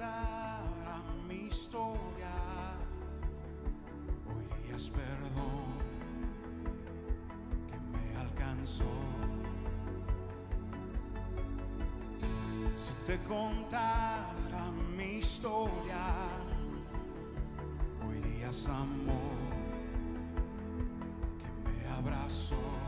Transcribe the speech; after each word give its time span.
contara 0.00 1.02
mi 1.28 1.46
historia, 1.48 2.32
oirías 4.26 4.90
perdón 4.90 5.76
que 7.68 7.78
me 7.92 8.16
alcanzó. 8.16 8.84
Si 12.76 12.94
te 13.04 13.22
contara 13.24 14.70
mi 14.96 15.18
historia, 15.18 16.14
oirías 18.08 18.66
amor 18.68 19.36
que 21.38 21.70
me 21.70 21.88
abrazó. 21.88 22.79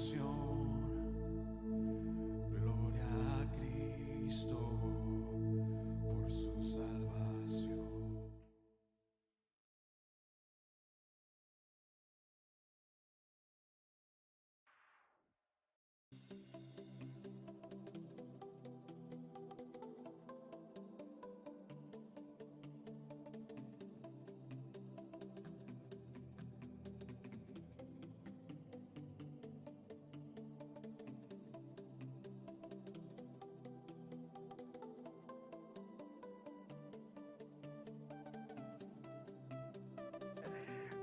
canción. 0.00 0.39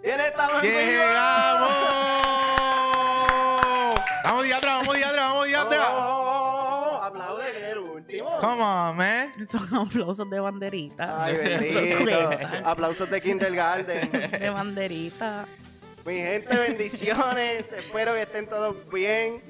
estamos 0.10 0.64
¡Llegamos! 0.64 1.70
vamos 4.24 4.44
diatra, 4.46 4.72
vamos 4.78 4.98
vamos 5.02 5.48
diatra. 5.48 5.90
Oh, 5.90 5.98
oh, 5.98 6.24
oh, 6.24 7.00
oh 7.00 7.04
aplaude 7.04 7.52
que 7.52 7.72
el 7.72 7.78
último. 7.80 8.38
Come 8.40 8.62
on, 8.62 8.96
man. 8.96 9.48
Son 9.48 9.76
aplausos 9.76 10.30
de 10.30 10.40
banderita. 10.40 11.24
Ay, 11.24 11.36
bendito. 11.36 12.30
aplausos 12.64 13.10
de 13.10 13.22
kindergarten. 13.22 14.12
de 14.12 14.50
banderita. 14.50 15.46
Mi 16.06 16.16
gente, 16.16 16.58
bendiciones. 16.58 17.72
Espero 17.74 18.14
que 18.14 18.22
estén 18.22 18.48
todos 18.48 18.90
bien. 18.90 19.42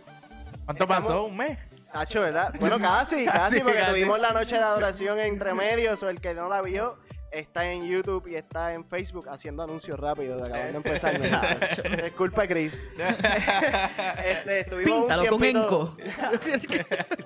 ¿Cuánto 0.65 0.87
pasó? 0.87 1.25
¿Un 1.25 1.37
mes? 1.37 1.57
Hacho, 1.93 2.21
¿verdad? 2.21 2.53
Bueno, 2.59 2.79
casi, 2.79 3.25
casi, 3.25 3.37
casi 3.37 3.59
porque 3.61 3.83
tuvimos 3.89 4.19
la 4.19 4.33
noche 4.33 4.57
de 4.57 4.63
adoración 4.63 5.19
entre 5.19 5.53
medios, 5.53 6.01
o 6.03 6.09
el 6.09 6.19
que 6.19 6.33
no 6.33 6.49
la 6.49 6.61
vio 6.61 6.97
está 7.31 7.69
en 7.71 7.85
YouTube 7.87 8.27
y 8.27 8.35
está 8.35 8.73
en 8.73 8.85
Facebook 8.85 9.27
haciendo 9.29 9.63
anuncios 9.63 9.99
rápidos, 9.99 10.41
acabando 10.41 10.71
de 10.71 10.77
empezar. 10.95 12.03
Disculpa, 12.03 12.47
Chris. 12.47 12.81
este, 14.25 14.59
estuvimos 14.61 14.93
un 14.95 15.01
Píntalo 15.01 15.27
con 15.29 15.39
tiempito- 15.41 15.63
enco. 15.63 15.97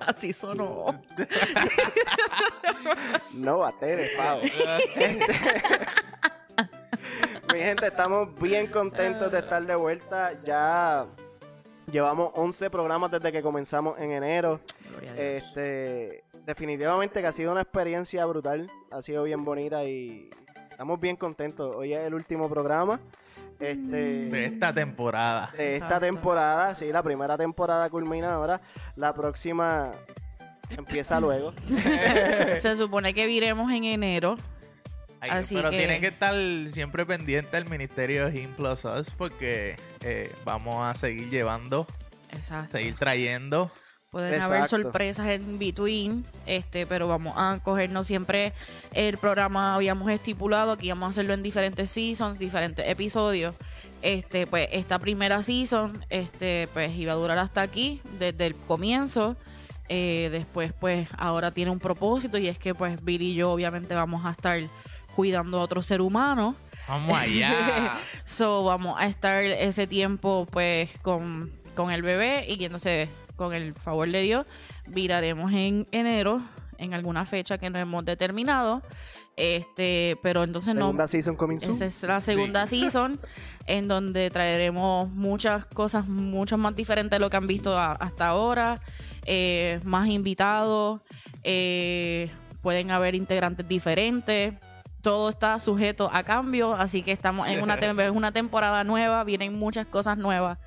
Así 0.06 0.32
sonó. 0.32 1.02
No 3.34 3.58
batere, 3.58 4.08
pavo. 4.16 4.40
Este, 4.42 5.18
Mi 7.52 7.58
gente, 7.60 7.86
estamos 7.88 8.34
bien 8.40 8.66
contentos 8.68 9.30
de 9.30 9.38
estar 9.40 9.62
de 9.64 9.74
vuelta. 9.74 10.32
Ya 10.44 11.06
llevamos 11.90 12.30
11 12.34 12.70
programas 12.70 13.10
desde 13.10 13.30
que 13.32 13.42
comenzamos 13.42 13.98
en 13.98 14.12
enero. 14.12 14.60
Gloria 14.90 15.10
a 15.10 15.14
Dios. 15.14 15.24
Este, 15.44 16.24
definitivamente 16.46 17.20
que 17.20 17.26
ha 17.26 17.32
sido 17.32 17.52
una 17.52 17.62
experiencia 17.62 18.24
brutal, 18.26 18.70
ha 18.90 19.02
sido 19.02 19.22
bien 19.24 19.44
bonita 19.44 19.84
y 19.84 20.30
estamos 20.70 21.00
bien 21.00 21.16
contentos. 21.16 21.74
Hoy 21.76 21.92
es 21.94 22.00
el 22.00 22.14
último 22.14 22.48
programa 22.48 23.00
este, 23.60 24.26
De 24.26 24.44
esta 24.46 24.72
temporada. 24.74 25.50
de 25.56 25.74
esta 25.74 25.86
Exacto. 25.86 26.06
temporada. 26.06 26.74
Sí, 26.74 26.90
la 26.90 27.02
primera 27.02 27.36
temporada 27.36 27.88
culmina 27.90 28.34
ahora, 28.34 28.60
la 28.96 29.14
próxima 29.14 29.92
empieza 30.70 31.20
luego. 31.20 31.52
Se 32.58 32.76
supone 32.76 33.14
que 33.14 33.26
viremos 33.26 33.70
en 33.72 33.84
enero. 33.84 34.36
Ay, 35.20 35.30
Así 35.30 35.54
pero 35.54 35.70
que- 35.70 35.78
tienen 35.78 36.00
que 36.00 36.08
estar 36.08 36.34
siempre 36.72 37.06
pendiente 37.06 37.56
al 37.56 37.68
Ministerio 37.68 38.28
de 38.28 38.40
Him 38.40 38.50
Plus 38.54 38.84
Us 38.84 39.08
porque 39.16 39.76
eh, 40.00 40.32
vamos 40.44 40.84
a 40.84 40.98
seguir 40.98 41.30
llevando, 41.30 41.86
Exacto. 42.32 42.76
seguir 42.76 42.96
trayendo. 42.96 43.70
Pueden 44.12 44.42
haber 44.42 44.66
sorpresas 44.66 45.26
en 45.30 45.58
between, 45.58 46.26
este, 46.44 46.84
pero 46.84 47.08
vamos 47.08 47.32
a 47.34 47.60
cogernos 47.64 48.06
siempre 48.06 48.52
el 48.92 49.16
programa 49.16 49.74
habíamos 49.74 50.10
estipulado 50.10 50.76
que 50.76 50.84
íbamos 50.84 51.06
a 51.06 51.08
hacerlo 51.08 51.32
en 51.32 51.42
diferentes 51.42 51.90
seasons, 51.90 52.38
diferentes 52.38 52.86
episodios. 52.86 53.54
Este, 54.02 54.46
pues 54.46 54.68
esta 54.70 54.98
primera 54.98 55.40
season, 55.40 56.04
este, 56.10 56.68
pues 56.74 56.92
iba 56.94 57.14
a 57.14 57.16
durar 57.16 57.38
hasta 57.38 57.62
aquí 57.62 58.02
desde 58.18 58.44
el 58.44 58.54
comienzo. 58.54 59.34
Eh, 59.88 60.28
después, 60.30 60.74
pues 60.78 61.08
ahora 61.16 61.52
tiene 61.52 61.70
un 61.70 61.78
propósito 61.78 62.36
y 62.36 62.48
es 62.48 62.58
que 62.58 62.74
pues 62.74 63.02
Bill 63.02 63.22
y 63.22 63.32
yo 63.32 63.50
obviamente 63.50 63.94
vamos 63.94 64.26
a 64.26 64.32
estar 64.32 64.60
cuidando 65.16 65.58
a 65.58 65.62
otro 65.62 65.80
ser 65.80 66.02
humano. 66.02 66.54
Vamos 66.86 67.16
allá. 67.16 67.98
So, 68.26 68.64
vamos 68.64 68.96
a 68.98 69.06
estar 69.06 69.42
ese 69.42 69.86
tiempo, 69.86 70.46
pues, 70.50 70.90
con, 71.00 71.50
con 71.74 71.90
el 71.90 72.02
bebé 72.02 72.44
y 72.46 72.58
que 72.58 72.66
entonces, 72.66 73.08
con 73.36 73.52
el 73.54 73.74
favor 73.74 74.08
de 74.10 74.20
Dios, 74.22 74.46
viraremos 74.86 75.52
en 75.52 75.86
enero, 75.92 76.42
en 76.78 76.94
alguna 76.94 77.24
fecha 77.26 77.58
que 77.58 77.70
no 77.70 77.78
hemos 77.78 78.04
determinado. 78.04 78.82
Este, 79.36 80.18
pero 80.22 80.42
entonces 80.42 80.74
no. 80.74 80.82
Segunda 80.82 81.08
season 81.08 81.36
coming 81.36 81.58
soon. 81.58 81.72
Esa 81.72 81.86
es 81.86 82.02
la 82.02 82.20
segunda 82.20 82.66
season 82.66 83.18
en 83.66 83.88
donde 83.88 84.28
traeremos 84.30 85.08
muchas 85.08 85.64
cosas 85.64 86.06
mucho 86.06 86.58
más 86.58 86.76
diferentes 86.76 87.12
de 87.16 87.18
lo 87.18 87.30
que 87.30 87.36
han 87.38 87.46
visto 87.46 87.78
a- 87.78 87.92
hasta 87.92 88.28
ahora, 88.28 88.80
eh, 89.24 89.80
más 89.84 90.08
invitados, 90.08 91.00
eh, 91.44 92.30
pueden 92.60 92.90
haber 92.90 93.14
integrantes 93.14 93.66
diferentes. 93.66 94.54
Todo 95.00 95.30
está 95.30 95.58
sujeto 95.58 96.10
a 96.12 96.22
cambio, 96.22 96.74
así 96.74 97.02
que 97.02 97.10
estamos 97.10 97.48
en 97.48 97.60
una, 97.62 97.76
tem- 97.78 98.12
una 98.14 98.32
temporada 98.32 98.84
nueva, 98.84 99.24
vienen 99.24 99.58
muchas 99.58 99.86
cosas 99.86 100.16
nuevas, 100.18 100.58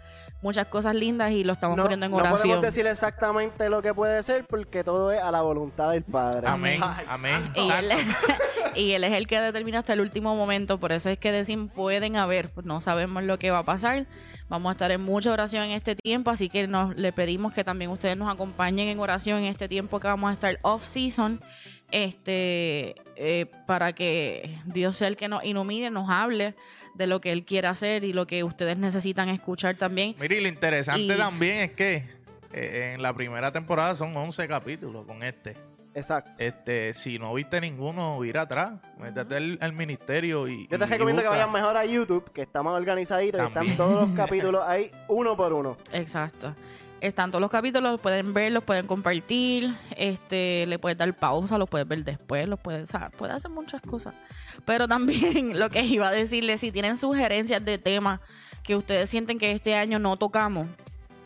muchas 0.41 0.67
cosas 0.67 0.95
lindas 0.95 1.31
y 1.31 1.43
lo 1.43 1.53
estamos 1.53 1.75
no, 1.77 1.83
poniendo 1.83 2.05
en 2.05 2.11
no 2.11 2.17
oración. 2.17 2.41
podemos 2.41 2.61
decir 2.61 2.85
exactamente 2.87 3.69
lo 3.69 3.81
que 3.81 3.93
puede 3.93 4.21
ser 4.23 4.45
porque 4.45 4.83
todo 4.83 5.11
es 5.11 5.21
a 5.21 5.31
la 5.31 5.41
voluntad 5.41 5.91
del 5.91 6.03
Padre. 6.03 6.47
Amén. 6.47 6.79
Ay, 6.83 7.05
Amén. 7.07 7.51
Y 7.55 7.69
él, 7.71 7.91
Exacto. 7.91 8.43
y 8.75 8.91
él 8.91 9.03
es 9.03 9.13
el 9.13 9.27
que 9.27 9.39
determina 9.39 9.79
hasta 9.79 9.93
el 9.93 10.01
último 10.01 10.35
momento, 10.35 10.79
por 10.79 10.91
eso 10.91 11.09
es 11.09 11.17
que 11.17 11.31
decimos 11.31 11.71
pueden 11.71 12.17
haber, 12.17 12.51
pues 12.51 12.65
no 12.65 12.79
sabemos 12.81 13.23
lo 13.23 13.39
que 13.39 13.51
va 13.51 13.59
a 13.59 13.63
pasar. 13.63 14.05
Vamos 14.47 14.69
a 14.69 14.73
estar 14.73 14.91
en 14.91 15.01
mucha 15.01 15.31
oración 15.31 15.63
en 15.63 15.71
este 15.71 15.95
tiempo, 15.95 16.29
así 16.29 16.49
que 16.49 16.67
nos 16.67 16.95
le 16.95 17.11
pedimos 17.11 17.51
que 17.53 17.63
también 17.63 17.89
ustedes 17.89 18.15
nos 18.15 18.31
acompañen 18.31 18.87
en 18.89 18.99
oración 18.99 19.39
en 19.39 19.45
este 19.45 19.67
tiempo 19.67 19.99
que 19.99 20.07
vamos 20.07 20.29
a 20.29 20.33
estar 20.33 20.59
off 20.61 20.85
season, 20.85 21.41
este, 21.89 22.95
eh, 23.15 23.47
para 23.65 23.93
que 23.93 24.59
Dios 24.65 24.97
sea 24.97 25.07
el 25.07 25.17
que 25.17 25.27
nos 25.27 25.43
ilumine, 25.43 25.89
nos 25.89 26.09
hable 26.09 26.55
de 26.95 27.07
lo 27.07 27.21
que 27.21 27.31
él 27.31 27.45
quiere 27.45 27.68
hacer 27.68 28.03
y 28.03 28.13
lo 28.13 28.25
que 28.27 28.44
ustedes 28.44 28.77
necesitan 28.77 29.30
escuchar 29.30 29.75
también. 29.75 30.15
Mire, 30.19 30.38
y 30.38 30.42
lo 30.42 30.47
interesante 30.47 31.13
Y- 31.13 31.18
también 31.18 31.57
es 31.59 31.71
que 31.71 32.03
eh, 32.53 32.94
en 32.95 33.01
la 33.01 33.13
primera 33.13 33.51
temporada 33.51 33.94
son 33.95 34.15
11 34.15 34.47
capítulos 34.47 35.06
con 35.06 35.21
este. 35.24 35.56
Exacto. 35.94 36.31
Este, 36.39 36.94
si 36.94 37.18
no 37.19 37.33
viste 37.33 37.62
ninguno, 37.62 38.21
ir 38.25 38.38
atrás, 38.38 38.74
métete 39.00 39.36
al, 39.38 39.57
al 39.62 39.71
ministerio 39.71 40.45
y. 40.47 40.68
Yo 40.68 40.77
te 40.77 40.86
y 40.86 40.89
recomiendo 40.89 41.21
que 41.21 41.27
vayan 41.30 41.51
mejor 41.51 41.77
a 41.77 41.86
YouTube, 41.86 42.31
que 42.33 42.42
está 42.42 42.62
más 42.63 42.74
organizadito 42.74 43.38
y 43.42 43.45
están 43.47 43.77
todos 43.77 44.07
los 44.07 44.15
capítulos 44.18 44.62
ahí 44.65 44.92
uno 45.07 45.38
por 45.38 45.53
uno. 45.53 45.77
Exacto. 45.94 46.53
Están 47.01 47.30
todos 47.30 47.42
los 47.42 47.51
capítulos, 47.51 47.92
los 47.92 48.01
pueden 48.01 48.33
ver, 48.33 48.51
los 48.51 48.63
pueden 48.63 48.88
compartir, 48.88 49.75
este, 49.95 50.65
le 50.65 50.80
puedes 50.80 50.97
dar 50.97 51.13
pausa, 51.13 51.57
los 51.57 51.69
puedes 51.69 51.88
ver 51.88 52.04
después, 52.04 52.47
los 52.47 52.59
puedes, 52.59 52.83
o 52.83 52.87
sea, 52.87 53.11
hacer 53.31 53.52
muchas 53.52 53.81
cosas. 53.81 54.14
Pero 54.66 54.87
también 54.90 55.59
lo 55.59 55.69
que 55.69 55.83
iba 55.83 56.07
a 56.07 56.11
decirles, 56.11 56.61
si 56.61 56.71
tienen 56.71 56.97
sugerencias 56.97 57.64
de 57.64 57.78
temas 57.78 58.21
que 58.64 58.75
ustedes 58.75 59.09
sienten 59.09 59.37
que 59.37 59.52
este 59.52 59.75
año 59.75 59.99
no 59.99 60.18
tocamos, 60.18 60.68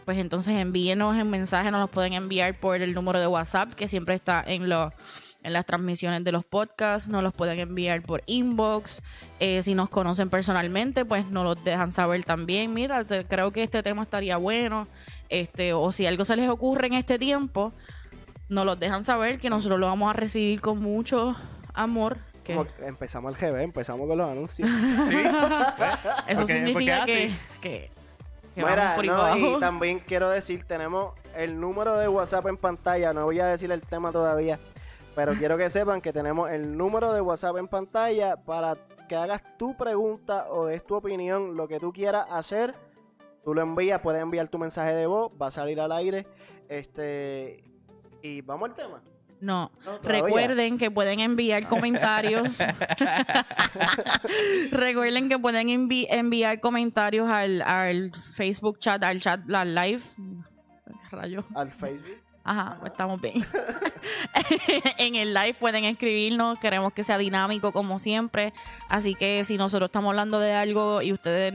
pues 0.05 0.17
entonces 0.17 0.55
envíenos 0.55 1.15
en 1.17 1.29
mensaje, 1.29 1.71
nos 1.71 1.81
los 1.81 1.89
pueden 1.89 2.13
enviar 2.13 2.59
por 2.59 2.81
el 2.81 2.93
número 2.93 3.19
de 3.19 3.27
WhatsApp 3.27 3.73
que 3.75 3.87
siempre 3.87 4.15
está 4.15 4.43
en 4.45 4.67
los 4.67 4.91
en 5.43 5.53
las 5.53 5.65
transmisiones 5.65 6.23
de 6.23 6.31
los 6.31 6.43
podcasts, 6.43 7.07
nos 7.07 7.23
los 7.23 7.33
pueden 7.33 7.59
enviar 7.59 8.01
por 8.01 8.23
inbox. 8.25 9.01
Eh, 9.39 9.61
si 9.63 9.73
nos 9.73 9.89
conocen 9.89 10.29
personalmente, 10.29 11.05
pues 11.05 11.27
nos 11.27 11.43
los 11.43 11.63
dejan 11.63 11.91
saber 11.91 12.23
también. 12.23 12.73
Mira, 12.73 13.05
creo 13.05 13.51
que 13.51 13.63
este 13.63 13.81
tema 13.81 14.03
estaría 14.03 14.37
bueno. 14.37 14.87
Este, 15.29 15.73
o 15.73 15.91
si 15.91 16.05
algo 16.05 16.25
se 16.25 16.35
les 16.35 16.49
ocurre 16.49 16.87
en 16.87 16.93
este 16.93 17.17
tiempo, 17.19 17.71
nos 18.49 18.65
los 18.65 18.79
dejan 18.79 19.05
saber 19.05 19.39
que 19.39 19.49
nosotros 19.49 19.79
lo 19.79 19.85
vamos 19.87 20.09
a 20.09 20.13
recibir 20.13 20.59
con 20.59 20.79
mucho 20.79 21.35
amor. 21.73 22.17
Que 22.43 22.55
Como 22.55 22.67
que 22.67 22.85
empezamos 22.87 23.33
al 23.33 23.39
GB, 23.39 23.61
empezamos 23.61 24.07
con 24.07 24.17
los 24.17 24.29
anuncios. 24.29 24.67
Sí. 25.09 25.17
eso 26.27 26.41
Porque- 26.41 26.57
significa 26.57 27.05
que, 27.05 27.31
que, 27.61 27.91
que 28.55 28.61
Mira, 28.63 28.75
vamos 28.75 28.95
por 28.95 29.03
ahí 29.03 29.09
no, 29.09 29.17
para 29.17 29.31
abajo. 29.33 29.57
y 29.57 29.59
también 29.59 29.99
quiero 29.99 30.29
decir, 30.31 30.63
tenemos 30.65 31.13
el 31.35 31.59
número 31.59 31.95
de 31.97 32.07
WhatsApp 32.07 32.47
en 32.47 32.57
pantalla, 32.57 33.13
no 33.13 33.25
voy 33.25 33.39
a 33.39 33.45
decir 33.45 33.71
el 33.71 33.81
tema 33.81 34.11
todavía, 34.11 34.57
pero 35.15 35.33
quiero 35.35 35.57
que 35.57 35.69
sepan 35.69 36.01
que 36.01 36.11
tenemos 36.11 36.49
el 36.49 36.75
número 36.75 37.13
de 37.13 37.21
WhatsApp 37.21 37.57
en 37.57 37.67
pantalla 37.67 38.35
para 38.37 38.75
que 39.07 39.15
hagas 39.15 39.41
tu 39.57 39.77
pregunta 39.77 40.47
o 40.49 40.65
des 40.65 40.83
tu 40.83 40.95
opinión, 40.95 41.55
lo 41.55 41.67
que 41.67 41.79
tú 41.79 41.93
quieras 41.93 42.25
hacer, 42.31 42.73
tú 43.43 43.53
lo 43.53 43.61
envías, 43.61 44.01
puedes 44.01 44.21
enviar 44.21 44.47
tu 44.47 44.57
mensaje 44.57 44.93
de 44.93 45.05
voz, 45.05 45.31
va 45.41 45.47
a 45.47 45.51
salir 45.51 45.79
al 45.79 45.91
aire, 45.91 46.27
este, 46.67 47.63
y 48.21 48.41
vamos 48.41 48.69
al 48.69 48.75
tema. 48.75 49.01
No, 49.41 49.71
recuerden 50.03 50.77
que 50.77 50.91
pueden 50.91 51.21
enviar 51.21 51.65
comentarios. 51.67 52.59
recuerden 54.71 55.29
que 55.29 55.39
pueden 55.39 55.67
envi- 55.69 56.07
enviar 56.09 56.59
comentarios 56.59 57.29
al, 57.29 57.61
al 57.61 58.11
Facebook 58.13 58.79
chat, 58.79 59.03
al 59.03 59.19
chat, 59.21 59.41
la 59.47 59.65
live. 59.65 60.01
¿Qué 61.09 61.15
rayo? 61.15 61.45
Al 61.55 61.71
Facebook. 61.71 62.17
Ajá, 62.43 62.77
pues 62.79 62.91
estamos 62.91 63.19
bien. 63.21 63.45
en 64.97 65.15
el 65.15 65.33
live 65.33 65.53
pueden 65.53 65.83
escribirnos, 65.83 66.57
queremos 66.59 66.93
que 66.93 67.03
sea 67.03 67.17
dinámico 67.17 67.71
como 67.71 67.99
siempre, 67.99 68.53
así 68.87 69.13
que 69.13 69.43
si 69.43 69.57
nosotros 69.57 69.89
estamos 69.89 70.09
hablando 70.09 70.39
de 70.39 70.53
algo 70.53 71.01
y 71.01 71.11
ustedes 71.11 71.53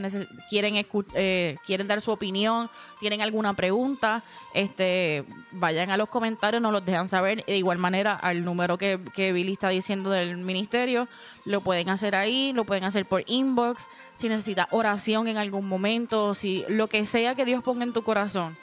quieren 0.51 0.87
eh, 1.15 1.57
quieren 1.67 1.89
dar 1.89 2.01
su 2.01 2.11
opinión, 2.11 2.69
tienen 3.01 3.23
alguna 3.23 3.55
pregunta, 3.55 4.23
este 4.53 5.25
vayan 5.53 5.91
a 5.91 5.97
los 5.97 6.09
comentarios, 6.09 6.63
nos 6.63 6.73
los 6.73 6.85
dejan 6.85 7.09
saber. 7.09 7.45
De 7.45 7.57
igual 7.57 7.79
manera, 7.79 8.15
al 8.15 8.45
número 8.45 8.79
que, 8.79 9.01
que 9.15 9.33
Billy 9.33 9.55
está 9.55 9.71
diciendo 9.71 10.11
del 10.11 10.37
ministerio, 10.37 11.09
lo 11.45 11.63
pueden 11.63 11.89
hacer 11.89 12.15
ahí, 12.15 12.53
lo 12.53 12.65
pueden 12.65 12.85
hacer 12.85 13.07
por 13.07 13.25
inbox, 13.27 13.89
si 14.15 14.29
necesita 14.29 14.69
oración 14.71 15.29
en 15.29 15.39
algún 15.39 15.67
momento, 15.67 16.35
si 16.35 16.65
lo 16.69 16.89
que 16.89 17.07
sea 17.07 17.35
que 17.35 17.45
Dios 17.45 17.63
ponga 17.63 17.85
en 17.85 17.93
tu 17.93 18.03
corazón 18.03 18.57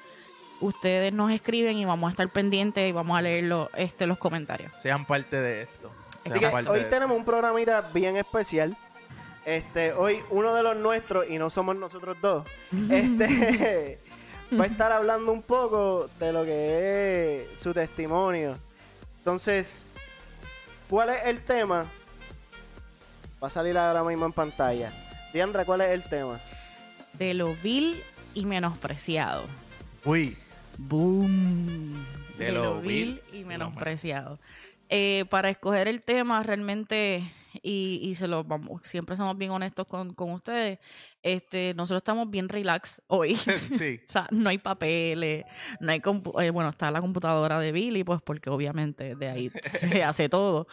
ustedes 0.62 1.12
nos 1.13 1.32
escriben 1.32 1.77
y 1.77 1.86
vamos 1.86 2.08
a 2.08 2.12
estar 2.12 2.30
pendientes 2.30 2.88
y 2.88 2.91
vamos 2.91 3.18
a 3.18 3.22
leer 3.22 3.44
lo- 3.46 3.70
este, 3.75 4.06
los 4.08 4.18
comentarios. 4.18 4.72
Sean 4.82 5.06
parte 5.06 5.36
de 5.41 5.63
esto. 5.63 5.91
Sean 6.24 6.36
Así 6.36 6.46
que 6.46 6.51
parte 6.51 6.70
hoy 6.70 6.80
de- 6.82 6.86
tenemos 6.86 7.18
un 7.18 7.25
programita 7.25 7.82
bien 7.94 8.15
especial. 8.18 8.77
Este, 9.46 9.91
hoy 9.94 10.20
uno 10.30 10.53
de 10.53 10.62
los 10.63 10.77
nuestros, 10.77 11.27
y 11.30 11.38
no 11.39 11.50
somos 11.50 11.75
nosotros 11.75 12.15
dos, 12.22 12.48
este 12.91 14.00
va 14.60 14.65
a 14.65 14.68
estar 14.68 14.91
hablando 14.91 15.32
un 15.32 15.41
poco 15.41 16.10
de 16.20 16.32
lo 16.32 16.44
que 16.44 17.48
es 17.53 17.60
su 17.60 17.74
testimonio. 17.74 18.53
Entonces, 19.18 19.86
¿cuál 20.89 21.10
es 21.10 21.25
el 21.25 21.41
tema? 21.41 21.86
Va 23.44 23.48
a 23.48 23.51
salir 23.51 23.75
ahora 23.77 24.03
mismo 24.03 24.25
en 24.27 24.34
pantalla. 24.34 24.91
Diandra, 25.34 25.65
¿cuál 25.65 25.82
es 25.82 25.89
el 25.89 26.03
tema? 26.03 26.39
De 27.13 27.34
lo 27.34 27.56
vil 27.63 28.03
y 28.36 28.46
menospreciado. 28.46 29.44
Uy, 30.06 30.38
Boom. 30.78 32.06
De 32.38 32.46
De, 32.46 32.51
lo 32.51 32.82
vil 32.82 33.22
y 33.34 33.44
menospreciado. 33.44 34.40
Eh, 34.90 35.25
para 35.30 35.50
escoger 35.50 35.88
el 35.88 36.01
tema, 36.01 36.44
realmente, 36.44 37.32
y, 37.62 38.01
y 38.04 38.16
se 38.16 38.28
lo 38.28 38.44
vamos, 38.44 38.82
siempre 38.84 39.16
somos 39.16 39.38
bien 39.38 39.51
honestos 39.51 39.88
con, 39.88 40.13
con 40.13 40.32
ustedes. 40.32 40.80
Este, 41.24 41.74
nosotros 41.75 42.00
estamos 42.00 42.30
bien 42.30 42.50
relax 42.50 43.01
hoy. 43.08 43.36
sí. 43.78 44.01
O 44.08 44.12
sea, 44.12 44.28
no 44.32 44.50
hay 44.50 44.58
papeles, 44.58 45.46
no 45.80 45.92
hay 45.92 46.01
eh, 46.40 46.50
bueno, 46.50 46.70
está 46.70 46.92
la 46.92 47.00
computadora 47.00 47.60
de 47.60 47.72
Billy, 47.72 48.04
pues 48.04 48.22
porque 48.22 48.50
obviamente 48.50 49.16
de 49.16 49.30
ahí 49.30 49.51
se 49.63 50.04
hace 50.04 50.28
todo. 50.28 50.68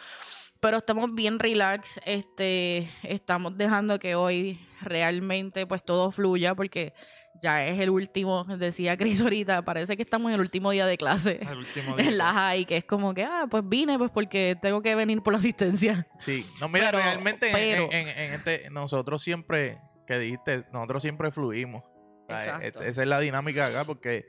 Pero 0.59 0.77
estamos 0.77 1.15
bien 1.15 1.39
relax, 1.39 2.01
este, 2.03 2.91
estamos 3.03 3.57
dejando 3.57 3.97
que 3.99 4.15
hoy 4.15 4.59
realmente 4.81 5.65
pues 5.65 5.83
todo 5.85 6.11
fluya 6.11 6.55
porque 6.55 6.93
ya 7.41 7.65
es 7.65 7.79
el 7.79 7.89
último, 7.89 8.43
decía 8.57 8.97
Cris 8.97 9.21
ahorita, 9.21 9.61
parece 9.63 9.95
que 9.95 10.03
estamos 10.03 10.29
en 10.29 10.35
el 10.35 10.41
último 10.41 10.71
día 10.71 10.85
de 10.85 10.97
clase 10.97 11.39
El 11.41 11.59
último 11.59 11.95
día. 11.97 12.07
en 12.07 12.17
la 12.17 12.33
high, 12.33 12.65
que 12.65 12.77
es 12.77 12.85
como 12.85 13.13
que, 13.13 13.23
ah, 13.23 13.45
pues 13.49 13.63
vine 13.67 13.97
pues 13.97 14.11
porque 14.11 14.57
tengo 14.61 14.81
que 14.81 14.95
venir 14.95 15.21
por 15.21 15.33
la 15.33 15.39
asistencia. 15.39 16.07
Sí, 16.19 16.45
no, 16.59 16.67
mira, 16.69 16.87
Pero- 16.91 16.97
realmente 17.03 17.47
en- 17.47 17.53
pero- 17.53 17.83
en, 17.91 18.07
en 18.07 18.33
este, 18.33 18.69
nosotros 18.69 19.21
siempre, 19.21 19.79
que 20.07 20.19
dijiste, 20.19 20.65
nosotros 20.73 21.01
siempre 21.03 21.31
fluimos. 21.31 21.83
Sea, 22.27 22.37
Exacto. 22.39 22.65
este- 22.67 22.89
esa 22.89 23.01
es 23.03 23.07
la 23.07 23.19
dinámica 23.19 23.67
acá, 23.67 23.85
porque 23.85 24.25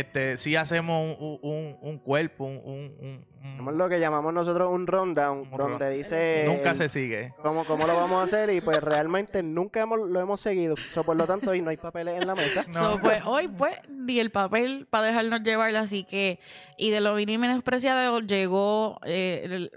este 0.00 0.38
sí 0.38 0.56
hacemos 0.56 1.16
un, 1.20 1.38
un, 1.42 1.76
un 1.80 1.98
cuerpo, 1.98 2.44
un, 2.44 2.56
un- 2.64 2.96
un- 3.00 3.26
un- 3.42 3.52
Hacemos 3.52 3.74
lo 3.74 3.88
que 3.88 4.00
llamamos 4.00 4.34
nosotros 4.34 4.68
un 4.72 4.88
rundown, 4.88 5.48
Un 5.52 5.56
donde 5.56 5.88
run- 5.88 5.96
dice 5.96 6.44
nunca 6.48 6.72
el- 6.72 6.76
se 6.76 6.88
sigue. 6.88 7.32
cómo, 7.42 7.64
cómo 7.64 7.86
lo 7.86 7.94
vamos 7.94 8.20
a 8.20 8.24
hacer 8.24 8.52
y 8.52 8.60
pues 8.60 8.82
realmente 8.82 9.40
nunca 9.42 9.80
hemos- 9.82 10.00
lo 10.00 10.20
hemos 10.20 10.40
seguido. 10.40 10.74
So, 10.92 11.04
por 11.04 11.14
lo 11.16 11.26
tanto, 11.26 11.50
hoy 11.52 11.62
no 11.62 11.70
hay 11.70 11.76
papeles 11.76 12.20
en 12.20 12.26
la 12.26 12.34
mesa. 12.34 12.64
No. 12.72 12.80
So, 12.94 12.98
pues, 13.00 13.22
hoy, 13.24 13.46
pues, 13.48 13.76
ni 13.88 14.18
el 14.18 14.30
papel 14.30 14.86
para 14.90 15.06
dejarnos 15.06 15.42
llevar, 15.44 15.74
así 15.76 16.02
que, 16.02 16.40
y 16.76 16.90
de 16.90 17.00
lo 17.00 17.14
vil 17.14 17.30
y 17.30 17.38
menospreciado 17.38 18.18
llegó 18.20 18.98
eh, 19.04 19.42
el- 19.44 19.70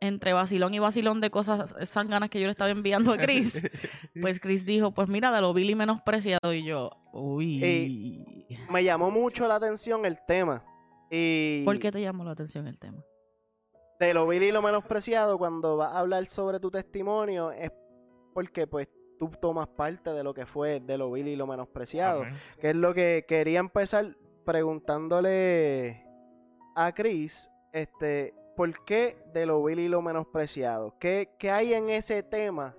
entre 0.00 0.32
vacilón 0.32 0.74
y 0.74 0.78
vacilón 0.78 1.20
de 1.20 1.30
cosas 1.30 1.74
sanganas 1.88 2.30
que 2.30 2.40
yo 2.40 2.46
le 2.46 2.52
estaba 2.52 2.70
enviando 2.70 3.12
a 3.12 3.16
Chris. 3.18 3.62
pues 4.20 4.40
Chris 4.40 4.64
dijo, 4.64 4.92
pues 4.92 5.08
mira, 5.08 5.30
de 5.32 5.40
lo 5.40 5.52
vil 5.54 5.70
y 5.70 5.74
menospreciado, 5.74 6.52
y 6.52 6.64
yo, 6.64 6.90
uy. 7.12 8.46
Me 8.70 8.84
llamó 8.84 9.10
mucho 9.10 9.46
la 9.46 9.56
atención 9.56 10.04
el 10.06 10.18
tema. 10.26 10.64
Y 11.10 11.62
¿Por 11.64 11.78
qué 11.78 11.90
te 11.90 12.00
llamó 12.00 12.24
la 12.24 12.32
atención 12.32 12.66
el 12.66 12.78
tema? 12.78 13.02
de 14.00 14.14
lo 14.14 14.28
vil 14.28 14.44
y 14.44 14.52
lo 14.52 14.62
menospreciado, 14.62 15.38
cuando 15.38 15.76
vas 15.76 15.92
a 15.92 15.98
hablar 15.98 16.24
sobre 16.28 16.60
tu 16.60 16.70
testimonio, 16.70 17.50
es 17.50 17.72
porque 18.32 18.68
pues 18.68 18.86
tú 19.18 19.28
tomas 19.42 19.66
parte 19.66 20.12
de 20.12 20.22
lo 20.22 20.32
que 20.32 20.46
fue 20.46 20.78
de 20.78 20.96
lo 20.96 21.10
vil 21.10 21.26
y 21.26 21.34
lo 21.34 21.48
menospreciado. 21.48 22.22
Amén. 22.22 22.36
que 22.60 22.70
es 22.70 22.76
lo 22.76 22.94
que 22.94 23.24
quería 23.26 23.58
empezar 23.58 24.14
preguntándole 24.44 26.04
a 26.76 26.92
Chris, 26.92 27.50
este, 27.72 28.32
¿por 28.58 28.84
qué 28.84 29.16
de 29.32 29.46
lo 29.46 29.62
vil 29.62 29.78
y 29.78 29.86
lo 29.86 30.02
menospreciado? 30.02 30.96
¿Qué, 30.98 31.28
qué 31.38 31.52
hay 31.52 31.74
en 31.74 31.90
ese 31.90 32.24
tema 32.24 32.74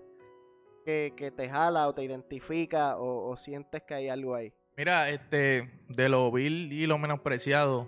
que, 0.84 1.14
que 1.16 1.32
te 1.32 1.48
jala 1.48 1.88
o 1.88 1.96
te 1.96 2.04
identifica 2.04 2.98
o, 2.98 3.38
sientes 3.38 3.84
que 3.84 3.94
hay 3.94 4.10
algo 4.10 4.36
ahí? 4.36 4.52
Mira, 4.76 5.10
este, 5.10 5.72
de 5.88 6.10
lo 6.10 6.30
vil 6.34 6.74
y 6.74 6.86
lo 6.86 6.98
menospreciado, 6.98 7.88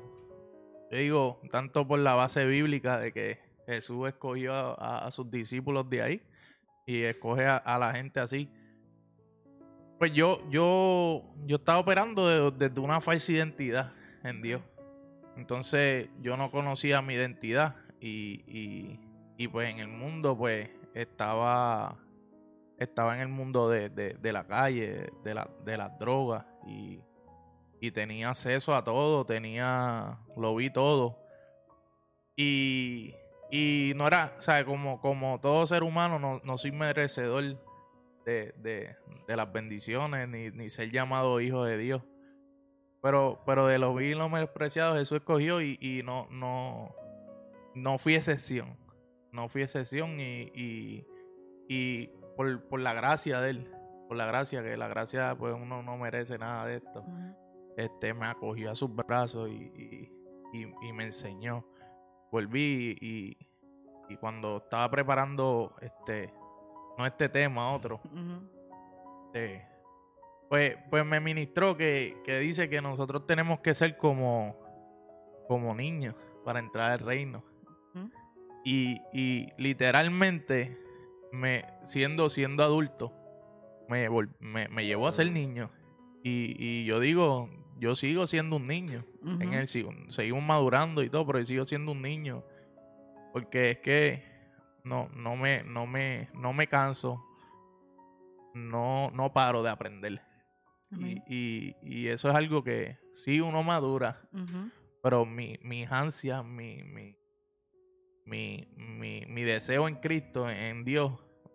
yo 0.90 0.98
digo, 0.98 1.42
tanto 1.52 1.86
por 1.86 2.00
la 2.00 2.14
base 2.14 2.46
bíblica 2.46 2.98
de 2.98 3.12
que 3.12 3.40
Jesús 3.66 4.08
escogió 4.08 4.54
a, 4.82 5.12
sus 5.12 5.30
discípulos 5.30 5.90
de 5.90 6.02
ahí 6.02 6.22
y 6.86 7.02
escoge 7.04 7.46
a, 7.46 7.78
la 7.78 7.92
gente 7.92 8.22
así. 8.22 8.50
Pues 10.00 10.14
yo, 10.14 10.50
yo, 10.50 11.24
yo 11.46 11.58
estaba 11.58 11.80
operando 11.80 12.26
de- 12.26 12.68
desde 12.68 12.80
una 12.80 13.02
falsa 13.02 13.34
identidad 13.34 13.92
en 14.24 14.42
Dios. 14.42 14.62
Entonces 15.36 16.10
yo 16.22 16.38
no 16.38 16.52
conocía 16.52 17.02
mi 17.02 17.16
identidad 17.16 17.76
y, 18.02 19.00
y, 19.38 19.48
pues 19.48 19.70
en 19.70 19.80
el 19.80 19.88
mundo 19.88 20.38
pues 20.38 20.70
estaba 20.94 21.98
estaba 22.78 23.14
en 23.16 23.22
el 23.22 23.28
mundo 23.28 23.70
de, 23.70 23.90
de- 23.90 24.16
de 24.16 24.34
la 24.34 24.46
calle, 24.48 25.12
de, 25.24 25.34
la, 25.36 25.48
de 25.64 25.78
las 25.78 25.98
drogas 26.00 26.44
y, 26.66 27.00
y 27.80 27.92
tenía 27.92 28.30
acceso 28.30 28.74
a 28.76 28.84
todo, 28.84 29.24
tenía, 29.26 30.18
lo 30.36 30.56
vi 30.56 30.72
todo. 30.72 31.18
Y, 32.36 33.14
y 33.52 33.94
no 33.96 34.08
era, 34.08 34.34
o 34.38 34.42
sea, 34.42 34.66
como, 34.66 35.00
como 35.00 35.40
todo 35.40 35.68
ser 35.68 35.84
humano, 35.84 36.18
no, 36.18 36.42
no 36.44 36.58
soy 36.58 36.72
merecedor 36.72 37.44
de, 38.26 38.54
de, 38.58 38.96
de 39.28 39.36
las 39.36 39.52
bendiciones 39.52 40.28
ni, 40.28 40.50
ni 40.50 40.70
ser 40.70 40.90
llamado 40.92 41.40
hijo 41.40 41.64
de 41.64 41.78
Dios. 41.78 42.02
Pero, 43.04 43.42
pero 43.46 43.68
de 43.68 43.78
lo 43.80 43.94
vil 43.94 44.12
y 44.12 44.16
lo 44.16 44.30
menospreciado 44.30 44.96
Jesús 44.96 45.18
escogió 45.20 45.62
y, 45.62 45.78
y 45.82 46.02
no, 46.04 46.28
no, 46.32 46.96
no 47.76 47.98
fui 47.98 48.16
excepción. 48.16 48.78
No 49.32 49.48
fui 49.48 49.62
excepción 49.62 50.20
y, 50.20 50.52
y, 50.54 51.08
y 51.68 52.08
por, 52.36 52.64
por 52.68 52.80
la 52.80 52.94
gracia 52.94 53.40
de 53.40 53.52
él, 53.52 53.72
por 54.08 54.18
la 54.18 54.26
gracia, 54.26 54.62
que 54.62 54.76
la 54.76 54.88
gracia 54.88 55.36
pues 55.38 55.56
uno 55.56 55.82
no 55.82 55.98
merece 55.98 56.38
nada 56.38 56.66
de 56.66 56.78
esto. 56.78 57.06
Este 57.78 58.14
me 58.14 58.26
acogió 58.26 58.72
a 58.72 58.76
sus 58.76 58.94
brazos 58.94 59.50
y, 59.50 60.12
y, 60.54 60.94
me 60.94 61.06
enseñó. 61.06 61.66
Volví 62.32 62.98
y, 63.00 63.38
y 64.10 64.18
cuando 64.18 64.58
estaba 64.58 64.90
preparando 64.92 65.76
este, 65.82 66.34
no 66.98 67.06
este 67.06 67.30
tema, 67.30 67.72
otro, 67.72 68.02
este, 69.34 69.66
pues, 70.50 70.78
pues 70.90 71.06
me 71.06 71.22
ministró 71.22 71.78
que, 71.78 72.22
que 72.26 72.40
dice 72.40 72.70
que 72.70 72.82
nosotros 72.82 73.26
tenemos 73.26 73.62
que 73.62 73.74
ser 73.74 73.96
como, 73.96 74.58
como 75.48 75.74
niños 75.74 76.16
para 76.44 76.60
entrar 76.60 76.92
al 76.92 77.00
reino. 77.00 77.51
Y, 78.64 79.02
y 79.14 79.50
literalmente, 79.58 80.78
me, 81.32 81.66
siendo, 81.86 82.30
siendo 82.30 82.64
adulto, 82.64 83.14
me, 83.90 84.08
me, 84.40 84.68
me 84.68 84.86
llevó 84.86 85.08
a 85.08 85.12
ser 85.12 85.32
niño. 85.32 85.72
Y, 86.24 86.56
y 86.58 86.86
yo 86.86 87.00
digo, 87.00 87.50
yo 87.80 87.96
sigo 87.96 88.28
siendo 88.28 88.58
un 88.58 88.68
niño. 88.68 89.06
En 89.40 89.54
él 89.54 89.68
sigo, 89.68 89.92
seguimos 90.10 90.44
madurando 90.44 91.04
y 91.04 91.10
todo, 91.10 91.26
pero 91.26 91.40
yo 91.40 91.46
sigo 91.46 91.66
siendo 91.66 91.92
un 91.92 92.02
niño. 92.02 92.44
Porque 93.34 93.72
es 93.72 93.78
que 93.80 94.24
no, 94.84 95.10
no 95.16 95.36
me, 95.36 95.64
no 95.64 95.88
me, 95.88 96.30
no 96.34 96.54
me 96.54 96.68
canso. 96.68 97.24
No, 98.54 99.10
no 99.12 99.32
paro 99.34 99.64
de 99.64 99.70
aprender. 99.70 100.22
Y, 101.00 101.24
y, 101.26 101.76
y 101.82 102.08
eso 102.10 102.30
es 102.30 102.36
algo 102.36 102.64
que 102.66 102.98
sí 103.14 103.40
uno 103.40 103.64
madura, 103.64 104.22
pero 105.02 105.26
mi, 105.26 105.58
mis 105.64 105.90
ansias, 105.90 106.44
mi, 106.44 106.84
mi, 106.84 107.16
mi, 108.26 108.68
mi, 108.76 109.26
mi 109.28 109.44
deseo 109.44 109.88
en 109.88 109.96
Cristo, 109.96 110.50
en 110.50 110.84
Dios, 110.84 111.14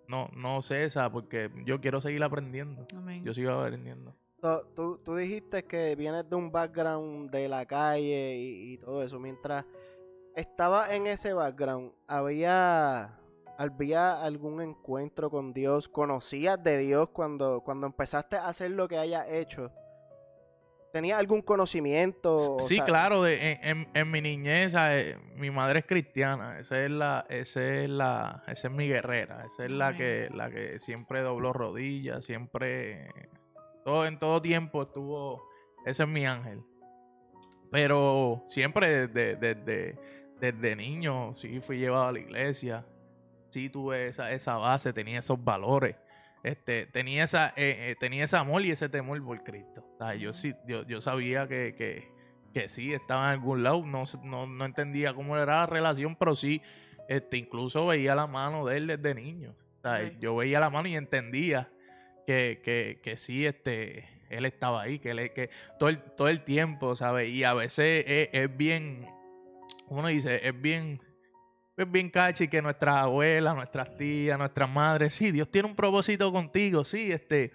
no, 0.08 0.28
no 0.34 0.62
cesa 0.62 1.10
porque 1.10 1.50
yo 1.64 1.80
quiero 1.80 2.00
seguir 2.00 2.22
aprendiendo. 2.22 2.86
Amén. 2.94 3.24
Yo 3.24 3.34
sigo 3.34 3.52
aprendiendo. 3.52 4.14
So, 4.40 4.66
tú, 4.74 4.98
tú 4.98 5.16
dijiste 5.16 5.64
que 5.64 5.96
vienes 5.96 6.28
de 6.28 6.36
un 6.36 6.52
background 6.52 7.30
de 7.30 7.48
la 7.48 7.66
calle 7.66 8.36
y, 8.36 8.74
y 8.74 8.78
todo 8.78 9.02
eso. 9.02 9.18
Mientras 9.18 9.64
estaba 10.34 10.94
en 10.94 11.06
ese 11.06 11.32
background, 11.32 11.92
había, 12.06 13.18
había 13.56 14.20
algún 14.20 14.60
encuentro 14.60 15.30
con 15.30 15.52
Dios, 15.52 15.88
conocías 15.88 16.62
de 16.62 16.78
Dios 16.78 17.08
cuando, 17.10 17.62
cuando 17.62 17.86
empezaste 17.86 18.36
a 18.36 18.48
hacer 18.48 18.70
lo 18.72 18.86
que 18.86 18.98
hayas 18.98 19.26
hecho. 19.30 19.72
¿Tenías 20.96 21.18
algún 21.18 21.42
conocimiento? 21.42 22.32
O 22.32 22.58
Sí, 22.58 22.76
sea, 22.76 22.84
claro, 22.86 23.22
de, 23.22 23.60
en, 23.62 24.10
mi 24.10 24.22
niñez, 24.22 24.72
eh, 24.78 25.18
mi 25.34 25.50
madre 25.50 25.80
es 25.80 25.84
cristiana, 25.84 26.58
esa 26.58 26.82
es 26.82 26.90
la, 26.90 27.26
esa 27.28 27.62
es 27.62 27.90
la, 27.90 28.42
esa 28.46 28.68
es 28.68 28.72
mi 28.72 28.88
guerrera, 28.88 29.44
esa 29.44 29.66
es 29.66 29.72
la 29.72 29.94
que, 29.94 30.30
la 30.32 30.48
que 30.48 30.78
siempre 30.78 31.20
dobló 31.20 31.52
rodillas, 31.52 32.24
siempre, 32.24 33.10
todo, 33.84 34.06
en 34.06 34.18
todo 34.18 34.40
tiempo 34.40 34.84
estuvo, 34.84 35.46
ese 35.84 36.04
es 36.04 36.08
mi 36.08 36.24
ángel. 36.24 36.62
Pero 37.70 38.42
siempre 38.48 39.06
desde, 39.06 39.36
desde, 39.36 39.98
desde 40.40 40.76
niño, 40.76 41.34
sí 41.34 41.60
fui 41.60 41.76
llevado 41.76 42.06
a 42.06 42.12
la 42.12 42.20
iglesia, 42.20 42.86
sí 43.50 43.68
tuve 43.68 44.08
esa, 44.08 44.32
esa 44.32 44.56
base, 44.56 44.94
tenía 44.94 45.18
esos 45.18 45.44
valores. 45.44 45.94
Este, 46.46 46.86
tenía 46.86 47.24
esa, 47.24 47.48
eh, 47.56 47.90
eh, 47.90 47.96
tenía 47.98 48.24
ese 48.24 48.36
amor 48.36 48.64
y 48.64 48.70
ese 48.70 48.88
temor 48.88 49.20
por 49.24 49.42
Cristo. 49.42 49.84
O 49.94 49.98
sea, 49.98 50.14
yo 50.14 50.32
sí, 50.32 50.54
yo, 50.64 50.86
yo 50.86 51.00
sabía 51.00 51.48
que, 51.48 51.74
que, 51.76 52.08
que 52.54 52.68
sí 52.68 52.92
estaba 52.94 53.24
en 53.24 53.30
algún 53.40 53.64
lado, 53.64 53.84
no, 53.84 54.04
no, 54.22 54.46
no 54.46 54.64
entendía 54.64 55.12
cómo 55.12 55.36
era 55.36 55.56
la 55.56 55.66
relación, 55.66 56.14
pero 56.14 56.36
sí, 56.36 56.62
este, 57.08 57.38
incluso 57.38 57.84
veía 57.88 58.14
la 58.14 58.28
mano 58.28 58.64
de 58.64 58.76
él 58.76 58.86
desde 58.86 59.16
niño. 59.16 59.56
O 59.78 59.82
sea, 59.82 60.06
Ok. 60.06 60.20
yo 60.20 60.36
veía 60.36 60.60
la 60.60 60.70
mano 60.70 60.86
y 60.86 60.94
entendía 60.94 61.68
que, 62.28 62.60
que, 62.62 63.00
que 63.02 63.16
sí, 63.16 63.44
este, 63.44 64.08
él 64.30 64.44
estaba 64.44 64.82
ahí, 64.82 65.00
que 65.00 65.10
él 65.10 65.32
que 65.32 65.50
todo 65.80 65.88
el, 65.88 65.98
todo 65.98 66.28
el 66.28 66.44
tiempo, 66.44 66.94
¿sabes? 66.94 67.28
Y 67.28 67.42
a 67.42 67.54
veces 67.54 68.04
es, 68.06 68.28
es 68.32 68.56
bien, 68.56 69.04
uno 69.88 70.06
dice, 70.06 70.46
es 70.46 70.60
bien, 70.62 71.00
es 71.76 71.90
bien 71.90 72.10
cachi 72.10 72.48
que 72.48 72.62
nuestras 72.62 72.96
abuelas, 72.96 73.54
nuestras 73.54 73.96
tías, 73.96 74.38
nuestras 74.38 74.68
madres, 74.68 75.12
sí, 75.14 75.30
Dios 75.30 75.50
tiene 75.50 75.68
un 75.68 75.76
propósito 75.76 76.32
contigo, 76.32 76.84
sí, 76.84 77.12
este. 77.12 77.52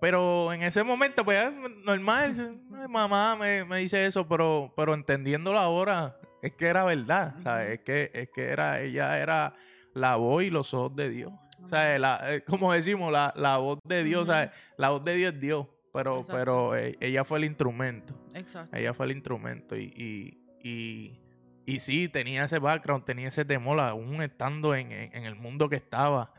Pero 0.00 0.52
en 0.52 0.62
ese 0.62 0.82
momento, 0.84 1.24
pues, 1.24 1.42
es 1.44 1.52
normal, 1.84 2.60
mamá 2.88 3.36
me, 3.36 3.64
me 3.64 3.78
dice 3.78 4.04
eso, 4.06 4.28
pero, 4.28 4.72
pero 4.76 4.92
entendiéndolo 4.94 5.58
ahora, 5.58 6.18
es 6.42 6.52
que 6.52 6.66
era 6.66 6.84
verdad, 6.84 7.34
¿sabes? 7.42 7.78
Es 7.78 7.80
que, 7.80 8.10
es 8.12 8.28
que 8.30 8.44
era, 8.50 8.80
ella 8.82 9.18
era 9.18 9.54
la 9.94 10.16
voz 10.16 10.42
y 10.42 10.50
los 10.50 10.74
ojos 10.74 10.94
de 10.94 11.08
Dios. 11.08 11.32
O 11.62 11.68
sea, 11.68 11.98
la- 11.98 12.20
eh, 12.34 12.42
como 12.44 12.72
decimos, 12.74 13.10
la, 13.10 13.32
la 13.36 13.56
voz 13.56 13.78
de 13.84 14.04
Dios, 14.04 14.22
Ujú. 14.24 14.32
¿sabes? 14.32 14.50
La 14.76 14.90
voz 14.90 15.02
de 15.04 15.14
Dios 15.14 15.32
es 15.34 15.40
Dios, 15.40 15.66
pero, 15.92 16.18
Exacto. 16.18 16.38
pero 16.38 16.76
eh, 16.76 16.98
ella 17.00 17.24
fue 17.24 17.38
el 17.38 17.44
instrumento. 17.44 18.14
Exacto. 18.34 18.76
Ella 18.76 18.92
fue 18.92 19.06
el 19.06 19.12
instrumento 19.12 19.74
y, 19.74 19.84
y, 19.96 20.68
y, 20.68 21.20
y 21.66 21.80
sí, 21.80 22.08
tenía 22.08 22.44
ese 22.44 22.58
background, 22.58 23.04
tenía 23.04 23.28
ese 23.28 23.44
temor, 23.44 23.80
aún 23.80 24.20
estando 24.22 24.74
en, 24.74 24.92
en- 24.92 25.14
en 25.16 25.24
el 25.24 25.34
mundo 25.34 25.68
que 25.68 25.76
estaba. 25.76 26.32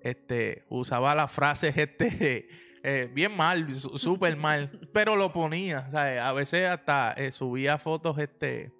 Este, 0.00 0.64
usaba 0.68 1.14
las 1.14 1.30
frases 1.30 1.76
este, 1.76 2.48
eh, 2.82 3.10
bien 3.12 3.36
mal, 3.36 3.74
su- 3.74 3.98
súper 3.98 4.36
mal, 4.36 4.70
pero 4.92 5.16
lo 5.16 5.32
ponía. 5.32 5.90
¿sabes? 5.90 6.20
A 6.20 6.32
veces 6.32 6.68
hasta 6.68 7.12
eh, 7.12 7.32
subía 7.32 7.78
fotos 7.78 8.18
este, 8.18 8.72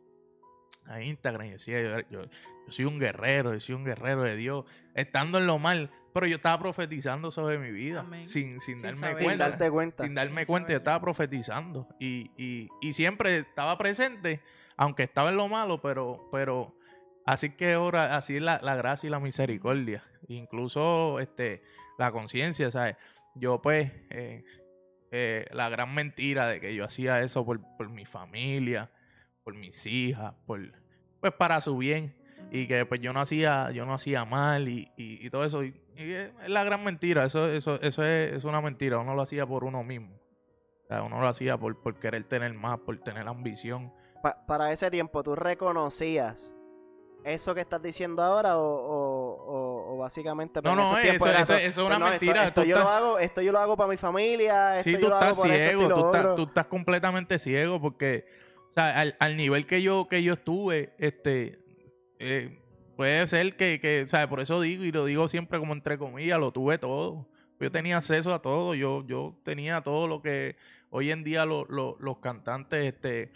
a 0.86 1.00
Instagram 1.02 1.46
y 1.46 1.50
decía, 1.52 1.80
yo, 1.82 2.00
yo- 2.10 2.22
yo 2.66 2.72
soy 2.72 2.84
un 2.86 2.98
guerrero, 2.98 3.52
yo 3.52 3.60
soy 3.60 3.74
un 3.74 3.84
guerrero 3.84 4.22
de 4.22 4.36
Dios, 4.36 4.64
estando 4.94 5.38
en 5.38 5.46
lo 5.46 5.58
mal. 5.58 5.90
Pero 6.14 6.26
yo 6.28 6.36
estaba 6.36 6.60
profetizando 6.60 7.32
sobre 7.32 7.58
mi 7.58 7.72
vida, 7.72 8.00
Amén. 8.00 8.24
sin, 8.28 8.60
sin, 8.60 8.76
Sin 8.76 8.82
darme 8.82 8.98
saber. 9.00 9.16
Sin 9.16 9.24
cuenta 9.26 9.48
darte 9.50 9.70
cuenta. 9.70 10.04
sin 10.04 10.14
darme 10.14 10.40
Sin 10.42 10.46
cuenta, 10.46 10.70
yo 10.70 10.76
estaba 10.78 11.00
profetizando 11.00 11.88
y, 11.98 12.30
y, 12.36 12.68
y 12.80 12.92
siempre 12.92 13.38
estaba 13.38 13.76
presente, 13.76 14.40
aunque 14.76 15.04
estaba 15.04 15.30
en 15.30 15.36
lo 15.36 15.48
malo, 15.48 15.80
pero, 15.80 16.28
pero 16.32 16.74
así 17.26 17.50
que 17.50 17.74
ahora, 17.74 18.16
así 18.16 18.40
la, 18.40 18.60
la 18.62 18.76
gracia 18.76 19.06
y 19.06 19.10
la 19.10 19.20
misericordia, 19.20 20.04
incluso 20.28 21.20
este, 21.20 21.62
la 21.98 22.12
conciencia, 22.12 22.70
¿sabes? 22.70 22.96
Yo 23.34 23.60
pues, 23.62 23.90
eh, 24.10 24.44
eh, 25.10 25.46
la 25.52 25.68
gran 25.68 25.94
mentira 25.94 26.48
de 26.48 26.60
que 26.60 26.74
yo 26.74 26.84
hacía 26.84 27.20
eso 27.22 27.44
por, 27.44 27.60
por 27.76 27.88
mi 27.88 28.04
familia, 28.04 28.90
por 29.42 29.54
mis 29.54 29.86
hijas, 29.86 30.34
por, 30.46 30.60
pues 31.20 31.32
para 31.32 31.60
su 31.60 31.76
bien 31.78 32.14
y 32.50 32.66
que 32.66 32.84
pues 32.86 33.00
yo 33.00 33.12
no 33.12 33.20
hacía 33.20 33.70
yo 33.70 33.86
no 33.86 33.94
hacía 33.94 34.24
mal 34.24 34.68
y, 34.68 34.92
y, 34.96 35.26
y 35.26 35.30
todo 35.30 35.44
eso 35.44 35.62
es 35.62 36.32
la 36.46 36.64
gran 36.64 36.84
mentira 36.84 37.24
eso 37.24 37.48
eso 37.48 37.80
eso 37.80 38.04
es, 38.04 38.32
es 38.34 38.44
una 38.44 38.60
mentira 38.60 38.98
uno 38.98 39.14
lo 39.14 39.22
hacía 39.22 39.46
por 39.46 39.64
uno 39.64 39.82
mismo 39.82 40.20
uno 40.90 41.20
lo 41.20 41.26
hacía 41.26 41.56
por, 41.58 41.80
por 41.82 41.98
querer 41.98 42.24
tener 42.24 42.54
más 42.54 42.78
por 42.78 42.98
tener 42.98 43.26
ambición 43.26 43.92
Pa- 44.24 44.46
para 44.46 44.72
ese 44.72 44.90
tiempo, 44.90 45.22
¿tú 45.22 45.34
reconocías 45.34 46.50
eso 47.24 47.54
que 47.54 47.60
estás 47.60 47.82
diciendo 47.82 48.22
ahora 48.22 48.56
o, 48.56 48.62
o- 48.64 49.44
o- 49.44 49.94
o 49.94 49.98
básicamente 49.98 50.62
pues, 50.62 50.74
No, 50.74 50.82
no, 50.82 50.96
tiempos 50.98 51.28
eso- 51.28 51.40
eso- 51.42 51.56
es 51.56 51.76
una 51.76 51.88
pues, 51.88 51.98
no, 51.98 52.06
esto- 52.06 52.10
mentira, 52.24 52.46
Esto, 52.48 52.64
yo 52.64 52.76
estás- 52.76 52.84
lo 52.84 52.90
hago, 52.90 53.18
esto 53.18 53.42
yo 53.42 53.52
lo 53.52 53.58
hago 53.58 53.76
para 53.76 53.90
mi 53.90 53.98
familia, 53.98 54.78
esto 54.78 54.84
Sí, 54.88 54.92
yo 54.94 55.00
tú 55.00 55.08
lo 55.08 55.14
estás 55.14 55.30
esto 55.32 55.42
ciego, 55.48 55.88
tú 55.94 56.06
estás, 56.06 56.34
tú 56.36 56.42
estás 56.44 56.66
completamente 56.68 57.38
ciego 57.38 57.80
porque, 57.82 58.24
o 58.70 58.72
sea, 58.72 58.98
al, 58.98 59.14
al 59.20 59.36
nivel 59.36 59.66
que 59.66 59.82
yo, 59.82 60.08
que 60.08 60.22
yo 60.22 60.32
estuve, 60.32 60.94
este, 60.98 61.58
eh, 62.18 62.58
puede 62.96 63.26
ser 63.28 63.56
que, 63.56 63.78
que, 63.78 64.04
o 64.04 64.08
sea, 64.08 64.26
por 64.28 64.40
eso 64.40 64.58
digo 64.62 64.84
y 64.84 64.90
lo 64.92 65.04
digo 65.04 65.28
siempre 65.28 65.58
como 65.58 65.74
entre 65.74 65.98
comillas, 65.98 66.38
lo 66.38 66.50
tuve 66.50 66.78
todo. 66.78 67.26
Yo 67.60 67.70
tenía 67.70 67.98
acceso 67.98 68.32
a 68.32 68.40
todo, 68.40 68.74
yo, 68.74 69.04
yo 69.06 69.34
tenía 69.44 69.82
todo 69.82 70.08
lo 70.08 70.20
que 70.22 70.56
hoy 70.90 71.10
en 71.10 71.24
día 71.24 71.44
lo- 71.46 71.66
lo- 71.66 71.96
los 72.00 72.18
cantantes, 72.20 72.84
este, 72.84 73.32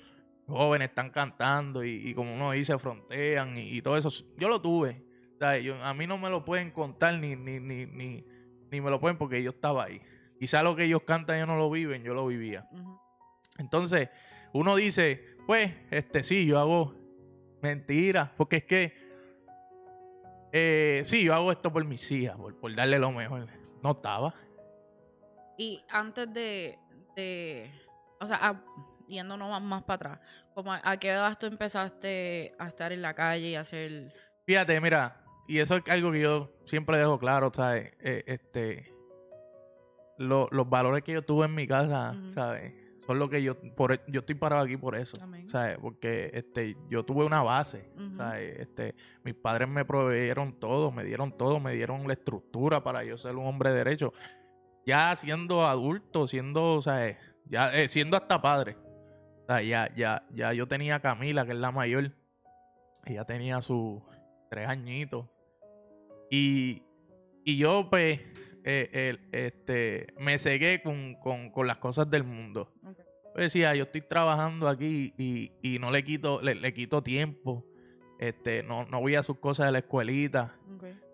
jóvenes 0.56 0.88
están 0.88 1.10
cantando 1.10 1.84
y, 1.84 2.08
y 2.08 2.14
como 2.14 2.34
uno 2.34 2.52
dice, 2.52 2.78
frontean 2.78 3.56
y, 3.58 3.76
y 3.76 3.82
todo 3.82 3.96
eso. 3.96 4.10
Yo 4.36 4.48
lo 4.48 4.60
tuve. 4.60 5.04
O 5.34 5.38
sea, 5.38 5.58
yo- 5.58 5.82
a 5.84 5.94
mí 5.94 6.06
no 6.06 6.18
me 6.18 6.30
lo 6.30 6.44
pueden 6.44 6.70
contar 6.70 7.14
ni, 7.14 7.36
ni, 7.36 7.60
ni, 7.60 7.86
ni, 7.86 8.24
ni 8.70 8.80
me 8.80 8.90
lo 8.90 8.98
pueden 9.00 9.18
porque 9.18 9.42
yo 9.42 9.50
estaba 9.50 9.84
ahí. 9.84 10.00
Quizá 10.38 10.62
lo 10.62 10.74
que 10.76 10.84
ellos 10.84 11.02
cantan 11.02 11.36
ellos 11.36 11.48
no 11.48 11.56
lo 11.56 11.70
viven, 11.70 12.02
yo 12.02 12.14
lo 12.14 12.26
vivía. 12.26 12.68
Entonces, 13.58 14.08
uno 14.52 14.76
dice, 14.76 15.36
pues, 15.46 15.72
este 15.90 16.22
sí, 16.24 16.46
yo 16.46 16.58
hago 16.58 16.94
mentiras, 17.60 18.30
porque 18.36 18.56
es 18.56 18.64
que, 18.64 19.08
eh, 20.52 21.02
sí, 21.06 21.24
yo 21.24 21.34
hago 21.34 21.52
esto 21.52 21.72
por 21.72 21.84
mis 21.84 22.10
hijas, 22.10 22.36
por, 22.36 22.56
por 22.58 22.74
darle 22.74 22.98
lo 22.98 23.12
mejor. 23.12 23.46
No 23.82 23.90
estaba. 23.92 24.34
Y 25.58 25.82
antes 25.90 26.32
de, 26.32 26.78
de 27.16 27.70
o 28.20 28.26
sea, 28.26 28.36
a- 28.48 28.64
yéndonos 29.08 29.48
más, 29.50 29.62
más 29.62 29.82
para 29.84 29.94
atrás, 30.14 30.28
como 30.54 30.72
a, 30.72 30.80
a 30.84 30.96
qué 30.98 31.08
edad 31.10 31.36
tú 31.38 31.46
empezaste 31.46 32.54
a 32.58 32.68
estar 32.68 32.92
en 32.92 33.02
la 33.02 33.14
calle 33.14 33.48
y 33.48 33.54
hacer... 33.56 34.12
Fíjate, 34.44 34.80
mira, 34.80 35.24
y 35.46 35.58
eso 35.58 35.76
es 35.76 35.82
algo 35.90 36.12
que 36.12 36.20
yo 36.20 36.50
siempre 36.66 36.98
dejo 36.98 37.18
claro, 37.18 37.50
¿sabes? 37.54 37.92
Eh, 38.00 38.22
este, 38.26 38.92
lo- 40.18 40.48
los 40.50 40.68
valores 40.68 41.02
que 41.04 41.12
yo 41.12 41.22
tuve 41.22 41.46
en 41.46 41.54
mi 41.54 41.66
casa. 41.66 42.16
¿sabes? 42.32 42.74
Son 43.06 43.18
lo 43.18 43.30
que 43.30 43.42
yo, 43.42 43.56
por, 43.74 44.04
yo 44.10 44.20
estoy 44.20 44.34
parado 44.34 44.64
aquí 44.64 44.76
por 44.76 44.94
eso, 44.94 45.16
Amén. 45.22 45.48
¿sabes? 45.48 45.78
Porque 45.80 46.30
este, 46.34 46.76
yo 46.90 47.04
tuve 47.04 47.24
una 47.24 47.42
base, 47.42 47.88
Ujú. 47.96 48.16
¿sabes? 48.16 48.58
Este, 48.58 48.94
mis 49.24 49.34
padres 49.34 49.66
me 49.68 49.84
proveyeron 49.86 50.58
todo, 50.60 50.90
me 50.92 51.04
dieron 51.04 51.32
todo, 51.36 51.58
me 51.58 51.72
dieron 51.72 52.06
la 52.06 52.12
estructura 52.12 52.82
para 52.84 53.04
yo 53.04 53.16
ser 53.16 53.34
un 53.36 53.46
hombre 53.46 53.70
derecho. 53.72 54.12
Ya 54.84 55.14
siendo 55.16 55.66
adulto, 55.66 56.26
siendo, 56.28 56.82
¿sabes? 56.82 57.16
Ya 57.46 57.72
eh, 57.72 57.88
siendo 57.88 58.16
hasta 58.16 58.42
padre. 58.42 58.76
Sea, 59.48 59.62
ya, 59.62 59.90
ya, 59.94 60.26
ya 60.34 60.52
yo 60.52 60.68
tenía 60.68 60.96
a 60.96 61.00
Camila, 61.00 61.46
que 61.46 61.52
es 61.52 61.58
la 61.58 61.72
mayor. 61.72 62.12
Ella 63.06 63.24
tenía 63.24 63.62
sus 63.62 64.02
tres 64.50 64.68
añitos. 64.68 65.24
Y, 66.30 66.82
y 67.44 67.56
yo, 67.56 67.88
pues, 67.88 68.20
eh, 68.64 69.16
este, 69.32 70.12
me 70.18 70.38
cegué 70.38 70.82
con, 70.82 71.14
con, 71.14 71.50
con 71.50 71.66
las 71.66 71.78
cosas 71.78 72.10
del 72.10 72.24
mundo. 72.24 72.70
Yo 73.34 73.42
decía, 73.42 73.74
yo 73.74 73.84
estoy 73.84 74.02
trabajando 74.02 74.68
aquí 74.68 75.14
y, 75.16 75.52
y 75.62 75.78
no 75.78 75.90
le 75.90 76.04
quito, 76.04 76.42
le, 76.42 76.54
le 76.54 76.74
quito 76.74 77.02
tiempo. 77.02 77.64
Este, 78.18 78.62
no, 78.62 78.84
no 78.84 79.00
voy 79.00 79.14
a 79.14 79.22
sus 79.22 79.38
cosas 79.38 79.66
de 79.66 79.72
la 79.72 79.78
escuelita. 79.78 80.54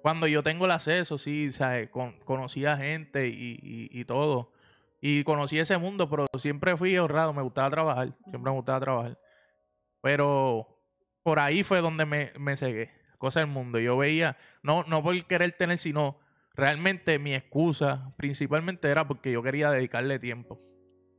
Cuando 0.02 0.26
yo 0.26 0.42
tengo 0.42 0.64
el 0.64 0.72
acceso, 0.72 1.18
sí, 1.18 1.52
¿sabes? 1.52 1.88
Con, 1.90 2.18
conocí 2.24 2.66
a 2.66 2.76
gente 2.76 3.28
y, 3.28 3.60
y, 3.62 3.88
y 3.92 4.04
todo. 4.06 4.50
Y 5.06 5.22
conocí 5.22 5.58
ese 5.58 5.76
mundo, 5.76 6.08
pero 6.08 6.24
siempre 6.38 6.78
fui 6.78 6.96
ahorrado, 6.96 7.34
me 7.34 7.42
gustaba 7.42 7.68
trabajar, 7.68 8.16
siempre 8.30 8.50
me 8.50 8.56
gustaba 8.56 8.80
trabajar. 8.80 9.18
Pero 10.00 10.80
por 11.22 11.40
ahí 11.40 11.62
fue 11.62 11.82
donde 11.82 12.06
me, 12.06 12.32
me 12.38 12.56
cegué, 12.56 12.90
cosa 13.18 13.40
del 13.40 13.50
mundo. 13.50 13.78
Yo 13.78 13.98
veía, 13.98 14.38
no, 14.62 14.82
no 14.84 15.02
por 15.02 15.22
querer 15.26 15.52
tener, 15.52 15.76
sino 15.78 16.18
realmente 16.54 17.18
mi 17.18 17.34
excusa 17.34 18.14
principalmente 18.16 18.88
era 18.88 19.06
porque 19.06 19.30
yo 19.30 19.42
quería 19.42 19.70
dedicarle 19.70 20.18
tiempo. 20.18 20.58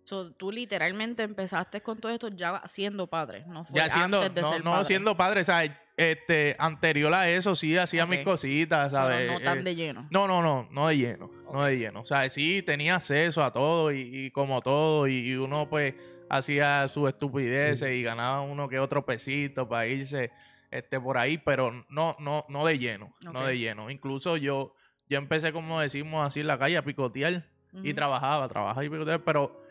So, 0.03 0.31
tú 0.31 0.51
literalmente 0.51 1.21
empezaste 1.21 1.81
con 1.83 1.99
todo 1.99 2.11
esto 2.11 2.29
ya 2.29 2.63
siendo 2.65 3.05
padre, 3.05 3.45
no 3.45 3.65
fue 3.65 3.79
Ya 3.79 3.91
siendo, 3.91 4.17
antes 4.19 4.33
de 4.33 4.41
no, 4.41 4.49
ser 4.49 4.63
no 4.63 4.71
padre, 4.71 4.85
siendo 4.85 5.15
padre, 5.15 5.43
¿sabes? 5.43 5.71
Este, 5.97 6.55
anterior 6.59 7.13
a 7.13 7.29
eso 7.29 7.55
sí 7.55 7.77
hacía 7.77 8.05
mis 8.05 8.19
cositas, 8.19 8.89
pero 8.91 9.01
¿sabes? 9.01 9.31
no 9.31 9.39
tan 9.39 9.59
Eh, 9.59 9.63
de 9.63 9.75
lleno. 9.75 10.07
No, 10.11 10.27
no, 10.27 10.41
no, 10.41 10.67
no 10.69 10.87
de 10.87 10.97
lleno, 10.97 11.31
no 11.53 11.63
de 11.63 11.77
lleno. 11.77 12.01
O 12.01 12.05
sea, 12.05 12.29
sí 12.29 12.61
tenía 12.61 12.95
acceso 12.95 13.41
a 13.43 13.51
todo 13.53 13.93
y, 13.93 14.01
y 14.11 14.31
como 14.31 14.61
todo, 14.61 15.07
y, 15.07 15.19
y 15.19 15.35
uno 15.35 15.69
pues 15.69 15.93
hacía 16.29 16.87
sus 16.89 17.07
estupideces 17.07 17.89
y 17.91 18.03
ganaba 18.03 18.41
uno 18.41 18.67
que 18.67 18.79
otro 18.79 19.05
pesito 19.05 19.69
para 19.69 19.87
irse 19.87 20.31
este 20.69 20.99
por 20.99 21.17
ahí, 21.17 21.37
pero 21.37 21.71
no, 21.89 22.17
no, 22.19 22.45
no 22.49 22.65
de 22.65 22.77
lleno, 22.77 23.13
no 23.31 23.45
de 23.45 23.57
lleno. 23.57 23.89
Incluso 23.89 24.35
yo, 24.35 24.73
yo 25.07 25.17
empecé, 25.17 25.53
como 25.53 25.79
decimos 25.79 26.25
así 26.27 26.41
en 26.41 26.47
la 26.47 26.59
calle, 26.59 26.75
a 26.75 26.83
picotear 26.83 27.45
y 27.83 27.93
trabajaba, 27.93 28.49
trabajaba 28.49 28.83
y 28.83 28.89
picoteaba, 28.89 29.23
pero 29.23 29.61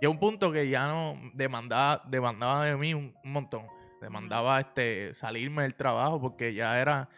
llegó 0.00 0.12
un 0.12 0.20
punto 0.20 0.50
que 0.52 0.70
ya 0.70 0.86
no 0.86 1.20
demandaba, 1.34 2.02
demandaba 2.08 2.64
de 2.64 2.76
mí 2.76 2.94
un, 2.94 3.14
un 3.22 3.32
montón. 3.32 3.66
Demandaba 4.06 4.60
este 4.60 5.16
salirme 5.16 5.64
del 5.64 5.74
trabajo 5.74 6.20
porque 6.20 6.54
ya 6.54 6.80
era, 6.80 7.08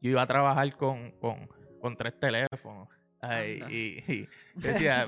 yo 0.00 0.12
iba 0.12 0.22
a 0.22 0.28
trabajar 0.28 0.76
con, 0.76 1.10
con, 1.20 1.48
con 1.80 1.96
tres 1.96 2.20
teléfonos. 2.20 2.86
Ay, 3.20 3.64
y, 3.68 4.12
y 4.12 4.28
decía, 4.54 5.04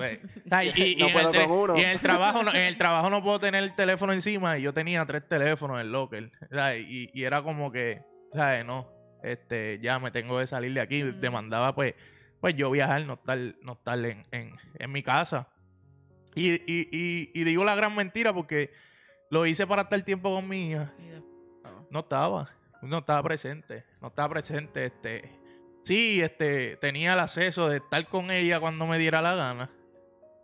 ay, 0.51 0.73
y, 0.75 0.83
y 0.83 0.97
No 0.97 1.07
en 1.07 1.13
puedo 1.13 1.75
el 1.75 1.79
y 1.79 1.85
en 1.85 1.91
el 1.91 2.01
trabajo 2.01 2.43
no, 2.43 2.51
en 2.53 2.63
el 2.63 2.77
trabajo 2.79 3.09
no 3.09 3.23
puedo 3.23 3.39
tener 3.39 3.63
el 3.63 3.73
teléfono 3.77 4.13
encima 4.13 4.59
y 4.59 4.63
yo 4.63 4.75
tenía 4.75 5.07
tres 5.07 5.29
teléfonos 5.29 5.77
en 5.77 5.87
el 5.87 5.93
locker. 5.93 6.33
¿sabes? 6.51 6.85
Y, 6.89 7.09
y 7.15 7.23
era 7.23 7.41
como 7.43 7.71
que, 7.71 8.03
¿sabes? 8.35 8.65
No, 8.65 8.91
este, 9.23 9.79
ya 9.81 10.01
me 10.01 10.11
tengo 10.11 10.41
que 10.41 10.49
salir 10.49 10.75
de 10.75 10.81
aquí. 10.81 11.05
Mm. 11.05 11.21
Demandaba 11.21 11.73
pues, 11.73 11.95
pues 12.41 12.57
yo 12.57 12.69
viajar, 12.69 13.07
no 13.07 13.15
estar, 13.15 13.39
no 13.63 13.75
estar 13.75 13.97
en, 14.05 14.25
en, 14.33 14.57
en 14.77 14.91
mi 14.91 15.05
casa. 15.05 15.47
Y, 16.35 16.55
y, 16.55 16.89
y, 16.91 17.31
y 17.33 17.45
digo 17.45 17.65
la 17.65 17.77
gran 17.77 17.95
mentira 17.95 18.35
porque 18.35 18.73
lo 19.31 19.47
hice 19.47 19.67
para 19.67 19.83
estar 19.83 20.01
tiempo 20.03 20.35
con 20.35 20.49
mi 20.49 20.71
hija. 20.71 20.93
No 21.91 22.01
estaba, 22.01 22.51
no 22.83 22.99
estaba 22.99 23.23
presente, 23.23 23.85
no 24.01 24.09
estaba 24.09 24.29
presente, 24.29 24.87
este, 24.87 25.31
sí, 25.83 26.21
este, 26.21 26.77
tenía 26.77 27.15
el 27.15 27.21
acceso 27.21 27.69
de 27.69 27.77
estar 27.79 28.07
con 28.09 28.31
ella 28.31 28.61
cuando 28.61 28.87
me 28.87 28.99
diera 28.99 29.23
la 29.23 29.35
gana, 29.35 29.71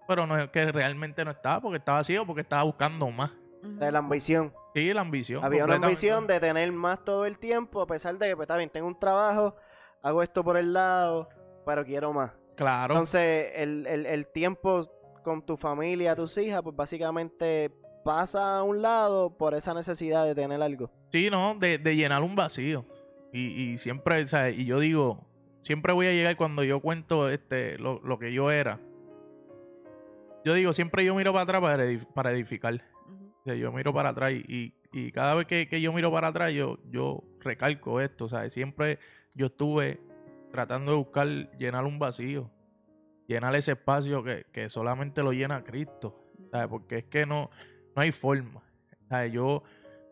pero 0.09 0.27
no 0.27 0.39
es 0.39 0.49
que 0.49 0.73
realmente 0.73 1.25
no 1.25 1.31
estaba 1.31 1.61
porque 1.61 1.79
estaba 1.79 2.03
ciego, 2.05 2.27
porque 2.27 2.43
estaba 2.43 2.63
buscando 2.63 3.11
más. 3.11 3.31
De 3.63 3.91
la 3.91 4.01
ambición. 4.01 4.53
Sí, 4.75 4.93
la 4.93 5.01
ambición. 5.01 5.45
Había 5.45 5.65
una 5.65 5.77
ambición 5.77 6.27
de 6.27 6.39
tener 6.41 6.71
más 6.73 7.05
todo 7.05 7.25
el 7.25 7.39
tiempo, 7.39 7.81
a 7.81 7.87
pesar 7.87 8.19
de 8.19 8.29
que, 8.29 8.37
pues, 8.37 8.45
está 8.45 8.57
bien, 8.57 8.71
tengo 8.71 8.87
un 8.87 8.99
trabajo, 8.99 9.57
hago 10.03 10.23
esto 10.23 10.45
por 10.45 10.57
el 10.57 10.73
lado, 10.73 11.29
pero 11.65 11.85
quiero 11.85 12.13
más. 12.13 12.33
Claro. 12.57 12.95
Entonces, 12.95 13.53
el, 13.55 13.87
el, 13.87 14.07
el 14.07 14.27
tiempo 14.27 14.87
con 15.23 15.45
tu 15.45 15.57
familia, 15.57 16.15
tus 16.15 16.37
hijas, 16.37 16.63
pues 16.63 16.77
básicamente 16.77 17.73
pasa 18.05 18.59
a 18.59 18.63
un 18.63 18.83
lado 18.83 19.37
por 19.37 19.55
esa 19.55 19.75
necesidad 19.75 20.25
de 20.25 20.35
tener 20.35 20.63
algo. 20.63 20.91
Sí, 21.11 21.29
no, 21.31 21.57
de, 21.59 21.79
de 21.79 21.97
llenar 21.97 22.23
un 22.23 22.37
vacío. 22.37 22.85
Y, 23.33 23.47
y 23.73 23.79
siempre, 23.79 24.27
¿sabes? 24.29 24.57
Y 24.57 24.65
yo 24.67 24.79
digo, 24.79 25.27
siempre 25.63 25.93
voy 25.93 26.07
a 26.07 26.13
llegar 26.13 26.37
cuando 26.37 26.63
yo 26.63 26.81
cuento 26.81 27.29
este 27.29 27.79
lo, 27.79 28.01
lo 28.05 28.19
que 28.19 28.33
yo 28.33 28.51
era. 28.53 28.79
Yo 30.45 30.55
digo, 30.55 30.73
siempre 30.73 31.05
yo 31.05 31.15
miro 31.15 31.33
para 31.33 31.43
atrás 31.43 31.61
para, 31.63 31.85
edif- 31.85 32.07
para 32.13 32.31
edificar. 32.31 32.85
O 33.41 33.43
sea, 33.45 33.55
yo 33.55 33.73
miro 33.73 33.93
para 33.93 34.11
atrás 34.11 34.33
y, 34.33 34.75
y 34.93 35.11
cada 35.11 35.35
vez 35.35 35.47
que, 35.47 35.67
que 35.67 35.81
yo 35.81 35.93
miro 35.93 36.13
para 36.13 36.29
atrás, 36.29 36.53
yo, 36.53 36.79
yo 36.91 37.25
recalco 37.41 38.01
esto, 38.01 38.29
¿sabes? 38.29 38.53
Siempre 38.53 38.99
yo 39.35 39.47
estuve 39.47 40.01
tratando 40.53 40.93
de 40.93 40.99
buscar 40.99 41.27
llenar 41.59 41.85
un 41.85 41.99
vacío, 41.99 42.51
llenar 43.27 43.57
ese 43.57 43.73
espacio 43.73 44.23
que, 44.23 44.47
que 44.53 44.71
solamente 44.71 45.23
lo 45.23 45.33
llena 45.33 45.65
Cristo, 45.65 46.23
¿sabes? 46.53 46.69
Porque 46.69 46.99
es 46.99 47.05
que 47.05 47.27
no, 47.27 47.51
no 47.95 48.03
hay 48.03 48.13
forma. 48.13 48.63
¿sabes? 49.09 49.33
Yo, 49.33 49.63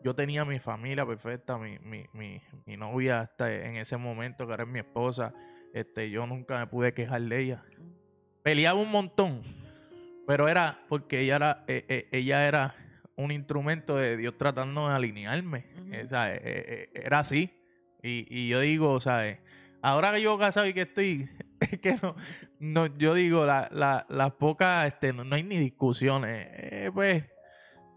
yo 0.03 0.15
tenía 0.15 0.45
mi 0.45 0.59
familia 0.59 1.05
perfecta, 1.05 1.57
mi, 1.57 1.79
mi, 1.79 2.05
mi, 2.13 2.41
mi 2.65 2.77
novia 2.77 3.21
hasta 3.21 3.53
en 3.53 3.77
ese 3.77 3.97
momento, 3.97 4.47
que 4.47 4.53
era 4.53 4.65
mi 4.65 4.79
esposa, 4.79 5.33
este, 5.73 6.09
yo 6.09 6.25
nunca 6.27 6.59
me 6.59 6.67
pude 6.67 6.93
quejar 6.93 7.21
de 7.21 7.39
ella. 7.39 7.63
Peleaba 8.43 8.79
un 8.79 8.91
montón, 8.91 9.41
pero 10.27 10.47
era 10.47 10.79
porque 10.89 11.21
ella 11.21 11.35
era, 11.37 11.63
eh, 11.67 11.85
eh, 11.87 12.09
ella 12.11 12.47
era 12.47 12.75
un 13.15 13.31
instrumento 13.31 13.95
de 13.95 14.17
Dios 14.17 14.37
tratando 14.37 14.87
de 14.89 14.95
alinearme. 14.95 15.65
Eh, 15.91 16.89
era 16.93 17.19
así. 17.19 17.53
Y, 18.01 18.25
y 18.29 18.49
yo 18.49 18.59
digo, 18.59 18.99
¿sabes? 18.99 19.39
Ahora 19.81 20.13
que 20.13 20.21
yo 20.21 20.37
casado 20.37 20.65
y 20.65 20.73
que 20.73 20.83
estoy, 20.83 21.29
es 21.59 21.79
que 21.79 21.97
no, 22.01 22.15
no 22.59 22.85
yo 22.97 23.13
digo, 23.13 23.45
la, 23.45 23.69
la, 23.71 24.05
las 24.09 24.31
pocas, 24.33 24.87
este, 24.87 25.13
no, 25.13 25.23
no 25.23 25.35
hay 25.35 25.43
ni 25.43 25.57
discusiones. 25.57 26.47
Eh, 26.53 26.91
pues, 26.93 27.23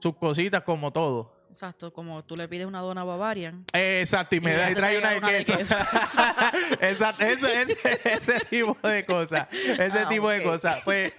sus 0.00 0.16
cositas 0.16 0.62
como 0.62 0.92
todo. 0.92 1.35
Exacto, 1.50 1.90
como 1.90 2.22
tú 2.22 2.37
le 2.37 2.48
pides 2.48 2.66
una 2.66 2.80
dona 2.80 3.02
Bavarian. 3.02 3.64
Eh, 3.72 4.00
Exacto, 4.02 4.37
y 4.37 4.40
me 4.40 4.52
da 4.52 4.70
y 4.70 4.74
trae 4.74 4.98
una 4.98 5.11
de 5.12 5.20
queso. 5.22 5.56
queso. 5.56 5.74
Exacto, 6.80 7.24
ese, 7.24 7.62
ese, 7.62 8.00
ese 8.04 8.40
tipo 8.50 8.76
de 8.87 9.06
cosas. 9.06 9.48
Ese 9.52 10.00
Ah, 10.00 10.09
tipo 10.09 10.28
de 10.28 10.42
cosas. 10.42 10.82
Pues, 10.85 11.12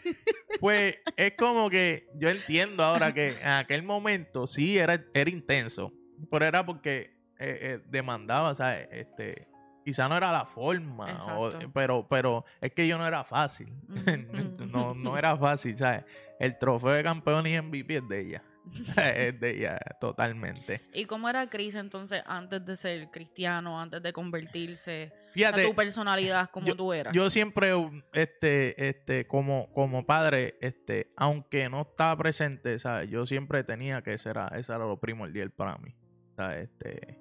pues 0.59 0.95
es 1.15 1.33
como 1.37 1.69
que 1.71 2.07
yo 2.15 2.29
entiendo 2.29 2.83
ahora 2.83 3.13
que 3.13 3.29
en 3.41 3.47
aquel 3.47 3.81
momento 3.83 4.45
sí 4.45 4.77
era, 4.77 5.03
era 5.13 5.29
intenso. 5.29 5.91
Pero 6.29 6.45
era 6.45 6.63
porque 6.65 7.17
eh, 7.39 7.59
eh, 7.61 7.79
demandaba, 7.87 8.53
¿sabes? 8.53 8.87
Este, 8.91 9.47
quizá 9.85 10.07
no 10.07 10.17
era 10.17 10.31
la 10.31 10.45
forma. 10.45 11.17
o- 11.35 11.49
pero, 11.73 12.07
pero 12.07 12.45
es 12.61 12.71
que 12.73 12.87
yo 12.87 12.97
no 12.99 13.07
era 13.07 13.23
fácil. 13.23 13.73
No, 14.71 14.93
no 14.93 15.17
era 15.17 15.35
fácil, 15.37 15.75
¿sabes? 15.77 16.03
El 16.39 16.57
trofeo 16.57 16.91
de 16.91 17.01
campeón 17.03 17.47
y 17.47 17.59
MVP 17.59 17.97
es 17.97 18.07
de 18.07 18.19
ella. 18.21 18.43
es 19.15 19.39
de 19.39 19.58
ella, 19.58 19.80
totalmente. 19.99 20.82
¿Y 20.93 21.06
cómo 21.06 21.30
era 21.30 21.49
Chris 21.49 21.75
entonces 21.75 22.21
antes 22.25 22.65
de 22.65 22.75
ser 22.75 23.10
cristiano, 23.12 23.80
antes 23.80 24.01
de 24.01 24.13
convertirse? 24.13 25.13
Fíjate. 25.32 25.65
tu 25.65 25.75
personalidad, 25.75 26.49
como 26.49 26.75
tú 26.75 26.93
eras. 26.93 27.13
Yo 27.13 27.30
siempre, 27.30 27.73
este, 28.13 28.89
este, 28.89 29.27
como, 29.27 29.71
como 29.73 30.06
padre, 30.06 30.58
este, 30.62 31.12
aunque 31.15 31.69
no 31.69 31.82
estaba 31.82 32.17
presente, 32.17 32.80
¿sabes? 32.80 33.10
Yo 33.10 33.25
siempre 33.25 33.63
tenía 33.63 34.01
que 34.01 34.17
ser, 34.17 34.38
eso 34.56 34.73
era 34.73 34.86
lo 34.86 34.99
primordial 34.99 35.51
para 35.51 35.77
mí. 35.77 35.95
¿sabes? 36.38 36.69
Este, 36.69 37.19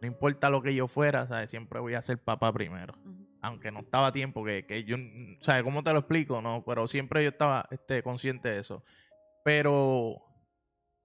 no 0.00 0.06
importa 0.06 0.48
lo 0.48 0.62
que 0.62 0.74
yo 0.74 0.86
fuera, 0.86 1.26
¿sabes? 1.26 1.50
Siempre 1.50 1.80
voy 1.80 1.94
a 1.94 2.02
ser 2.02 2.18
papá 2.18 2.52
primero. 2.52 2.94
Aunque 3.42 3.70
no 3.70 3.80
estaba 3.80 4.06
a 4.06 4.12
tiempo, 4.12 4.42
que, 4.44 4.64
que 4.64 4.84
yo, 4.84 4.96
¿sabes? 5.40 5.62
¿Cómo 5.64 5.82
te 5.82 5.92
lo 5.92 5.98
explico? 5.98 6.40
No, 6.40 6.64
pero 6.66 6.88
siempre 6.88 7.22
yo 7.22 7.30
estaba, 7.30 7.66
este, 7.70 8.02
consciente 8.02 8.48
de 8.48 8.60
eso. 8.60 8.82
Pero, 9.44 10.22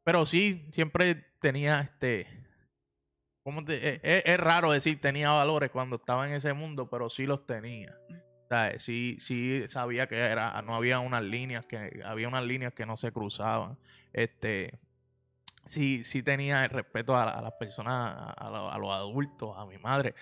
pero 0.09 0.25
sí, 0.25 0.67
siempre 0.71 1.13
tenía, 1.39 1.81
este, 1.81 2.25
¿cómo 3.43 3.63
te- 3.63 3.75
es, 3.97 3.99
es- 4.01 4.23
es 4.25 4.39
raro 4.39 4.71
decir 4.71 4.99
tenía 4.99 5.29
valores 5.29 5.69
cuando 5.69 5.97
estaba 5.97 6.27
en 6.27 6.33
ese 6.33 6.51
mundo, 6.53 6.89
pero 6.89 7.11
sí 7.11 7.27
los 7.27 7.45
tenía. 7.45 7.95
Sí, 8.79 9.17
sí 9.19 9.65
sabía 9.69 10.07
que 10.07 10.15
era, 10.17 10.59
no 10.63 10.73
había 10.75 10.97
unas 10.99 11.21
líneas 11.21 11.63
que, 11.67 12.01
había 12.03 12.27
unas 12.27 12.43
líneas 12.43 12.73
que 12.73 12.87
no 12.87 12.97
se 12.97 13.11
cruzaban. 13.11 13.77
Este, 14.11 14.79
sí, 15.67 16.03
sí 16.05 16.23
tenía 16.23 16.63
el 16.63 16.71
respeto 16.71 17.15
a, 17.15 17.25
a 17.29 17.39
las 17.43 17.53
personas, 17.53 17.93
a, 18.17 18.31
a 18.31 18.49
lo- 18.49 18.71
a 18.71 18.79
los 18.79 18.91
adultos, 18.91 19.55
a 19.59 19.67
mi 19.67 19.77
madre. 19.77 20.15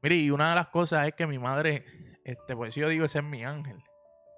Mire, 0.00 0.16
y 0.16 0.30
una 0.30 0.48
de 0.48 0.54
las 0.54 0.68
cosas 0.68 1.06
es 1.06 1.12
que 1.12 1.26
mi 1.26 1.38
madre, 1.38 1.84
este, 2.24 2.56
pues 2.56 2.74
yo 2.74 2.88
digo, 2.88 3.04
ese 3.04 3.18
es 3.18 3.24
mi 3.26 3.44
ángel. 3.44 3.76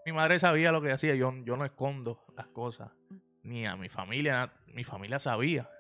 Mi 0.05 0.11
madre 0.11 0.41
sabía 0.41 0.73
lo 0.73 0.83
que 0.83 0.91
hacía, 0.91 1.15
yo, 1.15 1.33
yo 1.45 1.57
no 1.57 1.65
escondo 1.65 2.25
las 2.37 2.49
cosas, 2.49 2.91
ni 3.47 3.67
a 3.67 3.77
mi 3.77 3.89
familia, 3.89 4.53
mi 4.67 4.85
familia 4.85 5.19
sabía 5.19 5.71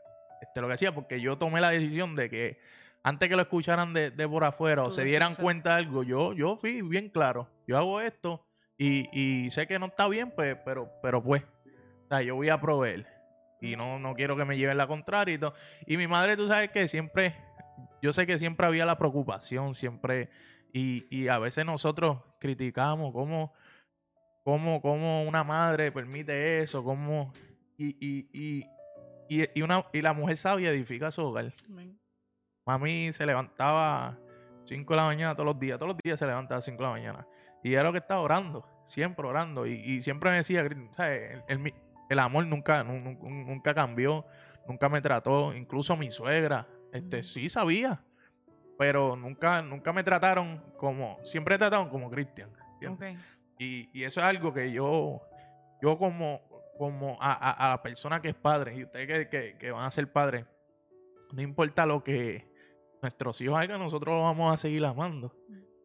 este, 0.40 0.60
lo 0.60 0.68
que 0.68 0.74
hacía, 0.74 0.94
porque 0.94 1.20
yo 1.20 1.36
tomé 1.38 1.60
la 1.60 1.70
decisión 1.70 2.14
de 2.14 2.30
que 2.30 2.58
antes 3.02 3.28
que 3.28 3.36
lo 3.36 3.42
escucharan 3.42 3.92
de, 3.92 4.10
de 4.10 4.28
por 4.28 4.44
afuera 4.44 4.84
o 4.84 4.90
se 4.90 5.04
dieran 5.04 5.34
sí. 5.34 5.42
cuenta 5.42 5.70
de 5.70 5.76
algo, 5.76 6.02
yo, 6.02 6.32
yo 6.32 6.56
fui 6.56 6.82
bien 6.82 7.08
claro, 7.08 7.48
yo 7.66 7.76
hago 7.76 8.00
esto 8.00 8.44
y, 8.78 9.08
y 9.12 9.50
sé 9.50 9.66
que 9.66 9.78
no 9.78 9.86
está 9.86 10.08
bien, 10.08 10.30
pues, 10.30 10.56
pero, 10.64 10.90
pero 11.02 11.22
pues, 11.22 11.42
o 11.42 12.08
sea, 12.08 12.22
yo 12.22 12.34
voy 12.34 12.48
a 12.48 12.60
proveer 12.60 13.06
y 13.60 13.76
no, 13.76 13.98
no 13.98 14.14
quiero 14.14 14.36
que 14.36 14.44
me 14.44 14.56
lleven 14.56 14.76
la 14.76 14.86
contraria 14.86 15.34
y 15.34 15.38
todo. 15.38 15.54
Y 15.86 15.96
mi 15.96 16.06
madre, 16.06 16.36
tú 16.36 16.46
sabes 16.46 16.70
que 16.70 16.88
siempre, 16.88 17.36
yo 18.02 18.12
sé 18.12 18.26
que 18.26 18.38
siempre 18.38 18.66
había 18.66 18.84
la 18.84 18.98
preocupación, 18.98 19.74
siempre, 19.74 20.30
y, 20.72 21.06
y 21.10 21.28
a 21.28 21.38
veces 21.38 21.64
nosotros 21.64 22.18
criticamos 22.38 23.12
cómo, 23.12 23.54
cómo, 24.44 24.80
cómo 24.80 25.22
una 25.22 25.42
madre 25.42 25.90
permite 25.90 26.62
eso, 26.62 26.84
cómo, 26.84 27.32
y, 27.78 27.96
y, 28.00 28.28
y, 28.32 28.66
y, 29.28 29.48
y 29.54 29.62
una, 29.62 29.84
y 29.92 30.02
la 30.02 30.12
mujer 30.12 30.36
sabia 30.36 30.70
edifica 30.70 31.10
su 31.10 31.22
hogar. 31.22 31.52
Amén. 31.68 31.98
Mami 32.66 33.12
se 33.12 33.24
levantaba 33.26 34.18
5 34.66 34.92
de 34.92 34.96
la 34.96 35.04
mañana 35.04 35.34
todos 35.34 35.46
los 35.46 35.58
días, 35.60 35.78
todos 35.78 35.92
los 35.92 35.98
días 36.02 36.18
se 36.18 36.26
levantaba 36.26 36.58
a 36.58 36.62
5 36.62 36.76
de 36.78 36.82
la 36.84 36.90
mañana. 36.90 37.26
Y 37.62 37.74
era 37.74 37.84
lo 37.84 37.92
que 37.92 37.98
estaba 37.98 38.20
orando, 38.20 38.66
siempre 38.86 39.26
orando. 39.26 39.66
Y, 39.66 39.74
y 39.74 40.02
siempre 40.02 40.30
me 40.30 40.36
decía, 40.36 40.66
¿sabes? 40.96 41.32
El, 41.32 41.42
el 41.48 41.58
mi- 41.58 41.74
el 42.08 42.18
amor 42.18 42.46
nunca, 42.46 42.82
nu- 42.84 43.00
nu- 43.00 43.18
nunca 43.44 43.74
cambió, 43.74 44.24
nunca 44.68 44.88
me 44.88 45.00
trató, 45.00 45.54
incluso 45.54 45.96
mi 45.96 46.10
suegra, 46.10 46.68
este, 46.92 47.22
sí 47.22 47.48
sabía, 47.48 48.02
pero 48.78 49.16
nunca, 49.16 49.62
nunca 49.62 49.92
me 49.92 50.02
trataron 50.04 50.62
como, 50.76 51.18
siempre 51.24 51.58
trataron 51.58 51.88
como 51.88 52.10
Cristian. 52.10 52.50
¿entiendes? 52.74 53.16
Ok. 53.16 53.22
Y, 53.58 53.88
y 53.92 54.04
eso 54.04 54.20
es 54.20 54.26
algo 54.26 54.52
que 54.52 54.70
yo, 54.70 55.22
yo 55.82 55.96
como, 55.98 56.42
como 56.76 57.16
a, 57.20 57.32
a- 57.32 57.50
a 57.66 57.68
la 57.70 57.82
persona 57.82 58.20
que 58.20 58.28
es 58.30 58.34
padre, 58.34 58.76
y 58.76 58.84
ustedes 58.84 59.06
que, 59.06 59.28
que- 59.28 59.58
que 59.58 59.70
van 59.70 59.84
a 59.84 59.90
ser 59.90 60.10
padres, 60.12 60.44
no 61.32 61.42
importa 61.42 61.86
lo 61.86 62.02
que 62.04 62.46
nuestros 63.02 63.40
hijos 63.40 63.58
hagan, 63.58 63.80
nosotros 63.80 64.14
los 64.14 64.22
vamos 64.24 64.52
a 64.52 64.56
seguir 64.56 64.84
amando. 64.84 65.34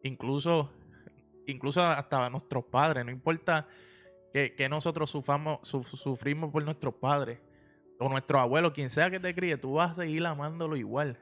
Incluso, 0.02 0.70
incluso 1.46 1.80
hasta 1.82 2.28
nuestros 2.30 2.64
padres, 2.64 3.04
no 3.04 3.10
importa 3.10 3.66
que, 4.32 4.54
que 4.54 4.68
nosotros 4.68 5.10
sufamos, 5.10 5.58
su- 5.62 5.82
sufrimos 5.84 6.50
por 6.50 6.64
nuestros 6.64 6.94
padres 6.94 7.38
o 7.98 8.08
nuestros 8.08 8.40
abuelos, 8.40 8.72
quien 8.72 8.90
sea 8.90 9.10
que 9.10 9.20
te 9.20 9.34
críe, 9.34 9.56
tú 9.56 9.74
vas 9.74 9.92
a 9.92 9.94
seguir 10.02 10.26
amándolo 10.26 10.76
igual. 10.76 11.18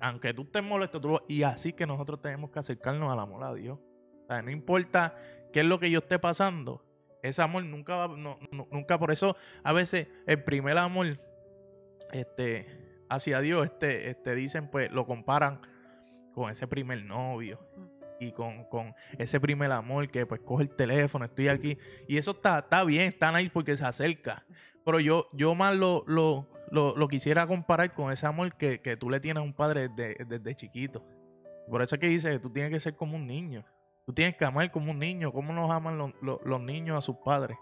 Aunque 0.00 0.32
tú 0.32 0.42
estés 0.42 0.62
molesto, 0.62 1.00
tú 1.00 1.08
lo- 1.08 1.24
y 1.28 1.42
así 1.42 1.72
que 1.72 1.86
nosotros 1.86 2.22
tenemos 2.22 2.50
que 2.50 2.58
acercarnos 2.60 3.12
al 3.12 3.18
amor 3.18 3.44
a 3.44 3.52
Dios. 3.54 3.78
O 4.22 4.26
sea, 4.28 4.40
no 4.40 4.50
importa 4.50 5.16
qué 5.52 5.60
es 5.60 5.66
lo 5.66 5.78
que 5.78 5.90
yo 5.90 5.98
esté 5.98 6.18
pasando, 6.18 6.82
ese 7.24 7.42
amor 7.42 7.64
nunca 7.64 7.96
va, 7.96 8.08
no- 8.16 8.38
no- 8.52 8.68
nunca 8.70 8.98
por 8.98 9.10
eso 9.10 9.36
a 9.62 9.72
veces 9.72 10.06
el 10.26 10.42
primer 10.44 10.78
amor 10.78 11.18
este 12.12 12.66
hacia 13.08 13.40
Dios 13.40 13.66
este 13.66 14.10
este 14.10 14.34
dicen 14.34 14.68
pues 14.70 14.90
lo 14.90 15.06
comparan 15.06 15.60
con 16.34 16.50
ese 16.50 16.66
primer 16.66 17.04
novio 17.04 17.58
y 18.20 18.32
con, 18.32 18.64
con 18.64 18.94
ese 19.18 19.40
primer 19.40 19.70
amor 19.72 20.08
que 20.08 20.24
pues 20.24 20.40
coge 20.40 20.64
el 20.64 20.70
teléfono, 20.70 21.24
estoy 21.24 21.48
aquí 21.48 21.76
y 22.08 22.16
eso 22.16 22.30
está, 22.30 22.60
está 22.60 22.82
bien, 22.84 23.08
están 23.08 23.34
ahí 23.34 23.48
porque 23.50 23.76
se 23.76 23.84
acerca. 23.84 24.44
Pero 24.84 25.00
yo, 25.00 25.28
yo 25.32 25.54
más 25.54 25.74
lo, 25.74 26.04
lo, 26.06 26.46
lo, 26.70 27.08
quisiera 27.08 27.46
comparar 27.46 27.92
con 27.92 28.12
ese 28.12 28.26
amor 28.26 28.54
que, 28.56 28.80
que 28.80 28.96
tú 28.96 29.10
le 29.10 29.18
tienes 29.20 29.40
a 29.40 29.44
un 29.44 29.52
padre 29.52 29.88
desde, 29.88 30.24
desde 30.24 30.54
chiquito. 30.54 31.04
Por 31.68 31.82
eso 31.82 31.96
es 31.96 32.00
que 32.00 32.06
dice 32.08 32.38
tú 32.38 32.50
tienes 32.50 32.70
que 32.70 32.80
ser 32.80 32.94
como 32.94 33.16
un 33.16 33.26
niño. 33.26 33.64
Tú 34.06 34.12
tienes 34.12 34.36
que 34.36 34.44
amar 34.44 34.70
como 34.70 34.90
un 34.90 34.98
niño. 34.98 35.32
¿Cómo 35.32 35.52
nos 35.52 35.70
aman 35.70 35.96
los, 35.98 36.12
los- 36.20 36.40
los 36.44 36.60
niños 36.60 36.98
a 36.98 37.00
sus 37.02 37.16
padres? 37.24 37.56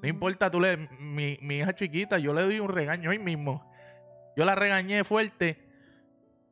No 0.00 0.08
importa, 0.08 0.50
tú 0.50 0.60
le, 0.60 0.76
mi, 1.00 1.38
mi 1.42 1.56
hija 1.58 1.74
chiquita, 1.74 2.18
yo 2.18 2.32
le 2.32 2.42
doy 2.42 2.60
un 2.60 2.68
regaño 2.68 3.10
hoy 3.10 3.18
mismo. 3.18 3.68
Yo 4.36 4.44
la 4.44 4.54
regañé 4.54 5.02
fuerte 5.02 5.58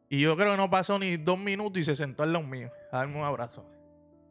y 0.09 0.21
yo 0.21 0.37
creo 0.37 0.53
que 0.53 0.57
no 0.57 0.69
pasó 0.71 0.99
ni 0.99 1.17
dos 1.17 1.39
minutos 1.39 1.81
y 1.81 1.85
se 1.85 1.95
sentó 1.97 2.23
al 2.25 2.33
lado 2.33 2.45
mío 2.45 2.71
a 2.91 2.99
darme 2.99 3.19
un 3.19 3.25
abrazo. 3.25 3.65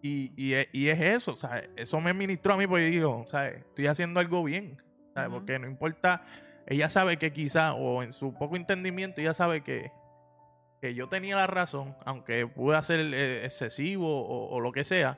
Y, 0.02 0.34
y, 0.36 0.54
es, 0.54 0.68
y 0.74 0.90
es 0.90 1.00
eso, 1.00 1.36
¿sabes? 1.38 1.70
Eso 1.78 2.00
me 2.02 2.14
ministró 2.14 2.54
a 2.54 2.58
mí 2.58 2.68
porque 2.68 2.86
digo, 2.86 3.26
¿sabes? 3.30 3.58
Estoy 3.60 3.88
haciendo 3.88 4.20
algo 4.20 4.44
bien, 4.44 4.82
¿sabes? 5.14 5.30
Ujú. 5.30 5.38
Porque 5.40 5.58
no 5.60 5.68
importa 5.68 6.26
ella 6.68 6.90
sabe 6.90 7.18
que 7.18 7.32
quizá, 7.32 7.74
o 7.74 8.04
en 8.04 8.12
su 8.12 8.34
poco 8.34 8.56
entendimiento, 8.56 9.22
ella 9.22 9.34
sabe 9.34 9.62
que, 9.62 9.92
que 10.86 10.94
yo 10.94 11.10
tenía 11.10 11.36
la 11.36 11.48
razón, 11.48 11.96
aunque 12.06 12.46
pude 12.46 12.82
ser 12.84 13.00
eh, 13.00 13.44
excesivo 13.44 14.22
o, 14.24 14.56
o 14.56 14.60
lo 14.60 14.72
que 14.72 14.84
sea, 14.84 15.18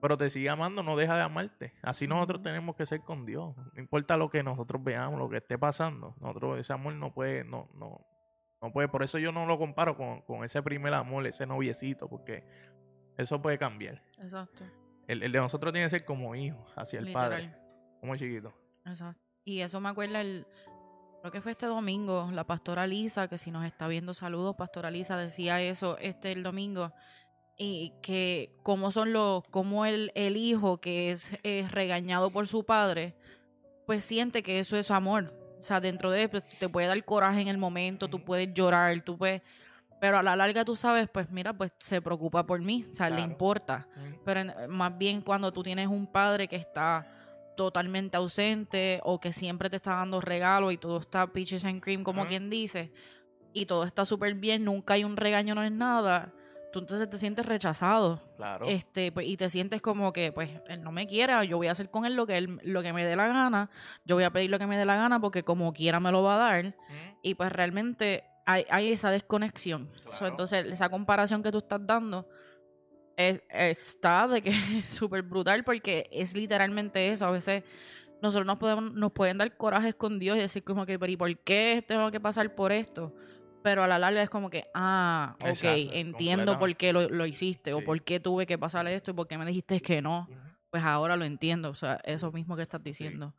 pero 0.00 0.16
te 0.16 0.30
sigue 0.30 0.48
amando, 0.48 0.82
no 0.82 0.96
deja 0.96 1.16
de 1.16 1.22
amarte. 1.22 1.74
Así 1.82 2.06
nosotros 2.06 2.40
tenemos 2.40 2.76
que 2.76 2.86
ser 2.86 3.02
con 3.02 3.26
Dios. 3.26 3.54
No 3.56 3.78
importa 3.80 4.16
lo 4.16 4.30
que 4.30 4.42
nosotros 4.42 4.82
veamos, 4.82 5.18
lo 5.18 5.28
que 5.28 5.36
esté 5.36 5.58
pasando. 5.58 6.14
Nosotros, 6.18 6.58
ese 6.58 6.72
amor 6.72 6.94
no 6.94 7.12
puede, 7.12 7.44
no, 7.44 7.68
no, 7.74 8.06
no 8.62 8.72
puede. 8.72 8.88
Por 8.88 9.02
eso 9.02 9.18
yo 9.18 9.32
no 9.32 9.44
lo 9.44 9.58
comparo 9.58 9.98
con, 9.98 10.22
con 10.22 10.44
ese 10.44 10.62
primer 10.62 10.94
amor, 10.94 11.26
ese 11.26 11.44
noviecito, 11.44 12.08
porque 12.08 12.46
eso 13.18 13.42
puede 13.42 13.58
cambiar. 13.58 14.02
Exacto. 14.18 14.64
El, 15.08 15.22
el 15.22 15.30
de 15.30 15.38
nosotros 15.38 15.74
tiene 15.74 15.86
que 15.86 15.90
ser 15.90 16.06
como 16.06 16.34
hijo 16.34 16.66
hacia 16.74 17.00
el 17.00 17.12
padre, 17.12 17.54
como 18.00 18.16
chiquito. 18.16 18.54
Exacto. 18.86 19.20
Y 19.44 19.60
eso 19.60 19.78
me 19.78 19.90
acuerda 19.90 20.22
el. 20.22 20.46
Creo 21.26 21.32
que 21.32 21.40
fue 21.40 21.50
este 21.50 21.66
domingo, 21.66 22.30
la 22.32 22.44
pastora 22.44 22.86
Lisa, 22.86 23.26
que 23.26 23.36
si 23.36 23.50
nos 23.50 23.64
está 23.64 23.88
viendo, 23.88 24.14
saludos, 24.14 24.54
pastora 24.54 24.92
Lisa, 24.92 25.16
decía 25.16 25.60
eso 25.60 25.98
este 25.98 26.30
el 26.30 26.44
domingo. 26.44 26.92
Y 27.58 27.94
que 28.00 28.54
cómo 28.62 28.92
son 28.92 29.12
los, 29.12 29.42
cómo 29.50 29.86
el, 29.86 30.12
el 30.14 30.36
hijo 30.36 30.80
que 30.80 31.10
es, 31.10 31.36
eh, 31.42 31.66
regañado 31.68 32.30
por 32.30 32.46
su 32.46 32.64
padre, 32.64 33.16
pues 33.86 34.04
siente 34.04 34.44
que 34.44 34.60
eso 34.60 34.76
es 34.76 34.86
su 34.86 34.94
amor. 34.94 35.34
O 35.58 35.64
sea, 35.64 35.80
dentro 35.80 36.12
de 36.12 36.28
pues, 36.28 36.44
te 36.60 36.68
puede 36.68 36.86
dar 36.86 37.04
coraje 37.04 37.40
en 37.40 37.48
el 37.48 37.58
momento, 37.58 38.06
tú 38.06 38.24
puedes 38.24 38.54
llorar, 38.54 39.00
tú 39.00 39.18
puedes. 39.18 39.42
Pero 40.00 40.18
a 40.18 40.22
la 40.22 40.36
larga 40.36 40.64
tú 40.64 40.76
sabes, 40.76 41.08
pues 41.08 41.28
mira, 41.28 41.52
pues 41.52 41.72
se 41.80 42.00
preocupa 42.00 42.46
por 42.46 42.62
mí, 42.62 42.86
o 42.88 42.94
sea, 42.94 43.10
le 43.10 43.22
importa. 43.22 43.88
Pero 44.24 44.68
más 44.68 44.96
bien 44.96 45.22
cuando 45.22 45.52
tú 45.52 45.64
tienes 45.64 45.88
un 45.88 46.06
padre 46.06 46.46
que 46.46 46.54
está 46.54 47.15
totalmente 47.56 48.16
ausente 48.16 49.00
o 49.04 49.18
que 49.18 49.32
siempre 49.32 49.70
te 49.70 49.76
está 49.76 49.94
dando 49.94 50.20
regalos 50.20 50.72
y 50.72 50.76
todo 50.76 50.98
está 50.98 51.26
peaches 51.26 51.64
and 51.64 51.82
cream, 51.82 52.04
como 52.04 52.26
quien 52.26 52.50
dice, 52.50 52.92
y 53.52 53.66
todo 53.66 53.84
está 53.84 54.04
súper 54.04 54.34
bien, 54.34 54.64
nunca 54.64 54.94
hay 54.94 55.04
un 55.04 55.16
regaño, 55.16 55.54
no 55.54 55.62
es 55.62 55.72
nada, 55.72 56.32
tú 56.72 56.80
entonces 56.80 57.08
te 57.08 57.16
sientes 57.18 57.46
rechazado. 57.46 58.22
Claro. 58.36 58.66
Este, 58.66 59.10
pues, 59.10 59.26
y 59.26 59.36
te 59.36 59.48
sientes 59.48 59.80
como 59.80 60.12
que, 60.12 60.30
pues, 60.30 60.50
él 60.68 60.82
no 60.82 60.92
me 60.92 61.06
quiere, 61.06 61.46
yo 61.46 61.56
voy 61.56 61.68
a 61.68 61.72
hacer 61.72 61.90
con 61.90 62.04
él 62.04 62.14
lo 62.14 62.26
que 62.26 62.36
él, 62.36 62.60
lo 62.62 62.82
que 62.82 62.92
me 62.92 63.04
dé 63.04 63.16
la 63.16 63.28
gana, 63.28 63.70
yo 64.04 64.16
voy 64.16 64.24
a 64.24 64.30
pedir 64.30 64.50
lo 64.50 64.58
que 64.58 64.66
me 64.66 64.76
dé 64.76 64.84
la 64.84 64.96
gana 64.96 65.18
porque 65.20 65.42
como 65.42 65.72
quiera 65.72 66.00
me 66.00 66.12
lo 66.12 66.22
va 66.22 66.34
a 66.34 66.38
dar. 66.38 66.74
Y 67.22 67.34
pues 67.34 67.50
realmente 67.50 68.24
hay, 68.44 68.66
hay 68.68 68.92
esa 68.92 69.10
desconexión. 69.10 69.90
So, 70.10 70.26
entonces, 70.26 70.66
esa 70.66 70.90
comparación 70.90 71.42
que 71.42 71.50
tú 71.50 71.58
estás 71.58 71.80
dando 71.86 72.28
es- 73.16 73.42
está 73.50 74.28
de 74.28 74.42
que 74.42 74.50
es 74.80 74.86
súper 74.86 75.22
brutal 75.22 75.64
porque 75.64 76.08
es 76.12 76.34
literalmente 76.34 77.12
eso. 77.12 77.26
A 77.26 77.30
veces 77.30 77.64
nosotros 78.22 78.46
nos, 78.46 78.58
podemos, 78.58 78.92
nos 78.92 79.12
pueden 79.12 79.38
dar 79.38 79.56
corajes 79.56 79.94
con 79.94 80.18
Dios 80.18 80.36
y 80.36 80.40
decir 80.40 80.62
como 80.64 80.86
que, 80.86 80.98
pero 80.98 81.12
¿y 81.12 81.16
por 81.16 81.38
qué 81.40 81.84
tengo 81.86 82.10
que 82.10 82.20
pasar 82.20 82.54
por 82.54 82.72
esto? 82.72 83.14
Pero 83.62 83.82
a 83.82 83.88
la 83.88 83.98
larga 83.98 84.22
es 84.22 84.30
como 84.30 84.48
que, 84.48 84.66
ah, 84.74 85.34
ok, 85.40 85.48
Exacto, 85.48 85.90
entiendo 85.92 86.58
por 86.58 86.76
qué 86.76 86.92
lo, 86.92 87.08
lo 87.08 87.26
hiciste 87.26 87.72
o 87.72 87.80
por 87.82 88.00
qué 88.02 88.20
tuve 88.20 88.46
que 88.46 88.56
pasar 88.58 88.86
esto 88.86 89.10
y 89.10 89.14
por 89.14 89.26
qué 89.26 89.36
me 89.38 89.44
dijiste 89.46 89.80
que 89.80 90.00
no. 90.00 90.28
Pues 90.70 90.84
ahora 90.84 91.16
lo 91.16 91.24
entiendo. 91.24 91.70
O 91.70 91.74
sea, 91.74 92.00
eso 92.04 92.30
mismo 92.32 92.54
que 92.56 92.62
estás 92.62 92.82
diciendo. 92.82 93.34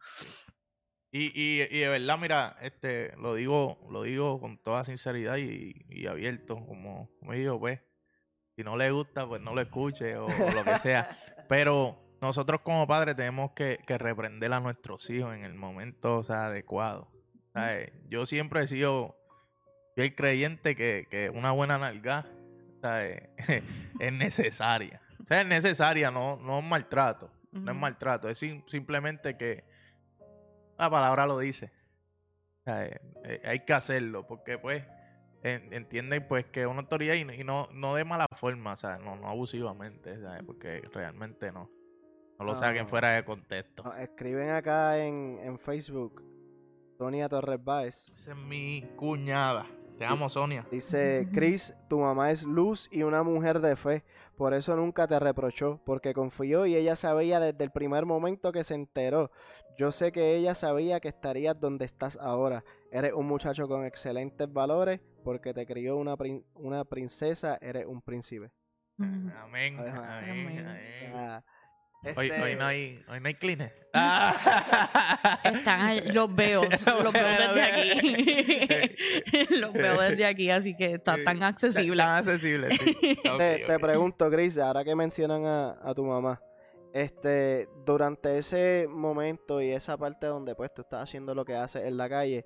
Y, 1.12 1.28
y, 1.34 1.62
y 1.62 1.80
de 1.80 1.88
verdad, 1.90 2.18
mira, 2.20 2.58
este, 2.62 3.16
lo 3.18 3.36
digo, 3.36 3.88
lo 3.90 4.04
digo 4.04 4.40
con 4.42 4.58
toda 4.62 4.84
sinceridad 4.84 5.38
y, 5.38 5.86
y 5.90 6.08
abierto, 6.08 6.56
como, 6.66 7.10
como 7.20 7.32
digo, 7.34 7.60
pues, 7.60 7.80
si 8.58 8.64
no 8.64 8.76
le 8.76 8.90
gusta, 8.90 9.28
pues 9.28 9.40
no 9.40 9.54
lo 9.54 9.62
escuche 9.62 10.18
o, 10.18 10.26
o 10.26 10.52
lo 10.52 10.64
que 10.66 10.78
sea. 10.80 11.16
Pero 11.48 11.96
nosotros 12.22 12.62
como 12.62 12.88
padres 12.88 13.16
tenemos 13.16 13.52
que, 13.52 13.78
que 13.86 13.98
reprender 14.00 14.52
a 14.52 14.60
nuestros 14.60 15.08
hijos 15.12 15.36
en 15.36 15.46
el 15.46 15.54
momento, 15.54 16.18
o 16.18 16.24
sea, 16.24 16.48
adecuado. 16.48 17.08
¿sabes? 17.54 17.92
Yo 18.10 18.26
siempre 18.26 18.64
he 18.64 18.68
sido 18.68 19.16
fiel 19.96 20.16
creyente 20.16 20.76
que, 20.76 21.08
que 21.10 21.30
una 21.30 21.52
buena 21.52 21.78
nalga 21.78 22.26
¿sabes? 22.82 23.30
es 24.00 24.14
necesaria. 24.14 25.02
O 25.24 25.28
sea, 25.28 25.42
es 25.42 25.48
necesaria, 25.48 26.10
no, 26.10 26.38
no 26.38 26.60
es 26.60 26.66
maltrato. 26.66 27.32
No 27.52 27.72
es 27.72 27.78
maltrato, 27.78 28.28
es 28.30 28.38
sim- 28.40 28.64
simplemente 28.68 29.38
que 29.38 29.64
la 30.80 30.90
palabra 30.90 31.26
lo 31.28 31.38
dice. 31.40 31.72
Sea, 32.66 32.86
eh, 32.86 33.42
hay 33.46 33.60
que 33.62 33.74
hacerlo, 33.74 34.28
porque 34.28 34.58
pues 34.60 34.84
entienden 35.56 36.28
pues 36.28 36.46
que 36.46 36.62
es 36.62 36.68
una 36.68 36.82
autoridad 36.82 37.14
y, 37.16 37.26
no- 37.26 37.34
y 37.34 37.44
no, 37.44 37.68
no 37.74 37.96
de 37.96 38.04
mala 38.06 38.26
forma, 38.36 38.74
o 38.74 38.78
sea, 38.78 38.98
no, 38.98 39.16
no 39.16 39.28
abusivamente, 39.28 40.20
¿sabes? 40.22 40.44
porque 40.46 40.82
realmente 40.94 41.52
no. 41.52 41.70
No 42.40 42.46
lo 42.46 42.56
saquen 42.56 42.84
No. 42.84 42.90
fuera 42.90 43.14
de 43.14 43.26
contexto. 43.26 43.92
Escriben 43.96 44.50
acá 44.52 44.98
en, 45.04 45.40
en 45.42 45.58
Facebook. 45.58 46.24
Sonia 46.98 47.28
Torres 47.30 47.64
Báez. 47.64 48.06
Esa 48.14 48.32
es 48.32 48.38
mi 48.38 48.84
cuñada. 48.96 49.66
Te 49.98 50.06
amo, 50.06 50.30
Sonia. 50.30 50.66
Dice, 50.72 51.28
Chris, 51.34 51.76
tu 51.90 52.00
mamá 52.00 52.30
es 52.32 52.44
luz 52.44 52.88
y 52.92 53.02
una 53.04 53.24
mujer 53.24 53.60
de 53.60 53.76
fe. 53.76 54.04
Por 54.36 54.54
eso 54.54 54.76
nunca 54.76 55.08
te 55.08 55.20
reprochó, 55.20 55.80
porque 55.84 56.14
confió 56.14 56.68
y 56.68 56.76
ella 56.76 56.96
sabía 56.96 57.40
desde 57.40 57.64
el 57.64 57.72
primer 57.72 58.06
momento 58.06 58.52
que 58.52 58.64
se 58.64 58.76
enteró. 58.76 59.32
Yo 59.78 59.92
sé 59.92 60.12
que 60.12 60.36
ella 60.36 60.56
sabía 60.56 61.00
que 61.00 61.08
estarías 61.08 61.60
donde 61.60 61.86
estás 61.86 62.18
ahora. 62.20 62.64
Eres 62.92 63.14
un 63.14 63.28
muchacho 63.28 63.68
con 63.68 63.86
excelentes 63.86 64.52
valores, 64.52 65.00
porque 65.24 65.54
te 65.54 65.66
crió 65.66 65.98
una, 65.98 66.16
prin- 66.18 66.44
una 66.56 66.84
princesa, 66.86 67.58
eres 67.62 67.86
un 67.86 68.02
príncipe. 68.02 68.50
Amén. 69.00 69.32
Amén. 69.38 69.80
Amén. 69.80 70.60
amén. 70.68 71.14
Ah, 71.14 71.44
Hoy, 72.16 72.28
este, 72.28 72.42
hoy 72.42 72.56
no 72.56 72.66
hay, 72.66 73.04
hoy 73.10 73.20
no 73.20 73.28
hay 73.28 73.34
cleaner. 73.34 73.74
Están 75.44 75.82
ahí, 75.82 76.02
los 76.14 76.34
veo, 76.34 76.62
los 77.04 77.12
veo 77.14 77.28
desde 77.28 77.64
aquí. 77.64 78.96
los 79.60 79.74
veo 79.74 80.02
desde 80.02 80.26
aquí, 80.26 80.50
así 80.50 80.76
que 80.76 80.94
está 80.94 81.18
tan 81.24 81.42
accesible. 81.44 82.04
Tan 82.04 82.18
accesible, 82.20 82.70
sí. 82.78 83.18
Te, 83.38 83.80
pregunto, 83.80 84.30
Chris, 84.30 84.58
ahora 84.58 84.84
que 84.84 84.96
mencionan 84.96 85.46
a, 85.46 85.78
a 85.84 85.94
tu 85.96 86.04
mamá, 86.04 86.40
este, 86.94 87.70
durante 87.86 88.38
ese 88.38 88.88
momento 88.90 89.62
y 89.62 89.72
esa 89.72 89.98
parte 89.98 90.28
donde 90.28 90.56
pues 90.56 90.74
tú 90.74 90.82
estás 90.82 91.04
haciendo 91.04 91.36
lo 91.36 91.46
que 91.46 91.56
haces 91.56 91.84
en 91.86 91.98
la 91.98 92.10
calle, 92.10 92.46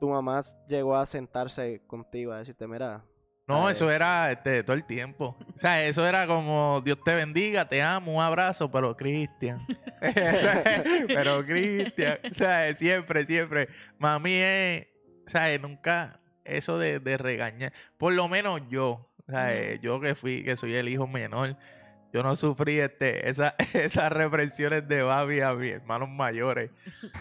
tu 0.00 0.08
mamá 0.08 0.42
llegó 0.68 0.96
a 0.96 1.06
sentarse 1.06 1.82
contigo 1.86 2.32
a 2.32 2.38
decirte, 2.38 2.66
mira, 2.66 3.04
No, 3.46 3.68
eso 3.68 3.90
era 3.90 4.30
este, 4.32 4.62
todo 4.62 4.76
el 4.76 4.84
tiempo. 4.84 5.36
O 5.54 5.58
sea, 5.58 5.84
eso 5.84 6.06
era 6.06 6.26
como 6.26 6.80
Dios 6.84 6.98
te 7.04 7.14
bendiga, 7.14 7.68
te 7.68 7.82
amo, 7.82 8.14
un 8.16 8.22
abrazo, 8.22 8.70
pero 8.70 8.96
Cristian. 8.96 9.66
pero 11.06 11.44
Cristian. 11.44 12.18
O 12.30 12.34
sea, 12.34 12.74
siempre, 12.74 13.26
siempre. 13.26 13.68
Mami 13.98 14.32
es, 14.34 14.86
o 15.26 15.30
sea, 15.30 15.58
nunca 15.58 16.20
eso 16.44 16.78
de, 16.78 17.00
de 17.00 17.16
regañar. 17.16 17.72
Por 17.98 18.12
lo 18.12 18.28
menos 18.28 18.60
yo, 18.68 19.10
o 19.26 19.30
sea, 19.30 19.50
Ujú. 19.72 19.80
yo 19.80 20.00
que 20.00 20.14
fui, 20.14 20.42
que 20.42 20.56
soy 20.56 20.74
el 20.74 20.88
hijo 20.88 21.06
menor, 21.06 21.56
yo 22.14 22.22
no 22.22 22.36
sufrí 22.36 22.78
este, 22.78 23.28
esa, 23.28 23.56
esas 23.74 24.12
represiones 24.12 24.86
de 24.86 25.02
Babi 25.02 25.40
a 25.40 25.52
mis 25.54 25.72
hermanos 25.72 26.08
mayores. 26.08 26.70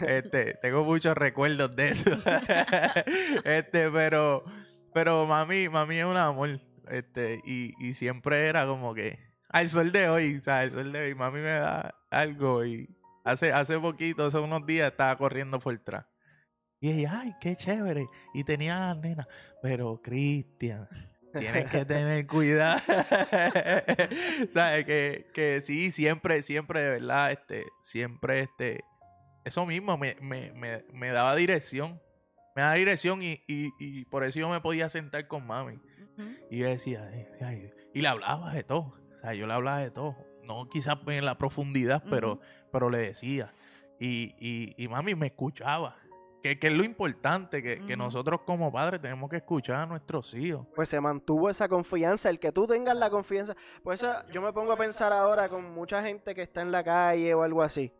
Este, 0.08 0.54
tengo 0.62 0.84
muchos 0.84 1.18
recuerdos 1.18 1.76
de 1.76 1.90
eso. 1.90 2.12
este, 3.44 3.90
pero, 3.90 4.46
pero 4.94 5.26
mami, 5.26 5.68
mami 5.68 5.98
es 5.98 6.06
un 6.06 6.16
amor. 6.16 6.60
Este, 6.90 7.40
y, 7.44 7.74
y 7.80 7.96
siempre 7.96 8.48
era 8.48 8.68
como 8.68 8.94
que, 8.94 9.18
al 9.50 9.68
sol 9.68 9.92
de 9.92 10.10
hoy, 10.10 10.36
o 10.36 10.42
sea, 10.42 10.60
al 10.60 10.70
sol 10.70 10.92
de 10.92 11.06
hoy, 11.06 11.16
mami 11.16 11.40
me 11.40 11.54
da 11.54 11.96
algo 12.12 12.64
y 12.64 12.88
hace, 13.24 13.52
hace 13.52 13.80
poquito, 13.80 14.28
hace 14.28 14.38
unos 14.38 14.64
días 14.64 14.92
estaba 14.92 15.18
corriendo 15.18 15.60
por 15.60 15.74
atrás. 15.74 16.06
Y 16.80 16.92
ella, 16.92 17.20
ay, 17.20 17.36
qué 17.42 17.56
chévere. 17.56 18.08
Y 18.36 18.44
tenía 18.44 18.78
a 18.78 18.94
la 18.94 19.02
nena, 19.02 19.28
pero 19.60 20.00
Cristian, 20.04 20.88
tienes 21.40 21.66
que 21.70 21.86
tener 21.86 22.26
cuidado. 22.28 22.80
¿Sabes? 24.50 24.86
Que, 24.86 25.28
que 25.34 25.62
sí, 25.62 25.92
siempre, 25.92 26.44
siempre, 26.44 26.82
de 26.82 26.90
verdad, 27.00 27.32
este, 27.32 27.66
siempre, 27.82 28.42
este, 28.42 28.84
eso 29.46 29.66
mismo 29.66 29.98
me, 29.98 30.16
me, 30.22 30.52
me, 30.54 30.84
me 30.94 31.10
daba 31.12 31.36
dirección. 31.36 32.02
Me 32.56 32.62
daba 32.62 32.76
dirección 32.76 33.22
y, 33.24 33.42
y, 33.48 33.72
y 33.80 34.06
por 34.06 34.24
eso 34.24 34.40
yo 34.40 34.48
me 34.50 34.62
podía 34.62 34.90
sentar 34.90 35.28
con 35.28 35.46
mami. 35.46 35.80
Y 36.52 36.60
yo 36.60 36.68
decía, 36.68 37.10
"Ay, 37.12 37.26
ay", 37.42 37.72
y 37.94 38.02
le 38.02 38.08
hablaba 38.08 38.54
de 38.54 38.64
todo. 38.64 38.96
O 39.16 39.18
sea, 39.20 39.34
yo 39.34 39.48
le 39.48 39.54
hablaba 39.54 39.80
de 39.80 39.90
todo. 39.90 40.16
No 40.44 40.70
quizás 40.70 40.98
en 41.08 41.26
la 41.26 41.38
profundidad, 41.38 42.04
pero, 42.10 42.40
pero 42.72 42.90
le 42.92 43.00
decía. 43.00 43.52
Y, 44.00 44.36
y, 44.38 44.76
y 44.78 44.88
mami 44.88 45.16
me 45.16 45.28
escuchaba. 45.28 45.98
Que, 46.44 46.60
que 46.60 46.68
es 46.68 46.74
lo 46.74 46.84
importante, 46.84 47.64
que, 47.64 47.86
que 47.86 47.96
nosotros 47.96 48.42
como 48.46 48.72
padres 48.72 49.02
tenemos 49.02 49.30
que 49.30 49.38
escuchar 49.38 49.78
a 49.78 49.86
nuestros 49.86 50.34
hijos. 50.34 50.68
pues 50.76 50.90
se 50.90 51.00
mantuvo 51.00 51.50
esa 51.50 51.70
confianza, 51.70 52.30
el 52.30 52.38
que 52.38 52.52
tú 52.52 52.68
tengas 52.68 52.98
la 52.98 53.10
confianza. 53.10 53.56
Por 53.82 53.94
eso 53.94 54.12
yo 54.32 54.42
me 54.42 54.52
pongo 54.52 54.74
a 54.74 54.76
pensar 54.76 55.14
ahora 55.14 55.48
con 55.48 55.74
mucha 55.74 56.04
gente 56.04 56.36
que 56.36 56.42
está 56.42 56.62
en 56.62 56.72
la 56.72 56.84
calle 56.84 57.34
o 57.34 57.44
algo 57.44 57.64
así. 57.64 57.94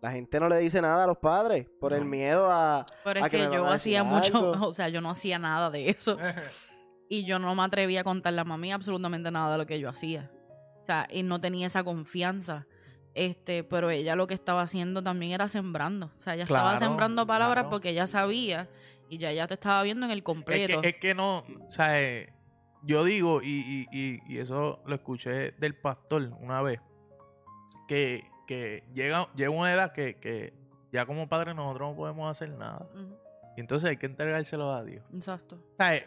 La 0.00 0.12
gente 0.12 0.38
no 0.38 0.48
le 0.48 0.58
dice 0.58 0.80
nada 0.80 1.04
a 1.04 1.06
los 1.06 1.18
padres 1.18 1.66
por 1.80 1.92
el 1.92 2.04
miedo 2.04 2.50
a... 2.50 2.86
Pero 3.04 3.22
a 3.22 3.26
es 3.26 3.30
que 3.30 3.38
que 3.38 3.48
me 3.48 3.54
yo 3.54 3.66
hacía 3.66 4.04
mucho, 4.04 4.36
algo. 4.36 4.50
o 4.68 4.72
sea, 4.72 4.88
yo 4.88 5.00
no 5.00 5.10
hacía 5.10 5.38
nada 5.38 5.70
de 5.70 5.90
eso. 5.90 6.18
Y 7.10 7.24
yo 7.24 7.38
no 7.38 7.54
me 7.54 7.62
atrevía 7.62 8.02
a 8.02 8.04
contarle 8.04 8.42
a 8.42 8.44
mami 8.44 8.70
absolutamente 8.70 9.30
nada 9.30 9.52
de 9.52 9.56
lo 9.56 9.66
que 9.66 9.80
yo 9.80 9.88
hacía. 9.88 10.30
O 10.82 10.84
sea, 10.84 11.08
y 11.10 11.22
no 11.22 11.40
tenía 11.40 11.66
esa 11.66 11.82
confianza. 11.82 12.66
Este, 13.14 13.64
pero 13.64 13.90
ella 13.90 14.14
lo 14.14 14.26
que 14.26 14.34
estaba 14.34 14.62
haciendo 14.62 15.02
también 15.02 15.32
era 15.32 15.48
sembrando. 15.48 16.06
O 16.16 16.20
sea, 16.20 16.34
ella 16.34 16.44
estaba 16.44 16.78
sembrando 16.78 17.26
palabras 17.26 17.64
claro. 17.64 17.70
porque 17.70 17.90
ella 17.90 18.06
sabía 18.06 18.68
y 19.08 19.18
ya 19.18 19.32
ya 19.32 19.46
te 19.46 19.54
estaba 19.54 19.82
viendo 19.82 20.06
en 20.06 20.12
el 20.12 20.18
Es 20.18 20.24
completo. 20.24 20.80
que, 20.80 20.88
es 20.88 20.96
que 20.96 21.14
no, 21.14 21.38
o 21.38 21.70
sea, 21.70 22.00
eh, 22.00 22.32
yo 22.82 23.04
digo, 23.04 23.40
y, 23.42 23.86
y, 23.90 24.20
y, 24.26 24.38
eso 24.38 24.82
lo 24.86 24.94
escuché 24.94 25.52
del 25.52 25.74
pastor 25.74 26.30
una 26.40 26.62
vez, 26.62 26.80
que, 27.88 28.24
que 28.46 28.84
llega, 28.94 29.28
llega 29.34 29.50
una 29.50 29.72
edad 29.72 29.92
que, 29.92 30.16
que 30.16 30.54
ya 30.92 31.06
como 31.06 31.28
padres 31.28 31.54
nosotros 31.54 31.90
no 31.90 31.96
podemos 31.96 32.30
hacer 32.30 32.50
nada. 32.50 32.88
Y 33.56 33.60
entonces 33.60 33.88
hay 33.88 33.96
que 33.96 34.06
entregárselo 34.06 34.72
a 34.72 34.84
Dios. 34.84 35.04
Exacto. 35.12 35.56
O 35.56 35.76
sea, 35.76 35.96
eh, 35.96 36.06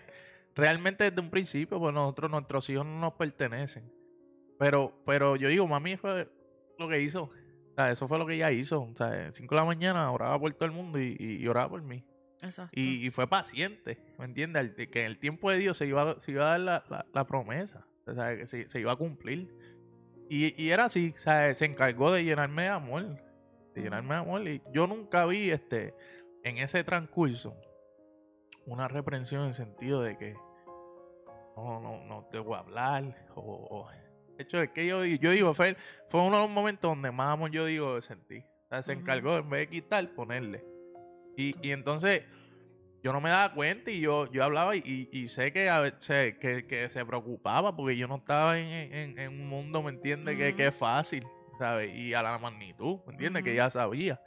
realmente 0.55 1.03
desde 1.03 1.19
un 1.19 1.29
principio, 1.29 1.79
pues 1.79 1.93
nosotros, 1.93 2.31
nuestros 2.31 2.69
hijos 2.69 2.85
no 2.85 2.99
nos 2.99 3.13
pertenecen. 3.13 3.91
Pero, 4.57 4.93
pero 5.05 5.35
yo 5.35 5.49
digo, 5.49 5.67
mami 5.67 5.97
fue 5.97 6.29
lo 6.82 6.89
que 6.89 7.02
hizo. 7.02 7.24
O 7.24 7.74
sea, 7.76 7.91
eso 7.91 8.08
fue 8.08 8.17
lo 8.20 8.26
que 8.26 8.36
ella 8.36 8.52
hizo. 8.52 8.82
O 8.82 8.96
sea, 8.96 9.32
5 9.34 9.56
de 9.56 9.62
la 9.62 9.65
mañana 9.65 10.12
oraba 10.12 10.38
por 10.39 10.54
todo 10.54 10.65
el 10.65 10.72
mundo 10.72 11.00
y, 11.00 11.15
y- 11.20 11.38
y 11.38 11.48
oraba 11.48 11.70
por 11.70 11.82
mí. 11.82 12.04
Exacto. 12.41 12.74
Y, 12.78 13.06
y 13.06 13.10
fue 13.12 13.28
paciente, 13.28 14.00
¿me 14.17 14.26
entiendes? 14.26 14.72
Que 14.89 15.02
en 15.02 15.06
el 15.06 15.17
tiempo 15.20 15.52
de 15.52 15.58
Dios 15.58 15.78
se 15.78 15.86
iba, 15.88 16.20
se 16.20 16.32
iba 16.32 16.46
a 16.48 16.50
dar 16.52 16.60
la, 16.60 16.84
la- 16.89 17.06
la 17.13 17.26
promesa, 17.28 17.86
o 18.08 18.13
sea, 18.13 18.36
que 18.36 18.48
se, 18.48 18.67
se 18.70 18.80
iba 18.80 18.91
a 18.91 18.96
cumplir. 18.96 19.56
Y, 20.30 20.60
y 20.62 20.72
era 20.72 20.86
así, 20.86 21.13
o 21.15 21.20
sea, 21.20 21.54
se 21.54 21.65
encargó 21.65 22.12
de 22.12 22.24
llenarme 22.24 22.63
de 22.63 22.67
amor, 22.70 23.04
de 23.76 23.82
llenarme 23.82 24.15
de 24.15 24.22
amor. 24.22 24.48
Y 24.48 24.62
yo 24.74 24.88
nunca 24.88 25.26
vi 25.26 25.52
este 25.52 25.94
en 26.44 26.58
ese 26.58 26.84
transcurso 26.84 27.56
una 28.65 28.88
reprensión 28.88 29.41
en 29.44 29.48
el 29.50 29.54
sentido 29.56 30.02
de 30.02 30.17
que 30.17 30.34
no, 31.56 31.80
no, 31.80 32.04
no 32.06 32.26
te 32.32 32.39
voy 32.39 32.56
a 32.56 32.60
hablar. 32.60 33.28
O, 33.36 33.88
hecho, 34.41 34.62
es 34.62 34.69
que 34.71 34.86
yo, 34.86 35.04
yo 35.06 35.32
digo, 35.32 35.54
fue, 35.54 35.75
fue 36.10 36.21
uno 36.21 36.38
de 36.38 36.41
los 36.43 36.49
momentos 36.51 36.89
donde 36.91 37.12
más 37.12 37.34
amor 37.34 37.51
yo 37.51 37.65
digo 37.65 38.01
sentí. 38.01 38.39
O 38.39 38.67
sea, 38.69 38.84
se 38.84 38.93
encargó 38.93 39.38
en 39.38 39.49
vez 39.49 39.62
de 39.62 39.67
quitar, 39.69 40.08
ponerle. 40.13 40.63
Y, 41.38 41.56
y 41.65 41.71
entonces 41.71 42.23
yo 43.04 43.12
no 43.13 43.19
me 43.21 43.30
daba 43.30 43.54
cuenta 43.54 43.89
y 43.91 43.99
yo, 43.99 44.32
yo 44.32 44.43
hablaba 44.43 44.75
y, 44.75 45.10
y- 45.12 45.27
sé 45.27 45.51
que, 45.51 45.69
a 45.69 45.91
sé 46.01 46.38
que, 46.39 46.65
que 46.67 46.88
se 46.89 47.04
preocupaba 47.06 47.75
porque 47.75 47.97
yo 47.97 48.08
no 48.08 48.17
estaba 48.17 48.60
en, 48.60 48.93
en- 48.93 49.19
en 49.19 49.30
un 49.41 49.47
mundo, 49.49 49.82
¿me 49.82 49.89
entiendes? 49.91 50.38
que, 50.38 50.56
que 50.56 50.67
es 50.67 50.75
fácil, 50.75 51.25
¿sabes? 51.58 51.93
Y 51.95 52.13
a 52.13 52.21
la 52.21 52.38
magnitud, 52.38 52.99
¿me 53.08 53.13
entiendes? 53.13 53.43
Que 53.43 53.49
Ujú. 53.51 53.58
ya 53.58 53.69
sabía. 53.69 54.21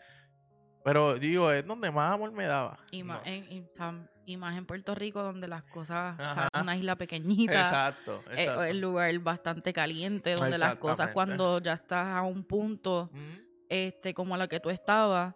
Pero 0.85 1.19
digo, 1.19 1.51
es 1.51 1.65
donde 1.67 1.91
más 1.91 2.13
amor 2.15 2.33
me 2.33 2.45
daba. 2.45 2.79
Y, 2.91 3.03
No. 3.03 3.21
en, 3.25 3.51
y, 3.51 3.63
tam- 3.77 4.07
y 4.27 4.37
más 4.37 4.57
en 4.57 4.67
Puerto 4.67 4.95
Rico, 4.95 5.23
donde 5.23 5.49
las 5.49 5.63
cosas, 5.65 6.15
o 6.15 6.23
sea, 6.23 6.49
Ajá. 6.53 6.63
una 6.63 6.77
isla 6.77 6.97
pequeñita, 6.97 7.61
Exacto, 7.61 8.23
eh, 8.31 8.43
exacto. 8.43 8.65
el 8.65 8.81
lugar 8.81 9.19
bastante 9.21 9.73
caliente, 9.73 10.35
donde 10.35 10.59
las 10.59 10.77
cosas 10.77 11.13
cuando 11.13 11.61
ya 11.61 11.75
estás 11.75 12.07
a 12.07 12.23
un 12.23 12.45
punto 12.45 13.11
Ujú, 13.13 13.21
este 13.69 14.15
como 14.15 14.37
la 14.37 14.49
que 14.49 14.61
tú 14.61 14.71
estabas, 14.71 15.35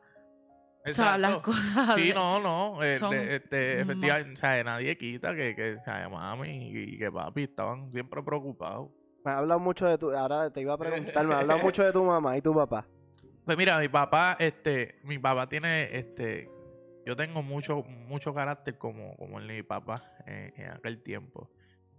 o 0.89 0.93
sea, 0.95 1.19
las 1.19 1.39
cosas... 1.39 1.97
Sí, 1.97 2.09
de- 2.09 2.15
no, 2.15 2.41
no. 2.41 2.83
eh, 2.83 2.99
son 2.99 3.11
de- 3.11 3.37
este, 3.37 3.75
más- 3.85 3.91
efectivamente, 3.91 4.33
o 4.33 4.37
sea, 4.37 4.65
nadie 4.65 4.97
quita 4.97 5.35
que, 5.35 5.55
que 5.55 5.75
o 5.75 5.83
sea, 5.83 6.09
mami 6.09 6.71
y, 6.73 6.99
que 6.99 7.11
papi 7.13 7.43
estaban 7.43 7.93
siempre 7.93 8.23
preocupados. 8.23 8.89
Me 9.25 9.33
has 9.33 9.39
hablado 9.39 9.61
mucho 9.61 9.85
de 9.87 9.99
tu. 9.99 10.11
Ahora 10.17 10.49
te 10.51 10.61
iba 10.63 10.73
a 10.73 10.79
preguntar, 10.79 11.27
me 11.27 11.35
has 11.35 11.41
hablado 11.41 11.61
mucho 11.63 11.83
de 11.83 11.93
tu 11.93 12.03
mamá 12.05 12.39
y 12.39 12.41
tu 12.41 12.55
papá. 12.55 12.87
Pues 13.45 13.59
mira, 13.59 13.79
mi 13.79 13.89
papá, 13.89 14.37
este, 14.39 15.01
mi 15.03 15.19
papá 15.19 15.47
tiene, 15.49 15.95
este, 15.95 16.49
yo 17.09 17.17
tengo 17.17 17.43
mucho, 17.43 17.83
mucho 17.85 18.35
carácter 18.35 18.77
como, 18.77 19.17
como 19.17 19.41
mi 19.41 19.63
papá 19.63 20.03
en, 20.27 20.53
en 20.57 20.71
aquel 20.73 21.03
tiempo. 21.03 21.51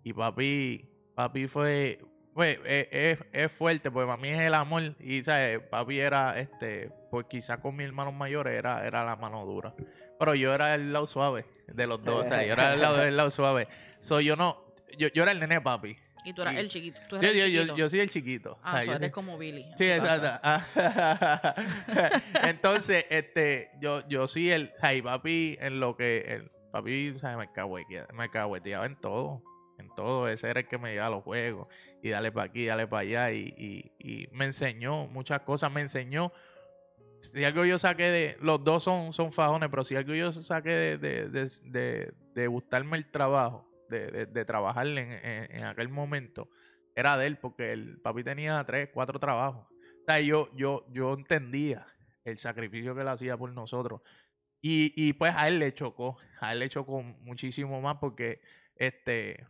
Y 0.03 0.13
papi, 0.13 0.87
papi 1.15 1.47
fue, 1.47 1.99
fue, 2.35 2.59
es, 2.63 2.87
es- 2.91 3.25
es 3.33 3.51
fuerte, 3.51 3.89
pues 3.89 4.05
para 4.05 4.21
mí 4.21 4.29
es 4.29 4.39
el 4.41 4.53
amor. 4.53 4.95
Y, 4.99 5.23
¿sabes? 5.23 5.61
Papi 5.61 5.99
era, 5.99 6.39
este, 6.39 6.91
pues 7.09 7.25
quizás 7.27 7.57
con 7.57 7.75
mis 7.75 7.87
hermanos 7.87 8.13
mayores 8.13 8.53
era, 8.55 8.85
era 8.85 9.03
la 9.03 9.15
mano 9.15 9.43
dura. 9.47 9.73
Pero 10.19 10.35
yo 10.35 10.53
era 10.53 10.75
el 10.75 10.93
lado 10.93 11.07
suave 11.07 11.45
de 11.67 11.87
los 11.87 12.03
dos, 12.03 12.25
o 12.25 12.29
sea, 12.29 12.43
yo 12.45 12.53
era 12.53 12.73
el 12.75 12.79
lado, 12.81 13.01
el 13.03 13.17
lado 13.17 13.31
suave. 13.31 13.67
So, 14.01 14.21
yo 14.21 14.35
no, 14.35 14.63
yo, 14.95 15.07
yo 15.07 15.23
era 15.23 15.31
el 15.31 15.39
nene 15.39 15.59
papi. 15.59 15.97
Y 16.25 16.33
tú 16.33 16.41
eras 16.41 16.55
el 16.55 16.67
chiquito, 16.69 16.99
tú 17.09 17.15
Yo, 17.15 17.21
eras 17.21 17.35
yo, 17.35 17.43
el 17.45 17.51
yo, 17.51 17.59
chiquito. 17.61 17.77
yo 17.77 17.89
soy 17.89 17.99
el 18.01 18.09
chiquito. 18.09 18.59
ah, 18.63 18.69
O 18.71 18.75
sea, 18.77 18.83
yo 18.85 18.91
eres 18.93 19.07
soy- 19.07 19.11
como 19.11 19.37
Billy. 19.37 19.65
Sí, 19.77 19.85
exacto. 19.89 20.49
Entonces, 22.43 23.05
este, 23.09 23.71
yo, 23.79 24.07
yo 24.07 24.27
sí, 24.27 24.51
el, 24.51 24.71
ay, 24.81 25.01
papi, 25.01 25.57
en 25.59 25.79
lo 25.79 25.95
que, 25.95 26.19
el 26.27 26.49
papi, 26.71 27.09
o 27.11 27.19
sea, 27.19 27.37
me 27.37 27.51
cahueteaba, 27.51 28.07
me 28.13 28.29
cahueteaba 28.29 28.85
en 28.85 28.95
todo, 28.99 29.43
en 29.77 29.93
todo, 29.95 30.27
ese 30.27 30.49
era 30.49 30.59
el 30.61 30.67
que 30.67 30.77
me 30.77 30.91
llevaba 30.91 31.07
a 31.07 31.11
los 31.17 31.23
juegos, 31.23 31.67
y 32.01 32.09
dale 32.09 32.31
para 32.31 32.45
aquí, 32.47 32.65
dale 32.65 32.87
para 32.87 33.01
allá, 33.01 33.31
y, 33.31 33.53
y, 33.57 33.91
y 33.99 34.27
me 34.31 34.45
enseñó 34.45 35.07
muchas 35.07 35.41
cosas, 35.41 35.71
me 35.71 35.81
enseñó, 35.81 36.31
si 37.19 37.43
algo 37.43 37.65
yo 37.65 37.77
saqué 37.77 38.03
de, 38.03 38.37
los 38.41 38.63
dos 38.63 38.83
son, 38.83 39.13
son 39.13 39.31
fajones, 39.33 39.69
pero 39.69 39.83
si 39.83 39.95
algo 39.95 40.13
yo 40.13 40.31
saqué 40.31 40.69
de, 40.69 40.97
de, 40.97 41.29
de, 41.29 41.49
de, 41.63 42.13
de 42.33 42.47
gustarme 42.47 42.97
el 42.97 43.09
trabajo, 43.09 43.68
de, 43.89 44.07
de, 44.07 44.25
de 44.25 44.45
trabajar 44.45 44.87
en, 44.87 44.97
en, 44.97 45.55
en 45.55 45.63
aquel 45.63 45.89
momento, 45.89 46.49
era 46.95 47.17
de 47.17 47.27
él, 47.27 47.37
porque 47.37 47.71
el 47.73 47.99
papi 48.01 48.23
tenía 48.23 48.63
tres, 48.65 48.89
cuatro 48.93 49.19
trabajos. 49.19 49.65
O 49.65 50.05
sea, 50.05 50.19
yo, 50.21 50.49
yo, 50.55 50.85
yo 50.91 51.13
entendía 51.13 51.87
el 52.23 52.37
sacrificio 52.37 52.95
que 52.95 53.01
él 53.01 53.07
hacía 53.07 53.37
por 53.37 53.51
nosotros. 53.51 54.01
Y, 54.61 54.93
y 54.95 55.13
pues 55.13 55.33
a 55.35 55.47
él 55.47 55.59
le 55.59 55.73
chocó, 55.73 56.17
a 56.41 56.51
él 56.51 56.59
le 56.59 56.69
chocó 56.69 57.01
muchísimo 57.01 57.79
más 57.81 57.97
porque 57.97 58.41
este 58.75 59.45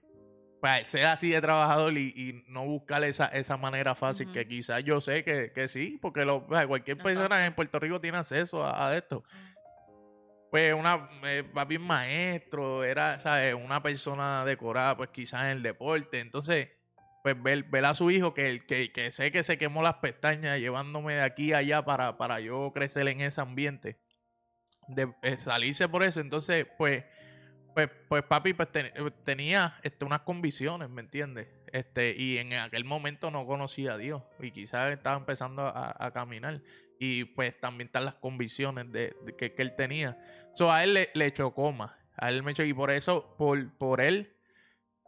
pues 0.62 0.90
ser 0.90 1.06
así 1.06 1.30
de 1.30 1.40
trabajador 1.40 1.94
y, 1.98 2.14
y 2.16 2.44
no 2.48 2.66
buscar 2.66 3.04
esa, 3.06 3.28
esa 3.28 3.56
manera 3.56 3.96
fácil 3.96 4.32
que 4.32 4.46
quizás 4.46 4.84
yo 4.84 5.00
sé 5.00 5.24
que, 5.24 5.52
que 5.54 5.68
sí, 5.70 5.98
porque 6.02 6.26
lo, 6.26 6.46
cualquier 6.46 6.98
persona 6.98 7.24
Exacto. 7.24 7.46
en 7.46 7.54
Puerto 7.56 7.80
Rico 7.80 8.02
tiene 8.02 8.18
acceso 8.18 8.64
a, 8.66 8.90
a 8.90 8.98
esto. 8.98 9.24
Pues 10.52 10.74
una 10.74 11.10
eh, 11.26 11.44
papi 11.44 11.76
es 11.76 11.82
maestro, 11.82 12.84
era, 12.84 13.20
¿sabes? 13.20 13.54
Una 13.54 13.84
persona 13.84 14.44
decorada, 14.46 14.98
pues 14.98 15.10
quizás 15.10 15.44
en 15.46 15.58
el 15.58 15.64
deporte. 15.64 16.20
Entonces, 16.20 16.70
pues 17.24 17.42
ver, 17.42 17.64
ver 17.64 17.86
a 17.86 17.96
su 17.96 18.10
hijo 18.12 18.34
que, 18.34 18.66
que, 18.66 18.92
que 18.92 19.12
sé 19.12 19.32
que 19.32 19.44
se 19.44 19.58
quemó 19.58 19.84
las 19.84 19.96
pestañas 19.96 20.60
llevándome 20.60 21.16
de 21.16 21.22
aquí 21.22 21.54
a 21.54 21.58
allá 21.58 21.84
para, 21.84 22.18
para 22.18 22.40
yo 22.40 22.72
crecer 22.74 23.08
en 23.08 23.22
ese 23.22 23.42
ambiente. 23.42 24.00
De 24.88 25.14
eh, 25.22 25.38
salirse 25.38 25.88
por 25.88 26.04
eso. 26.04 26.20
Entonces, 26.20 26.66
pues, 26.78 27.04
pues, 27.76 27.90
pues 28.08 28.24
papi 28.24 28.54
pues, 28.54 28.70
eh, 28.74 28.92
tenía 29.24 29.78
este, 29.84 30.06
unas 30.06 30.22
convicciones, 30.22 30.90
¿me 30.90 31.02
entiendes? 31.02 31.48
Este, 31.72 32.16
y 32.18 32.38
en 32.38 32.54
aquel 32.54 32.86
momento 32.86 33.30
no 33.30 33.46
conocía 33.46 33.94
a 33.94 33.98
Dios. 33.98 34.24
Y 34.40 34.52
quizás 34.52 34.92
estaba 34.92 35.18
empezando 35.18 35.68
a, 35.68 36.12
caminar. 36.12 36.62
Y 37.00 37.26
pues 37.26 37.58
también 37.60 37.88
están 37.88 38.06
las 38.06 38.16
convicciones 38.16 38.92
de 38.92 39.16
que, 39.38 39.54
que 39.54 39.62
él 39.62 39.76
tenía. 39.76 40.18
So, 40.54 40.72
a 40.72 40.84
él 40.84 40.94
le, 40.94 41.10
le 41.14 41.34
chocó 41.34 41.72
más. 41.72 41.92
A 42.18 42.30
él 42.30 42.44
me 42.44 42.54
chocó. 42.54 42.68
Y 42.68 42.74
por 42.74 42.92
eso, 42.92 43.36
por, 43.38 43.72
por 43.78 44.02
él, 44.02 44.34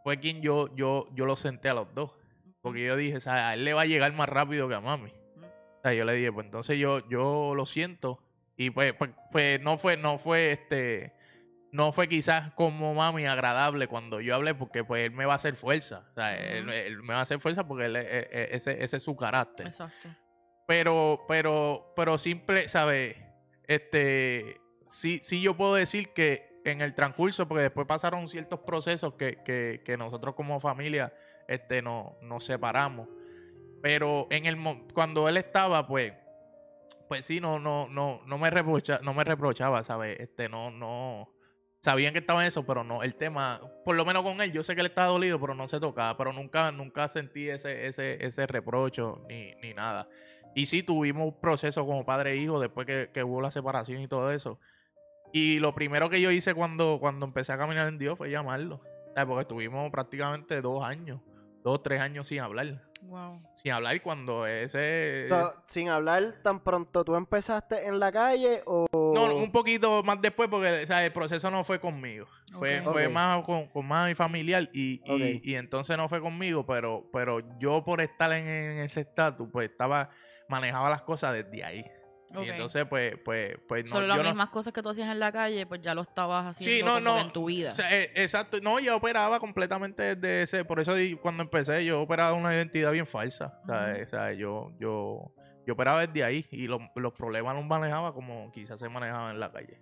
fue 0.02 0.18
quien 0.18 0.42
yo, 0.42 0.74
yo, 0.74 1.08
yo 1.14 1.26
lo 1.26 1.36
senté 1.36 1.68
a 1.68 1.74
los 1.74 1.94
dos. 1.94 2.12
Porque 2.60 2.84
yo 2.84 2.96
dije, 2.96 3.16
o 3.16 3.20
sea, 3.20 3.50
a 3.50 3.54
él 3.54 3.64
le 3.64 3.74
va 3.74 3.82
a 3.82 3.86
llegar 3.86 4.12
más 4.12 4.28
rápido 4.28 4.68
que 4.68 4.74
a 4.74 4.80
mami. 4.80 5.10
O 5.10 5.82
sea, 5.82 5.94
yo 5.94 6.04
le 6.04 6.14
dije, 6.14 6.32
pues 6.32 6.46
entonces 6.46 6.78
yo, 6.78 7.06
yo 7.08 7.54
lo 7.54 7.66
siento. 7.66 8.22
Y 8.56 8.70
pues, 8.70 8.94
pues, 8.94 9.10
pues 9.32 9.60
no 9.60 9.78
fue, 9.78 9.96
no 9.96 10.18
fue 10.18 10.52
este, 10.52 11.12
no 11.72 11.90
fue 11.90 12.06
quizás 12.06 12.52
como 12.54 12.94
mami 12.94 13.26
agradable 13.26 13.88
cuando 13.88 14.20
yo 14.20 14.36
hablé, 14.36 14.54
porque 14.54 14.84
pues 14.84 15.06
él 15.06 15.10
me 15.10 15.24
va 15.24 15.32
a 15.32 15.36
hacer 15.36 15.56
fuerza. 15.56 16.04
O 16.12 16.14
sea, 16.14 16.36
él, 16.36 17.02
me 17.02 17.14
va 17.14 17.20
a 17.20 17.22
hacer 17.22 17.40
fuerza 17.40 17.66
porque 17.66 17.86
él, 17.86 17.96
eh, 17.96 18.28
eh, 18.30 18.48
ese, 18.52 18.84
ese 18.84 18.98
es 18.98 19.02
su 19.02 19.16
carácter. 19.16 19.66
Exacto. 19.66 20.08
Pero, 20.66 21.24
pero, 21.26 21.92
pero 21.96 22.18
simple, 22.18 22.68
¿sabes? 22.68 23.16
Este, 23.66 24.60
sí, 24.92 25.20
sí 25.22 25.40
yo 25.40 25.56
puedo 25.56 25.74
decir 25.74 26.12
que 26.12 26.60
en 26.64 26.80
el 26.80 26.94
transcurso, 26.94 27.48
porque 27.48 27.64
después 27.64 27.86
pasaron 27.86 28.28
ciertos 28.28 28.60
procesos 28.60 29.14
que, 29.14 29.42
que, 29.44 29.82
que 29.84 29.96
nosotros 29.96 30.34
como 30.34 30.60
familia, 30.60 31.12
este, 31.48 31.82
no, 31.82 32.16
nos 32.22 32.44
separamos. 32.44 33.08
Pero 33.82 34.28
en 34.30 34.46
el 34.46 34.56
cuando 34.94 35.28
él 35.28 35.36
estaba, 35.36 35.86
pues, 35.86 36.12
pues 37.08 37.26
sí, 37.26 37.40
no, 37.40 37.58
no, 37.58 37.88
no, 37.88 38.22
no 38.26 38.38
me 38.38 38.50
reprocha, 38.50 39.00
no 39.02 39.12
me 39.12 39.24
reprochaba, 39.24 39.82
¿sabes? 39.82 40.20
Este, 40.20 40.48
no, 40.48 40.70
no. 40.70 41.34
Sabían 41.80 42.12
que 42.12 42.20
estaba 42.20 42.46
eso, 42.46 42.64
pero 42.64 42.84
no, 42.84 43.02
el 43.02 43.16
tema, 43.16 43.60
por 43.84 43.96
lo 43.96 44.04
menos 44.04 44.22
con 44.22 44.40
él, 44.40 44.52
yo 44.52 44.62
sé 44.62 44.76
que 44.76 44.82
él 44.82 44.86
estaba 44.86 45.08
dolido, 45.08 45.40
pero 45.40 45.56
no 45.56 45.66
se 45.66 45.80
tocaba, 45.80 46.16
pero 46.16 46.32
nunca, 46.32 46.70
nunca 46.70 47.08
sentí 47.08 47.48
ese, 47.48 47.88
ese, 47.88 48.24
ese 48.24 48.46
reprocho 48.46 49.24
ni, 49.28 49.52
ni 49.56 49.74
nada. 49.74 50.08
Y 50.54 50.66
sí, 50.66 50.84
tuvimos 50.84 51.26
un 51.26 51.40
proceso 51.40 51.84
como 51.84 52.06
padre 52.06 52.32
e 52.32 52.36
hijo 52.36 52.60
después 52.60 52.86
que 52.86 53.24
hubo 53.24 53.40
la 53.40 53.50
separación 53.50 54.00
y 54.00 54.06
todo 54.06 54.30
eso. 54.30 54.60
Y 55.32 55.58
lo 55.58 55.74
primero 55.74 56.10
que 56.10 56.20
yo 56.20 56.30
hice 56.30 56.54
cuando, 56.54 56.98
cuando 57.00 57.24
empecé 57.26 57.52
a 57.52 57.58
caminar 57.58 57.88
en 57.88 57.98
Dios 57.98 58.18
fue 58.18 58.30
llamarlo. 58.30 58.80
O 59.16 59.26
Porque 59.26 59.42
estuvimos 59.42 59.90
prácticamente 59.90 60.60
dos 60.60 60.84
años, 60.84 61.20
dos, 61.62 61.82
tres 61.82 62.00
años 62.00 62.28
sin 62.28 62.40
hablar. 62.40 62.82
Wow. 63.02 63.42
Sin 63.56 63.72
hablar 63.72 64.00
cuando 64.00 64.46
ese... 64.46 65.26
So, 65.28 65.52
sin 65.66 65.88
hablar 65.88 66.36
tan 66.42 66.60
pronto, 66.60 67.02
¿tú 67.04 67.16
empezaste 67.16 67.86
en 67.86 67.98
la 67.98 68.12
calle 68.12 68.62
o...? 68.64 68.86
No, 69.14 69.34
un 69.36 69.50
poquito 69.50 70.02
más 70.04 70.20
después 70.22 70.48
porque 70.48 70.84
o 70.84 70.86
sea, 70.86 71.04
el 71.04 71.12
proceso 71.12 71.50
no 71.50 71.64
fue 71.64 71.80
conmigo. 71.80 72.26
Fue, 72.58 72.80
fue 72.82 73.08
más 73.08 73.42
con, 73.42 73.66
con 73.68 73.86
más 73.86 74.08
mi 74.08 74.14
familiar 74.14 74.68
y, 74.72 75.00
y- 75.04 75.40
y 75.42 75.54
entonces 75.56 75.96
no 75.96 76.08
fue 76.08 76.20
conmigo, 76.20 76.64
pero, 76.64 77.08
pero 77.12 77.40
yo 77.58 77.84
por 77.84 78.00
estar 78.00 78.32
en, 78.32 78.46
en 78.46 78.78
ese 78.78 79.00
estatus, 79.00 79.48
pues 79.52 79.70
estaba 79.70 80.10
manejaba 80.48 80.88
las 80.90 81.02
cosas 81.02 81.32
desde 81.34 81.64
ahí. 81.64 81.84
Y 82.40 82.48
entonces, 82.48 82.86
pues, 82.86 83.16
pues, 83.24 83.56
pues 83.68 83.84
no, 83.84 83.90
Son 83.90 84.08
las 84.08 84.16
yo 84.16 84.22
no- 84.22 84.28
mismas 84.30 84.48
cosas 84.50 84.72
que 84.72 84.82
tú 84.82 84.88
hacías 84.90 85.08
en 85.10 85.18
la 85.18 85.32
calle, 85.32 85.66
pues 85.66 85.80
ya 85.82 85.94
lo 85.94 86.02
estabas 86.02 86.46
haciendo 86.56 86.72
Sí, 86.76 86.82
no, 86.84 86.94
como 86.94 87.00
no. 87.00 87.14
que 87.16 87.20
en 87.26 87.32
tu 87.32 87.44
vida. 87.46 87.68
O 87.68 87.74
sea, 87.74 87.98
eh, 87.98 88.10
exacto. 88.14 88.58
No, 88.62 88.78
yo 88.78 88.96
operaba 88.96 89.40
completamente 89.40 90.14
desde 90.16 90.42
ese. 90.42 90.64
Por 90.64 90.80
eso 90.80 90.94
cuando 91.20 91.42
empecé, 91.42 91.84
yo 91.84 92.00
operaba 92.00 92.32
una 92.34 92.54
identidad 92.54 92.92
bien 92.92 93.06
falsa. 93.06 93.60
O 93.64 93.66
sea, 93.66 93.92
Ujú. 93.94 94.02
o 94.02 94.06
sea, 94.06 94.32
yo, 94.32 94.72
yo, 94.78 95.34
yo 95.66 95.74
operaba 95.74 96.06
desde 96.06 96.24
ahí 96.24 96.46
y 96.50 96.66
lo- 96.68 96.90
los 96.96 97.12
problemas 97.12 97.54
los 97.56 97.64
manejaba 97.66 98.14
como 98.14 98.50
quizás 98.52 98.78
se 98.80 98.88
manejaban 98.88 99.32
en 99.34 99.40
la 99.40 99.50
calle. 99.52 99.80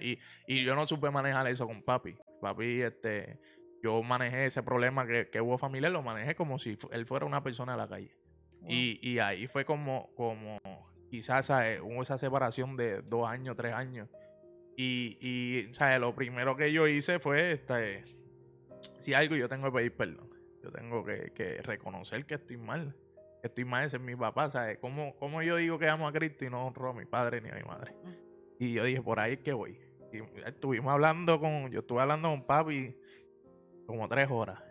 Y, 0.00 0.18
y 0.46 0.64
yo 0.64 0.74
no 0.74 0.86
supe 0.86 1.10
manejar 1.10 1.46
eso 1.48 1.66
con 1.66 1.82
papi. 1.82 2.16
Papi, 2.40 2.82
este. 2.82 3.38
Yo 3.84 4.00
manejé 4.02 4.46
ese 4.46 4.62
problema 4.62 5.04
que, 5.08 5.28
que 5.28 5.40
hubo 5.40 5.58
familiar, 5.58 5.90
lo 5.90 6.02
manejé 6.02 6.36
como 6.36 6.56
si 6.60 6.78
él 6.92 7.04
fuera 7.04 7.26
una 7.26 7.42
persona 7.42 7.72
de 7.72 7.78
la 7.78 7.88
calle. 7.88 8.14
Y, 8.68 9.00
y 9.02 9.18
ahí 9.18 9.48
fue 9.48 9.64
como, 9.64 10.08
como 10.14 10.60
quizás 11.12 11.44
¿sabes? 11.44 11.78
hubo 11.82 12.00
esa 12.00 12.16
separación 12.16 12.74
de 12.74 13.02
dos 13.02 13.28
años, 13.28 13.54
tres 13.54 13.74
años. 13.74 14.08
Y, 14.78 15.18
y 15.20 15.74
¿sabes? 15.74 16.00
lo 16.00 16.14
primero 16.14 16.56
que 16.56 16.72
yo 16.72 16.88
hice 16.88 17.18
fue, 17.18 17.52
este, 17.52 18.02
si 18.98 19.12
algo 19.12 19.36
yo 19.36 19.46
tengo 19.46 19.66
que 19.66 19.76
pedir 19.76 19.94
perdón. 19.94 20.30
Yo 20.62 20.72
tengo 20.72 21.04
que, 21.04 21.32
que 21.34 21.60
reconocer 21.60 22.24
que 22.24 22.36
estoy 22.36 22.56
mal. 22.56 22.96
Que 23.42 23.48
estoy 23.48 23.66
mal, 23.66 23.84
ese 23.84 23.98
es 23.98 24.02
mi 24.02 24.16
papá, 24.16 24.48
¿sabes? 24.48 24.78
¿Cómo, 24.78 25.14
cómo 25.16 25.42
yo 25.42 25.56
digo 25.56 25.78
que 25.78 25.86
amo 25.86 26.08
a 26.08 26.12
Cristo 26.12 26.46
y 26.46 26.50
no 26.50 26.66
honro 26.66 26.88
a 26.88 26.94
mi 26.94 27.04
padre 27.04 27.42
ni 27.42 27.50
a 27.50 27.56
mi 27.56 27.62
madre? 27.62 27.92
Y 28.58 28.72
yo 28.72 28.84
dije, 28.84 29.02
por 29.02 29.20
ahí 29.20 29.34
es 29.34 29.40
que 29.40 29.52
voy. 29.52 29.78
Y 30.14 30.20
estuvimos 30.46 30.94
hablando 30.94 31.38
con, 31.38 31.70
yo 31.70 31.80
estuve 31.80 32.00
hablando 32.00 32.30
con 32.30 32.46
papi 32.46 32.96
como 33.84 34.08
tres 34.08 34.28
horas. 34.30 34.62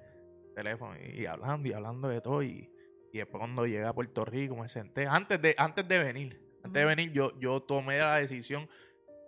Teléfono, 0.56 0.96
y 1.00 1.28
hablando 1.28 1.70
y 1.70 1.74
hablando 1.74 2.08
de 2.08 2.20
todo. 2.20 2.42
Y, 2.42 2.72
y 3.14 3.18
después 3.20 3.40
cuando 3.40 3.66
llegué 3.66 3.84
a 3.86 3.94
Puerto 3.94 4.24
Rico 4.26 4.56
me 4.56 4.70
senté, 4.70 5.08
antes 5.08 5.42
de, 5.42 5.56
antes 5.58 5.88
de 5.88 6.04
venir, 6.04 6.42
antes 6.64 6.74
de 6.82 6.86
venir 6.86 7.12
yo, 7.12 7.38
yo 7.40 7.62
tomé 7.62 7.98
la 8.00 8.16
decisión 8.16 8.70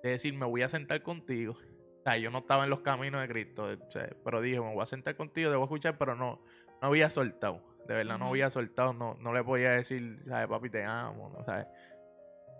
de 0.04 0.10
decir, 0.12 0.34
me 0.34 0.46
voy 0.46 0.62
a 0.62 0.70
sentar 0.70 1.02
contigo. 1.02 1.54
O 2.00 2.04
sea, 2.04 2.18
yo 2.18 2.30
no 2.32 2.40
estaba 2.40 2.66
en 2.66 2.70
los 2.70 2.82
caminos 2.82 3.22
de 3.22 3.28
Cristo, 3.30 3.64
o 3.66 3.92
sea, 3.92 4.10
pero 4.26 4.42
dije, 4.42 4.60
me 4.60 4.74
voy 4.74 4.84
a 4.84 4.86
sentar 4.86 5.16
contigo, 5.16 5.50
te 5.50 5.56
voy 5.56 5.64
a 5.64 5.66
escuchar, 5.66 5.98
pero 5.98 6.16
no, 6.16 6.42
no 6.82 6.88
había 6.88 7.10
soltado. 7.10 7.62
De 7.88 7.94
verdad, 7.96 8.18
no 8.18 8.28
había 8.30 8.50
soltado, 8.50 8.94
no, 8.94 9.16
no 9.20 9.34
le 9.34 9.44
podía 9.44 9.72
decir, 9.72 10.22
¿sabes, 10.28 10.48
papi, 10.48 10.70
te 10.70 10.84
amo? 10.84 11.34
¿no? 11.38 11.44
¿sabes? 11.46 11.68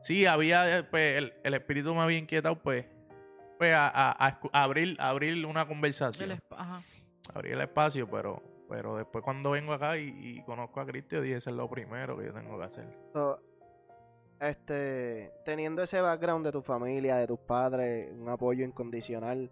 Sí, 0.02 0.26
había, 0.26 0.80
eh, 0.80 0.84
pues, 0.84 1.18
el, 1.18 1.34
el 1.44 1.54
espíritu 1.54 1.94
me 1.96 2.02
había 2.02 2.18
inquietado, 2.18 2.62
pues, 2.62 2.86
pues 3.58 3.74
a, 3.74 3.88
a- 3.90 4.40
a 4.52 4.64
abrir, 4.64 4.98
abrir 5.00 5.46
una 5.46 5.66
conversación 5.68 6.32
El 6.32 6.42
ajá. 6.50 6.84
abrir 7.34 7.54
el 7.54 7.62
espacio, 7.62 8.10
pero, 8.10 8.42
pero 8.70 8.96
después 8.98 9.24
cuando 9.24 9.52
vengo 9.52 9.74
acá 9.74 9.98
y, 9.98 10.08
y 10.10 10.44
conozco 10.44 10.80
a 10.82 10.86
Cristo, 10.86 11.22
dije, 11.22 11.38
eso 11.38 11.50
es 11.50 11.56
lo 11.56 11.70
primero 11.70 12.18
que 12.18 12.26
yo 12.26 12.34
tengo 12.34 12.58
que 12.58 12.64
hacer. 12.66 12.88
So, 13.14 13.40
este, 14.40 15.32
teniendo 15.46 15.84
ese 15.84 16.02
background 16.02 16.46
de 16.46 16.52
tu 16.52 16.62
familia, 16.62 17.18
de 17.18 17.28
tus 17.28 17.40
padres, 17.40 18.12
un 18.14 18.30
apoyo 18.30 18.66
incondicional 18.66 19.50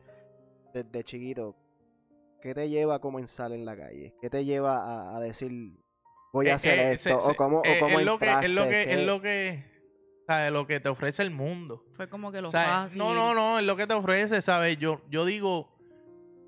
desde 0.73 1.03
chiquito, 1.03 1.55
¿qué 2.41 2.53
te 2.53 2.69
lleva 2.69 2.95
a 2.95 2.99
comenzar 2.99 3.51
en 3.53 3.65
la 3.65 3.75
calle? 3.77 4.13
¿Qué 4.21 4.29
te 4.29 4.43
lleva 4.43 4.83
a, 4.83 5.15
a 5.15 5.19
decir, 5.19 5.51
voy 6.33 6.47
a 6.47 6.51
Eh, 6.51 6.55
hacer 6.55 6.79
eh, 6.79 6.91
esto? 6.93 7.21
se- 7.21 7.31
¿O 7.31 7.35
cómo, 7.35 7.59
o 7.61 7.63
eh, 7.65 7.79
cómo 7.79 7.99
es 7.99 8.05
lo 8.05 8.17
que, 8.19 8.25
es 8.41 8.49
lo 8.49 8.67
que, 8.67 8.81
es 8.81 8.87
¿Qué- 8.87 9.05
lo 9.05 9.21
que, 9.21 9.63
¿sabes? 10.27 10.51
Lo 10.51 10.67
que 10.67 10.79
te 10.79 10.89
ofrece 10.89 11.21
el 11.23 11.31
mundo. 11.31 11.85
Fue 11.93 12.09
como 12.09 12.31
que 12.31 12.41
lo 12.41 12.49
O 12.49 12.51
sea, 12.51 12.81
fácil. 12.81 12.97
No, 12.99 13.13
no, 13.13 13.33
no, 13.33 13.59
es 13.59 13.65
lo 13.65 13.75
que 13.77 13.87
te 13.87 13.93
ofrece, 13.93 14.41
¿sabes? 14.41 14.77
Yo, 14.77 15.01
yo 15.09 15.23
digo, 15.25 15.69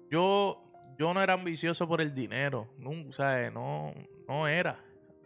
yo, 0.10 0.63
yo 0.98 1.14
no 1.14 1.22
era 1.22 1.34
ambicioso 1.34 1.88
por 1.88 2.02
el 2.02 2.14
dinero, 2.14 2.74
no, 2.78 3.12
¿sabes? 3.14 3.52
No, 3.52 3.94
no 4.28 4.48
era. 4.48 4.80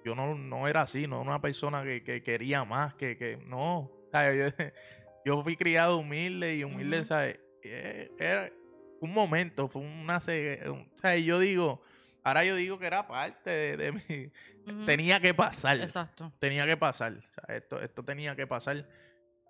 Yo 0.05 0.15
no, 0.15 0.36
no 0.36 0.68
era 0.68 0.84
así, 0.84 1.05
no 1.07 1.22
era 1.22 1.30
una 1.32 1.41
persona 1.41 1.84
que, 1.84 2.03
que 2.03 2.24
quería 2.24 2.63
más, 2.63 2.93
que, 2.95 3.18
que 3.18 3.38
no. 3.45 3.91
¿sabes? 4.11 4.53
Yo, 4.57 4.65
yo 5.26 5.43
fui 5.43 5.55
criado 5.57 5.97
humilde 5.97 6.55
y 6.55 6.63
humilde. 6.63 7.03
¿sabes? 7.05 7.39
Eh, 7.63 8.09
Era 8.18 8.49
un 9.01 9.13
momento, 9.13 9.68
fue 9.68 9.82
una... 9.82 10.20
¿sabes? 10.22 10.61
Yo 11.26 11.39
digo, 11.39 11.82
ahora 12.24 12.45
yo 12.45 12.55
digo 12.55 12.80
que 12.80 12.88
era 12.88 13.07
parte 13.07 13.49
de, 13.49 13.78
de 13.78 13.91
mi... 13.91 14.86
Tenía 14.86 15.20
que 15.22 15.34
pasar 15.34 15.80
Exacto. 15.80 16.32
tenía 16.39 16.65
que 16.65 16.76
pasar. 16.78 17.13
Esto, 17.47 17.80
esto 17.82 18.03
tenía 18.03 18.36
que 18.36 18.45
pasar 18.47 18.86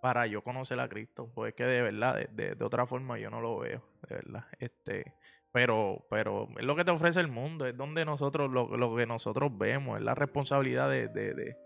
para 0.01 0.28
yo 0.28 0.43
conocer 0.43 0.80
a 0.80 0.88
Cristo. 0.88 1.32
Pues 1.34 1.49
es 1.49 1.55
que 1.55 1.63
de 1.65 1.82
verdad, 1.82 2.15
de, 2.15 2.28
de- 2.32 2.55
de 2.55 2.65
otra 2.65 2.86
forma 2.86 3.18
yo 3.18 3.30
no 3.32 3.41
lo 3.41 3.57
veo, 3.59 3.84
de 4.07 4.15
verdad. 4.15 4.45
Este, 4.59 5.13
pero, 5.52 6.06
pero 6.10 6.48
es 6.58 6.66
lo 6.66 6.76
que 6.76 6.84
te 6.86 6.91
ofrece 6.91 7.20
el 7.20 7.28
mundo, 7.30 7.66
es 7.66 7.76
donde 7.76 8.06
nosotros, 8.06 8.52
lo, 8.52 8.76
lo 8.78 8.95
que 8.95 9.06
nosotros 9.08 9.58
vemos, 9.58 9.98
es 9.98 10.04
la 10.04 10.16
responsabilidad 10.16 10.89
de, 10.89 11.08
de, 11.08 11.34
de- 11.34 11.58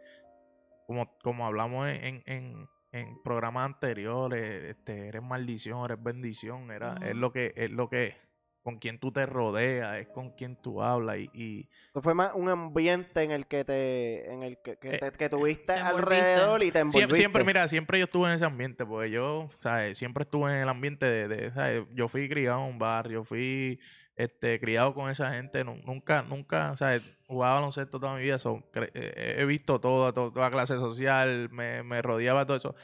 como, 0.88 1.18
como 1.24 1.46
hablamos 1.46 1.88
en, 1.88 2.22
en, 2.26 2.68
en 2.92 3.22
programas 3.24 3.66
anteriores, 3.66 4.76
este, 4.76 5.08
eres 5.08 5.22
maldición, 5.24 5.86
eres 5.86 6.02
bendición, 6.04 6.70
era, 6.72 6.98
es 7.02 7.16
lo 7.16 7.32
que, 7.32 7.54
es 7.56 7.72
lo 7.72 7.90
que, 7.90 8.16
con 8.64 8.78
quien 8.78 9.00
tú 9.00 9.12
te 9.12 9.26
rodeas, 9.26 9.98
es 10.00 10.08
con 10.10 10.30
quien 10.32 10.56
tú 10.56 10.82
hablas 10.82 11.18
y, 11.18 11.30
y 11.34 11.70
Eso 11.90 12.02
fue 12.02 12.14
más 12.14 12.32
un 12.36 12.48
ambiente 12.50 13.24
en 13.24 13.32
el 13.32 13.48
que 13.48 13.66
te, 13.66 14.32
en 14.32 14.44
el 14.44 14.58
que, 14.60 14.78
que, 14.78 14.92
Eh, 14.92 14.98
te- 15.00 15.12
que 15.12 15.30
tuviste 15.30 15.74
te 15.74 15.80
envolviste. 15.80 16.14
alrededor 16.14 16.64
y 16.64 16.72
te 16.72 16.80
envolviste. 16.80 17.16
Siempre, 17.16 17.44
mira, 17.44 17.68
siempre 17.68 17.98
yo 18.00 18.06
estuve 18.06 18.30
en 18.30 18.36
ese 18.36 18.46
ambiente, 18.46 18.86
porque 18.86 19.10
yo, 19.10 19.50
¿sabes? 19.60 19.98
Siempre 19.98 20.24
estuve 20.24 20.52
en 20.56 20.62
el 20.62 20.70
ambiente 20.70 21.06
de, 21.06 21.28
de, 21.28 21.52
¿sabes? 21.52 21.84
Yo 21.94 22.08
fui 22.08 22.30
criado 22.30 22.60
en 22.64 22.70
un 22.74 22.80
barrio, 22.80 23.24
fui 23.24 23.80
este, 24.16 24.60
criado 24.60 24.94
con 24.94 25.10
esa 25.10 25.34
gente, 25.34 25.64
nu- 25.64 25.82
nunca, 25.84 26.22
nunca, 26.22 26.78
¿sabes? 26.78 27.18
Jugaba 27.26 27.56
baloncesto 27.56 28.00
toda 28.00 28.16
mi 28.16 28.22
vida, 28.22 28.38
so, 28.38 28.62
eh, 28.76 29.36
he 29.40 29.46
visto 29.46 29.80
todo, 29.82 30.14
to- 30.14 30.32
toda 30.32 30.52
clase 30.52 30.76
social, 30.76 31.50
me, 31.50 31.82
me 31.82 32.02
rodeaba 32.04 32.46
todo 32.46 32.58
eso. 32.58 32.76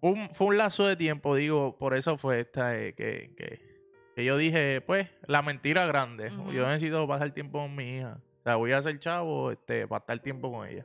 Fue 0.00 0.10
un, 0.12 0.30
fue 0.30 0.46
un 0.46 0.56
lazo 0.56 0.86
de 0.86 0.96
tiempo, 0.96 1.34
digo, 1.36 1.76
por 1.76 1.94
eso 1.94 2.16
fue 2.16 2.40
esta, 2.40 2.78
eh, 2.78 2.94
que, 2.94 3.34
que, 3.36 3.67
que 4.18 4.24
yo 4.24 4.36
dije, 4.36 4.80
pues, 4.80 5.08
la 5.26 5.42
mentira 5.42 5.86
grande, 5.86 6.26
Ujú. 6.26 6.50
yo 6.50 6.66
necesito 6.66 7.06
pasar 7.06 7.30
tiempo 7.30 7.60
con 7.60 7.76
mi 7.76 7.98
hija, 7.98 8.18
o 8.40 8.42
sea, 8.42 8.56
voy 8.56 8.72
a 8.72 8.82
ser 8.82 8.98
chavo, 8.98 9.52
este, 9.52 9.86
para 9.86 10.00
estar 10.00 10.18
tiempo 10.18 10.50
con 10.50 10.66
ella. 10.66 10.84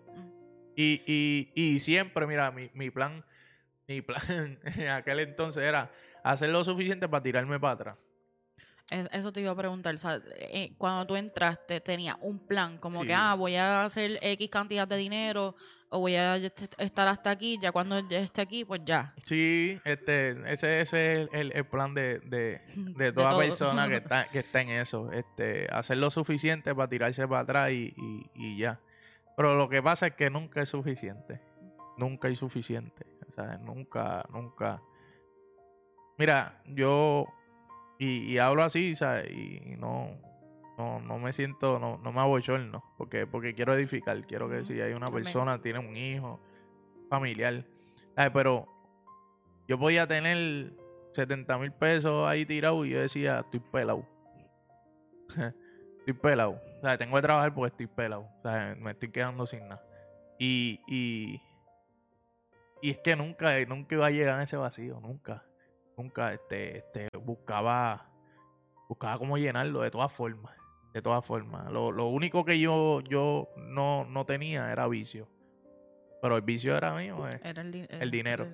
Y, 0.75 1.01
y, 1.07 1.51
y 1.55 1.79
siempre, 1.79 2.27
mira, 2.27 2.51
mi, 2.51 2.69
mi 2.75 2.91
plan, 2.91 3.25
mi 3.87 4.03
plan 4.03 4.21
en 4.77 4.87
aquel 4.89 5.17
entonces 5.21 5.63
era 5.63 5.91
hacer 6.23 6.51
lo 6.51 6.63
suficiente 6.63 7.09
para 7.09 7.23
tirarme 7.23 7.59
para 7.59 7.73
atrás. 7.73 7.97
Es- 8.91 9.09
Eso 9.11 9.33
te 9.33 9.41
iba 9.41 9.49
a 9.49 9.55
preguntar. 9.55 9.95
o 9.95 9.97
sea, 9.97 10.21
eh, 10.35 10.75
cuando 10.77 11.07
tú 11.07 11.15
entraste, 11.15 11.81
tenía 11.81 12.15
un 12.21 12.37
plan, 12.37 12.77
como 12.77 13.01
Sí. 13.01 13.07
que, 13.07 13.13
ah, 13.15 13.33
voy 13.33 13.55
a 13.55 13.83
hacer 13.85 14.19
X 14.21 14.47
cantidad 14.51 14.87
de 14.87 14.97
dinero 14.97 15.55
o 15.93 15.99
voy 15.99 16.15
a 16.15 16.35
est- 16.35 16.73
estar 16.77 17.07
hasta 17.07 17.29
aquí. 17.29 17.57
Ya 17.61 17.71
cuando 17.71 17.97
esté 17.97 18.41
aquí, 18.41 18.65
pues 18.65 18.81
ya. 18.83 19.13
Sí, 19.23 19.79
este, 19.85 20.31
ese, 20.51 20.81
ese 20.81 21.21
es 21.23 21.29
el, 21.31 21.51
el 21.53 21.65
plan 21.65 21.93
de, 21.93 22.19
de, 22.19 22.61
de 22.75 23.05
De 23.05 23.11
toda 23.13 23.31
todo. 23.31 23.39
persona 23.39 23.87
que 23.87 23.95
está, 24.03 24.27
que 24.29 24.39
está 24.39 24.61
en 24.61 24.69
eso. 24.69 25.11
Este, 25.11 25.67
hacer 25.71 25.97
lo 25.97 26.09
suficiente 26.09 26.73
para 26.75 26.89
tirarse 26.89 27.27
para 27.27 27.41
atrás 27.41 27.71
y, 27.71 27.93
y, 27.97 28.29
y 28.35 28.57
ya. 28.57 28.79
Pero 29.37 29.55
lo 29.55 29.69
que 29.69 29.81
pasa 29.81 30.07
es 30.07 30.13
que 30.15 30.29
nunca 30.29 30.61
es 30.61 30.69
suficiente. 30.69 31.39
Nunca 31.97 32.27
hay 32.27 32.35
suficiente. 32.35 33.05
Sea, 33.35 33.57
nunca, 33.57 34.25
nunca. 34.31 34.81
Mira, 36.17 36.61
yo 36.67 37.25
y, 37.99 38.31
y 38.33 38.37
hablo 38.37 38.63
así, 38.63 38.95
¿sabes? 38.95 39.29
Y 39.31 39.75
no, 39.77 40.11
no, 40.77 40.99
no 40.99 41.19
me 41.19 41.33
siento, 41.33 41.79
no, 41.79 41.97
no 41.97 42.11
me 42.11 42.21
abochorno, 42.21 42.83
porque, 42.97 43.27
porque 43.27 43.53
quiero 43.53 43.73
edificar, 43.75 44.25
quiero 44.25 44.49
que 44.49 44.65
si 44.65 44.79
hay 44.81 44.93
una 44.93 45.07
persona, 45.07 45.61
tiene 45.61 45.79
un 45.79 45.95
hijo, 45.95 46.39
familiar. 47.09 47.65
Pero 48.15 48.67
yo 49.67 49.77
podía 49.77 50.07
tener 50.07 50.73
70 51.13 51.57
mil 51.57 51.71
pesos 51.71 52.27
ahí 52.27 52.45
tirados 52.45 52.85
y 52.85 52.91
yo 52.91 52.99
decía, 52.99 53.39
estoy 53.39 53.59
pelado. 53.59 54.05
estoy 55.99 56.13
pelado. 56.13 56.59
O 56.79 56.81
sea, 56.81 56.97
tengo 56.97 57.15
que 57.15 57.21
trabajar 57.21 57.53
porque 57.53 57.71
estoy 57.71 57.87
pelado. 57.87 58.27
O 58.39 58.41
sea, 58.41 58.75
me 58.79 58.91
estoy 58.91 59.09
quedando 59.09 59.45
sin 59.45 59.67
nada. 59.67 59.83
Y, 60.39 60.81
y, 60.87 61.41
y 62.81 62.91
es 62.91 62.97
que 62.99 63.15
nunca, 63.15 63.53
nunca 63.65 63.95
iba 63.95 64.07
a 64.07 64.11
llegar 64.11 64.39
a 64.39 64.43
ese 64.43 64.57
vacío, 64.57 64.99
nunca. 64.99 65.43
Nunca 65.95 66.33
este, 66.33 66.79
este, 66.79 67.07
buscaba, 67.19 68.09
buscaba 68.89 69.19
cómo 69.19 69.37
llenarlo 69.37 69.81
de 69.81 69.91
todas 69.91 70.11
formas. 70.11 70.62
De 70.93 71.01
todas 71.01 71.25
formas. 71.25 71.71
Lo, 71.71 71.91
lo 71.91 72.05
único 72.07 72.45
que 72.45 72.59
yo, 72.59 73.01
yo 73.01 73.49
no, 73.57 74.05
no 74.05 74.25
tenía 74.25 74.71
era 74.71 74.87
vicio. 74.87 75.27
Pero 76.21 76.35
el 76.37 76.43
vicio 76.43 76.77
era 76.77 76.93
mío. 76.95 77.27
eh. 77.27 77.39
Era 77.43 77.61
el, 77.63 77.71
di- 77.71 77.87
El 77.89 78.11
dinero. 78.11 78.47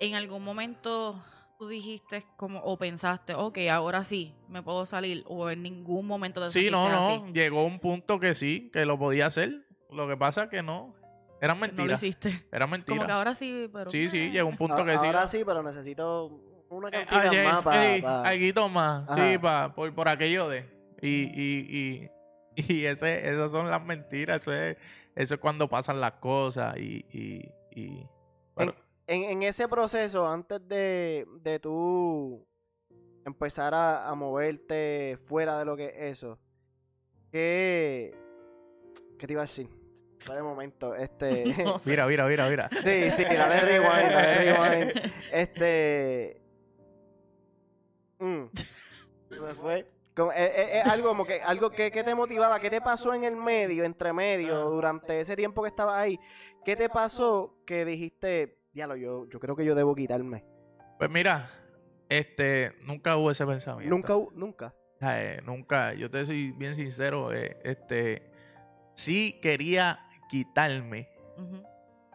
En 0.00 0.14
algún 0.14 0.42
momento 0.42 1.22
tú 1.58 1.68
dijiste 1.68 2.24
como 2.36 2.58
o 2.60 2.76
pensaste, 2.78 3.34
ok, 3.34 3.58
ahora 3.70 4.04
sí, 4.04 4.34
me 4.48 4.62
puedo 4.62 4.84
salir 4.86 5.22
o 5.26 5.48
en 5.50 5.62
ningún 5.62 6.06
momento 6.06 6.42
te 6.42 6.50
Sí, 6.50 6.68
no, 6.70 6.88
no. 6.88 6.98
así, 6.98 7.32
Llegó 7.32 7.64
un 7.64 7.78
punto 7.78 8.18
que 8.18 8.34
sí, 8.34 8.70
que 8.72 8.84
lo 8.86 8.98
podía 8.98 9.26
hacer. 9.26 9.66
Lo 9.90 10.08
que 10.08 10.16
pasa 10.16 10.44
es 10.44 10.48
que 10.50 10.62
no. 10.62 10.94
Eran 11.40 11.56
que 11.60 11.66
no 11.68 11.72
lo 11.72 11.72
mentiras. 11.76 12.02
hiciste. 12.02 12.46
Eran 12.52 12.70
Como 12.70 12.84
que 12.84 12.90
mentiras. 12.92 13.10
ahora 13.10 13.34
sí, 13.34 13.68
pero... 13.72 13.90
Sí, 13.90 14.08
sí, 14.08 14.18
eh. 14.18 14.30
llegó 14.30 14.48
un 14.48 14.56
punto 14.56 14.76
A- 14.78 14.84
que 14.84 14.98
sí. 14.98 15.06
Ahora 15.06 15.28
sí, 15.28 15.42
pero 15.46 15.62
necesito 15.62 16.26
una 16.70 16.88
Eh, 16.88 16.92
cantidad 17.06 17.28
ayer, 17.28 17.44
más 17.44 17.62
para... 17.62 17.96
sí, 17.96 18.04
alguito 18.04 18.68
más, 18.68 19.04
sí, 19.14 19.20
Ajá. 19.34 19.40
pa, 19.40 19.74
por, 19.74 19.94
por 19.94 20.08
aquello 20.08 20.48
de. 20.48 20.74
Y, 21.02 21.24
y, 21.24 22.10
y, 22.56 22.72
y 22.74 22.84
ese, 22.86 23.28
esas 23.28 23.50
son 23.52 23.70
las 23.70 23.84
mentiras, 23.84 24.40
eso 24.40 24.52
es, 24.52 24.76
eso 25.14 25.34
es 25.34 25.40
cuando 25.40 25.68
pasan 25.68 26.00
las 26.00 26.12
cosas 26.12 26.76
y, 26.78 27.04
y, 27.12 28.06
pero- 28.54 28.74
En, 29.06 29.24
en 29.24 29.42
ese 29.42 29.68
proceso, 29.68 30.26
antes 30.26 30.66
de, 30.66 31.26
de 31.42 31.58
tú 31.60 32.46
empezar 33.24 33.74
a, 33.74 34.08
a 34.08 34.14
moverte 34.14 35.18
fuera 35.26 35.58
de 35.58 35.64
lo 35.64 35.76
que 35.76 35.86
es 35.86 35.94
eso, 36.18 36.38
¿qué, 37.30 38.14
qué 39.18 39.26
te 39.26 39.32
iba 39.32 39.42
a 39.42 39.44
decir? 39.46 39.68
Un 40.30 40.42
momento, 40.42 40.94
este... 40.96 41.44
No 41.62 41.78
sé. 41.78 41.90
mira, 41.90 42.06
mira, 42.06 42.26
mira, 42.26 42.48
mira. 42.48 42.68
Sí, 42.70 43.10
sí, 43.10 43.22
dale 43.24 43.60
rewind, 43.78 44.10
dale 44.10 44.52
rewind. 44.52 45.12
Este. 45.32 46.40
Mm. 48.18 48.44
Se 49.30 49.40
me 49.40 49.54
fue. 49.54 49.86
Como- 50.16 50.32
eh, 50.32 50.36
eh, 50.38 50.78
es 50.80 50.86
algo 50.86 51.08
como 51.08 51.26
que 51.26 51.40
algo 51.42 51.70
que, 51.70 51.90
que 51.92 52.02
te 52.02 52.14
motivaba, 52.14 52.58
¿qué 52.58 52.70
te 52.70 52.80
pasó 52.80 53.12
en 53.12 53.24
el 53.24 53.36
medio, 53.36 53.84
entre 53.84 54.12
medio, 54.12 54.70
durante 54.70 55.20
ese 55.20 55.36
tiempo 55.36 55.62
que 55.62 55.68
estabas 55.68 55.98
ahí? 55.98 56.18
¿Qué 56.64 56.74
te 56.74 56.88
pasó 56.88 57.58
que 57.66 57.84
dijiste, 57.84 58.58
diablo, 58.72 58.96
yo, 58.96 59.28
yo 59.28 59.38
creo 59.38 59.54
que 59.54 59.64
yo 59.64 59.74
debo 59.74 59.94
quitarme? 59.94 60.44
Pues 60.98 61.10
mira, 61.10 61.50
este, 62.08 62.72
nunca 62.86 63.16
hubo 63.16 63.30
ese 63.30 63.46
pensamiento. 63.46 63.94
Nunca, 63.94 64.14
nunca. 64.34 64.74
Eh, 65.02 65.40
nunca, 65.44 65.92
yo 65.92 66.10
te 66.10 66.24
soy 66.24 66.52
bien 66.52 66.74
sincero, 66.74 67.32
eh, 67.32 67.58
este, 67.62 68.30
sí 68.94 69.38
quería 69.42 70.00
quitarme 70.30 71.10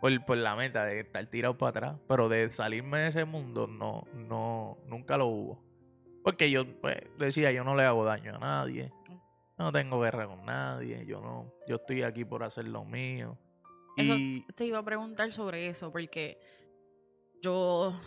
por, 0.01 0.25
por 0.25 0.37
la 0.37 0.55
meta 0.55 0.85
de 0.85 1.01
estar 1.01 1.23
tirado 1.27 1.55
para 1.57 1.69
atrás, 1.69 1.95
pero 2.07 2.27
de 2.27 2.51
salirme 2.51 2.99
de 3.01 3.07
ese 3.09 3.25
mundo 3.25 3.67
no, 3.67 4.07
no, 4.15 4.79
nunca 4.87 5.15
lo 5.17 5.27
hubo. 5.27 5.70
Porque 6.23 6.49
yo 6.51 6.65
pues, 6.81 6.97
decía, 7.17 7.51
yo 7.51 7.63
no 7.63 7.75
le 7.75 7.83
hago 7.83 8.05
daño 8.05 8.35
a 8.35 8.39
nadie, 8.39 8.91
no 9.57 9.71
tengo 9.71 9.99
guerra 10.01 10.27
con 10.27 10.45
nadie, 10.45 11.05
yo 11.05 11.21
no, 11.21 11.53
yo 11.67 11.75
estoy 11.77 12.03
aquí 12.03 12.25
por 12.25 12.43
hacer 12.43 12.67
lo 12.67 12.83
mío. 12.85 13.37
Eso- 13.97 14.15
Y 14.15 14.45
Te 14.55 14.65
iba 14.65 14.77
a 14.79 14.83
preguntar 14.83 15.31
sobre 15.33 15.67
eso, 15.67 15.91
porque 15.91 16.39
yo 17.41 17.99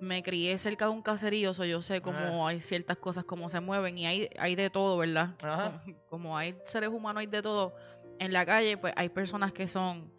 me 0.00 0.22
crié 0.22 0.58
cerca 0.58 0.86
de 0.86 0.90
un 0.92 1.02
caserío, 1.02 1.54
so 1.54 1.64
yo 1.64 1.80
sé 1.82 2.00
cómo 2.00 2.46
hay 2.46 2.60
ciertas 2.60 2.98
cosas, 2.98 3.24
cómo 3.24 3.48
se 3.48 3.60
mueven, 3.60 3.96
y 3.98 4.06
hay, 4.06 4.28
hay 4.38 4.54
de 4.54 4.70
todo, 4.70 4.96
¿verdad? 4.98 5.34
Ajá. 5.42 5.82
Como, 5.84 5.98
como 6.08 6.36
hay 6.38 6.56
seres 6.66 6.90
humanos, 6.90 7.20
hay 7.20 7.26
de 7.26 7.42
todo. 7.42 7.74
En 8.18 8.32
la 8.32 8.44
calle, 8.46 8.76
pues 8.76 8.92
hay 8.96 9.08
personas 9.08 9.52
que 9.52 9.66
son, 9.66 10.12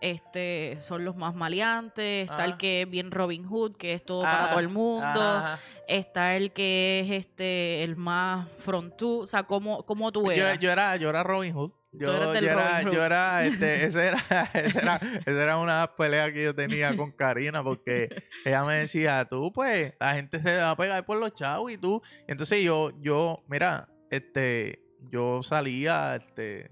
este, 0.00 0.76
son 0.80 1.04
los 1.04 1.16
más 1.16 1.34
maleantes, 1.34 2.30
está 2.30 2.44
el 2.44 2.52
Ajá. 2.52 2.58
que 2.58 2.82
es 2.82 2.90
bien 2.90 3.10
Robin 3.10 3.44
Hood, 3.44 3.76
que 3.76 3.94
es 3.94 4.04
todo 4.04 4.22
para 4.22 4.44
Ajá, 4.44 4.50
todo 4.50 4.60
el 4.60 4.68
mundo, 4.68 5.44
está 5.88 6.36
el 6.36 6.52
que 6.52 7.00
es 7.00 7.10
este, 7.10 7.82
el 7.82 7.96
más 7.96 8.48
frontú, 8.58 9.20
o 9.20 9.26
sea, 9.26 9.44
¿cómo, 9.44 9.84
cómo 9.84 10.12
tú 10.12 10.24
Yo, 10.24 10.32
eras? 10.32 10.58
yo 10.58 10.70
era, 10.70 10.96
yo 10.96 11.10
era 11.10 11.22
Robin 11.22 11.54
Hood. 11.54 11.72
Yo, 11.96 12.12
eres 12.12 12.42
yo 12.42 12.50
era, 12.50 12.70
Robin 12.72 12.88
Hood. 12.88 12.94
yo 12.94 13.04
era, 13.04 13.46
este, 13.46 13.84
ese 13.86 14.08
era, 14.08 14.50
ese 14.52 14.78
era, 14.78 14.96
ese 14.96 15.42
era 15.42 15.58
una 15.58 15.94
pelea 15.96 16.32
que 16.32 16.42
yo 16.42 16.54
tenía 16.54 16.96
con 16.96 17.12
Karina 17.12 17.62
porque 17.62 18.08
ella 18.44 18.64
me 18.64 18.74
decía, 18.74 19.24
tú 19.26 19.52
pues, 19.52 19.94
la 20.00 20.14
gente 20.14 20.40
se 20.40 20.56
va 20.56 20.70
a 20.70 20.76
pegar 20.76 21.06
por 21.06 21.18
los 21.18 21.32
chavos 21.34 21.70
y 21.70 21.78
tú. 21.78 22.02
Entonces 22.26 22.62
yo, 22.62 22.90
yo, 23.00 23.44
mira, 23.48 23.88
este, 24.10 24.82
yo 25.10 25.42
salía, 25.44 26.16
este, 26.16 26.70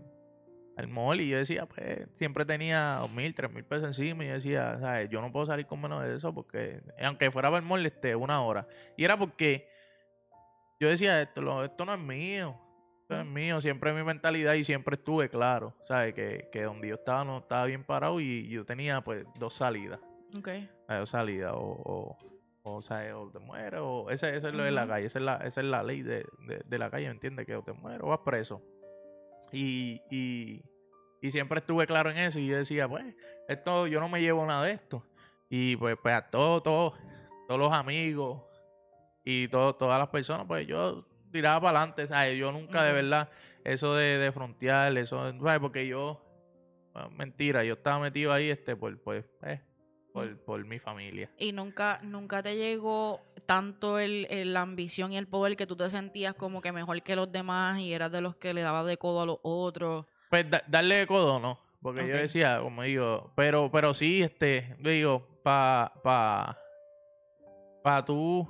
al 0.77 0.89
mall 0.89 1.21
y 1.21 1.29
yo 1.29 1.37
decía, 1.39 1.67
pues, 1.67 2.09
siempre 2.15 2.45
tenía 2.45 2.97
dos 3.01 3.11
mil, 3.13 3.35
tres 3.35 3.53
mil 3.53 3.65
pesos 3.65 3.89
encima 3.89 4.25
y 4.25 4.29
yo 4.29 4.35
decía, 4.35 4.79
¿sabes? 4.81 5.09
Yo 5.11 5.21
no 5.21 5.31
puedo 5.31 5.47
salir 5.47 5.67
con 5.67 5.81
menos 5.81 6.03
de 6.03 6.17
eso 6.17 6.33
porque, 6.35 6.81
aunque 7.03 7.31
fuera 7.31 7.49
para 7.51 7.61
el 7.63 7.69
mall, 7.69 7.85
este, 7.85 8.17
una 8.17 8.41
hora. 8.43 8.67
Y 8.97 9.05
era 9.05 9.19
porque 9.19 9.69
yo 10.81 10.89
decía, 10.89 11.21
esto, 11.23 11.41
lo- 11.43 11.65
esto 11.65 11.85
no 11.85 11.95
es 11.95 12.01
mío. 12.01 12.59
Esto 13.03 13.21
es 13.21 13.27
mío, 13.27 13.61
siempre 13.61 13.91
es 13.91 13.97
mi 13.97 14.03
mentalidad 14.03 14.55
y 14.55 14.65
siempre 14.65 14.95
estuve 14.97 15.29
claro, 15.29 15.75
¿sabes? 15.87 16.15
Que, 16.15 16.49
que 16.51 16.63
donde 16.63 16.89
yo 16.89 16.95
estaba 16.95 17.25
no 17.25 17.39
estaba 17.39 17.67
bien 17.67 17.85
parado 17.85 18.21
y 18.21 18.49
yo 18.49 18.65
tenía 18.65 19.03
pues 19.03 19.27
dos 19.39 19.55
salidas. 19.55 20.01
Ok. 20.37 20.49
Dos 20.89 21.11
salidas, 21.11 21.53
o, 21.55 21.59
o, 21.61 22.19
o, 22.63 22.81
¿sabes? 22.83 23.13
o 23.13 23.29
te 23.31 23.39
mueres, 23.39 23.81
o 23.83 24.09
ese, 24.09 24.35
ese 24.37 24.49
es 24.49 24.55
lo 24.55 24.63
de 24.63 24.71
la 24.71 24.87
calle, 24.87 25.07
esa 25.07 25.19
es 25.19 25.25
la, 25.25 25.37
esa 25.39 25.61
es 25.61 25.67
la 25.67 25.83
ley 25.83 26.01
de, 26.03 26.25
de, 26.47 26.63
de 26.65 26.79
la 26.79 26.91
calle, 26.91 27.07
¿me 27.07 27.13
entiendes? 27.13 27.45
Que 27.45 27.55
o 27.57 27.63
te 27.63 27.73
mueres 27.73 28.01
o 28.03 28.09
vas 28.09 28.21
preso. 28.25 28.63
Y, 29.53 30.01
y, 30.11 30.63
y 31.21 31.31
siempre 31.31 31.59
estuve 31.61 31.87
claro 31.87 32.11
en 32.11 32.19
eso 32.19 32.39
y 32.39 32.47
yo 32.47 32.57
decía, 32.57 32.89
pues, 32.89 33.05
esto, 33.49 33.87
yo 33.87 34.01
no 34.01 34.09
me 34.09 34.21
llevo 34.21 34.45
nada 34.47 34.65
de 34.65 34.73
esto. 34.73 35.05
Y 35.51 35.77
pues, 35.77 35.97
pues 36.03 36.15
a 36.15 36.31
todos, 36.31 36.63
todos, 36.63 36.95
todos 37.47 37.61
los 37.61 37.73
amigos 37.73 38.43
y 39.25 39.49
todo- 39.49 39.75
todas 39.75 39.99
las 39.99 40.09
personas, 40.09 40.47
pues 40.47 40.67
yo 40.67 41.07
tiraba 41.31 41.61
para 41.61 41.79
adelante, 41.81 42.09
¿sabes? 42.09 42.39
Yo 42.39 42.51
nunca 42.53 42.83
de 42.83 42.93
verdad, 42.93 43.29
eso 43.65 43.95
de, 43.95 44.19
de 44.19 44.33
frontear, 44.33 44.97
eso, 44.97 45.19
¿sabes? 45.39 45.61
Porque 45.61 45.87
yo, 45.87 46.25
bueno, 46.95 47.11
mentira, 47.11 47.65
yo 47.65 47.75
estaba 47.75 47.99
metido 47.99 48.33
ahí, 48.33 48.51
este, 48.51 48.75
por, 48.77 48.99
pues, 49.03 49.25
eh, 49.43 49.61
por, 50.13 50.37
por 50.45 50.65
mi 50.67 50.79
familia. 50.79 51.31
Y 51.39 51.53
nunca, 51.53 51.99
nunca 52.03 52.43
te 52.43 52.57
llegó 52.57 53.21
tanto 53.47 53.99
el, 53.99 54.27
el- 54.31 54.53
la 54.53 54.61
ambición 54.61 55.13
y 55.13 55.17
el 55.19 55.27
poder 55.27 55.57
que 55.57 55.67
tú 55.67 55.77
te 55.77 55.89
sentías 55.91 56.35
como 56.35 56.61
que 56.61 56.73
mejor 56.73 57.03
que 57.03 57.17
los 57.17 57.31
demás 57.33 57.81
y 57.81 57.93
eras 57.93 58.13
de 58.13 58.21
los 58.21 58.37
que 58.37 58.53
le 58.55 58.61
dabas 58.63 58.87
de 58.87 58.97
codo 58.99 59.23
a 59.23 59.27
los 59.27 59.39
otros. 59.43 60.07
Pues 60.31 60.49
da- 60.51 60.63
darle 60.69 60.97
de 60.97 61.07
codo, 61.07 61.41
no. 61.41 61.59
Porque 61.81 62.07
yo 62.07 62.15
decía, 62.17 62.61
como 62.61 62.83
digo, 62.83 63.33
pero, 63.35 63.71
pero 63.73 63.93
sí, 63.93 64.23
este, 64.23 64.77
digo, 64.79 65.27
pa, 65.43 65.93
pa, 66.05 66.57
pa 67.83 68.05
tú, 68.05 68.49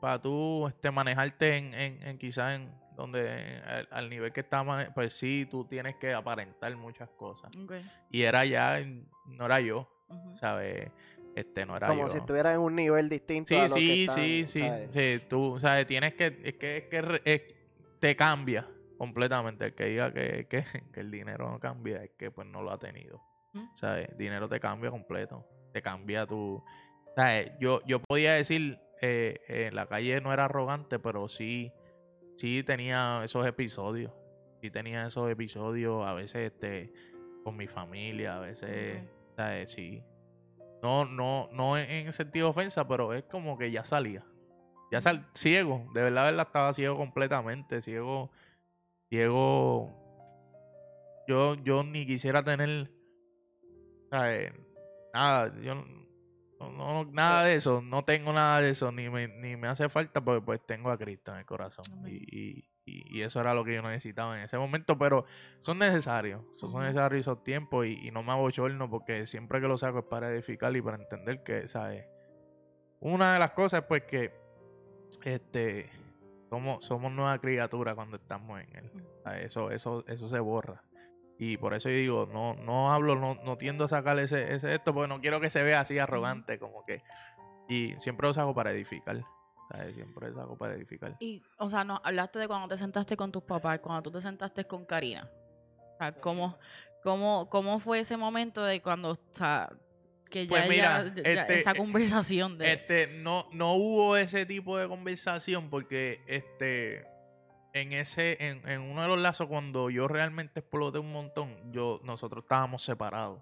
para 0.00 0.20
tú, 0.20 0.66
este, 0.68 0.90
manejarte 0.90 1.56
en, 1.56 1.74
en, 1.74 2.02
en 2.02 2.18
quizás 2.18 2.56
en 2.56 2.70
donde, 2.94 3.62
al, 3.66 3.88
al 3.90 4.10
nivel 4.10 4.32
que 4.32 4.40
está, 4.40 4.64
pues 4.94 5.14
sí, 5.14 5.46
tú 5.50 5.64
tienes 5.66 5.96
que 5.96 6.12
aparentar 6.12 6.74
muchas 6.76 7.08
cosas. 7.10 7.50
Y 8.10 8.22
era 8.22 8.44
ya, 8.44 8.78
no 9.26 9.46
era 9.46 9.60
yo, 9.60 9.88
¿sabes? 10.40 10.90
Este, 11.34 11.66
no 11.66 11.76
era 11.76 11.88
Como 11.88 12.06
yo. 12.06 12.08
si 12.12 12.18
estuvieras 12.18 12.54
en 12.54 12.60
un 12.60 12.74
nivel 12.76 13.08
distinto 13.08 13.48
Sí, 13.48 13.54
a 13.56 13.68
lo 13.68 13.74
que 13.74 13.80
sí, 13.80 14.02
están, 14.02 14.14
sí, 14.16 14.44
sí, 14.46 14.60
¿sabes? 14.60 14.90
sí, 15.20 15.26
tú, 15.28 15.58
sabes, 15.60 15.86
tienes 15.86 16.14
que, 16.14 16.26
es 16.44 16.54
que, 16.54 16.76
es 16.78 16.84
que 16.84 17.20
es- 17.24 17.42
te 18.00 18.16
cambia 18.16 18.66
completamente. 18.98 19.66
El 19.66 19.74
que 19.74 19.84
diga 19.86 20.12
que, 20.12 20.46
que, 20.48 20.64
que 20.92 21.00
el 21.00 21.10
dinero 21.10 21.50
no 21.50 21.58
cambia, 21.60 22.02
es 22.02 22.10
que 22.18 22.30
pues 22.30 22.46
no 22.48 22.62
lo 22.62 22.70
ha 22.70 22.78
tenido. 22.78 23.20
¿Mm? 23.52 23.64
¿Sabes? 23.76 24.08
Dinero 24.16 24.48
te 24.48 24.58
cambia 24.60 24.90
completo. 24.90 25.44
Te 25.72 25.82
cambia 25.82 26.26
tu... 26.26 26.62
¿Sabes? 27.14 27.52
Yo, 27.60 27.82
yo 27.86 28.00
podía 28.00 28.32
decir, 28.34 28.78
eh, 29.02 29.38
en 29.48 29.74
la 29.74 29.86
calle 29.86 30.20
no 30.20 30.32
era 30.32 30.46
arrogante, 30.46 30.98
pero 30.98 31.28
sí, 31.28 31.70
sí 32.38 32.62
tenía 32.62 33.22
esos 33.24 33.46
episodios. 33.46 34.12
Sí 34.62 34.70
tenía 34.70 35.06
esos 35.06 35.30
episodios, 35.30 36.06
a 36.06 36.14
veces 36.14 36.52
este, 36.52 36.92
con 37.44 37.56
mi 37.56 37.66
familia, 37.66 38.36
a 38.38 38.40
veces. 38.40 39.02
¿Sabes? 39.36 39.72
Sí. 39.72 40.02
No, 40.82 41.04
no, 41.04 41.48
no 41.52 41.78
en 41.78 42.06
en 42.06 42.12
sentido 42.12 42.46
de 42.46 42.50
ofensa, 42.50 42.86
pero 42.86 43.12
es 43.14 43.24
como 43.24 43.58
que 43.58 43.70
ya 43.70 43.84
salía. 43.84 44.24
Ya 44.90 45.00
sal 45.00 45.28
ciego, 45.34 45.88
de 45.94 46.02
verdad, 46.02 46.24
de 46.26 46.30
verdad 46.32 46.46
estaba 46.46 46.74
ciego 46.74 46.96
completamente, 46.96 47.82
ciego, 47.82 48.30
ciego. 49.08 50.04
Yo, 51.28 51.54
yo 51.56 51.82
ni 51.82 52.06
quisiera 52.06 52.44
tener, 52.44 52.90
¿sabes? 54.10 54.52
Nada, 55.12 55.52
yo 55.60 55.74
no, 56.60 57.04
nada 57.06 57.44
de 57.44 57.56
eso, 57.56 57.82
no 57.82 58.04
tengo 58.04 58.32
nada 58.32 58.60
de 58.60 58.70
eso, 58.70 58.92
ni 58.92 59.10
me, 59.10 59.28
ni 59.28 59.56
me 59.56 59.68
hace 59.68 59.88
falta 59.88 60.22
porque 60.22 60.40
pues 60.40 60.64
tengo 60.64 60.90
a 60.90 60.98
Cristo 60.98 61.32
en 61.32 61.38
el 61.38 61.46
corazón. 61.46 61.84
Amén. 61.92 62.12
Y, 62.12 62.38
y, 62.38 62.68
y- 62.86 63.18
y 63.18 63.22
eso 63.22 63.40
era 63.40 63.52
lo 63.52 63.64
que 63.64 63.74
yo 63.74 63.82
necesitaba 63.82 64.38
en 64.38 64.44
ese 64.44 64.56
momento, 64.56 64.96
pero 64.96 65.24
son 65.60 65.78
necesarios, 65.78 66.42
son 66.54 66.72
necesarios 66.80 67.20
esos 67.20 67.42
tiempos 67.44 67.84
y, 67.86 68.06
y 68.08 68.10
no 68.12 68.22
me 68.22 68.32
abochorno 68.32 68.88
porque 68.88 69.26
siempre 69.26 69.60
que 69.60 69.68
lo 69.68 69.76
saco 69.76 69.98
es 69.98 70.04
para 70.06 70.30
edificar 70.30 70.74
y 70.76 70.80
para 70.80 70.96
entender 70.96 71.42
que, 71.42 71.68
¿sabes? 71.68 72.06
Una 73.00 73.34
de 73.34 73.38
las 73.38 73.50
cosas 73.50 73.82
es 73.82 73.86
pues 73.86 74.04
que 74.04 74.32
este 75.24 75.90
somos, 76.48 76.84
somos 76.84 77.12
nueva 77.12 77.38
criatura 77.38 77.94
cuando 77.94 78.16
estamos 78.16 78.60
en 78.60 78.76
él. 78.76 78.90
Eso, 79.40 79.70
eso, 79.70 80.04
eso 80.06 80.28
se 80.28 80.38
borra. 80.38 80.82
Y 81.38 81.56
por 81.58 81.74
eso 81.74 81.90
yo 81.90 81.96
digo, 81.96 82.28
no, 82.32 82.54
no 82.54 82.92
hablo, 82.92 83.16
no, 83.16 83.34
no 83.44 83.58
tiendo 83.58 83.84
a 83.84 83.88
sacar 83.88 84.18
ese, 84.20 84.54
ese 84.54 84.72
esto, 84.74 84.94
porque 84.94 85.08
no 85.08 85.20
quiero 85.20 85.40
que 85.40 85.50
se 85.50 85.62
vea 85.62 85.80
así 85.80 85.98
arrogante, 85.98 86.58
como 86.58 86.84
que. 86.86 87.02
Y 87.68 87.94
siempre 87.98 88.26
lo 88.28 88.32
saco 88.34 88.54
para 88.54 88.70
edificar. 88.70 89.22
¿Sabes? 89.70 89.94
Siempre 89.94 90.30
lo 90.30 90.36
saco 90.36 90.56
para 90.56 90.74
edificar. 90.74 91.16
Y, 91.20 91.42
o 91.58 91.68
sea, 91.68 91.84
no, 91.84 92.00
hablaste 92.04 92.38
de 92.38 92.48
cuando 92.48 92.68
te 92.68 92.76
sentaste 92.76 93.16
con 93.16 93.32
tus 93.32 93.42
papás, 93.42 93.80
cuando 93.80 94.02
tú 94.02 94.10
te 94.10 94.20
sentaste 94.20 94.64
con 94.64 94.84
Karina. 94.84 95.30
O 95.94 95.96
sea, 95.98 96.12
¿cómo, 96.20 96.58
cómo, 97.02 97.48
cómo 97.50 97.78
fue 97.78 98.00
ese 98.00 98.16
momento 98.16 98.64
de 98.64 98.80
cuando, 98.82 99.12
o 99.12 99.18
sea, 99.30 99.70
que 100.30 100.46
ya, 100.46 100.50
Pues 100.50 100.68
mira, 100.68 101.04
ya- 101.14 101.22
este, 101.22 101.58
esa 101.58 101.74
conversación 101.74 102.58
de... 102.58 102.72
Este, 102.72 103.18
no, 103.18 103.48
no 103.52 103.74
hubo 103.74 104.16
ese 104.16 104.44
tipo 104.46 104.76
de 104.76 104.88
conversación 104.88 105.70
porque 105.70 106.22
este 106.26 107.06
en 107.72 107.92
ese, 107.92 108.38
en, 108.40 108.66
en 108.66 108.80
uno 108.80 109.02
de 109.02 109.08
los 109.08 109.18
lazos, 109.18 109.48
cuando 109.48 109.90
yo 109.90 110.08
realmente 110.08 110.60
exploté 110.60 110.98
un 110.98 111.12
montón, 111.12 111.54
yo, 111.72 112.00
nosotros 112.04 112.44
estábamos 112.44 112.82
separados. 112.82 113.40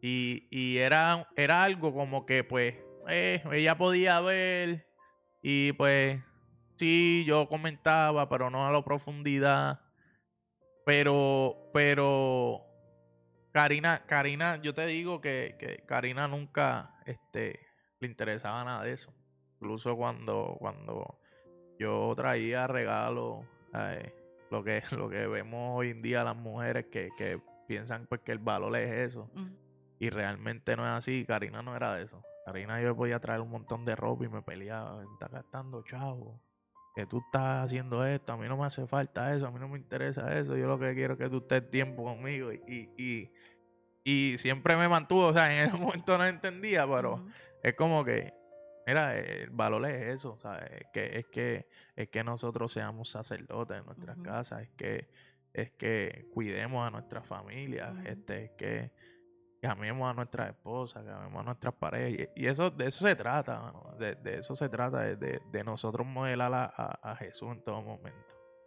Y, 0.00 0.46
y 0.50 0.78
era, 0.78 1.28
era 1.34 1.64
algo 1.64 1.92
como 1.92 2.24
que 2.24 2.44
pues 2.44 2.74
eh, 3.08 3.42
ella 3.52 3.76
podía 3.76 4.20
ver 4.20 4.86
y 5.48 5.72
pues 5.74 6.20
sí, 6.76 7.24
yo 7.24 7.48
comentaba, 7.48 8.28
pero 8.28 8.50
no 8.50 8.66
a 8.66 8.72
la 8.72 8.82
profundidad. 8.82 9.80
Pero, 10.84 11.70
pero, 11.72 12.64
Karina, 13.52 14.04
Karina, 14.06 14.60
yo 14.60 14.74
te 14.74 14.86
digo 14.86 15.20
que, 15.20 15.54
que 15.56 15.84
Karina 15.86 16.26
nunca 16.26 16.96
este, 17.06 17.60
le 18.00 18.08
interesaba 18.08 18.64
nada 18.64 18.82
de 18.82 18.94
eso. 18.94 19.14
Incluso 19.60 19.96
cuando, 19.96 20.56
cuando 20.58 21.20
yo 21.78 22.12
traía 22.16 22.66
regalos, 22.66 23.44
eh, 23.72 24.12
lo 24.50 24.64
que, 24.64 24.82
lo 24.98 25.08
que 25.08 25.28
vemos 25.28 25.78
hoy 25.78 25.90
en 25.90 26.02
día 26.02 26.24
las 26.24 26.34
mujeres 26.34 26.86
que, 26.86 27.10
que 27.16 27.40
piensan 27.68 28.08
pues 28.08 28.20
que 28.22 28.32
el 28.32 28.40
valor 28.40 28.76
es 28.76 29.12
eso. 29.12 29.30
Y 30.00 30.10
realmente 30.10 30.74
no 30.74 30.82
es 30.82 30.90
así. 30.90 31.24
Karina 31.24 31.62
no 31.62 31.76
era 31.76 31.94
de 31.94 32.02
eso. 32.02 32.20
Karina 32.46 32.80
yo 32.80 32.90
le 32.90 32.94
podía 32.94 33.18
traer 33.18 33.40
un 33.40 33.50
montón 33.50 33.84
de 33.84 33.96
ropa 33.96 34.24
y 34.24 34.28
me 34.28 34.40
peleaba. 34.40 35.02
Está 35.12 35.26
gastando 35.26 35.82
chavo. 35.82 36.40
Que 36.94 37.04
tú 37.04 37.18
estás 37.18 37.66
haciendo 37.66 38.06
esto. 38.06 38.32
A 38.32 38.36
mí 38.36 38.46
no 38.48 38.56
me 38.56 38.64
hace 38.64 38.86
falta 38.86 39.34
eso. 39.34 39.48
A 39.48 39.50
mí 39.50 39.58
no 39.58 39.68
me 39.68 39.76
interesa 39.76 40.38
eso. 40.38 40.56
Yo 40.56 40.68
lo 40.68 40.78
que 40.78 40.94
quiero 40.94 41.14
es 41.14 41.18
que 41.18 41.28
tú 41.28 41.38
estés 41.38 41.68
tiempo 41.68 42.04
conmigo. 42.04 42.52
Y, 42.52 42.62
y, 42.68 42.90
y, 42.96 43.32
y 44.04 44.38
siempre 44.38 44.76
me 44.76 44.88
mantuvo. 44.88 45.26
O 45.26 45.32
sea, 45.32 45.52
en 45.52 45.68
ese 45.68 45.76
momento 45.76 46.16
no 46.16 46.24
entendía, 46.24 46.86
pero 46.86 47.26
es 47.64 47.74
como 47.74 48.04
que, 48.04 48.32
mira, 48.86 49.18
el 49.18 49.50
valor 49.50 49.84
es 49.86 50.14
eso, 50.14 50.38
¿sabes? 50.38 50.70
Es 50.70 50.86
que, 50.92 51.18
es 51.18 51.26
que, 51.26 51.68
es 51.96 52.08
que 52.10 52.22
nosotros 52.22 52.72
seamos 52.72 53.10
sacerdotes 53.10 53.78
en 53.78 53.86
nuestras 53.86 54.18
casas, 54.18 54.62
es 54.62 54.70
que, 54.76 55.08
es 55.52 55.72
que 55.72 56.28
cuidemos 56.32 56.86
a 56.86 56.92
nuestras 56.92 57.26
familias, 57.26 57.92
este, 58.06 58.44
es 58.44 58.50
que, 58.52 58.92
que 59.60 59.66
amemos 59.66 60.10
a 60.10 60.14
nuestras 60.14 60.50
esposas, 60.50 61.02
que 61.04 61.10
amemos 61.10 61.40
a 61.40 61.44
nuestras 61.44 61.74
parejas. 61.74 62.28
Y 62.36 62.44
y 62.44 62.46
eso, 62.46 62.70
de 62.70 62.88
eso 62.88 63.06
se 63.06 63.16
trata, 63.16 63.58
mano, 63.60 63.94
De, 63.98 64.14
de 64.16 64.38
eso 64.38 64.54
se 64.56 64.68
trata, 64.68 65.00
de, 65.00 65.16
de, 65.16 65.40
de 65.50 65.64
nosotros 65.64 66.06
modelar 66.06 66.52
a, 66.52 66.64
a- 66.76 67.12
a 67.12 67.16
Jesús 67.16 67.48
en 67.52 67.62
todo 67.64 67.80
momento. 67.82 68.18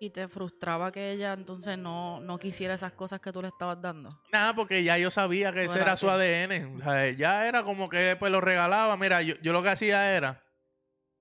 Y 0.01 0.11
te 0.11 0.27
frustraba 0.29 0.91
que 0.93 1.11
ella 1.11 1.33
entonces 1.33 1.77
no, 1.77 2.21
no 2.21 2.39
quisiera 2.39 2.73
esas 2.73 2.93
cosas 2.93 3.19
que 3.19 3.33
tú 3.33 3.41
le 3.41 3.49
estabas 3.49 3.81
dando. 3.81 4.09
Nada, 4.31 4.53
porque 4.55 4.81
ya 4.83 4.97
yo 4.97 5.11
sabía 5.11 5.51
que 5.51 5.65
ese 5.65 5.75
era 5.75 5.83
era 5.83 5.97
su 5.97 6.09
ADN. 6.09 6.77
O 6.77 6.79
sea, 6.83 7.09
ya 7.11 7.45
era 7.47 7.63
como 7.63 7.89
que 7.89 8.15
pues 8.17 8.31
lo 8.31 8.39
regalaba. 8.39 8.95
Mira, 8.95 9.21
yo, 9.21 9.35
yo 9.41 9.51
lo 9.51 9.61
que 9.61 9.69
hacía 9.69 10.15
era. 10.15 10.41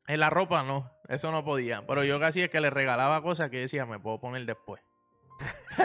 En 0.06 0.20
la 0.20 0.30
ropa 0.30 0.62
no, 0.62 0.90
eso 1.08 1.32
no 1.32 1.44
podía. 1.44 1.84
Pero 1.88 2.04
yo 2.04 2.14
lo 2.14 2.20
que 2.20 2.26
hacía 2.26 2.44
es 2.44 2.50
que 2.50 2.60
le 2.60 2.70
regalaba 2.70 3.20
cosas 3.20 3.50
que 3.50 3.58
decía, 3.58 3.84
me 3.84 3.98
puedo 3.98 4.20
poner 4.20 4.46
después. 4.46 4.80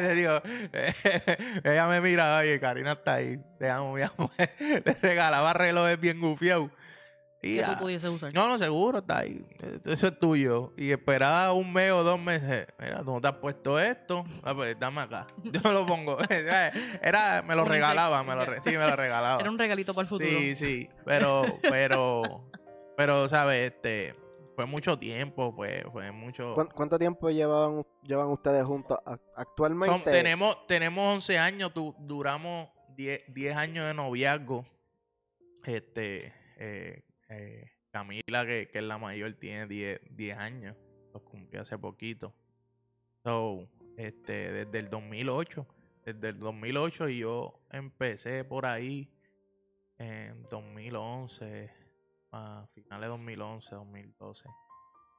Le 0.00 0.14
digo, 0.14 0.40
ella 1.64 1.86
me 1.88 2.00
mira, 2.00 2.36
oye, 2.38 2.60
Karina 2.60 2.92
está 2.92 3.14
ahí. 3.14 3.38
Te 3.58 3.70
amo, 3.70 3.94
mi 3.94 4.02
amor. 4.02 4.30
Le 4.58 4.94
regalaba 5.00 5.52
relojes 5.52 5.98
bien 5.98 6.20
gufiados. 6.20 6.70
Y 7.40 7.54
Que 7.58 7.62
tú 7.62 7.70
ya. 7.70 7.78
pudieses 7.78 8.10
usar. 8.10 8.34
No, 8.34 8.48
no, 8.48 8.58
seguro, 8.58 8.98
está 8.98 9.18
ahí. 9.18 9.46
Eso 9.84 10.08
es 10.08 10.18
tuyo. 10.18 10.72
Y 10.76 10.90
esperaba 10.90 11.52
un 11.52 11.72
mes 11.72 11.92
o 11.92 12.02
dos 12.02 12.18
meses. 12.20 12.66
Mira, 12.80 12.98
tú 13.04 13.12
no 13.12 13.20
te 13.20 13.28
has 13.28 13.34
puesto 13.34 13.78
esto. 13.78 14.24
Ah, 14.42 14.54
pues 14.54 14.76
dame 14.78 15.02
acá. 15.02 15.24
Yo 15.44 15.60
me 15.62 15.70
lo 15.72 15.86
pongo. 15.86 16.18
Era, 16.28 17.42
me 17.46 17.54
lo 17.54 17.64
regalaba, 17.64 18.24
me 18.24 18.34
lo 18.34 18.44
re- 18.44 18.60
sí, 18.64 18.70
me 18.70 18.84
lo 18.84 18.96
regalaba. 18.96 19.40
Era 19.40 19.50
un 19.50 19.58
regalito 19.58 19.94
para 19.94 20.02
el 20.02 20.08
futuro. 20.08 20.28
Sí, 20.28 20.56
sí. 20.56 20.90
Pero, 21.04 21.44
pero, 21.62 22.50
pero, 22.96 23.28
¿sabes? 23.28 23.72
Este, 23.72 24.16
fue 24.58 24.66
mucho 24.66 24.98
tiempo, 24.98 25.52
fue, 25.52 25.84
fue 25.92 26.10
mucho. 26.10 26.52
¿Cuán- 26.56 26.66
¿Cuánto 26.74 26.98
tiempo 26.98 27.30
llevaban, 27.30 27.86
llevan 28.02 28.26
ustedes 28.26 28.64
juntos 28.64 28.98
actualmente? 29.36 29.86
Son- 29.86 30.02
tenemos, 30.02 30.66
tenemos 30.66 31.14
11 31.14 31.38
años, 31.38 31.72
tu- 31.72 31.94
duramos 32.00 32.68
10, 32.96 33.22
10 33.32 33.54
años 33.54 33.86
de 33.86 33.94
noviazgo. 33.94 34.66
Este, 35.64 36.32
eh, 36.56 37.04
eh, 37.28 37.70
Camila, 37.92 38.44
que, 38.44 38.68
que 38.68 38.78
es 38.78 38.84
la 38.84 38.98
mayor, 38.98 39.32
tiene 39.34 39.68
10, 39.68 40.00
10 40.10 40.36
años. 40.36 40.76
Los 41.12 41.22
cumplió 41.22 41.62
hace 41.62 41.78
poquito. 41.78 42.34
So, 43.22 43.68
este, 43.96 44.50
desde 44.50 44.78
el 44.80 44.90
2008. 44.90 45.66
Desde 46.04 46.30
el 46.30 46.38
2008 46.40 47.08
y 47.10 47.18
yo 47.18 47.60
empecé 47.70 48.42
por 48.42 48.66
ahí 48.66 49.08
en 49.98 50.42
2011, 50.50 51.70
a 52.32 52.66
finales 52.74 53.02
de 53.02 53.08
2011, 53.08 53.74
2012. 53.74 54.48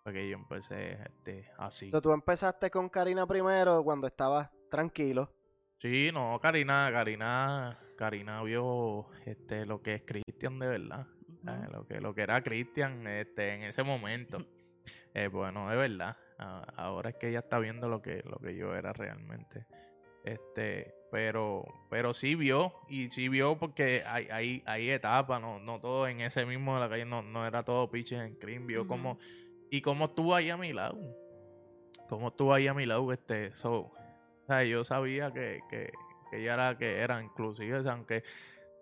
Porque 0.04 0.30
yo 0.30 0.38
empecé 0.38 0.94
este, 1.04 1.52
así. 1.58 1.86
Entonces, 1.86 2.04
Tú 2.04 2.12
empezaste 2.14 2.70
con 2.70 2.90
Karina 2.90 3.28
primero 3.28 3.84
cuando 3.84 4.08
estabas 4.08 4.50
tranquilo. 4.70 5.32
Sí, 5.80 6.10
no, 6.14 6.40
Karina, 6.42 6.90
Karina, 6.92 7.80
Karina 7.98 8.44
vio 8.44 9.08
este 9.26 9.66
lo 9.66 9.82
que 9.82 9.96
es 9.96 10.04
Cristian 10.04 10.60
de 10.60 10.68
verdad. 10.68 11.08
Eh, 11.48 11.68
lo 11.72 11.88
que 11.88 12.02
lo 12.02 12.14
que 12.14 12.22
era 12.22 12.42
Cristian 12.42 13.08
este 13.08 13.56
en 13.56 13.64
ese 13.64 13.84
momento. 13.84 14.40
Eh, 15.16 15.28
bueno, 15.28 15.68
de 15.68 15.76
verdad. 15.76 16.16
ahora 16.38 17.10
es 17.10 17.16
que 17.16 17.30
ella 17.30 17.40
está 17.40 17.58
viendo 17.58 17.90
lo 17.90 18.00
que 18.00 18.22
lo 18.26 18.38
que 18.38 18.56
yo 18.56 18.76
era 18.76 18.94
realmente. 18.94 19.66
Este, 20.24 20.94
pero 21.12 21.66
pero 21.90 22.14
sí 22.14 22.36
vio 22.36 22.74
y 22.88 23.10
sí 23.10 23.30
vio 23.30 23.58
porque 23.58 24.04
hay 24.06 24.28
hay, 24.32 24.64
hay 24.66 24.90
etapas, 24.90 25.42
no 25.42 25.60
no 25.60 25.80
todo 25.80 26.08
en 26.08 26.20
ese 26.20 26.46
mismo 26.46 26.76
de 26.76 26.82
la 26.82 26.90
calle 26.90 27.06
no, 27.06 27.22
no 27.22 27.48
era 27.48 27.64
todo 27.64 27.90
pitches 27.90 28.20
en 28.22 28.36
cream, 28.36 28.68
vio 28.68 28.82
Ujú. 28.82 28.90
como 28.90 29.20
y 29.72 29.82
cómo 29.82 30.06
estuvo 30.06 30.36
ahí 30.36 30.50
a 30.50 30.58
mi 30.58 30.74
lado. 30.74 30.98
Cómo 32.08 32.30
estuvo 32.30 32.54
ahí 32.54 32.68
a 32.68 32.74
mi 32.74 32.86
lado 32.86 33.12
este 33.14 33.54
so, 33.56 33.82
o 33.82 33.94
sea, 34.48 34.64
yo 34.64 34.84
sabía 34.84 35.32
que, 35.32 35.62
que, 35.70 35.92
que 36.32 36.42
ella 36.42 36.56
era 36.56 36.78
que 36.78 36.98
era 37.00 37.22
inclusive, 37.24 37.78
o 37.78 37.84
sea, 37.84 37.94
aunque 37.94 38.24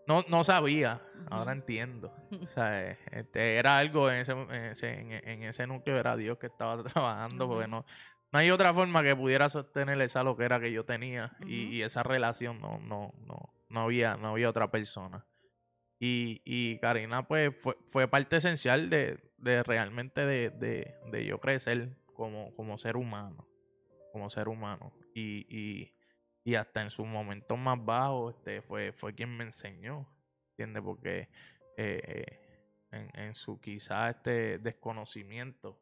no, 0.08 0.24
no 0.30 0.46
sabía, 0.46 1.02
ahora 1.30 1.52
entiendo. 1.52 2.14
O 2.48 2.48
sea, 2.48 2.92
este, 3.12 3.58
era 3.58 3.78
algo 3.78 4.10
en 4.10 4.18
ese, 4.20 4.32
en 4.32 4.52
ese, 4.52 5.00
en, 5.00 5.12
en 5.12 5.44
ese 5.44 5.68
núcleo, 5.68 5.98
era 5.98 6.16
Dios 6.16 6.38
que 6.38 6.48
estaba 6.48 6.82
trabajando, 6.94 7.48
porque 7.48 7.68
no, 7.68 7.86
no 8.32 8.40
hay 8.40 8.52
otra 8.52 8.74
forma 8.74 9.04
que 9.04 9.16
pudiera 9.16 9.50
sostener 9.50 10.02
esa 10.02 10.24
loquera 10.24 10.60
que 10.60 10.72
yo 10.72 10.86
tenía 10.86 11.38
y, 11.46 11.64
y 11.64 11.82
esa 11.82 12.04
relación, 12.04 12.60
no, 12.60 12.80
no, 12.80 13.14
no, 13.26 13.54
no 13.70 13.82
había, 13.82 14.18
no 14.18 14.30
había 14.30 14.50
otra 14.50 14.70
persona. 14.70 15.26
Y, 16.00 16.42
y 16.46 16.78
Karina, 16.80 17.28
pues, 17.28 17.56
fue, 17.58 17.76
fue 17.88 18.08
parte 18.08 18.38
esencial 18.38 18.90
de, 18.90 19.20
de 19.38 19.64
realmente 19.64 20.26
de, 20.26 20.52
de, 20.52 20.96
de 21.12 21.26
yo 21.26 21.40
crecer 21.40 21.98
como, 22.14 22.54
como 22.56 22.78
ser 22.78 22.98
humano. 22.98 23.48
Como 24.12 24.30
ser 24.30 24.48
humano. 24.48 24.94
Y, 25.16 25.48
y, 25.50 25.94
y 26.44 26.56
hasta 26.56 26.82
en 26.82 26.92
sus 26.92 27.08
momentos 27.08 27.58
más 27.58 27.84
bajos, 27.84 28.36
este, 28.36 28.62
fue, 28.62 28.92
fue 28.92 29.16
quien 29.16 29.36
me 29.36 29.46
enseñó. 29.46 30.08
¿Entiendes? 30.52 30.84
Porque 30.84 31.30
eh, 31.78 32.86
en, 32.92 33.10
en 33.20 33.36
su 33.36 33.60
quizá 33.60 34.10
este 34.10 34.60
desconocimiento 34.60 35.82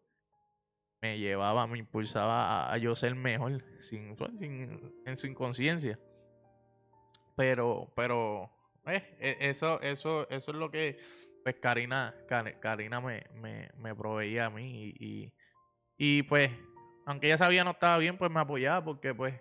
me 1.06 1.20
llevaba, 1.20 1.68
me 1.68 1.78
impulsaba 1.78 2.72
a, 2.72 2.78
yo 2.78 2.96
ser 2.96 3.14
mejor 3.16 3.64
sin, 3.80 4.16
sin- 4.38 4.92
en 5.06 5.18
su 5.18 5.28
inconsciencia. 5.28 6.00
Pero, 7.36 7.92
pero, 7.96 8.50
eh, 8.88 9.16
e- 9.20 9.38
eso, 9.50 9.80
eso, 9.82 10.28
eso 10.30 10.52
es 10.52 10.58
lo 10.58 10.72
que 10.72 10.98
pues 11.44 11.58
Karina, 11.62 12.16
Kar- 12.28 12.60
Karina 12.60 13.00
me, 13.02 13.24
me, 13.36 13.70
me 13.78 13.94
proveía 13.94 14.48
a 14.48 14.50
mí 14.50 14.94
y, 15.00 15.32
y, 15.98 16.24
pues, 16.24 16.50
aunque 17.06 17.28
ella 17.28 17.38
sabía 17.38 17.64
no 17.64 17.72
estaba 17.72 18.00
bien, 18.00 18.18
pues 18.18 18.32
me 18.32 18.40
apoyaba 18.40 18.84
porque 18.84 19.14
pues 19.14 19.36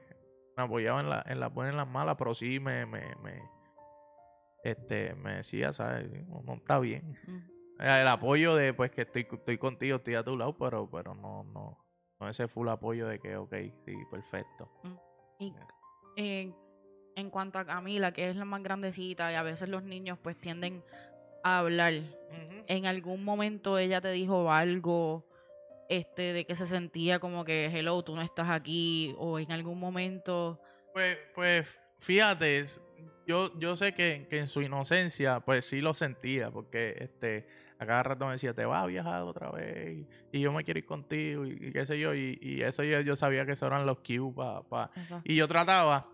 me 0.57 0.65
apoyaba 0.65 1.01
en 1.01 1.09
la, 1.09 1.25
en 1.27 1.41
las 1.41 1.53
buenas 1.53 1.73
y 1.73 1.75
en 1.75 1.79
las 1.79 1.89
malas, 1.89 2.17
pero 2.19 2.35
sí 2.35 2.61
me, 2.61 2.85
me, 2.85 3.03
este, 4.63 5.15
me 5.15 5.37
decía, 5.37 5.73
¿sabes? 5.73 6.11
No, 6.27 6.43
no 6.43 6.55
está 6.57 6.79
bien. 6.79 7.17
El 7.79 8.09
apoyo 8.09 8.55
de 8.55 8.73
pues 8.73 8.91
que 8.91 9.03
estoy, 9.03 9.27
estoy 9.31 9.59
contigo, 9.59 9.97
estoy 9.97 10.15
a 10.15 10.23
tu 10.23 10.37
lado, 10.37 10.57
pero, 10.57 10.89
pero 10.91 11.15
no, 11.15 11.45
no, 11.45 11.79
no 12.21 12.29
ese 12.29 12.47
full 12.49 12.69
apoyo 12.69 13.09
de 13.09 13.19
que, 13.19 13.37
ok, 13.37 13.55
sí, 13.85 13.95
perfecto. 14.11 14.71
Y 15.39 15.53
eh, 16.17 16.53
en 17.17 17.31
cuanto 17.31 17.59
a 17.59 17.65
Camila, 17.65 18.13
que 18.13 18.29
es 18.29 18.37
la 18.37 18.45
más 18.45 18.63
grandecita, 18.63 19.33
y 19.33 19.35
a 19.35 19.43
veces 19.43 19.69
los 19.69 19.83
niños 19.83 20.19
pues 20.23 20.37
tienden 20.41 20.85
a 21.43 21.59
hablar. 21.59 21.95
En 22.67 22.87
algún 22.87 23.25
momento 23.25 23.79
ella 23.79 24.01
te 24.01 24.11
dijo 24.11 24.51
algo, 24.51 25.27
este, 25.89 26.33
de 26.33 26.47
que 26.47 26.55
se 26.55 26.67
sentía 26.67 27.19
como 27.19 27.45
que, 27.45 27.67
hello, 27.67 28.03
tú 28.03 28.15
no 28.15 28.23
estás 28.23 28.49
aquí, 28.49 29.15
o 29.19 29.39
en 29.39 29.53
algún 29.53 29.79
momento, 29.79 30.61
Pues, 30.93 31.19
pues, 31.35 31.81
fíjate, 31.99 32.65
yo, 33.27 33.59
yo 33.59 33.77
sé 33.77 33.95
que, 33.95 34.27
que 34.31 34.39
en 34.39 34.49
su 34.49 34.63
inocencia, 34.63 35.41
pues 35.41 35.67
sí 35.67 35.81
lo 35.81 35.93
sentía, 35.93 36.51
porque 36.51 36.97
este, 36.99 37.47
a 37.79 37.87
cada 37.87 38.03
rato 38.03 38.27
me 38.27 38.33
decía, 38.33 38.55
te 38.55 38.65
vas 38.65 38.83
a 38.83 38.87
viajar 38.87 39.23
otra 39.23 39.51
vez, 39.51 39.99
y, 40.33 40.39
y 40.39 40.41
yo 40.41 40.53
me 40.53 40.65
quiero 40.65 40.79
ir 40.79 40.87
contigo, 40.87 41.45
y, 41.45 41.53
y 41.61 41.73
qué 41.73 41.87
sé 41.87 41.99
yo, 41.99 42.15
y, 42.15 42.39
y 42.41 42.63
eso 42.63 42.83
yo, 42.85 43.01
yo 43.01 43.17
sabía 43.17 43.45
que 43.47 43.53
eso 43.53 43.67
eran 43.67 43.87
los 43.87 43.99
cues 44.01 44.35
para 44.69 44.91
eso. 44.97 45.21
Y 45.25 45.35
yo 45.37 45.49
trataba, 45.49 46.11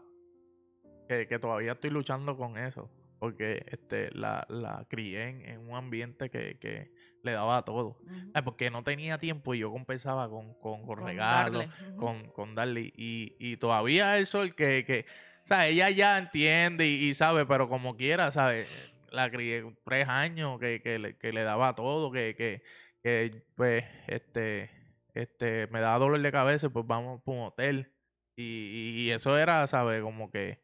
que, 1.09 1.27
que 1.27 1.39
todavía 1.39 1.73
estoy 1.73 1.91
luchando 1.91 2.37
con 2.37 2.57
eso, 2.57 2.91
porque 3.19 3.65
este, 3.67 4.11
la, 4.13 4.47
la 4.49 4.87
crié 4.89 5.29
en, 5.29 5.41
en 5.45 5.69
un 5.69 5.77
ambiente 5.77 6.31
que, 6.31 6.57
que 6.59 6.91
le 7.23 7.33
daba 7.33 7.63
todo. 7.65 7.99
Ujú. 8.07 8.31
Ay, 8.33 8.43
porque 8.43 8.71
no 8.71 8.83
tenía 8.83 9.19
tiempo 9.19 9.55
y 9.55 9.59
yo 9.59 9.71
compensaba 9.71 10.29
con, 10.31 10.55
con, 10.55 10.87
con 10.87 10.97
Con 10.97 11.07
regalos, 11.07 11.67
darle, 11.67 11.91
ujú. 11.91 12.01
con, 12.01 12.31
con 12.31 12.55
darle. 12.55 12.93
Y, 12.97 13.37
y 13.39 13.57
todavía 13.57 14.17
eso, 14.19 14.43
el 14.43 14.55
que, 14.55 14.85
que, 14.85 15.05
o 15.45 15.47
sea, 15.49 15.67
ella 15.67 15.91
ya 15.91 16.17
entiende 16.17 16.87
y, 16.87 17.11
y 17.11 17.15
sabe, 17.15 17.45
pero 17.45 17.69
como 17.69 17.97
quiera, 17.97 18.31
¿sabe? 18.33 18.65
La 19.13 19.31
crié 19.31 19.65
tres 19.85 20.09
años 20.09 20.59
que, 20.61 20.81
que, 20.83 20.99
le, 20.99 21.17
que 21.17 21.33
le 21.33 21.43
daba 21.43 21.75
todo, 21.75 22.11
que, 22.13 22.35
que, 22.37 22.63
que 23.03 23.43
pues, 23.57 23.85
este, 24.07 24.71
este, 25.15 25.67
me 25.69 25.81
daba 25.81 25.99
dolor 25.99 26.21
de 26.21 26.33
cabeza, 26.33 26.69
pues 26.69 26.87
vamos 26.87 27.21
por 27.23 27.35
un 27.37 27.43
hotel. 27.43 27.93
Y, 28.37 29.03
y 29.05 29.11
eso 29.11 29.37
era, 29.37 29.67
¿sabe? 29.67 30.01
Como 30.01 30.31
que, 30.31 30.61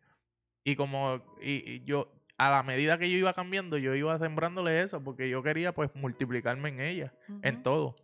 Y 0.64 0.76
como, 0.76 1.36
y, 1.40 1.70
y 1.70 1.84
yo, 1.84 2.12
a 2.38 2.51
la 2.51 2.62
medida 2.62 2.99
que 2.99 3.11
yo 3.11 3.16
iba 3.16 3.34
cambiando, 3.34 3.78
yo 3.78 3.94
iba 3.94 4.18
sembrándole 4.18 4.80
eso, 4.82 5.03
porque 5.03 5.28
yo 5.28 5.42
quería 5.42 5.72
pues 5.72 5.94
multiplicarme 5.94 6.70
en 6.70 6.80
ella, 6.80 7.14
en 7.42 7.62
todo. 7.62 7.97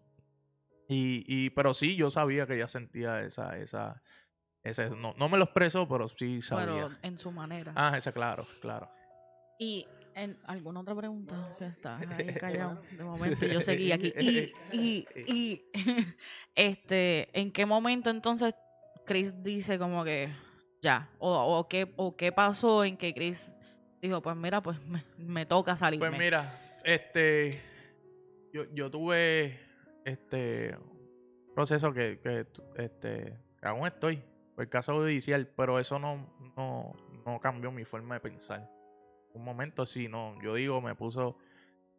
Y, 0.89 1.25
y, 1.27 1.51
pero 1.51 1.75
sí, 1.75 1.97
yo 1.97 2.11
sabía 2.11 2.47
que 2.47 2.55
ella 2.55 2.69
sentía 2.69 3.21
esa, 3.21 3.59
esa, 3.59 4.03
ese, 4.63 4.91
no, 4.91 5.15
no 5.17 5.29
me 5.29 5.39
lo 5.39 5.45
expresó, 5.45 5.89
pero 5.89 6.09
sí 6.09 6.43
sabía. 6.43 6.67
Pero 6.67 6.91
en 7.03 7.19
su 7.19 7.31
manera. 7.33 7.73
Ah, 7.75 7.97
esa, 7.97 8.13
claro, 8.13 8.45
claro. 8.61 8.91
Y 9.59 9.87
en 10.15 10.39
alguna 10.45 10.81
otra 10.81 10.95
pregunta 10.95 11.55
que 11.59 11.67
está 11.67 11.99
ahí 12.19 12.35
callado 12.35 12.81
de 12.91 13.05
momento. 13.05 13.47
Yo 13.47 13.61
seguí 13.61 13.93
aquí. 13.93 14.13
Y 14.19 14.53
y 14.73 15.07
y 15.27 15.63
este 16.55 17.29
en 17.39 17.53
qué 17.53 17.67
momento 17.67 18.11
entonces 18.11 18.55
Chris 19.05 19.43
dice 19.43 19.79
como 19.79 20.05
que 20.05 20.31
ya 20.81 21.09
o, 21.19 21.59
o 21.59 21.69
qué 21.69 21.93
o 21.97 22.17
qué 22.17 22.33
pasó 22.33 22.85
en 22.85 22.97
que 22.97 23.15
Chris 23.15 23.53
dijo 24.01 24.21
pues 24.23 24.37
mira 24.37 24.63
pues 24.63 24.79
me, 24.87 25.05
me 25.19 25.47
toca 25.47 25.77
salirme 25.77 26.09
Pues 26.09 26.19
mira, 26.19 26.59
este, 26.85 27.61
yo, 28.53 28.65
yo 28.73 28.91
tuve 28.91 29.61
este 30.05 30.77
proceso 31.55 31.93
que, 31.93 32.19
que 32.21 32.47
este, 32.77 33.39
aún 33.63 33.87
estoy, 33.87 34.23
por 34.55 34.65
el 34.65 34.69
caso 34.69 34.95
judicial, 34.95 35.47
pero 35.57 35.79
eso 35.79 35.99
no, 35.99 36.35
no, 36.57 36.93
no 37.25 37.41
cambió 37.41 37.71
mi 37.71 37.85
forma 37.85 38.15
de 38.15 38.21
pensar. 38.21 38.69
Un 39.35 39.45
momento 39.45 39.87
sí, 39.87 40.09
no, 40.09 40.41
yo 40.43 40.55
digo, 40.55 40.81
me 40.81 40.95
puso 40.95 41.39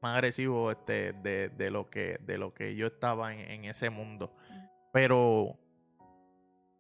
más 0.02 0.16
agresivo 0.16 0.72
este, 0.72 1.14
de, 1.14 1.50
de 1.50 1.72
lo 1.72 1.90
que, 1.90 2.20
de 2.22 2.38
lo 2.38 2.54
que 2.54 2.76
yo 2.76 2.88
estaba 2.88 3.34
en, 3.34 3.40
en 3.40 3.66
ese 3.66 3.90
mundo. 3.90 4.36
Pero 4.92 5.58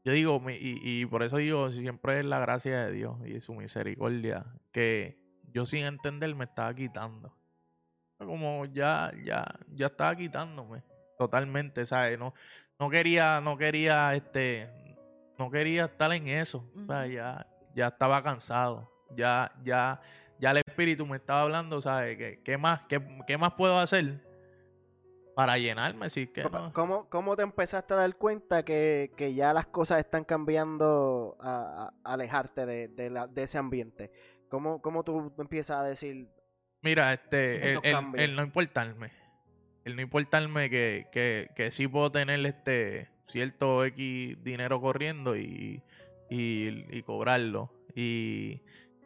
yo 0.04 0.12
digo, 0.12 0.42
y, 0.50 0.80
y 0.84 1.06
por 1.06 1.24
eso 1.24 1.38
digo, 1.38 1.72
siempre 1.72 2.20
es 2.20 2.26
la 2.26 2.40
gracia 2.40 2.86
de 2.86 2.92
Dios 2.92 3.18
y 3.26 3.40
su 3.40 3.54
misericordia, 3.54 4.46
que 4.72 5.18
yo 5.54 5.66
sin 5.66 5.86
entender 5.86 6.36
me 6.36 6.44
estaba 6.44 6.74
quitando. 6.74 7.34
Como 8.18 8.66
ya, 8.66 9.12
ya, 9.24 9.46
ya 9.74 9.88
estaba 9.88 10.16
quitándome 10.16 10.84
totalmente, 11.18 11.86
¿sabes? 11.86 12.20
No, 12.20 12.34
no 12.80 12.90
quería, 12.90 13.40
no 13.42 13.58
quería, 13.58 14.14
este, 14.14 14.70
no 15.38 15.50
quería 15.50 15.86
estar 15.86 16.12
en 16.12 16.28
eso. 16.28 16.70
o 16.76 16.86
sea, 16.86 17.08
ya, 17.08 17.48
ya 17.76 17.88
estaba 17.88 18.22
cansado. 18.22 18.92
Ya, 19.16 19.52
ya, 19.64 20.02
ya 20.40 20.52
el 20.52 20.58
espíritu 20.66 21.06
me 21.06 21.18
estaba 21.18 21.42
hablando, 21.42 21.82
¿sabes? 21.82 22.18
¿Qué, 22.18 22.42
qué 22.44 22.58
más, 22.58 22.82
qué, 22.90 23.02
qué 23.28 23.38
más 23.38 23.54
puedo 23.54 23.78
hacer 23.80 24.22
para 25.36 25.58
llenarme? 25.58 26.10
Sí, 26.10 26.28
que 26.28 26.44
¿Cómo, 26.44 26.60
no. 26.60 26.74
cómo, 26.74 27.10
cómo 27.10 27.36
te 27.36 27.44
empezaste 27.44 27.94
a 27.94 27.98
dar 27.98 28.16
cuenta 28.18 28.64
que, 28.64 29.12
que 29.18 29.34
ya 29.34 29.54
las 29.54 29.68
cosas 29.68 30.00
están 30.00 30.24
cambiando 30.24 31.38
a, 31.40 31.92
a- 32.04 32.14
alejarte 32.14 32.66
de, 32.66 32.88
de, 32.90 33.10
la- 33.10 33.28
de 33.28 33.44
ese 33.44 33.58
ambiente? 33.58 34.12
¿Cómo, 34.50 34.82
¿Cómo 34.82 35.04
tú 35.04 35.34
empiezas 35.40 35.78
a 35.78 35.84
decir, 35.84 36.28
Mira, 36.82 37.14
este, 37.14 37.80
el, 38.16 38.36
no 38.36 38.44
importarme. 38.44 39.12
El 39.86 39.96
no 39.96 40.02
importarme 40.02 40.70
que, 40.70 41.08
que, 41.12 41.50
que 41.56 41.72
sí 41.72 41.88
puedo 41.88 42.12
tener 42.12 42.46
este 42.46 43.10
cierto 43.28 43.86
X 43.86 44.44
dinero 44.44 44.82
corriendo 44.82 45.36
y, 45.38 45.82
y, 46.30 46.86
y 46.92 47.02
cobrarlo. 47.04 47.72
Y, 47.96 48.62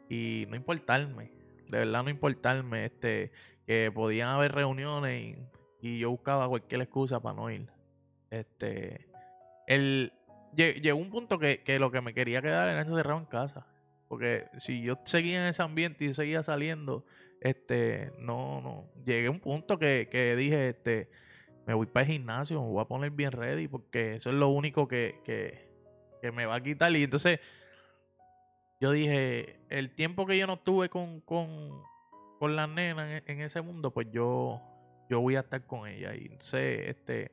y 0.08 0.46
no 0.48 0.56
importarme. 0.56 1.30
De 1.68 1.78
verdad 1.78 2.02
no 2.02 2.10
importarme. 2.10 2.86
Este, 2.86 3.30
que 3.68 3.92
podían 3.92 4.30
haber 4.30 4.52
reuniones 4.52 5.36
y, 5.82 5.98
yo 5.98 6.10
buscaba 6.10 6.48
cualquier 6.48 6.80
excusa 6.80 7.20
para 7.20 7.36
no 7.36 7.50
ir. 7.50 7.70
Este, 8.30 9.06
el, 9.66 10.10
lle- 10.56 10.80
llegó 10.80 10.98
un 10.98 11.10
punto 11.10 11.38
que, 11.38 11.62
que 11.62 11.78
lo 11.78 11.90
que 11.90 12.00
me 12.00 12.14
quería 12.14 12.40
quedar 12.40 12.66
era 12.68 12.80
encerrado 12.80 13.18
en 13.18 13.26
casa. 13.26 13.66
Porque 14.08 14.46
si 14.56 14.80
yo 14.80 14.98
seguía 15.04 15.42
en 15.42 15.50
ese 15.50 15.62
ambiente 15.62 16.06
y 16.06 16.14
seguía 16.14 16.42
saliendo, 16.42 17.04
este, 17.42 18.10
no, 18.18 18.62
no. 18.62 18.90
Llegué 19.04 19.26
a 19.26 19.30
un 19.30 19.40
punto 19.40 19.78
que, 19.78 20.08
que 20.10 20.34
dije, 20.34 20.70
este, 20.70 21.10
me 21.66 21.74
voy 21.74 21.86
para 21.86 22.06
el 22.06 22.12
gimnasio, 22.12 22.62
me 22.62 22.68
voy 22.68 22.80
a 22.80 22.86
poner 22.86 23.10
bien 23.10 23.32
ready, 23.32 23.68
porque 23.68 24.14
eso 24.14 24.30
es 24.30 24.36
lo 24.36 24.48
único 24.48 24.88
que, 24.88 25.20
que 26.22 26.32
me 26.32 26.46
va 26.46 26.54
a 26.54 26.62
quitar. 26.62 26.90
Y 26.96 27.04
entonces, 27.04 27.38
yo 28.80 28.92
dije, 28.92 29.60
el 29.68 29.94
tiempo 29.94 30.26
que 30.26 30.38
yo 30.38 30.46
no 30.46 30.54
estuve 30.54 30.88
con, 30.88 31.20
con, 31.20 31.82
con 32.38 32.56
las 32.56 32.68
nenas 32.68 33.22
en, 33.26 33.38
en 33.38 33.40
ese 33.42 33.60
mundo, 33.60 33.92
pues 33.92 34.08
yo, 34.10 34.60
yo 35.08 35.20
voy 35.20 35.36
a 35.36 35.40
estar 35.40 35.66
con 35.66 35.88
ella. 35.88 36.14
Y 36.14 36.26
entonces, 36.26 36.88
este, 36.88 37.32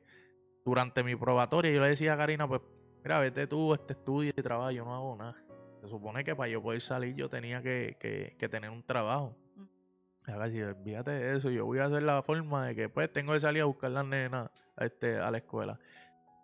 durante 0.64 1.04
mi 1.04 1.14
probatoria, 1.14 1.72
yo 1.72 1.80
le 1.80 1.88
decía 1.88 2.14
a 2.14 2.16
Karina, 2.16 2.48
pues, 2.48 2.60
mira, 3.04 3.20
vete 3.20 3.46
tú, 3.46 3.74
este 3.74 3.92
estudio 3.92 4.32
y 4.36 4.42
trabajo, 4.42 4.70
yo 4.72 4.84
no 4.84 4.94
hago 4.94 5.16
nada. 5.16 5.36
Se 5.80 5.88
supone 5.88 6.24
que 6.24 6.34
para 6.34 6.48
yo 6.48 6.60
poder 6.60 6.80
salir 6.80 7.14
yo 7.14 7.28
tenía 7.28 7.62
que, 7.62 7.96
que, 8.00 8.34
que 8.38 8.48
tener 8.48 8.70
un 8.70 8.82
trabajo. 8.82 9.36
Mm. 9.54 10.30
A 10.30 10.36
ver, 10.38 10.50
si 10.50 10.60
olvídate 10.60 11.10
de 11.12 11.36
eso, 11.36 11.50
yo 11.50 11.64
voy 11.64 11.78
a 11.78 11.84
hacer 11.84 12.02
la 12.02 12.22
forma 12.22 12.66
de 12.66 12.74
que 12.74 12.88
pues 12.88 13.12
tengo 13.12 13.32
que 13.34 13.40
salir 13.40 13.62
a 13.62 13.66
buscar 13.66 13.92
las 13.92 14.04
nenas 14.04 14.50
este, 14.78 15.18
a 15.18 15.30
la 15.30 15.38
escuela. 15.38 15.78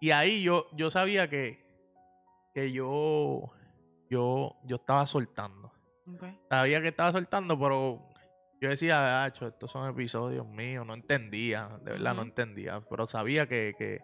Y 0.01 0.11
ahí 0.13 0.43
yo, 0.43 0.69
yo 0.73 0.91
sabía 0.91 1.29
que, 1.29 1.65
que 2.55 2.71
yo, 2.71 3.53
yo, 4.13 4.57
yo 4.65 4.77
estaba 4.77 5.07
soltando. 5.07 5.73
Sabía 6.51 6.83
que 6.83 6.89
estaba 6.89 7.13
soltando, 7.13 7.59
pero 7.59 8.03
yo 8.61 8.69
decía, 8.69 9.25
"Acho, 9.25 9.47
estos 9.49 9.71
son 9.71 9.89
episodios 9.89 10.47
míos, 10.47 10.87
no 10.87 10.95
entendía, 10.95 11.79
de 11.83 11.93
verdad 11.93 12.15
no 12.15 12.23
entendía, 12.23 12.81
pero 12.91 13.07
sabía 13.07 13.47
que, 13.49 13.75
que, 13.79 14.01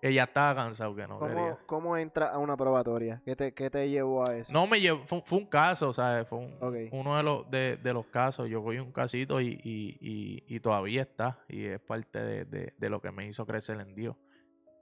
que 0.00 0.12
ya 0.14 0.24
estaba 0.24 0.54
cansado, 0.54 0.94
que 0.94 1.06
no 1.06 1.18
cómo, 1.18 1.28
quería. 1.34 1.58
cómo 1.66 1.96
entras 1.96 2.32
a 2.32 2.38
una 2.38 2.56
probatoria? 2.56 3.20
¿Qué 3.24 3.36
te, 3.36 3.52
qué 3.52 3.68
te 3.70 3.88
llevó 3.90 4.26
a 4.26 4.36
eso? 4.36 4.52
No 4.52 4.66
me 4.66 4.80
llevó, 4.80 5.04
fue, 5.06 5.22
fue 5.24 5.38
un 5.38 5.46
caso, 5.46 5.92
¿sabes? 5.92 6.26
Fue 6.28 6.38
un- 6.38 6.56
uno 6.92 7.16
de 7.16 7.22
los, 7.22 7.50
de, 7.50 7.76
de 7.76 7.92
los 7.92 8.06
casos. 8.06 8.48
Yo 8.48 8.62
cogí 8.62 8.78
un 8.78 8.92
casito 8.92 9.40
y, 9.40 9.48
y, 9.62 9.98
y, 10.00 10.44
y 10.56 10.60
todavía 10.60 11.02
está. 11.02 11.38
Y 11.48 11.64
es 11.66 11.80
parte 11.80 12.18
de, 12.20 12.44
de, 12.46 12.74
de 12.78 12.88
lo 12.90 13.00
que 13.00 13.10
me 13.10 13.26
hizo 13.26 13.44
crecer 13.46 13.80
en 13.80 13.94
Dios. 13.94 14.16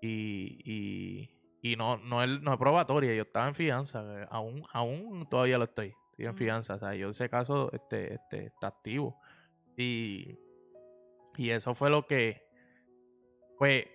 Y, 0.02 1.30
y, 1.64 1.76
no, 1.76 1.96
no, 1.96 2.22
es, 2.22 2.42
no 2.42 2.52
es 2.52 2.58
probatoria, 2.58 3.14
yo 3.14 3.22
estaba 3.22 3.48
en 3.48 3.54
fianza. 3.54 4.04
eh, 4.22 4.26
Aún, 4.30 4.66
aún 4.72 5.26
todavía 5.30 5.56
lo 5.56 5.64
estoy. 5.64 5.94
Estoy 6.10 6.26
en 6.26 6.30
Ujú. 6.32 6.38
fianza. 6.38 6.74
O 6.74 6.78
sea, 6.78 6.94
yo 6.94 7.08
ese 7.08 7.28
caso 7.30 7.70
este, 7.72 8.14
este, 8.14 8.46
está 8.46 8.66
activo. 8.66 9.18
Y, 9.76 10.38
y 11.36 11.50
eso 11.50 11.74
fue 11.74 11.88
lo 11.88 12.06
que. 12.06 12.46
Pues. 13.58 13.86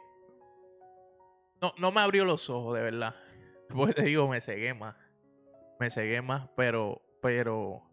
No, 1.61 1.74
no 1.78 1.91
me 1.91 2.01
abrió 2.01 2.26
los 2.26 2.49
ojos, 2.49 2.76
de 2.76 2.82
verdad. 2.84 3.15
Pues 3.70 3.93
te 3.93 4.01
digo, 4.01 4.28
me 4.28 4.41
cegué 4.41 4.74
más. 4.74 4.95
Me 5.80 5.91
cegué 5.91 6.24
más, 6.24 6.49
pero, 6.57 7.03
pero 7.22 7.84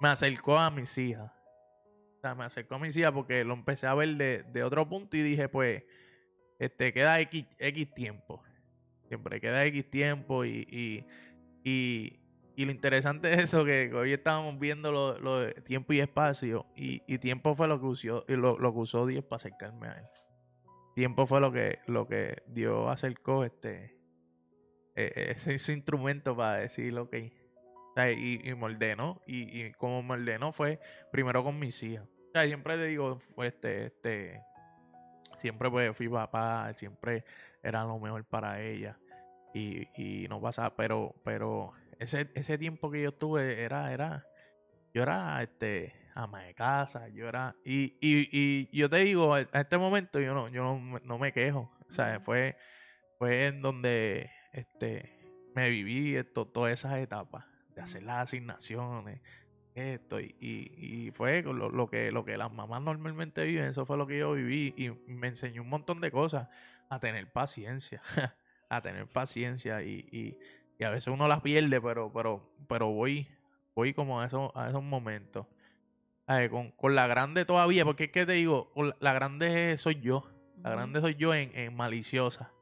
me 0.00 0.08
acercó 0.08 0.58
a 0.58 0.68
mis 0.68 0.98
hijas. 0.98 1.30
O 2.16 2.20
sea, 2.20 2.34
me 2.34 2.42
acercó 2.44 2.74
a 2.74 2.78
mis 2.80 2.96
hijas 2.96 3.12
porque 3.12 3.44
lo 3.44 3.54
empecé 3.54 3.86
a 3.86 3.94
ver 3.94 4.16
de, 4.16 4.42
de 4.42 4.64
otro 4.64 4.88
punto 4.88 5.16
y 5.16 5.22
dije, 5.22 5.48
pues, 5.48 5.84
este, 6.58 6.92
queda 6.92 7.20
X, 7.20 7.46
X 7.56 7.94
tiempo. 7.94 8.42
Siempre 9.12 9.42
queda 9.42 9.62
X 9.66 9.90
tiempo 9.90 10.46
y, 10.46 10.66
y, 10.70 11.06
y, 12.56 12.64
lo 12.64 12.70
interesante 12.70 13.30
es 13.34 13.44
eso, 13.44 13.62
que 13.62 13.92
hoy 13.92 14.14
estábamos 14.14 14.58
viendo 14.58 14.90
lo, 14.90 15.18
lo 15.18 15.40
de 15.40 15.52
tiempo 15.52 15.92
y 15.92 16.00
espacio 16.00 16.64
y, 16.74 17.02
y 17.06 17.18
tiempo 17.18 17.54
fue 17.54 17.68
lo 17.68 17.78
que 17.78 17.84
usó, 17.84 18.24
lo, 18.26 18.58
lo 18.58 18.72
que 18.72 18.78
usó 18.78 19.04
Dios 19.04 19.22
para 19.22 19.36
acercarme 19.36 19.88
a 19.88 19.98
él. 19.98 20.06
Tiempo 20.94 21.26
fue 21.26 21.42
lo 21.42 21.52
que, 21.52 21.80
lo 21.86 22.08
que 22.08 22.42
Dios 22.46 22.90
acercó 22.90 23.44
este, 23.44 23.98
eh, 24.94 25.12
ese, 25.36 25.56
ese 25.56 25.74
instrumento 25.74 26.34
para 26.34 26.56
decir, 26.56 26.96
ok, 26.98 27.14
y, 28.16 28.48
y 28.48 28.54
me 28.54 28.64
ordenó. 28.64 29.20
Y, 29.26 29.60
y 29.60 29.72
como 29.72 30.02
me 30.02 30.14
ordenó 30.14 30.52
fue 30.52 30.80
primero 31.10 31.44
con 31.44 31.58
mis 31.58 31.82
hijas. 31.82 32.06
O 32.28 32.32
sea, 32.32 32.46
siempre 32.46 32.78
le 32.78 32.86
digo, 32.86 33.18
este, 33.42 33.84
este, 33.84 34.42
siempre 35.38 35.70
pues 35.70 35.94
fui 35.94 36.08
papá, 36.08 36.72
siempre 36.72 37.26
era 37.62 37.84
lo 37.84 37.98
mejor 37.98 38.24
para 38.24 38.60
ella. 38.60 38.98
Y, 39.54 39.88
y 40.02 40.28
no 40.28 40.40
pasaba, 40.40 40.74
pero, 40.76 41.14
pero 41.24 41.72
ese, 41.98 42.30
ese 42.34 42.58
tiempo 42.58 42.90
que 42.90 43.02
yo 43.02 43.10
estuve 43.10 43.62
era, 43.62 43.92
era, 43.92 44.26
yo 44.94 45.02
era 45.02 45.42
este 45.42 45.94
ama 46.14 46.42
de 46.42 46.54
casa, 46.54 47.08
yo 47.08 47.28
era, 47.28 47.56
y, 47.64 47.96
y, 48.00 48.28
y 48.72 48.76
yo 48.78 48.90
te 48.90 48.98
digo, 48.98 49.34
a 49.34 49.40
este 49.40 49.78
momento 49.78 50.20
yo 50.20 50.34
no, 50.34 50.48
yo 50.48 50.62
no, 50.64 50.78
me- 50.78 51.00
no 51.04 51.18
me 51.18 51.32
quejo. 51.32 51.70
O 51.88 51.92
sea, 51.92 52.20
fue, 52.20 52.56
fue 53.18 53.46
en 53.46 53.62
donde 53.62 54.30
este 54.52 55.18
me 55.54 55.70
viví 55.70 56.16
esto, 56.16 56.46
todas 56.46 56.72
esas 56.72 56.94
etapas 56.98 57.44
de 57.74 57.82
hacer 57.82 58.02
las 58.04 58.24
asignaciones, 58.24 59.20
esto, 59.74 60.20
y, 60.20 60.34
y, 60.40 61.06
y 61.08 61.10
fue 61.12 61.42
lo, 61.42 61.70
lo 61.70 61.88
que 61.88 62.12
lo 62.12 62.24
que 62.24 62.36
las 62.36 62.52
mamás 62.52 62.82
normalmente 62.82 63.44
viven, 63.44 63.64
eso 63.66 63.86
fue 63.86 63.96
lo 63.96 64.06
que 64.06 64.18
yo 64.18 64.32
viví, 64.34 64.74
y 64.76 64.90
me 65.10 65.28
enseñó 65.28 65.62
un 65.62 65.68
montón 65.70 66.00
de 66.00 66.10
cosas, 66.10 66.48
a 66.90 67.00
tener 67.00 67.30
paciencia, 67.32 68.02
a 68.76 68.80
tener 68.80 69.06
paciencia, 69.06 69.82
y, 69.82 70.06
y, 70.10 70.38
y 70.78 70.84
a 70.84 70.90
veces 70.90 71.08
uno 71.08 71.28
las 71.28 71.40
pierde, 71.42 71.80
pero, 71.80 72.12
pero, 72.12 72.50
pero 72.68 72.88
voy, 72.88 73.28
voy 73.74 73.92
como 73.92 74.20
a 74.20 74.26
esos, 74.26 74.50
a 74.54 74.68
esos 74.68 74.82
momentos. 74.82 75.46
Ay, 76.26 76.48
con, 76.48 76.70
con 76.70 76.94
la 76.94 77.06
grande 77.06 77.44
todavía, 77.44 77.84
porque 77.84 78.04
es 78.04 78.10
que 78.10 78.24
te 78.24 78.32
digo, 78.32 78.72
la, 79.00 79.12
grande 79.12 79.76
soy 79.76 80.00
yo. 80.00 80.28
La 80.62 80.70
grande 80.70 81.00
soy 81.00 81.16
yo 81.16 81.34
en, 81.34 81.50
en 81.54 81.74
maliciosa. 81.74 82.52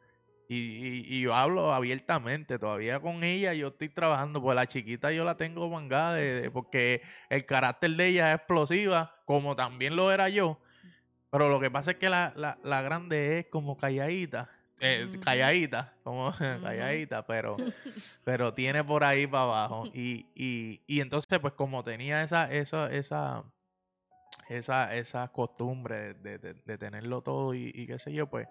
Y, 0.49 0.57
y- 0.57 1.05
y 1.09 1.21
yo 1.21 1.35
hablo 1.35 1.73
abiertamente, 1.73 2.59
todavía 2.59 2.99
con 2.99 3.23
ella 3.23 3.55
yo 3.55 3.69
estoy 3.69 3.89
trabajando, 3.89 4.43
pues 4.43 4.57
la 4.57 4.67
chiquita 4.67 5.13
yo 5.13 5.25
la 5.25 5.37
tengo 5.37 5.69
mangada 5.71 6.15
de- 6.15 6.41
de- 6.43 6.51
porque 6.51 7.03
el 7.29 7.47
carácter 7.47 7.93
de 7.93 8.07
ella 8.09 8.31
es 8.31 8.37
explosiva, 8.39 9.15
como 9.27 9.55
también 9.55 9.95
lo 9.95 10.11
era 10.11 10.29
yo. 10.29 10.59
Pero 11.31 11.49
lo 11.49 11.61
que 11.61 11.71
pasa 11.71 11.93
es 11.93 11.99
que 11.99 12.09
la, 12.11 12.33
la, 12.35 12.59
la 12.65 12.83
grande 12.83 13.39
es 13.39 13.47
como 13.47 13.77
calladita, 13.77 14.51
eh, 14.81 15.09
calladita, 15.21 15.95
como 16.03 16.33
calladita, 16.63 17.27
pero, 17.27 17.57
pero 18.25 18.53
tiene 18.55 18.83
por 18.85 19.05
ahí 19.05 19.27
para 19.27 19.45
abajo. 19.45 19.85
Y, 19.95 20.27
y, 20.35 20.81
y 20.87 21.01
entonces, 21.01 21.39
pues 21.39 21.53
como 21.55 21.85
tenía 21.85 22.23
esa, 22.23 22.51
esa, 22.53 22.91
esa, 22.91 23.45
esa, 24.49 24.95
esa 24.97 25.29
costumbre 25.29 26.15
de, 26.15 26.39
de- 26.39 26.55
de 26.55 26.79
tenerlo 26.79 27.23
todo 27.23 27.55
y, 27.55 27.71
y 27.75 27.87
qué 27.87 27.99
sé 27.99 28.13
yo, 28.13 28.27
pues, 28.27 28.49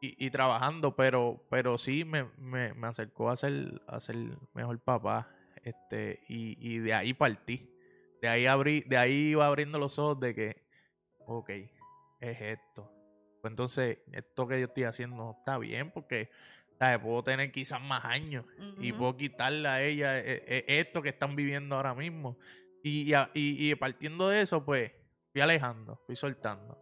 y, 0.00 0.26
y 0.26 0.30
trabajando, 0.30 0.94
pero, 0.94 1.42
pero 1.50 1.78
sí 1.78 2.04
me, 2.04 2.24
me, 2.36 2.74
me 2.74 2.86
acercó 2.86 3.30
a 3.30 3.36
ser, 3.36 3.80
a 3.86 3.98
ser 3.98 4.16
mejor 4.52 4.78
papá, 4.80 5.28
este, 5.64 6.20
y, 6.28 6.56
y 6.60 6.78
de 6.78 6.94
ahí 6.94 7.14
partí. 7.14 7.70
De 8.20 8.28
ahí 8.28 8.46
abrí, 8.46 8.82
de 8.82 8.96
ahí 8.98 9.12
iba 9.30 9.46
abriendo 9.46 9.78
los 9.78 9.98
ojos 9.98 10.20
de 10.20 10.34
que, 10.34 10.62
ok, 11.26 11.50
es 12.20 12.40
esto. 12.40 12.90
Pues 13.46 13.52
entonces, 13.52 13.98
esto 14.10 14.48
que 14.48 14.58
yo 14.58 14.66
estoy 14.66 14.82
haciendo 14.82 15.14
no 15.18 15.36
está 15.38 15.56
bien 15.56 15.92
porque 15.92 16.30
¿sabes? 16.80 16.98
puedo 16.98 17.22
tener 17.22 17.52
quizás 17.52 17.80
más 17.80 18.04
años 18.04 18.44
y 18.80 18.92
puedo 18.92 19.16
quitarle 19.16 19.68
a 19.68 19.84
ella 19.84 20.18
eh, 20.18 20.42
eh, 20.48 20.64
esto 20.66 21.00
que 21.00 21.10
están 21.10 21.36
viviendo 21.36 21.76
ahora 21.76 21.94
mismo. 21.94 22.36
Y, 22.82 23.74
partiendo 23.76 24.28
de 24.30 24.42
eso, 24.42 24.64
pues, 24.64 24.90
fui 25.30 25.42
alejando, 25.42 26.02
fui 26.06 26.16
soltando, 26.16 26.76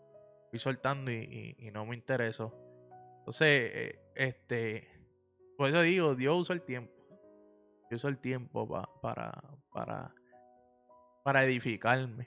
fui 0.48 0.58
soltando 0.58 1.10
y, 1.12 1.70
no 1.70 1.84
me 1.84 1.96
interesó. 1.96 2.54
Entonces, 3.18 3.70
eh, 3.74 3.98
este, 4.14 4.88
por 5.58 5.68
eso 5.68 5.82
digo, 5.82 6.14
Dios 6.14 6.34
usó 6.34 6.54
el 6.54 6.62
tiempo. 6.62 6.94
Dios 7.90 8.00
usó 8.00 8.08
el 8.08 8.16
tiempo 8.16 8.66
pa- 8.66 8.88
para, 9.02 9.32
para, 9.70 10.14
para 11.24 11.44
edificarme, 11.44 12.26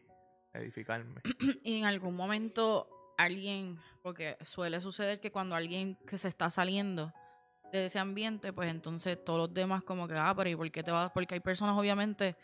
edificarme. 0.53 1.21
Y 1.63 1.79
en 1.79 1.85
algún 1.85 2.15
momento 2.15 2.96
alguien, 3.18 3.80
porque 4.01 4.38
suele 4.41 4.80
suceder 4.80 5.20
que 5.20 5.32
cuando 5.32 5.55
alguien 5.55 5.95
que 6.07 6.18
se 6.18 6.28
está 6.28 6.49
saliendo 6.49 7.13
de 7.72 7.86
ese 7.86 7.99
ambiente, 7.99 8.53
pues 8.53 8.70
entonces 8.70 9.24
todos 9.24 9.39
los 9.39 9.53
demás 9.53 9.84
como 9.84 10.07
que, 10.07 10.13
ah, 10.15 10.34
pero 10.36 10.49
¿y 10.49 10.55
por 10.55 10.72
qué 10.72 10.84
te 10.84 10.91
vas? 10.91 11.11
Porque 11.11 11.34
hay 11.34 11.41
personas 11.41 11.78
obviamente 11.78 12.36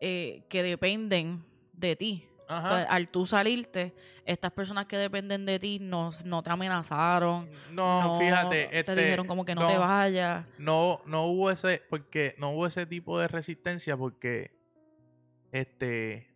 eh, 0.00 0.44
que 0.48 0.62
dependen 0.62 1.44
de 1.72 1.96
ti. 1.96 2.28
Entonces, 2.48 2.86
al 2.90 3.10
tú 3.10 3.26
salirte, 3.26 3.94
estas 4.26 4.52
personas 4.52 4.84
que 4.84 4.98
dependen 4.98 5.46
de 5.46 5.58
ti 5.58 5.78
no, 5.80 6.10
no 6.26 6.42
te 6.42 6.50
amenazaron. 6.50 7.48
No, 7.70 8.18
fíjate, 8.18 8.66
te 8.66 8.80
este, 8.80 8.94
dijeron 8.94 9.26
como 9.26 9.44
que 9.44 9.54
no, 9.54 9.66
te 9.66 9.78
vayas. 9.78 10.44
no, 10.58 11.00
no 11.06 11.24
hubo 11.26 11.50
ese, 11.50 11.82
porque 11.88 12.34
no 12.38 12.50
hubo 12.50 12.66
ese 12.66 12.84
tipo 12.84 13.18
de 13.18 13.28
resistencia 13.28 13.96
porque 13.96 14.50
este 15.50 16.30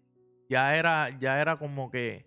ya 0.49 0.77
era, 0.77 1.11
ya 1.19 1.41
era 1.41 1.59
como 1.59 1.91
que 1.91 2.27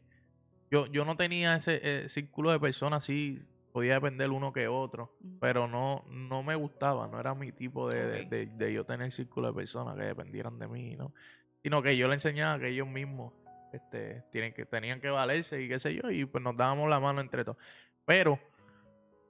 yo, 0.72 0.86
yo 0.88 1.06
no 1.06 1.16
tenía 1.18 1.56
ese 1.56 1.80
eh, 1.84 2.10
círculo 2.10 2.52
de 2.52 2.60
personas 2.60 3.04
así, 3.04 3.40
podía 3.72 3.94
depender 3.96 4.30
uno 4.32 4.52
que 4.54 4.68
otro, 4.68 5.16
pero 5.40 5.68
no, 5.68 6.04
no 6.10 6.44
me 6.44 6.56
gustaba, 6.56 7.08
no 7.08 7.20
era 7.20 7.34
mi 7.36 7.52
tipo 7.52 7.90
de, 7.90 8.06
de- 8.08 8.26
de- 8.26 8.46
de 8.48 8.74
yo 8.74 8.86
tener 8.86 9.12
círculo 9.12 9.48
de 9.48 9.54
personas 9.54 9.96
que 9.98 10.04
dependieran 10.04 10.58
de 10.60 10.68
mí, 10.68 10.96
¿no? 10.96 11.14
Sino 11.62 11.82
que 11.82 11.96
yo 11.98 12.08
le 12.08 12.16
enseñaba 12.16 12.60
que 12.60 12.70
ellos 12.70 12.88
mismos 12.88 13.34
este, 13.74 14.24
tienen 14.32 14.54
que, 14.54 14.66
tenían 14.66 15.00
que 15.02 15.10
valerse 15.10 15.62
y 15.62 15.68
qué 15.70 15.80
sé 15.80 15.94
yo, 15.94 16.10
y 16.10 16.26
pues 16.26 16.44
nos 16.44 16.58
dábamos 16.58 16.90
la 16.90 17.00
mano 17.00 17.22
entre 17.22 17.44
todos. 17.44 17.58
Pero, 18.06 18.40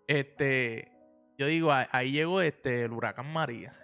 este, 0.08 0.92
yo 1.38 1.48
digo, 1.48 1.72
ahí 1.72 2.12
llegó 2.12 2.42
este, 2.42 2.84
el 2.84 2.92
huracán 2.92 3.32
María. 3.32 3.76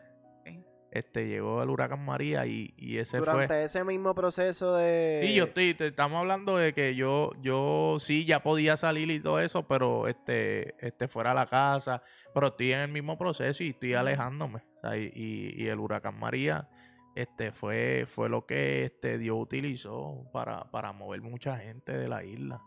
Este, 0.96 1.28
llegó 1.28 1.62
el 1.62 1.70
huracán 1.70 2.06
María 2.06 2.46
y, 2.46 2.74
y 2.78 3.00
ese 3.00 3.18
Durante 3.18 3.48
fue... 3.48 3.64
ese 3.66 3.84
mismo 3.84 4.16
proceso 4.16 4.76
de... 4.76 5.20
Sí, 5.26 5.34
yo 5.34 5.44
estoy, 5.44 5.74
te- 5.74 5.88
estamos 5.88 6.20
hablando 6.22 6.56
de 6.56 6.74
que 6.74 6.96
yo, 6.96 7.32
yo 7.42 7.98
sí 8.00 8.24
ya 8.24 8.42
podía 8.42 8.78
salir 8.78 9.12
y 9.12 9.20
todo 9.20 9.42
eso, 9.42 9.68
pero 9.68 10.08
este, 10.08 10.74
este 10.80 11.10
fuera 11.10 11.32
a 11.32 11.34
la 11.34 11.48
casa, 11.48 12.02
pero 12.34 12.48
estoy 12.48 12.72
en 12.72 12.80
el 12.80 12.88
mismo 12.88 13.18
proceso 13.18 13.62
y 13.62 13.72
estoy 13.72 13.94
alejándome. 13.94 14.62
o 14.78 14.80
sea, 14.80 14.96
y, 14.98 15.12
y- 15.14 15.64
y 15.64 15.68
el 15.68 15.80
huracán 15.80 16.18
María, 16.18 16.70
este, 17.14 17.52
fue, 17.52 18.06
fue 18.08 18.30
lo 18.30 18.46
que 18.46 18.86
este 18.86 19.18
Dios 19.18 19.36
utilizó 19.38 20.30
para, 20.32 20.72
para 20.72 20.94
mover 20.94 21.22
mucha 21.22 21.58
gente 21.58 21.92
de 21.98 22.08
la 22.08 22.24
isla, 22.24 22.62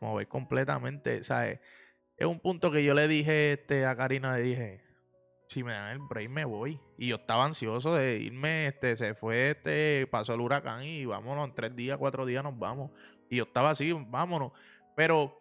mover 0.00 0.26
completamente, 0.26 1.22
¿sabes? 1.22 1.60
Es 2.16 2.26
un 2.26 2.40
punto 2.40 2.72
que 2.72 2.82
yo 2.82 2.94
le 2.94 3.06
dije 3.06 3.52
este, 3.52 3.86
a 3.86 3.94
Karina, 3.94 4.36
le 4.36 4.42
dije, 4.42 4.80
si 5.50 5.64
me 5.64 5.72
dan 5.72 5.90
el 5.90 5.98
break 5.98 6.30
me 6.30 6.44
voy. 6.44 6.80
Y 6.96 7.08
yo 7.08 7.16
estaba 7.16 7.44
ansioso 7.44 7.92
de 7.94 8.18
irme, 8.20 8.68
este, 8.68 8.94
se 8.96 9.14
fue, 9.14 9.50
este, 9.50 10.06
pasó 10.08 10.32
el 10.34 10.40
huracán 10.40 10.84
y 10.84 11.04
vámonos, 11.04 11.48
en 11.48 11.54
tres 11.56 11.74
días, 11.74 11.98
cuatro 11.98 12.24
días 12.24 12.44
nos 12.44 12.56
vamos. 12.56 12.92
Y 13.28 13.36
yo 13.36 13.44
estaba 13.44 13.70
así, 13.70 13.92
vámonos. 13.92 14.52
Pero, 14.94 15.36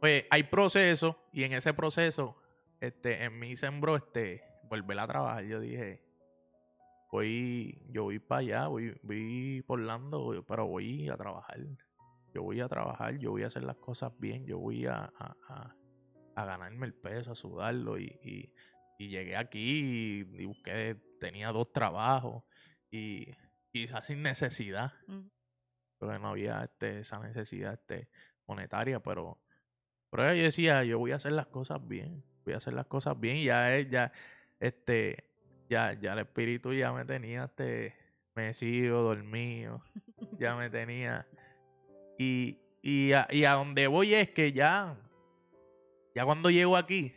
pues, 0.00 0.24
hay 0.30 0.42
procesos, 0.44 1.16
y 1.32 1.44
en 1.44 1.52
ese 1.52 1.74
proceso, 1.74 2.36
este, 2.80 3.24
en 3.24 3.38
mí 3.38 3.56
sembró, 3.58 3.94
este, 3.96 4.42
volver 4.70 4.98
a 5.00 5.06
trabajar. 5.06 5.44
Yo 5.44 5.60
dije, 5.60 6.02
voy, 7.12 7.78
yo 7.90 8.04
voy 8.04 8.18
para 8.18 8.40
allá, 8.40 8.66
voy, 8.68 8.98
voy 9.02 9.62
por 9.66 9.80
Orlando, 9.80 10.20
voy- 10.20 10.42
pero 10.48 10.66
voy 10.66 11.08
a 11.10 11.16
trabajar. 11.16 11.58
Yo 12.34 12.42
voy 12.42 12.60
a 12.60 12.68
trabajar, 12.68 13.18
yo 13.18 13.32
voy 13.32 13.42
a 13.42 13.48
hacer 13.48 13.64
las 13.64 13.76
cosas 13.76 14.12
bien, 14.18 14.46
yo 14.46 14.58
voy 14.58 14.86
a, 14.86 15.12
a- 15.18 15.36
a- 15.48 15.74
ganarme 16.44 16.86
el 16.86 16.94
peso, 16.94 17.32
a 17.32 17.34
sudarlo. 17.34 17.98
Y- 17.98 18.50
y 18.98 19.08
llegué 19.08 19.36
aquí 19.36 20.26
y, 20.36 20.42
y 20.42 20.44
busqué, 20.46 20.96
tenía 21.20 21.50
dos 21.52 21.72
trabajos 21.72 22.42
y 22.90 23.28
quizás 23.72 24.06
sin 24.06 24.22
necesidad, 24.22 24.92
Ujú. 25.06 25.30
porque 25.98 26.18
no 26.18 26.28
había 26.30 26.64
este, 26.64 27.00
esa 27.00 27.18
necesidad 27.20 27.74
este, 27.74 28.08
monetaria, 28.46 29.00
pero, 29.00 29.38
pero 30.10 30.34
yo 30.34 30.42
decía, 30.42 30.84
yo 30.84 30.98
voy 30.98 31.12
a 31.12 31.16
hacer 31.16 31.32
las 31.32 31.46
cosas 31.46 31.86
bien, 31.86 32.24
voy 32.44 32.54
a 32.54 32.58
hacer 32.58 32.74
las 32.74 32.86
cosas 32.86 33.18
bien 33.18 33.36
y 33.36 33.44
ya, 33.44 33.76
es- 33.76 33.88
ya, 33.88 34.12
este, 34.58 35.24
ya, 35.68 35.92
ya 35.92 36.14
el 36.14 36.20
espíritu 36.20 36.72
ya 36.72 36.92
me 36.92 37.04
tenía, 37.04 37.44
este, 37.44 37.94
mecido, 38.34 39.02
dormido, 39.02 39.82
ya 40.38 40.56
me 40.56 40.70
tenía. 40.70 41.26
Y, 42.18 42.58
y, 42.82 43.12
a, 43.12 43.28
y 43.30 43.44
a 43.44 43.52
donde 43.52 43.86
voy 43.86 44.14
es 44.14 44.30
que 44.30 44.52
ya, 44.52 44.96
ya 46.14 46.24
cuando 46.24 46.50
llego 46.50 46.76
aquí, 46.76 47.12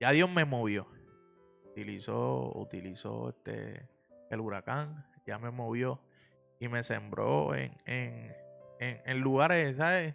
ya 0.00 0.10
Dios 0.10 0.30
me 0.30 0.44
movió. 0.44 0.86
Utilizó, 1.70 2.52
utilizó 2.56 3.28
este, 3.30 3.88
el 4.30 4.40
huracán, 4.40 5.06
ya 5.26 5.38
me 5.38 5.50
movió 5.50 6.00
y 6.58 6.68
me 6.68 6.82
sembró 6.82 7.54
en, 7.54 7.72
en, 7.86 8.34
en, 8.80 9.00
en 9.04 9.20
lugares, 9.20 9.76
¿sabes? 9.76 10.14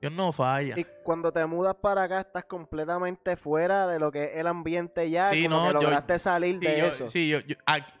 Dios 0.00 0.12
no 0.12 0.32
falla. 0.32 0.74
Y 0.78 0.84
cuando 1.04 1.32
te 1.32 1.44
mudas 1.46 1.76
para 1.76 2.04
acá 2.04 2.20
estás 2.20 2.44
completamente 2.44 3.36
fuera 3.36 3.86
de 3.86 3.98
lo 3.98 4.10
que 4.10 4.24
es 4.24 4.30
el 4.36 4.46
ambiente 4.48 5.08
ya, 5.10 5.26
Sí, 5.30 5.44
como 5.44 5.56
no, 5.56 5.66
que 5.68 5.72
yo- 5.74 5.80
lograste 5.82 6.18
salir 6.18 6.54
Sí, 6.60 6.66
de 6.66 6.78
yo, 6.78 6.86
eso. 6.86 7.10
sí, 7.10 7.28
yo, 7.28 7.38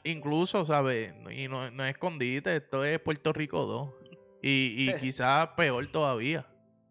incluso, 0.04 0.64
¿sabes? 0.66 1.14
Y 1.30 1.48
no, 1.48 1.70
no 1.70 1.84
es 1.84 1.90
escondite, 1.90 2.56
esto 2.56 2.84
es 2.84 2.98
Puerto 3.00 3.32
Rico 3.32 3.66
2. 3.66 3.90
Y, 4.42 4.90
y 4.90 4.94
quizás 5.00 5.48
peor 5.56 5.86
todavía. 5.92 6.46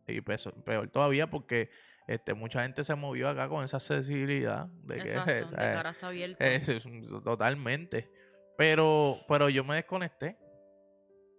Y 0.07 0.21
peor 0.21 0.89
todavía 0.89 1.29
porque 1.29 1.69
este, 2.07 2.33
mucha 2.33 2.63
gente 2.63 2.83
se 2.83 2.95
movió 2.95 3.29
acá 3.29 3.47
con 3.47 3.63
esa 3.63 3.79
sensibilidad 3.79 4.65
de 4.83 4.95
que 4.95 5.01
Exacto, 5.11 5.31
de 5.31 5.55
¿sabes? 5.55 5.75
cara 5.75 5.89
está 5.91 6.07
abierta. 6.07 6.45
Es- 6.47 6.67
es 6.69 6.85
un- 6.85 7.23
totalmente. 7.23 8.09
Pero, 8.57 9.17
pero 9.27 9.49
yo 9.49 9.63
me 9.63 9.75
desconecté. 9.75 10.37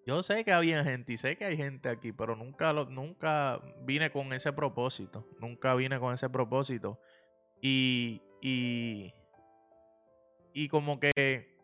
Yo 0.04 0.22
sé 0.24 0.44
que 0.44 0.52
había 0.52 0.82
gente 0.82 1.12
y 1.12 1.16
sé 1.16 1.36
que 1.36 1.44
hay 1.44 1.56
gente 1.56 1.88
aquí, 1.88 2.10
pero 2.10 2.34
nunca, 2.34 2.72
lo, 2.72 2.86
nunca 2.86 3.60
vine 3.84 4.10
con 4.10 4.32
ese 4.32 4.52
propósito. 4.52 5.24
Nunca 5.38 5.74
vine 5.76 6.00
con 6.00 6.12
ese 6.12 6.28
propósito. 6.28 6.98
Y, 7.60 8.20
y, 8.40 9.14
y 10.52 10.68
como 10.68 10.98
que 10.98 11.56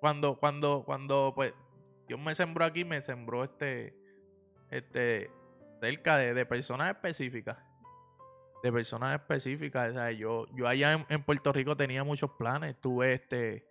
cuando, 0.00 0.38
cuando, 0.40 0.82
cuando, 0.84 1.32
pues, 1.36 1.54
Dios 2.08 2.18
me 2.18 2.34
sembró 2.34 2.64
aquí, 2.64 2.84
me 2.84 3.00
sembró 3.00 3.44
este, 3.44 3.94
este, 4.70 5.30
cerca 5.80 6.16
de, 6.16 6.34
de 6.34 6.46
personas 6.46 6.90
específicas. 6.90 7.58
De 8.62 8.72
personas 8.72 9.20
específicas. 9.20 9.90
O 9.90 9.92
sea, 9.94 10.10
yo, 10.12 10.46
yo 10.54 10.66
allá 10.66 10.92
en, 10.92 11.06
en 11.08 11.22
Puerto 11.22 11.52
Rico 11.52 11.76
tenía 11.76 12.04
muchos 12.04 12.30
planes. 12.32 12.80
Tuve 12.80 13.14
este, 13.14 13.66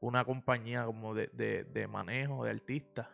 una 0.00 0.24
compañía 0.24 0.84
como 0.84 1.14
de, 1.14 1.28
de, 1.32 1.64
de 1.64 1.86
manejo 1.86 2.44
de 2.44 2.50
artistas. 2.50 3.08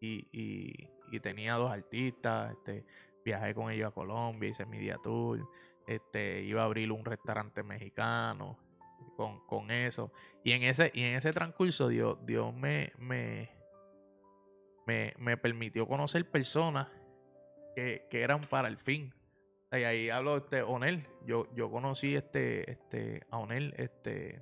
Y, 0.00 0.28
y, 0.32 1.20
tenía 1.20 1.54
dos 1.54 1.70
artistas. 1.70 2.52
Este, 2.52 2.84
viajé 3.24 3.54
con 3.54 3.70
ellos 3.70 3.88
a 3.88 3.94
Colombia, 3.94 4.50
hice 4.50 4.66
media 4.66 4.98
tour. 5.02 5.48
Este, 5.86 6.42
iba 6.42 6.62
a 6.62 6.64
abrir 6.64 6.90
un 6.92 7.04
restaurante 7.04 7.62
mexicano 7.62 8.58
con, 9.16 9.40
con 9.46 9.70
eso. 9.70 10.12
Y 10.44 10.52
en 10.52 10.62
ese, 10.62 10.90
y 10.94 11.02
en 11.02 11.16
ese 11.16 11.32
transcurso 11.32 11.88
Dios, 11.88 12.18
Dios 12.24 12.54
me, 12.54 12.92
me, 12.98 13.50
me, 14.86 15.14
me 15.18 15.36
permitió 15.36 15.86
conocer 15.86 16.30
personas 16.30 16.88
que, 17.74 18.06
que 18.10 18.22
eran 18.22 18.42
para 18.42 18.68
el 18.68 18.76
fin. 18.76 19.12
Y 19.72 19.76
ahí 19.76 20.10
hablo 20.10 20.36
este 20.36 20.62
Onel. 20.62 21.06
Yo, 21.26 21.52
yo 21.54 21.70
conocí 21.70 22.14
este, 22.14 22.70
este, 22.70 23.26
a 23.30 23.38
Onel, 23.38 23.74
este, 23.76 24.40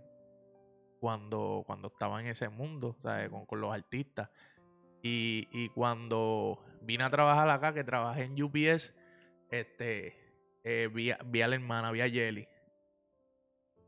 cuando, 1.00 1.64
cuando 1.66 1.88
estaba 1.88 2.20
en 2.20 2.26
ese 2.28 2.48
mundo, 2.48 2.96
¿sabes? 3.00 3.30
Con, 3.30 3.46
con 3.46 3.60
los 3.60 3.72
artistas. 3.72 4.30
Y, 5.02 5.48
y 5.52 5.68
cuando 5.70 6.62
vine 6.82 7.04
a 7.04 7.10
trabajar 7.10 7.48
acá, 7.48 7.72
que 7.72 7.84
trabajé 7.84 8.24
en 8.24 8.42
UPS, 8.42 8.94
este, 9.50 10.14
eh, 10.62 10.88
vi, 10.92 11.10
a, 11.10 11.18
vi 11.24 11.42
a 11.42 11.48
la 11.48 11.56
hermana, 11.56 11.90
vi 11.90 12.00
a 12.00 12.08
Jelly. 12.08 12.46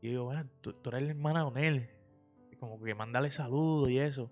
Y 0.01 0.09
digo, 0.09 0.25
bueno, 0.25 0.49
tú, 0.61 0.75
eres 0.85 1.03
la 1.03 1.09
hermana 1.09 1.39
de 1.39 1.45
Onel. 1.45 1.89
Y 2.51 2.55
como 2.55 2.81
que 2.81 2.95
mándale 2.95 3.31
saludos 3.31 3.89
y 3.89 3.99
eso. 3.99 4.31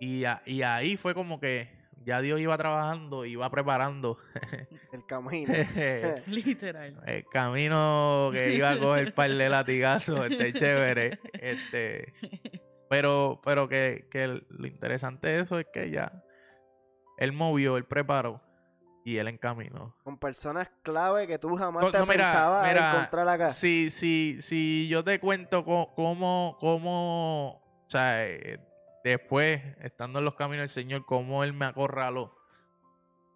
Y 0.00 0.24
ahí 0.24 0.96
fue 0.96 1.14
como 1.14 1.40
que 1.40 1.75
ya 2.06 2.20
Dios 2.20 2.40
iba 2.40 2.56
trabajando, 2.56 3.24
iba 3.24 3.50
preparando 3.50 4.16
El 4.92 5.04
camino. 5.06 5.52
Literal. 6.26 7.02
el 7.04 7.26
camino 7.26 8.30
que 8.32 8.54
iba 8.54 8.70
a 8.70 8.78
coger 8.78 9.12
par 9.12 9.30
de 9.30 9.48
latigazos, 9.48 10.30
este 10.30 10.52
chévere. 10.58 11.18
Este, 11.34 12.14
pero, 12.88 13.40
pero 13.44 13.68
que, 13.68 14.06
que 14.08 14.28
lo 14.48 14.66
interesante 14.66 15.28
de 15.28 15.40
eso 15.40 15.58
es 15.58 15.66
que 15.72 15.90
ya 15.90 16.22
él 17.18 17.32
movió, 17.32 17.76
él 17.76 17.84
preparó 17.84 18.40
y 19.04 19.18
él 19.18 19.26
encaminó. 19.26 19.96
Con 20.04 20.16
personas 20.16 20.68
clave 20.82 21.26
que 21.26 21.40
tú 21.40 21.56
jamás 21.56 21.84
No, 21.84 21.90
te 21.90 21.98
no, 21.98 22.06
mira, 22.06 22.24
pensabas 22.24 22.68
mira, 22.68 22.90
encontrar 22.92 23.28
acá. 23.28 23.50
Si, 23.50 23.90
si, 23.90 24.40
si 24.40 24.86
yo 24.88 25.02
te 25.02 25.18
cuento 25.18 25.64
cómo, 25.64 26.56
cómo, 26.60 27.50
o 27.50 27.90
sea, 27.90 28.24
eh, 28.26 28.60
después, 29.10 29.62
estando 29.80 30.18
en 30.18 30.24
los 30.24 30.34
caminos 30.34 30.62
del 30.62 30.68
Señor, 30.68 31.04
cómo 31.06 31.44
Él 31.44 31.52
me 31.52 31.66
acorraló, 31.66 32.36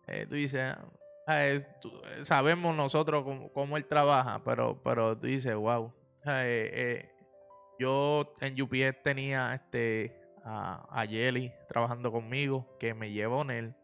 eh, 0.06 0.26
tú 0.28 0.34
dices, 0.34 0.74
ah, 1.26 1.48
tú- 1.80 1.92
eh, 2.04 2.24
sabemos 2.24 2.74
nosotros 2.74 3.24
cómo, 3.54 3.76
Él 3.76 3.86
trabaja, 3.86 4.42
pero, 4.44 4.80
pero 4.82 5.16
tú 5.16 5.26
dices, 5.26 5.54
wow. 5.54 5.92
yo 7.78 8.34
en 8.40 8.60
UPS 8.60 9.02
tenía 9.02 9.54
este, 9.54 10.20
a, 10.44 10.86
a 10.90 11.06
Jelly 11.06 11.52
trabajando 11.68 12.10
conmigo, 12.12 12.76
que 12.78 12.94
me 12.94 13.10
llevó 13.10 13.42
en 13.42 13.50
él. 13.50 13.74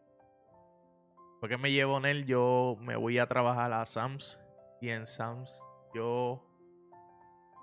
Porque 1.39 1.57
me 1.57 1.71
llevo 1.71 1.97
en 1.99 2.05
él, 2.05 2.25
yo 2.25 2.77
me 2.79 2.95
voy 2.95 3.19
a 3.19 3.27
trabajar 3.27 3.71
a 3.71 3.85
Sams 3.85 4.39
y 4.81 4.89
en 4.89 5.05
Sams 5.07 5.61
yo 5.93 6.46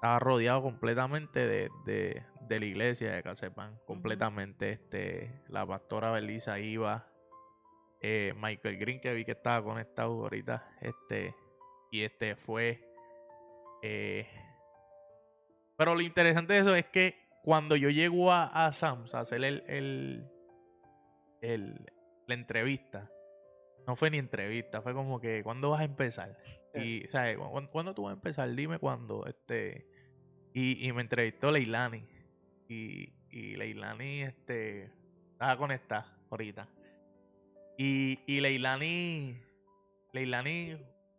estaba 0.05 0.18
rodeado 0.18 0.61
completamente 0.61 1.46
de, 1.48 1.70
de, 1.86 2.22
de 2.46 2.61
la 2.61 2.66
iglesia 2.66 3.11
de 3.12 3.22
Casepan, 3.22 3.80
completamente. 3.86 4.72
Este, 4.72 5.40
la 5.48 5.64
pastora 5.66 6.11
Belisa 6.11 6.59
iba, 6.59 7.09
eh, 8.02 8.34
Michael 8.36 8.76
Green 8.76 9.00
que 9.00 9.14
vi 9.14 9.24
que 9.24 9.32
estaba 9.32 9.64
conectado 9.64 10.12
ahorita, 10.12 10.68
este, 10.82 11.34
y 11.90 12.02
este 12.02 12.36
fue. 12.36 12.86
eh, 13.82 14.28
pero 15.78 15.94
lo 15.94 16.02
interesante 16.02 16.52
de 16.52 16.59
eso 16.61 16.74
es 16.74 16.84
que 16.84 17.16
cuando 17.42 17.74
yo 17.74 17.88
llego 17.88 18.30
a, 18.30 18.44
a 18.66 18.70
Sams 18.74 19.14
a 19.14 19.20
hacer 19.20 19.42
el, 19.42 19.64
el, 19.68 20.30
el- 21.40 21.90
la 22.26 22.34
entrevista, 22.34 23.11
no 23.86 23.96
fue 23.96 24.11
ni 24.11 24.18
entrevista, 24.18 24.82
fue 24.82 24.92
como 24.92 25.18
que, 25.18 25.42
¿cuándo 25.42 25.70
vas 25.70 25.80
a 25.80 25.84
empezar? 25.84 26.36
Y, 26.74 27.05
¿sabes? 27.11 27.38
¿Cuándo, 27.38 27.70
cuándo 27.70 27.94
tú 27.94 28.02
vas 28.02 28.11
a 28.11 28.14
empezar? 28.14 28.55
Dime 28.55 28.78
cuándo. 28.78 29.24
Este, 29.26 29.93
y, 30.55 30.86
y 30.88 30.92
me 30.92 31.02
entrevistó 31.02 31.50
Leilani. 31.50 32.07
Y, 32.68 33.12
y 33.30 33.57
Leilani, 33.57 34.22
este, 34.22 34.90
estaba 35.32 35.59
conectada 35.59 36.16
ahorita. 36.30 36.68
Y, 37.76 38.20
y 38.26 38.40
Leilani, 38.40 39.42
Leilani, 40.12 40.78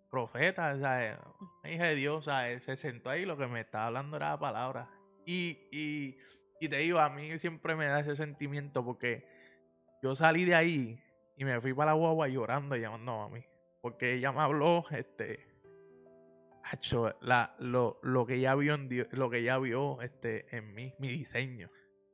profeta, 0.09 0.79
¿sabes? 0.79 1.17
Hija 1.65 1.83
de 1.83 1.95
Dios. 1.95 2.25
Se 2.59 2.77
sentó 2.77 3.09
ahí, 3.09 3.25
lo 3.25 3.37
que 3.37 3.45
me 3.47 3.59
estaba 3.59 3.87
hablando 3.87 4.15
era 4.15 4.31
la 4.31 4.39
palabra. 4.39 4.89
Y, 5.25 5.59
y, 5.71 6.17
y 6.61 6.69
te 6.69 6.77
digo, 6.77 6.99
a 6.99 7.09
mí 7.09 7.37
siempre 7.37 7.75
me 7.75 7.87
da 7.87 7.99
ese 7.99 8.15
sentimiento 8.15 8.85
porque 8.85 9.27
yo 10.01 10.15
salí 10.15 10.45
de 10.45 10.55
ahí 10.55 11.03
y 11.35 11.43
me 11.43 11.59
fui 11.59 11.73
para 11.73 11.91
la 11.91 11.97
guagua 11.97 12.29
llorando 12.29 12.77
y 12.77 12.81
llamando 12.81 13.11
a 13.11 13.27
mami. 13.27 13.43
Porque 13.81 14.13
ella 14.13 14.31
me 14.31 14.39
habló, 14.39 14.85
este. 14.91 15.54
La, 17.21 17.55
lo, 17.59 17.99
lo 18.03 18.25
que 18.25 18.35
ella 18.35 18.55
vio 18.55 18.73
en 18.73 18.89
Dios- 18.89 19.07
lo 19.11 19.29
que 19.29 19.39
ella 19.39 19.57
vio 19.59 20.01
este, 20.01 20.55
en 20.55 20.73
mí, 20.73 20.93
mi 20.99 21.09
diseño. 21.09 21.69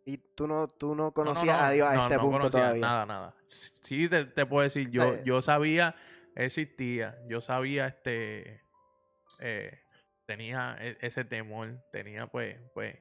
Y 0.06 0.18
tú 0.18 0.48
no, 0.48 0.68
tú 0.68 0.90
no 0.90 0.96
No, 0.96 1.04
no, 1.06 1.14
conocías 1.14 1.60
no, 1.60 1.64
a 1.66 1.72
Dios 1.72 1.88
a 1.88 1.94
no, 1.94 2.04
este 2.04 2.16
no 2.16 2.22
punto 2.22 2.38
conocía 2.40 2.60
todavía. 2.62 2.82
Nada, 2.82 3.06
nada. 3.06 3.36
Sí, 3.48 4.10
te, 4.10 4.26
te 4.26 4.46
puedo 4.46 4.64
decir, 4.64 4.90
yo, 4.90 5.14
Sí. 5.14 5.20
yo 5.26 5.42
sabía, 5.42 5.96
existía, 6.36 7.18
yo 7.28 7.40
sabía, 7.42 7.88
este, 7.88 8.62
eh, 9.40 9.80
tenía 10.26 10.76
e- 10.80 10.98
ese 11.02 11.24
temor, 11.24 11.80
tenía 11.92 12.28
pues, 12.28 12.58
pues, 12.74 12.98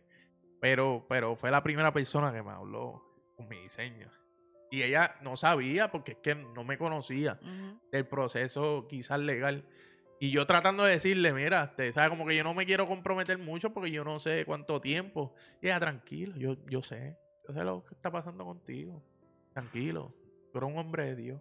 pero, 0.61 1.07
pero 1.09 1.37
fue 1.37 1.51
la 1.51 1.63
primera 1.63 1.93
persona 1.93 2.33
que 2.33 2.43
me 2.43 2.51
habló 2.51 3.03
con 3.37 3.49
mi 3.49 3.61
diseño. 3.63 4.11
Y 4.71 4.83
ella 4.83 5.17
no 5.23 5.37
sabía 5.37 5.91
porque 5.91 6.13
es 6.13 6.19
que 6.19 6.35
no 6.35 6.63
me 6.65 6.79
conocía 6.79 7.39
Ujú. 7.43 7.81
del 7.91 8.07
proceso 8.07 8.87
quizás 8.89 9.19
legal. 9.19 9.65
Y 10.23 10.31
yo 10.31 10.47
tratando 10.47 10.85
de 10.85 10.93
decirle, 10.93 11.33
mira, 11.33 11.65
este, 11.65 11.95
¿sabes? 11.95 12.11
Como 12.11 12.27
que 12.27 12.37
yo 12.37 12.45
no 12.45 12.53
me 12.53 12.67
quiero 12.67 12.87
comprometer 12.87 13.39
mucho 13.39 13.73
porque 13.73 13.91
yo 13.91 14.05
no 14.05 14.21
sé 14.21 14.45
cuánto 14.45 14.79
tiempo. 14.79 15.35
Y 15.63 15.69
ella, 15.69 15.81
tranquilo, 15.81 16.37
yo, 16.37 16.57
yo 16.67 16.83
sé. 16.83 17.17
Yo 17.49 17.55
sé 17.55 17.65
lo 17.65 17.83
que 17.87 17.95
está 17.95 18.11
pasando 18.11 18.45
contigo. 18.45 19.03
Tranquilo. 19.55 20.15
Tú 20.53 20.59
eres 20.59 20.71
un 20.71 20.79
hombre 20.79 21.05
de 21.05 21.17
Dios. 21.17 21.41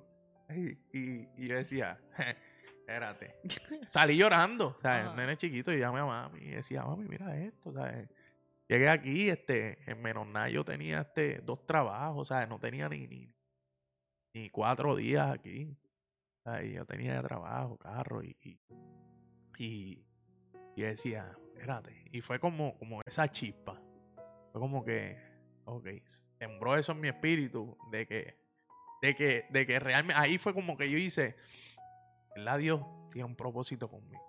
Y, 0.49 0.69
y, 0.97 1.27
y 1.35 1.47
yo 1.49 1.57
decía, 1.57 1.99
espérate. 2.79 3.35
Salí 3.89 4.15
llorando, 4.15 4.77
¿sabes? 4.81 5.07
Ajá. 5.07 5.15
Nene 5.15 5.35
chiquito, 5.35 5.73
y 5.73 5.79
llamé 5.79 5.99
a 5.99 6.05
mami. 6.05 6.39
Y 6.39 6.51
decía, 6.51 6.85
mami, 6.85 7.05
mira 7.05 7.37
esto, 7.37 7.73
¿sabes? 7.73 8.07
Llegué 8.69 8.87
aquí, 8.87 9.29
este, 9.29 9.79
en 9.91 10.01
menos 10.01 10.25
nada 10.25 10.47
yo 10.47 10.63
tenía 10.63 11.01
este, 11.01 11.41
dos 11.41 11.67
trabajos, 11.67 12.29
¿sabes? 12.29 12.47
No 12.47 12.59
tenía 12.59 12.87
ni, 12.87 13.07
ni, 13.07 13.29
ni 14.33 14.49
cuatro 14.49 14.95
días 14.95 15.29
aquí. 15.31 15.75
Y 16.63 16.73
yo 16.73 16.85
tenía 16.85 17.21
trabajo, 17.21 17.77
carro 17.77 18.23
y, 18.23 18.35
y, 19.57 20.03
y, 20.75 20.81
decía, 20.81 21.37
espérate. 21.53 22.05
Y 22.11 22.21
fue 22.21 22.39
como, 22.39 22.77
como 22.79 23.01
esa 23.05 23.29
chispa. 23.29 23.79
Fue 24.51 24.59
como 24.59 24.83
que, 24.83 25.17
ok, 25.65 25.87
sembró 26.39 26.75
eso 26.75 26.93
en 26.93 27.01
mi 27.01 27.07
espíritu 27.09 27.77
de 27.91 28.07
que, 28.07 28.35
de 29.01 29.15
que, 29.15 29.45
de 29.49 29.67
que 29.67 29.79
realmente, 29.79 30.19
ahí 30.19 30.37
fue 30.37 30.53
como 30.53 30.75
que 30.75 30.89
yo 30.89 30.97
hice, 30.97 31.35
¿verdad? 32.35 32.57
Dios 32.57 32.81
tiene 33.11 33.25
un 33.25 33.35
propósito 33.35 33.89
conmigo. 33.89 34.23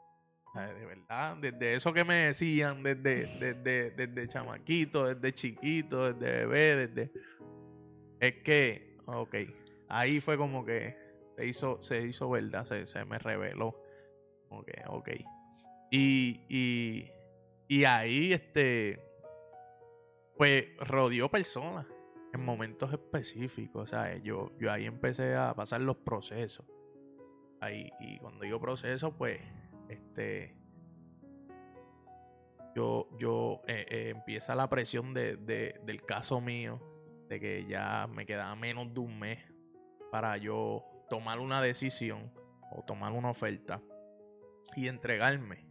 De 0.53 0.85
verdad, 0.85 1.37
desde 1.37 1.75
eso 1.75 1.93
que 1.93 2.05
me 2.05 2.15
decían, 2.15 2.83
desde, 2.83 3.27
desde, 3.39 3.91
desde 3.93 4.29
chamaquito, 4.29 5.07
desde 5.15 5.33
chiquito, 5.33 6.13
desde 6.13 6.47
bebé, 6.47 6.89
desde... 6.89 7.13
Es 8.19 8.35
que, 8.43 8.99
ok, 9.07 9.35
ahí 9.89 10.21
fue 10.21 10.37
como 10.37 10.65
que 10.65 11.00
se 11.41 11.47
hizo, 11.47 11.81
se 11.81 12.03
hizo 12.03 12.29
verdad, 12.29 12.67
se, 12.67 12.85
se 12.87 13.03
me 13.07 13.19
reveló. 13.19 13.83
Ok, 14.51 14.69
ok. 14.89 15.09
Y, 15.91 16.41
y, 16.49 17.11
y 17.67 17.85
ahí, 17.85 18.33
este, 18.35 19.01
pues 20.37 20.67
rodeó 20.79 21.31
personas 21.31 21.87
en 22.33 22.45
momentos 22.45 22.93
específicos, 22.93 23.91
¿sabes? 23.91 24.23
Yo, 24.23 24.53
yo 24.59 24.71
ahí 24.71 24.85
empecé 24.85 25.35
a 25.35 25.55
pasar 25.55 25.81
los 25.81 25.97
procesos. 25.97 26.67
Ahí, 27.61 27.91
y 28.01 28.19
cuando 28.19 28.45
digo 28.45 28.61
proceso, 28.61 29.17
pues, 29.17 29.41
este, 29.89 30.55
yo, 32.77 33.09
yo, 33.19 33.63
eh, 33.67 33.87
eh, 33.89 34.13
empieza 34.15 34.55
la 34.55 34.69
presión 34.69 35.15
de, 35.15 35.37
de- 35.37 35.81
del 35.85 36.03
caso 36.05 36.41
mío, 36.41 36.81
de 37.29 37.41
que 37.41 37.65
ya 37.67 38.07
me 38.09 38.27
quedaba 38.27 38.55
menos 38.57 38.93
de 38.93 39.01
un 39.01 39.19
mes 39.19 39.39
para 40.11 40.37
yo 40.37 40.85
tomar 41.11 41.41
una 41.41 41.61
decisión 41.61 42.33
o 42.71 42.83
tomar 42.83 43.13
una 43.13 43.31
oferta 43.31 43.83
y 44.77 44.89
entregarme. 44.89 45.67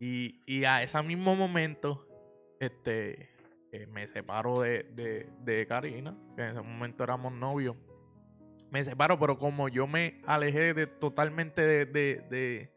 Y, 0.00 0.42
y 0.46 0.64
a 0.64 0.82
ese 0.82 1.00
mismo 1.02 1.36
momento, 1.36 2.08
este, 2.58 3.28
eh, 3.70 3.86
me 3.86 4.08
separo 4.08 4.62
de, 4.62 4.84
de, 4.84 5.30
de 5.40 5.66
Karina, 5.66 6.16
que 6.34 6.42
en 6.42 6.48
ese 6.50 6.62
momento 6.62 7.04
éramos 7.04 7.32
novios. 7.32 7.76
Me 8.70 8.82
separo, 8.82 9.18
pero 9.18 9.38
como 9.38 9.68
yo 9.68 9.86
me 9.86 10.22
alejé 10.26 10.72
de, 10.74 10.86
totalmente 10.86 11.60
de, 11.60 11.84
de, 11.84 12.24
de, 12.30 12.72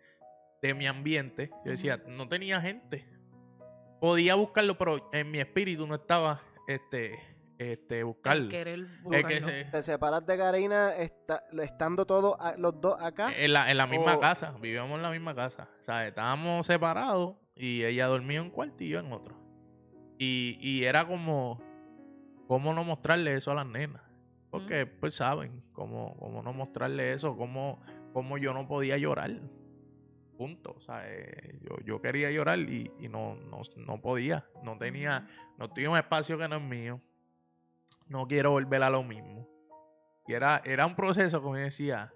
de 0.62 0.74
mi 0.74 0.86
ambiente, 0.86 1.50
yo 1.64 1.72
decía, 1.72 2.04
no 2.08 2.28
tenía 2.28 2.60
gente. 2.60 3.06
Podía 4.02 4.36
buscarlo, 4.36 4.78
pero 4.78 5.10
en 5.14 5.32
mi 5.32 5.40
espíritu 5.40 5.88
no 5.88 5.96
estaba 5.96 6.42
este, 6.68 7.18
este, 7.58 8.04
buscarlo. 8.04 8.50
Querer 8.50 8.88
Es 9.12 9.26
que, 9.26 9.38
eh, 9.38 9.66
Te 9.72 9.84
separas 9.84 10.26
de 10.26 10.38
Karina 10.38 10.96
esta- 10.96 11.44
estando 11.62 12.06
todos 12.06 12.36
a- 12.40 12.56
los 12.58 12.80
dos 12.82 12.96
acá. 13.02 13.32
En 13.36 13.54
la, 13.54 13.70
en 13.72 13.78
la 13.78 13.88
misma 13.88 14.16
o- 14.16 14.20
casa, 14.20 14.56
vivíamos 14.62 14.96
en 14.98 15.04
la 15.04 15.12
misma 15.12 15.34
casa. 15.36 15.70
O 15.82 15.84
sea, 15.84 16.08
estábamos 16.08 16.66
separados 16.68 17.36
y 17.56 17.84
ella 17.84 18.08
dormía 18.08 18.40
en 18.40 18.46
un 18.46 18.52
cuarto 18.52 18.84
y 18.84 18.90
yo 18.90 19.00
en 19.00 19.12
otro. 19.14 19.36
Y, 20.18 20.58
y 20.62 20.84
era 20.86 21.06
como, 21.06 21.62
cómo 22.48 22.74
no 22.74 22.84
mostrarle 22.84 23.36
eso 23.36 23.52
a 23.52 23.56
las 23.56 23.66
nenas. 23.68 24.02
Porque 24.50 24.86
pues 24.86 25.16
saben, 25.16 25.64
cómo, 25.74 26.16
cómo 26.20 26.44
no 26.44 26.54
mostrarle 26.54 27.14
eso, 27.14 27.36
cómo, 27.36 27.82
cómo 28.14 28.38
yo 28.38 28.54
no 28.54 28.68
podía 28.68 28.98
llorar. 28.98 29.32
Punto. 30.38 30.74
O 30.78 30.80
sea, 30.82 31.04
eh, 31.08 31.60
yo, 31.62 31.78
yo 31.86 32.02
quería 32.02 32.30
llorar 32.32 32.60
y, 32.60 32.92
y 33.00 33.08
no, 33.08 33.36
no, 33.36 33.62
no 33.78 34.02
podía. 34.02 34.46
No 34.64 34.78
tenía, 34.78 35.28
no 35.58 35.70
tenía 35.72 35.90
un 35.90 35.98
espacio 35.98 36.38
que 36.38 36.48
no 36.48 36.58
es 36.58 36.62
mío. 36.62 37.02
No 38.08 38.28
quiero 38.28 38.52
volver 38.52 38.84
a 38.84 38.90
lo 38.90 39.04
mismo. 39.04 39.48
Y 40.28 40.34
era, 40.34 40.62
era 40.66 40.86
un 40.86 40.96
proceso, 40.96 41.42
como 41.42 41.56
decía, 41.56 42.14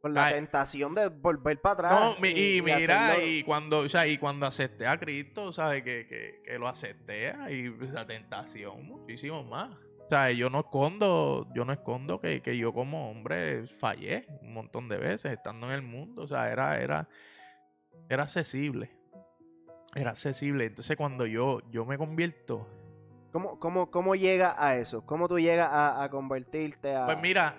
Con 0.00 0.14
la 0.14 0.26
Ay. 0.26 0.34
tentación 0.34 0.94
de 0.94 1.08
volver 1.08 1.60
para 1.60 1.72
atrás. 1.74 2.16
no, 2.20 2.26
y, 2.28 2.62
mira, 2.62 3.08
hacerlo- 3.12 3.26
y 3.26 3.42
cuando, 3.42 3.78
o 3.80 3.88
sea, 3.88 4.06
y 4.06 4.16
cuando 4.18 4.46
acepté 4.46 4.86
a 4.86 4.96
Cristo, 4.98 5.52
¿sabes? 5.52 5.82
Que, 5.82 6.06
que, 6.06 6.40
que 6.44 6.58
lo 6.58 6.68
acepté 6.68 7.34
y 7.50 7.68
la 7.92 8.06
tentación, 8.06 8.84
muchísimo 8.86 9.42
más. 9.42 9.70
O 10.04 10.08
sea, 10.08 10.30
yo 10.30 10.48
no 10.50 10.60
escondo, 10.60 11.48
yo 11.54 11.64
no 11.64 11.72
escondo 11.72 12.20
que, 12.20 12.40
que 12.40 12.56
yo 12.56 12.72
como 12.72 13.10
hombre 13.10 13.66
fallé 13.66 14.26
un 14.40 14.54
montón 14.54 14.88
de 14.88 14.96
veces 14.98 15.32
estando 15.32 15.66
en 15.66 15.72
el 15.72 15.82
mundo. 15.82 16.22
O 16.22 16.28
sea, 16.28 16.50
era, 16.50 16.80
era, 16.80 17.08
era 18.08 18.22
accesible. 18.22 18.90
Era 19.94 20.10
accesible. 20.12 20.64
Entonces 20.66 20.96
cuando 20.96 21.26
yo, 21.26 21.60
yo 21.70 21.84
me 21.84 21.98
convierto, 21.98 22.66
¿Cómo, 23.32 23.58
cómo, 23.58 23.90
¿Cómo 23.90 24.14
llega 24.14 24.54
a 24.58 24.76
eso? 24.76 25.04
¿Cómo 25.04 25.28
tú 25.28 25.38
llegas 25.38 25.68
a, 25.70 26.08
convertirte 26.10 26.94
a...? 26.94 27.06
Pues 27.06 27.18
mira, 27.20 27.54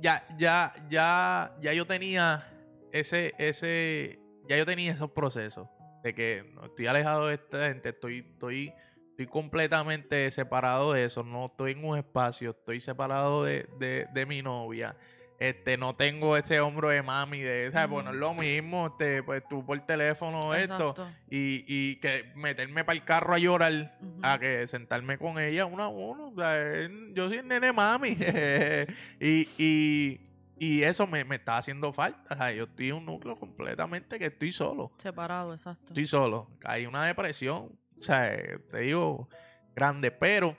ya, 0.00 0.22
ya, 0.36 0.72
ya, 0.88 1.54
ya 1.60 1.72
yo 1.72 1.86
tenía 1.86 2.46
ese, 2.92 3.34
ese, 3.38 4.20
ya 4.48 4.56
yo 4.56 4.66
tenía 4.66 4.92
esos 4.92 5.10
procesos 5.10 5.68
de 6.02 6.14
que 6.14 6.54
estoy 6.64 6.86
alejado 6.86 7.28
de 7.28 7.34
esta 7.34 7.68
gente, 7.68 7.88
estoy, 7.88 8.18
estoy, 8.18 8.72
estoy 9.10 9.26
completamente 9.26 10.30
separado 10.30 10.92
de 10.92 11.04
eso, 11.04 11.22
no 11.22 11.46
estoy 11.46 11.72
en 11.72 11.84
un 11.84 11.96
espacio, 11.96 12.50
estoy 12.50 12.80
separado 12.80 13.44
de, 13.44 13.66
de, 13.78 14.06
de 14.12 14.26
mi 14.26 14.42
novia. 14.42 14.94
Este, 15.38 15.76
no 15.76 15.96
tengo 15.96 16.36
ese 16.36 16.60
hombro 16.60 16.88
de 16.88 17.02
mami 17.02 17.40
de, 17.40 17.70
¿sabes? 17.72 17.88
Pues 17.88 18.04
no 18.04 18.12
es 18.12 18.16
lo 18.16 18.34
mismo, 18.34 18.86
este, 18.86 19.22
pues 19.22 19.42
tú 19.48 19.66
por 19.66 19.78
teléfono 19.80 20.54
esto, 20.54 20.94
y, 21.28 21.64
y 21.66 21.96
que 21.96 22.32
meterme 22.36 22.84
para 22.84 22.96
el 22.96 23.04
carro 23.04 23.34
a 23.34 23.38
llorar 23.38 23.98
a 24.22 24.38
que 24.38 24.66
sentarme 24.68 25.18
con 25.18 25.38
ella 25.38 25.66
uno 25.66 25.82
a 25.82 25.88
uno. 25.88 26.28
O 26.28 26.34
sea, 26.34 26.88
yo 27.12 27.28
soy 27.28 27.38
el 27.38 27.48
nene 27.48 27.72
mami. 27.72 28.16
y, 29.20 29.48
y, 29.58 30.20
y 30.56 30.82
eso 30.82 31.06
me, 31.06 31.24
me 31.24 31.36
está 31.36 31.58
haciendo 31.58 31.92
falta. 31.92 32.34
O 32.34 32.36
sea, 32.36 32.52
yo 32.52 32.64
estoy 32.64 32.90
en 32.90 32.96
un 32.96 33.06
núcleo 33.06 33.36
completamente 33.36 34.18
que 34.18 34.26
estoy 34.26 34.52
solo. 34.52 34.92
Separado, 34.96 35.52
exacto. 35.52 35.88
Estoy 35.88 36.06
solo. 36.06 36.50
Hay 36.64 36.86
una 36.86 37.04
depresión. 37.04 37.76
O 37.98 38.02
sea, 38.02 38.36
te 38.70 38.78
digo, 38.80 39.28
grande. 39.74 40.10
Pero, 40.10 40.56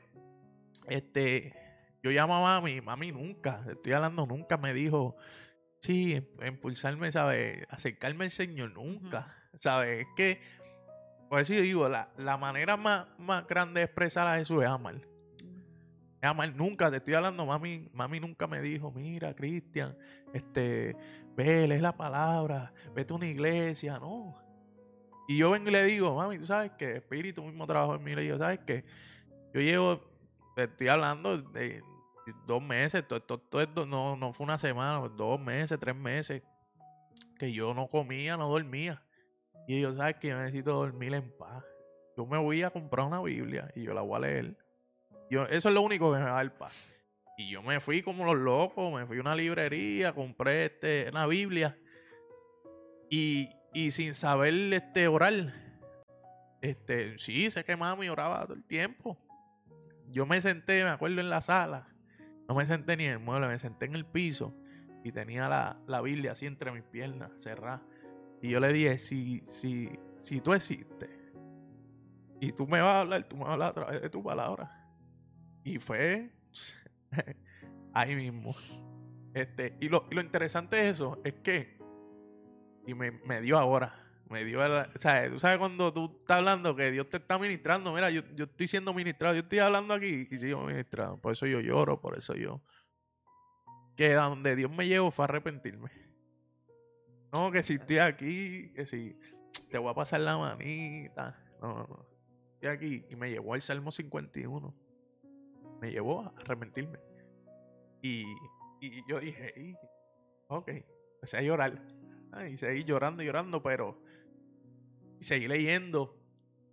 este, 0.87 1.53
yo 2.05 2.11
llamo 2.11 2.35
a 2.35 2.39
mami. 2.39 2.81
Mami 2.81 3.11
nunca, 3.11 3.63
te 3.65 3.71
estoy 3.71 3.93
hablando, 3.93 4.27
nunca 4.27 4.57
me 4.57 4.75
dijo, 4.75 5.15
sí, 5.79 6.23
impulsarme, 6.45 7.11
¿sabes? 7.11 7.65
Acercarme 7.67 8.25
al 8.25 8.31
Señor, 8.31 8.73
nunca. 8.73 9.35
¿Sabes? 9.55 10.01
Es 10.01 10.07
que, 10.15 10.39
por 11.27 11.39
eso 11.39 11.55
yo 11.55 11.61
digo, 11.61 11.89
la, 11.89 12.09
la 12.17 12.37
manera 12.37 12.77
más, 12.77 13.07
más 13.17 13.47
grande 13.47 13.79
de 13.79 13.85
expresar 13.85 14.27
a 14.27 14.37
Jesús 14.37 14.61
es 14.61 14.69
amar. 14.69 15.01
Es 16.21 16.29
amar. 16.29 16.53
Nunca, 16.55 16.91
te 16.91 16.97
estoy 16.97 17.15
hablando, 17.15 17.43
mami, 17.43 17.89
mami 17.91 18.19
nunca 18.19 18.45
me 18.45 18.61
dijo, 18.61 18.91
mira, 18.91 19.33
Cristian, 19.33 19.97
este, 20.31 20.95
ve, 21.35 21.67
lee 21.67 21.79
la 21.79 21.97
palabra, 21.97 22.71
vete 22.93 23.13
a 23.13 23.15
una 23.15 23.27
iglesia, 23.27 23.97
no. 23.97 24.35
Y 25.27 25.37
yo 25.37 25.49
vengo 25.49 25.69
y 25.69 25.71
le 25.71 25.83
digo, 25.85 26.13
mami, 26.13 26.37
tú 26.37 26.45
sabes 26.45 26.73
que 26.77 26.97
Espíritu 26.97 27.43
mismo 27.43 27.65
trabajo 27.65 27.95
en 27.95 28.03
mí, 28.03 28.13
le 28.13 28.21
digo, 28.21 28.37
¿sabes 28.37 28.59
que 28.59 28.85
Yo 29.55 29.61
llevo, 29.61 30.01
te 30.55 30.65
estoy 30.65 30.89
hablando 30.89 31.41
de 31.41 31.83
dos 32.45 32.61
meses, 32.61 33.01
esto, 33.01 33.15
esto- 33.17 33.35
esto 33.35 33.61
es 33.61 33.73
do- 33.73 33.85
no, 33.85 34.15
no 34.15 34.33
fue 34.33 34.45
una 34.45 34.57
semana, 34.59 35.07
dos 35.09 35.39
meses, 35.39 35.79
tres 35.79 35.95
meses, 35.95 36.41
que 37.37 37.51
yo 37.51 37.73
no 37.73 37.87
comía, 37.87 38.37
no 38.37 38.49
dormía. 38.49 39.01
Y 39.67 39.81
yo, 39.81 39.93
¿sabes 39.93 40.15
que 40.17 40.29
Yo 40.29 40.37
necesito 40.37 40.73
dormir 40.73 41.13
en 41.13 41.31
paz. 41.37 41.63
Yo 42.17 42.25
me 42.25 42.37
voy 42.37 42.63
a 42.63 42.69
comprar 42.69 43.05
una 43.07 43.21
Biblia 43.21 43.71
y 43.75 43.83
yo 43.83 43.93
la 43.93 44.01
voy 44.01 44.15
a 44.17 44.19
leer. 44.19 44.57
Yo, 45.29 45.43
eso 45.45 45.69
es 45.69 45.75
lo 45.75 45.81
único 45.81 46.11
que 46.13 46.19
me 46.19 46.25
va 46.25 46.39
a 46.39 46.49
paz. 46.57 46.93
Y 47.37 47.49
yo 47.51 47.61
me 47.61 47.79
fui 47.81 48.01
como 48.01 48.25
los 48.25 48.37
locos, 48.37 48.93
me 48.93 49.05
fui 49.05 49.17
a 49.17 49.21
una 49.21 49.35
librería, 49.35 50.13
compré 50.13 50.65
este, 50.65 51.07
una 51.11 51.27
Biblia. 51.27 51.77
Y, 53.09 53.49
y 53.73 53.91
sin 53.91 54.15
saber 54.15 54.53
este, 54.71 55.07
orar, 55.07 55.53
este, 56.61 57.17
sí, 57.19 57.49
sé 57.51 57.63
que 57.65 57.75
mami 57.75 58.07
oraba 58.07 58.43
todo 58.43 58.53
el 58.53 58.63
tiempo. 58.63 59.17
Yo 60.07 60.25
me 60.25 60.39
senté, 60.41 60.83
me 60.83 60.91
acuerdo, 60.91 61.19
en 61.19 61.29
la 61.29 61.41
sala. 61.41 61.87
No 62.47 62.55
me 62.55 62.65
senté 62.65 62.97
ni 62.97 63.05
en 63.05 63.11
el 63.13 63.19
mueble, 63.19 63.47
me 63.47 63.59
senté 63.59 63.85
en 63.85 63.95
el 63.95 64.05
piso. 64.05 64.55
Y 65.03 65.11
tenía 65.11 65.47
la, 65.49 65.79
la 65.87 66.01
Biblia 66.01 66.31
así 66.31 66.45
entre 66.45 66.71
mis 66.71 66.83
piernas, 66.83 67.31
cerrada. 67.39 67.83
Y 68.41 68.49
yo 68.49 68.59
le 68.59 68.73
dije, 68.73 68.97
si, 68.97 69.41
si, 69.45 69.89
si 70.19 70.41
tú 70.41 70.53
existes 70.53 71.09
y 72.39 72.51
tú 72.51 72.67
me 72.67 72.81
vas 72.81 72.95
a 72.95 72.99
hablar, 73.01 73.23
tú 73.27 73.37
me 73.37 73.43
vas 73.43 73.49
a 73.49 73.53
hablar 73.53 73.69
a 73.69 73.73
través 73.73 74.01
de 74.01 74.09
tu 74.09 74.23
palabra. 74.23 74.69
Y 75.63 75.79
fue 75.79 76.31
ahí 77.93 78.15
mismo. 78.15 78.53
Este, 79.33 79.75
y, 79.79 79.89
lo, 79.89 80.07
lo 80.11 80.21
interesante 80.21 80.77
de 80.77 80.89
eso 80.89 81.21
es 81.23 81.33
que, 81.35 81.77
y 82.85 82.93
me, 82.93 83.11
me 83.11 83.41
dio 83.41 83.57
ahora, 83.57 84.04
me 84.29 84.43
dio, 84.43 84.63
el, 84.65 84.71
o 84.71 84.99
sea, 84.99 85.29
tú 85.29 85.39
sabes 85.39 85.57
cuando 85.57 85.93
tú 85.93 86.17
estás 86.19 86.37
hablando 86.37 86.75
que 86.75 86.91
Dios 86.91 87.09
te 87.09 87.17
está 87.17 87.37
ministrando, 87.37 87.93
mira, 87.93 88.09
yo, 88.09 88.23
yo 88.35 88.45
estoy 88.45 88.67
siendo 88.67 88.93
ministrado, 88.93 89.35
yo 89.35 89.41
estoy 89.41 89.59
hablando 89.59 89.93
aquí 89.93 90.27
y 90.29 90.39
sigo 90.39 90.63
ministrado, 90.65 91.17
por 91.21 91.33
eso 91.33 91.45
yo 91.45 91.59
lloro, 91.59 92.01
por 92.01 92.17
eso 92.17 92.33
yo, 92.33 92.61
que 93.95 94.13
donde 94.13 94.55
Dios 94.55 94.71
me 94.71 94.87
llevó 94.87 95.11
fue 95.11 95.23
a 95.23 95.27
arrepentirme. 95.27 95.89
No, 97.33 97.51
que 97.51 97.63
si 97.63 97.73
estoy 97.73 97.99
aquí, 97.99 98.71
que 98.73 98.85
si 98.85 99.17
te 99.69 99.77
voy 99.77 99.91
a 99.91 99.93
pasar 99.93 100.21
la 100.21 100.37
manita, 100.37 101.37
no, 101.61 101.67
no, 101.79 101.87
no, 101.87 102.05
estoy 102.53 102.69
aquí 102.69 103.05
y 103.09 103.15
me 103.15 103.29
llevó 103.29 103.53
al 103.53 103.61
Salmo 103.61 103.91
51, 103.91 104.73
me 105.81 105.91
llevó 105.91 106.21
a 106.21 106.33
arrepentirme. 106.39 106.99
Y, 108.01 108.23
y 108.79 109.03
yo 109.07 109.19
dije, 109.19 109.53
"Y, 109.57 109.75
ok, 110.47 110.69
empecé 111.15 111.37
a 111.37 111.41
llorar. 111.41 111.81
Y 112.49 112.57
seguí 112.57 112.83
llorando, 112.83 113.23
llorando, 113.23 113.63
pero 113.63 114.01
seguí 115.25 115.47
leyendo. 115.47 116.17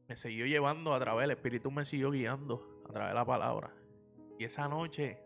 Me 0.09 0.17
siguió 0.17 0.47
llevando 0.47 0.95
a 0.95 1.01
través, 1.01 1.25
el 1.25 1.31
Espíritu 1.33 1.71
me 1.71 1.85
siguió 1.85 2.11
guiando 2.11 2.83
a 2.89 2.93
través 2.93 3.11
de 3.11 3.15
la 3.15 3.25
palabra. 3.25 3.73
Y 4.39 4.45
esa 4.45 4.69
noche, 4.69 5.19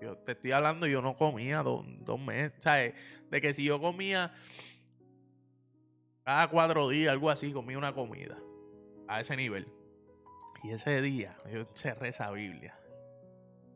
yo 0.00 0.16
te 0.18 0.32
estoy 0.32 0.52
hablando, 0.52 0.86
yo 0.86 1.00
no 1.00 1.16
comía 1.16 1.62
dos, 1.62 1.84
dos 2.00 2.20
meses. 2.20 2.52
¿Sabes? 2.58 2.94
De 3.30 3.40
que 3.40 3.54
si 3.54 3.64
yo 3.64 3.80
comía 3.80 4.32
cada 6.24 6.48
cuatro 6.48 6.88
días, 6.88 7.12
algo 7.12 7.30
así, 7.30 7.52
comía 7.52 7.78
una 7.78 7.94
comida. 7.94 8.36
A 9.06 9.20
ese 9.20 9.36
nivel. 9.36 9.66
Y 10.62 10.72
ese 10.72 11.00
día, 11.00 11.36
yo 11.50 11.66
cerré 11.74 12.08
esa 12.08 12.30
Biblia. 12.30 12.78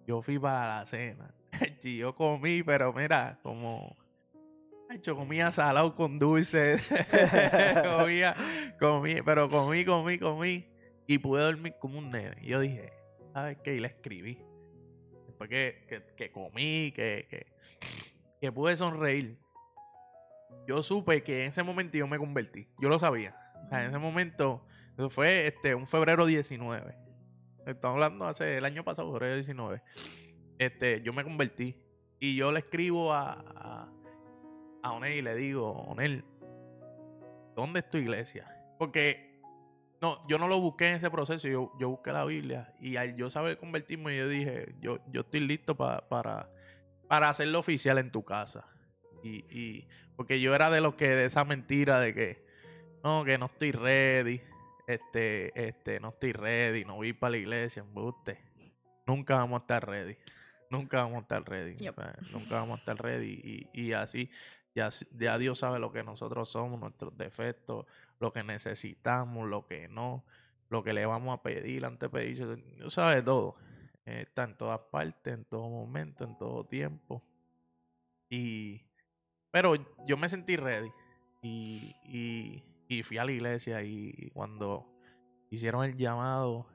Yo 0.07 0.21
fui 0.21 0.39
para 0.39 0.79
la 0.79 0.87
cena. 0.87 1.35
Y 1.83 1.99
yo 1.99 2.15
comí, 2.15 2.63
pero 2.63 2.93
mira, 2.93 3.39
como. 3.43 3.97
Yo 5.01 5.17
comía 5.17 5.51
salado 5.53 5.95
con 5.95 6.19
dulce. 6.19 6.79
comía, 7.99 8.37
comí, 8.79 9.23
pero 9.25 9.49
comí, 9.49 9.85
comí, 9.85 10.19
comí. 10.19 10.67
Y 11.07 11.19
pude 11.19 11.43
dormir 11.43 11.75
como 11.79 11.99
un 11.99 12.11
nene. 12.11 12.37
Y 12.43 12.49
yo 12.49 12.61
dije, 12.61 12.93
¿sabes 13.33 13.59
qué? 13.65 13.77
Y 13.77 13.81
le 13.81 13.89
escribí. 13.89 14.39
Después 15.27 15.49
que, 15.49 15.87
que, 15.89 16.03
que 16.15 16.31
comí, 16.31 16.93
que, 16.95 17.27
que, 17.29 17.47
que 18.41 18.53
pude 18.53 18.77
sonreír. 18.77 19.39
Yo 20.67 20.83
supe 20.83 21.23
que 21.23 21.45
en 21.45 21.51
ese 21.51 21.63
momento 21.63 21.97
yo 21.97 22.07
me 22.07 22.19
convertí. 22.19 22.69
Yo 22.79 22.89
lo 22.89 22.99
sabía. 22.99 23.37
O 23.65 23.69
sea, 23.69 23.83
en 23.83 23.91
ese 23.91 23.99
momento, 23.99 24.65
eso 24.97 25.11
fue 25.11 25.47
este, 25.47 25.75
un 25.75 25.87
febrero 25.87 26.27
19. 26.27 26.97
Estamos 27.67 27.95
hablando 27.95 28.27
hace 28.27 28.59
el 28.59 28.65
año 28.65 28.85
pasado, 28.85 29.11
febrero 29.13 29.35
19. 29.37 29.83
Este, 30.59 31.01
yo 31.03 31.13
me 31.13 31.25
convertí. 31.25 31.77
Y 32.21 32.37
yo 32.37 32.53
le 32.53 32.61
escribo 32.61 33.13
a, 33.13 33.33
a, 33.33 33.93
a 34.83 34.93
Onel 34.93 35.13
y 35.15 35.23
le 35.23 35.35
digo, 35.35 35.71
Onel, 35.73 36.25
¿dónde 37.55 37.81
es 37.81 37.91
tu 37.91 37.99
iglesia? 37.99 38.49
Porque 38.79 39.41
no, 40.01 40.21
yo 40.27 40.39
no 40.39 40.49
lo 40.49 40.61
busqué 40.61 40.89
en 40.89 40.97
ese 40.97 41.11
proceso, 41.11 41.47
yo, 41.49 41.73
yo 41.79 41.91
busqué 41.91 42.13
la 42.13 42.25
Biblia. 42.25 42.75
Y 42.81 42.97
al 42.97 43.15
yo 43.17 43.31
saber 43.31 43.59
convertirme, 43.59 44.17
yo 44.17 44.29
dije, 44.29 44.75
yo, 44.81 44.99
yo 45.13 45.21
estoy 45.21 45.41
listo 45.41 45.77
pa- 45.77 46.09
para, 46.09 46.51
para 47.09 47.29
hacerlo 47.29 47.61
oficial 47.61 47.99
en 47.99 48.11
tu 48.11 48.25
casa. 48.25 48.67
Y, 49.23 49.45
y 49.57 49.89
porque 50.17 50.41
yo 50.41 50.55
era 50.55 50.71
de 50.71 50.81
los 50.81 50.95
que, 50.97 51.09
de 51.09 51.27
esa 51.27 51.45
mentira 51.45 52.01
de 52.01 52.13
que, 52.15 52.45
no, 53.05 53.25
que 53.25 53.39
no 53.39 53.47
estoy 53.47 53.71
ready, 53.71 54.41
este, 54.89 55.69
este, 55.69 56.01
no 56.01 56.09
estoy 56.09 56.33
ready, 56.33 56.85
no 56.85 56.97
voy 56.97 57.13
para 57.13 57.33
la 57.33 57.37
iglesia, 57.39 57.81
embuste. 57.81 58.41
Nunca 59.07 59.37
vamos 59.37 59.61
a 59.61 59.63
estar 59.63 59.87
ready. 59.89 60.17
Nunca 60.71 61.03
vamos 61.03 61.19
a 61.19 61.21
estar 61.23 61.45
ready. 61.49 61.75
Yep. 61.77 61.99
o 61.99 62.03
sea, 62.03 62.17
nunca 62.33 62.55
vamos 62.57 62.79
a 62.79 62.81
estar 62.81 62.97
ready. 63.01 63.69
Y, 63.73 63.81
y 63.85 63.93
así, 63.93 64.31
ya, 64.75 64.91
ya 65.19 65.39
Dios 65.39 65.59
sabe 65.59 65.79
lo 65.79 65.93
que 65.93 66.03
nosotros 66.03 66.49
somos, 66.51 66.81
nuestros 66.81 67.17
defectos, 67.17 67.87
lo 68.19 68.33
que 68.33 68.43
necesitamos, 68.43 69.49
lo 69.49 69.67
que 69.67 69.89
no, 69.89 70.25
lo 70.69 70.83
que 70.83 70.93
le 70.93 71.07
vamos 71.07 71.39
a 71.39 71.43
pedir 71.43 71.85
antes 71.85 72.11
de 72.11 72.19
pedirse. 72.19 72.57
Dios 72.77 72.95
sabe 72.95 73.23
todo. 73.23 73.57
Eh, 74.07 74.23
está 74.23 74.45
en 74.45 74.57
todas 74.57 74.81
partes, 74.91 75.35
en 75.35 75.45
todo 75.45 75.69
momento, 75.69 76.25
en 76.25 76.37
todo 76.39 76.65
tiempo. 76.67 77.23
Y, 78.31 78.83
pero 79.51 79.75
yo 80.07 80.17
me 80.17 80.29
sentí 80.29 80.57
ready. 80.57 80.91
Y, 81.43 81.95
y, 82.05 82.65
Y 82.89 83.03
fui 83.03 83.19
a 83.19 83.25
la 83.25 83.33
iglesia 83.33 83.83
y 83.83 84.31
cuando 84.33 84.87
hicieron 85.51 85.85
el 85.85 85.97
llamado, 85.97 86.67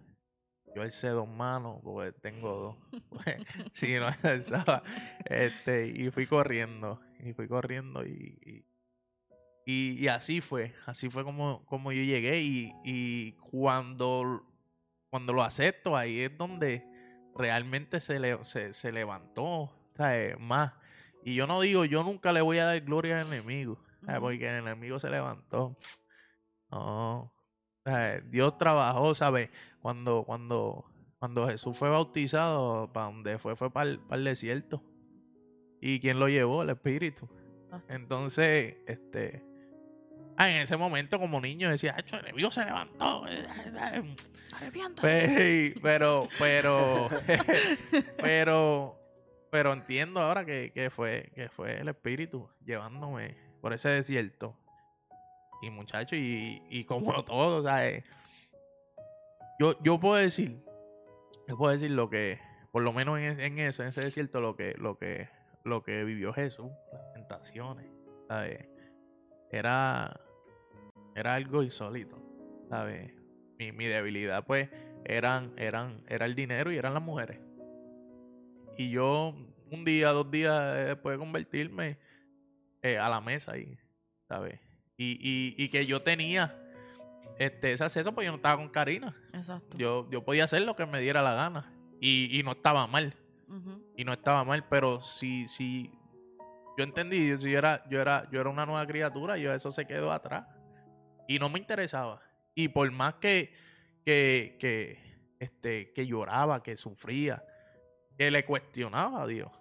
yo 0.75 0.81
alcé 0.83 1.09
dos 1.09 1.27
manos, 1.27 1.79
porque 1.83 2.11
tengo 2.11 2.77
dos. 2.91 3.01
Sí, 3.73 3.95
no 3.99 4.07
alzaba. 4.23 4.83
Este, 5.25 5.87
y 5.87 6.11
fui 6.11 6.27
corriendo, 6.27 7.01
y 7.19 7.33
fui 7.33 7.47
corriendo 7.47 8.05
y, 8.05 8.37
y, 8.45 8.65
y- 9.65 10.03
y 10.03 10.07
así 10.07 10.41
fue, 10.41 10.73
así 10.85 11.09
fue 11.09 11.23
como, 11.23 11.65
como 11.65 11.91
yo 11.91 12.01
llegué 12.03 12.41
y, 12.41 12.73
y 12.85 13.33
cuando, 13.33 14.45
cuando 15.09 15.33
lo 15.33 15.43
acepto, 15.43 15.95
ahí 15.97 16.21
es 16.21 16.37
donde 16.37 16.85
realmente 17.35 17.99
se, 17.99 18.19
le, 18.19 18.43
se, 18.45 18.73
se 18.73 18.91
levantó, 18.91 19.71
¿sabes? 19.95 20.39
Más. 20.39 20.73
Y 21.23 21.35
yo 21.35 21.45
no 21.47 21.59
digo, 21.61 21.83
yo 21.85 22.03
nunca 22.03 22.31
le 22.31 22.41
voy 22.41 22.57
a 22.59 22.65
dar 22.65 22.81
gloria 22.81 23.19
al 23.19 23.27
enemigo. 23.27 23.77
Porque 24.21 24.47
el 24.47 24.55
enemigo 24.63 24.99
se 24.99 25.09
levantó. 25.09 25.77
No. 26.71 27.33
¿sabes? 27.83 28.29
Dios 28.31 28.57
trabajó, 28.57 29.13
¿sabes? 29.15 29.49
Cuando, 29.81 30.23
cuando, 30.23 30.85
cuando 31.19 31.47
Jesús 31.47 31.77
fue 31.77 31.89
bautizado, 31.89 32.91
para 32.93 33.07
donde 33.07 33.37
fue, 33.37 33.55
fue 33.57 33.69
para 33.71 33.89
el, 33.89 33.99
para 33.99 34.17
el 34.19 34.23
desierto. 34.23 34.81
¿Y 35.81 35.99
quién 35.99 36.19
lo 36.19 36.27
llevó? 36.27 36.63
El 36.63 36.69
Espíritu. 36.71 37.27
Entonces, 37.89 38.75
este. 38.87 39.43
ah, 40.37 40.49
en 40.49 40.57
ese 40.57 40.77
momento, 40.77 41.19
como 41.19 41.39
niño, 41.41 41.69
decía, 41.69 41.95
"Acho, 41.97 42.15
el 42.15 42.23
enemigo 42.25 42.49
se 42.51 42.65
levantó. 42.65 43.23
Pe- 45.01 45.75
Pero, 45.81 46.27
pero, 46.39 47.09
pero, 48.21 48.99
pero 49.51 49.73
entiendo 49.73 50.19
ahora 50.21 50.45
que, 50.45 50.71
que 50.73 50.89
fue, 50.89 51.31
que 51.35 51.49
fue 51.49 51.79
el 51.81 51.89
espíritu 51.89 52.49
llevándome 52.65 53.35
por 53.61 53.73
ese 53.73 53.89
desierto. 53.89 54.55
Y 55.61 55.69
muchacho, 55.71 56.15
y, 56.15 56.61
y 56.69 56.83
como 56.85 57.23
todo, 57.25 57.63
¿sabes? 57.63 58.03
Yo, 59.59 59.75
yo 59.81 59.99
puedo 59.99 60.15
decir, 60.15 60.63
yo 61.47 61.57
puedo 61.57 61.73
decir 61.73 61.89
lo 61.91 62.09
que, 62.11 62.39
por 62.71 62.83
lo 62.83 62.93
menos 62.93 63.17
en, 63.19 63.39
en 63.39 63.57
eso, 63.59 63.81
en 63.81 63.89
ese 63.89 64.01
desierto, 64.01 64.39
lo 64.39 64.55
que, 64.55 64.75
lo 64.77 64.97
que, 64.99 65.29
lo 65.67 65.83
que 65.83 66.03
vivió 66.03 66.33
Jesús, 66.33 66.71
las 66.91 67.13
tentaciones, 67.13 67.85
¿sabes? 68.27 68.67
Era, 69.51 70.19
era 71.15 71.35
algo 71.35 71.63
insólito, 71.63 72.17
¿sabes? 72.69 73.13
Mi, 73.59 73.71
mi 73.71 73.85
debilidad, 73.85 74.45
pues, 74.45 74.69
eran, 75.05 75.53
eran, 75.57 76.03
era 76.07 76.25
el 76.25 76.35
dinero 76.35 76.71
y 76.71 76.77
eran 76.77 76.93
las 76.93 77.03
mujeres. 77.03 77.39
Y 78.77 78.89
yo, 78.89 79.35
un 79.71 79.85
día, 79.85 80.09
dos 80.09 80.29
días 80.29 80.75
después 80.87 81.15
de 81.15 81.19
convertirme 81.19 81.97
eh, 82.81 82.97
a 82.97 83.09
la 83.09 83.21
mesa 83.21 83.53
ahí, 83.53 83.77
¿sabes? 84.27 84.59
Y, 84.97 85.13
y, 85.19 85.63
y 85.63 85.69
que 85.69 85.85
yo 85.85 86.01
tenía 86.01 86.55
este, 87.39 87.73
ese 87.73 87.83
acceso, 87.83 88.13
pues 88.13 88.25
yo 88.25 88.31
no 88.31 88.37
estaba 88.37 88.57
con 88.57 88.69
Karina. 88.69 89.15
Exacto. 89.33 89.77
Yo, 89.77 90.09
yo 90.09 90.23
podía 90.23 90.45
hacer 90.45 90.63
lo 90.63 90.75
que 90.75 90.85
me 90.85 90.99
diera 90.99 91.21
la 91.21 91.33
gana. 91.33 91.73
Y, 91.99 92.37
y 92.37 92.43
no 92.43 92.51
estaba 92.51 92.85
mal. 92.87 93.15
Y 93.95 94.03
no 94.03 94.13
estaba 94.13 94.43
mal, 94.43 94.67
pero 94.67 95.01
si, 95.01 95.47
si 95.47 95.91
yo 96.77 96.83
entendí, 96.83 97.37
si 97.37 97.51
yo 97.51 97.57
era, 97.57 97.87
yo 97.89 98.01
era, 98.01 98.29
yo 98.29 98.41
era 98.41 98.49
una 98.49 98.65
nueva 98.65 98.85
criatura, 98.85 99.37
yo 99.37 99.53
eso 99.53 99.71
se 99.71 99.85
quedó 99.85 100.11
atrás. 100.11 100.45
Y 101.27 101.39
no 101.39 101.49
me 101.49 101.59
interesaba. 101.59 102.21
Y 102.55 102.67
por 102.69 102.89
más 102.91 103.15
que, 103.15 103.53
que, 104.05 104.57
que, 104.59 104.99
este, 105.39 105.93
que 105.93 106.05
lloraba, 106.07 106.61
que 106.61 106.75
sufría, 106.75 107.43
que 108.17 108.31
le 108.31 108.45
cuestionaba 108.45 109.23
a 109.23 109.27
Dios. 109.27 109.51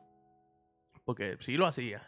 Porque 1.05 1.37
sí 1.41 1.57
lo 1.57 1.67
hacía. 1.67 2.03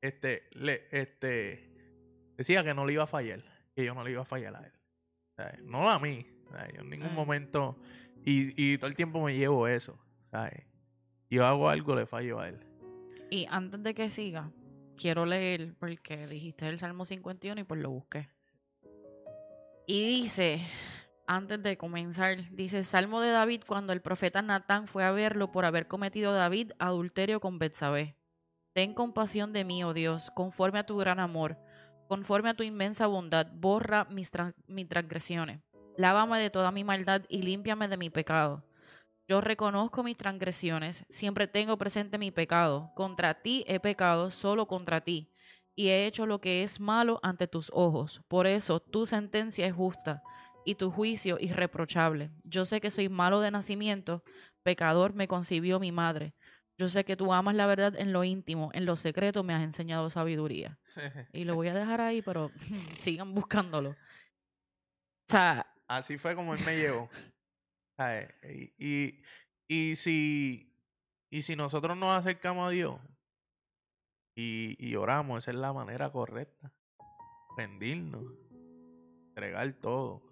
Este, 0.00 0.48
le, 0.52 0.86
este, 0.90 2.32
decía 2.36 2.62
que 2.62 2.74
no 2.74 2.84
le 2.86 2.94
iba 2.94 3.04
a 3.04 3.08
fallar. 3.08 3.42
Que 3.74 3.84
yo 3.84 3.94
no 3.94 4.04
le 4.04 4.10
iba 4.10 4.22
a 4.22 4.26
fallar 4.26 4.56
a 4.56 5.48
él. 5.48 5.66
No 5.66 5.90
a 5.90 5.98
mí. 5.98 6.26
en 6.74 6.90
ningún 6.90 7.14
momento. 7.14 7.78
Y, 8.24 8.72
y 8.72 8.78
todo 8.78 8.88
el 8.88 8.96
tiempo 8.96 9.22
me 9.22 9.34
llevo 9.34 9.66
eso. 9.66 9.98
¿sabes? 10.30 10.64
Yo 11.30 11.46
hago 11.46 11.68
algo, 11.68 11.94
le 11.94 12.06
fallo 12.06 12.40
a 12.40 12.48
él. 12.48 12.58
Y 13.30 13.46
antes 13.50 13.82
de 13.82 13.94
que 13.94 14.10
siga, 14.10 14.50
quiero 14.96 15.26
leer 15.26 15.74
porque 15.78 16.26
dijiste 16.26 16.68
el 16.68 16.78
Salmo 16.78 17.04
51 17.04 17.60
y 17.60 17.64
pues 17.64 17.80
lo 17.80 17.90
busqué. 17.90 18.28
Y 19.86 20.22
dice, 20.22 20.60
antes 21.26 21.62
de 21.62 21.76
comenzar, 21.76 22.50
dice 22.50 22.84
Salmo 22.84 23.20
de 23.20 23.30
David 23.30 23.62
cuando 23.66 23.92
el 23.92 24.00
profeta 24.00 24.42
Natán 24.42 24.86
fue 24.86 25.04
a 25.04 25.12
verlo 25.12 25.52
por 25.52 25.64
haber 25.64 25.88
cometido 25.88 26.32
David 26.32 26.72
adulterio 26.78 27.40
con 27.40 27.58
Betsabé. 27.58 28.16
Ten 28.72 28.94
compasión 28.94 29.52
de 29.52 29.64
mí, 29.64 29.84
oh 29.84 29.94
Dios, 29.94 30.30
conforme 30.30 30.80
a 30.80 30.86
tu 30.86 30.96
gran 30.96 31.20
amor, 31.20 31.58
conforme 32.08 32.50
a 32.50 32.54
tu 32.54 32.62
inmensa 32.62 33.06
bondad, 33.06 33.46
borra 33.52 34.04
mis, 34.06 34.30
mis 34.66 34.88
transgresiones. 34.88 35.60
Lávame 35.96 36.40
de 36.40 36.50
toda 36.50 36.72
mi 36.72 36.82
maldad 36.82 37.22
y 37.28 37.42
límpiame 37.42 37.88
de 37.88 37.96
mi 37.96 38.10
pecado. 38.10 38.64
Yo 39.26 39.40
reconozco 39.40 40.02
mis 40.02 40.16
transgresiones, 40.16 41.06
siempre 41.08 41.48
tengo 41.48 41.78
presente 41.78 42.18
mi 42.18 42.30
pecado. 42.30 42.92
Contra 42.94 43.34
ti 43.34 43.64
he 43.66 43.80
pecado, 43.80 44.30
solo 44.30 44.66
contra 44.66 45.00
ti, 45.00 45.32
y 45.74 45.88
he 45.88 46.06
hecho 46.06 46.26
lo 46.26 46.40
que 46.40 46.62
es 46.62 46.78
malo 46.78 47.20
ante 47.22 47.48
tus 47.48 47.70
ojos. 47.72 48.20
Por 48.28 48.46
eso 48.46 48.80
tu 48.80 49.06
sentencia 49.06 49.66
es 49.66 49.74
justa 49.74 50.22
y 50.66 50.74
tu 50.74 50.90
juicio 50.90 51.38
irreprochable. 51.40 52.30
Yo 52.44 52.66
sé 52.66 52.80
que 52.80 52.90
soy 52.90 53.08
malo 53.08 53.40
de 53.40 53.50
nacimiento, 53.50 54.22
pecador 54.62 55.14
me 55.14 55.26
concibió 55.26 55.80
mi 55.80 55.90
madre. 55.90 56.34
Yo 56.76 56.88
sé 56.88 57.04
que 57.04 57.16
tú 57.16 57.32
amas 57.32 57.54
la 57.54 57.66
verdad 57.66 57.94
en 57.96 58.12
lo 58.12 58.24
íntimo, 58.24 58.70
en 58.74 58.84
lo 58.84 58.96
secreto 58.96 59.42
me 59.42 59.54
has 59.54 59.62
enseñado 59.62 60.10
sabiduría. 60.10 60.78
Y 61.32 61.44
lo 61.44 61.54
voy 61.54 61.68
a 61.68 61.74
dejar 61.74 62.00
ahí, 62.00 62.20
pero 62.20 62.50
sigan 62.98 63.32
buscándolo. 63.32 63.90
O 63.90 63.96
sea, 65.28 65.66
Así 65.86 66.16
fue 66.16 66.34
como 66.34 66.54
él 66.54 66.60
me 66.64 66.76
llevó. 66.76 67.10
¿Sabes? 67.96 68.28
Y, 68.78 69.22
y, 69.68 69.96
si, 69.96 70.72
y 71.30 71.42
si 71.42 71.56
nosotros 71.56 71.96
nos 71.96 72.16
acercamos 72.18 72.68
a 72.68 72.70
Dios 72.70 73.00
y, 74.36 74.76
y 74.78 74.94
oramos, 74.96 75.38
esa 75.44 75.50
es 75.52 75.56
la 75.56 75.72
manera 75.72 76.10
correcta. 76.10 76.72
Rendirnos, 77.56 78.24
entregar 79.28 79.72
todo. 79.74 80.22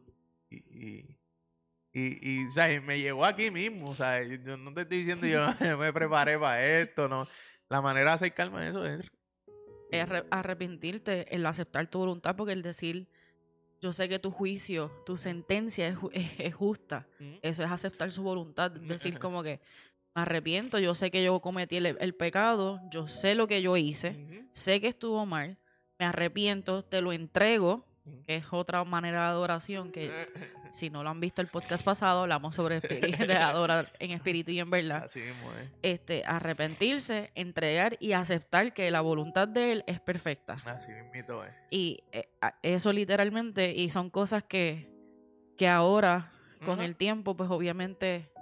Y, 0.51 0.57
y, 0.57 1.19
y, 1.93 2.31
y, 2.43 2.51
¿sabes? 2.51 2.83
me 2.83 2.99
llegó 3.01 3.25
aquí 3.25 3.51
mismo. 3.51 3.95
¿sabes? 3.95 4.43
Yo 4.45 4.57
no 4.57 4.75
te 4.75 4.83
estoy 4.83 4.99
diciendo 4.99 5.27
yo 5.27 5.47
me 5.79 5.93
preparé 5.93 6.39
para 6.39 6.65
esto. 6.81 7.09
no 7.09 7.27
La 7.69 7.81
manera 7.81 8.11
de 8.11 8.15
acercarme 8.17 8.59
a 8.59 8.69
eso 8.69 8.85
es 8.87 9.11
es 9.91 10.09
arre- 10.09 10.27
arrepentirte, 10.31 11.35
el 11.35 11.45
aceptar 11.45 11.87
tu 11.87 11.99
voluntad, 11.99 12.35
porque 12.35 12.55
el 12.55 12.63
decir, 12.63 13.09
yo 13.83 13.93
sé 13.93 14.09
que 14.09 14.19
tu 14.19 14.31
juicio, 14.31 14.91
tu 15.05 15.17
sentencia 15.17 15.89
es, 15.89 15.97
es- 16.13 16.41
es 16.41 16.55
justa. 16.55 17.07
Eso 17.43 17.63
es 17.65 17.71
aceptar 17.71 18.11
su 18.13 18.23
voluntad, 18.23 18.75
es 18.77 18.87
decir 18.89 19.13
como 19.21 19.43
que 19.43 19.61
me 20.15 20.23
arrepiento, 20.23 20.79
yo 20.79 20.95
sé 20.95 21.11
que 21.11 21.23
yo 21.25 21.41
cometí 21.41 21.77
el, 21.77 21.87
el 22.01 22.15
pecado, 22.15 22.81
yo 22.91 23.07
sé 23.09 23.35
lo 23.35 23.47
que 23.49 23.61
yo 23.63 23.77
hice, 23.77 24.11
sé 24.53 24.81
que 24.81 24.89
estuvo 24.89 25.27
mal, 25.27 25.59
me 25.99 26.07
arrepiento, 26.07 26.85
te 26.85 27.01
lo 27.01 27.13
entrego. 27.13 27.85
Que 28.27 28.37
es 28.37 28.47
otra 28.51 28.83
manera 28.85 29.21
de 29.23 29.27
adoración 29.29 29.93
que 29.93 30.11
si 30.73 30.91
no 30.91 31.03
lo 31.03 31.11
han 31.11 31.21
visto 31.21 31.41
el 31.43 31.49
podcast 31.49 31.85
pasado, 31.85 32.23
hablamos 32.23 32.57
sobre 32.57 32.81
de 32.81 33.35
adorar 33.37 33.93
en 33.99 34.11
espíritu 34.11 34.51
y 34.51 34.61
en 34.61 34.71
verdad. 34.71 35.05
Así 35.05 35.21
mismo 35.21 35.53
es. 35.53 35.71
Este, 35.83 36.25
arrepentirse, 36.27 37.31
entregar 37.35 37.97
y 38.01 38.13
aceptar 38.13 38.75
que 38.75 38.91
la 38.91 39.01
voluntad 39.01 39.47
de 39.47 39.73
él 39.73 39.85
es 39.87 40.01
perfecta. 40.01 40.55
Así 40.55 40.91
mismito 40.91 41.45
es. 41.45 41.53
Y 41.71 42.03
eh, 42.13 42.29
eso 42.63 42.93
literalmente, 42.93 43.73
y 43.73 43.91
son 43.91 44.11
cosas 44.11 44.43
que, 44.43 44.91
que 45.57 45.69
ahora, 45.69 46.33
con 46.65 46.75
Ujú. 46.79 46.83
el 46.83 46.97
tiempo, 46.97 47.37
pues 47.37 47.51
obviamente 47.51 48.33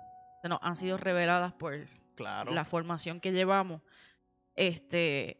nos 0.48 0.58
han 0.62 0.76
sido 0.76 0.96
reveladas 0.96 1.52
por 1.52 1.74
Claro. 2.14 2.52
la 2.52 2.64
formación 2.64 3.20
que 3.20 3.32
llevamos. 3.32 3.82
Este, 4.56 5.38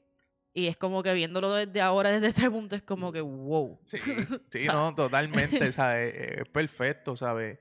y 0.53 0.67
es 0.67 0.77
como 0.77 1.03
que 1.03 1.13
viéndolo 1.15 1.53
desde 1.55 1.81
ahora, 1.81 2.11
desde 2.11 2.29
este 2.29 2.51
punto, 2.51 2.77
es 2.77 2.83
como 2.83 3.13
que 3.13 3.21
wow. 3.21 3.79
Sí, 3.87 3.99
sí, 4.53 4.67
no, 4.67 4.95
totalmente, 4.95 5.73
¿sabes? 5.73 6.15
Es 6.43 6.49
perfecto, 6.49 7.17
¿sabes? 7.17 7.59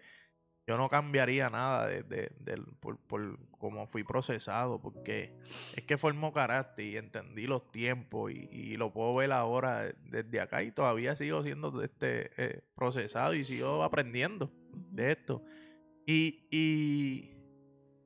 Yo 0.67 0.77
no 0.77 0.87
cambiaría 0.87 1.49
nada 1.49 1.87
de, 1.87 2.03
de- 2.03 2.31
del- 2.39 2.65
por, 2.79 2.99
por 2.99 3.39
cómo 3.57 3.87
fui 3.87 4.03
procesado, 4.03 4.79
porque 4.79 5.33
es 5.75 5.83
que 5.83 5.97
formó 5.97 6.31
carácter 6.31 6.85
y 6.85 6.97
entendí 6.97 7.47
los 7.47 7.71
tiempos 7.71 8.31
y, 8.31 8.47
y 8.51 8.77
lo 8.77 8.93
puedo 8.93 9.15
ver 9.15 9.31
ahora 9.31 9.91
desde 10.03 10.39
acá 10.39 10.61
y 10.61 10.71
todavía 10.71 11.15
sigo 11.15 11.41
siendo 11.43 11.81
este, 11.81 12.29
eh, 12.37 12.61
procesado 12.75 13.33
y 13.33 13.45
sigo 13.45 13.83
aprendiendo 13.83 14.51
de 14.91 15.11
esto. 15.13 15.43
Y, 16.05 16.47
y, 16.51 17.31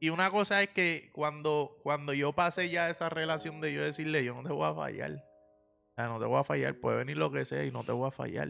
y 0.03 0.09
una 0.09 0.29
cosa 0.31 0.61
es 0.61 0.67
que 0.67 1.09
cuando, 1.13 1.79
cuando 1.81 2.13
yo 2.13 2.33
pasé 2.33 2.69
ya 2.69 2.89
esa 2.89 3.07
relación 3.07 3.61
de 3.61 3.71
yo 3.71 3.81
decirle, 3.81 4.25
yo 4.25 4.35
no 4.35 4.43
te 4.43 4.51
voy 4.51 4.69
a 4.69 4.73
fallar. 4.73 5.13
O 5.13 5.93
sea, 5.95 6.07
no 6.07 6.19
te 6.19 6.25
voy 6.25 6.41
a 6.41 6.43
fallar, 6.43 6.77
puede 6.77 6.97
venir 6.97 7.15
lo 7.15 7.31
que 7.31 7.45
sea 7.45 7.63
y 7.63 7.71
no 7.71 7.85
te 7.85 7.93
voy 7.93 8.09
a 8.09 8.11
fallar. 8.11 8.49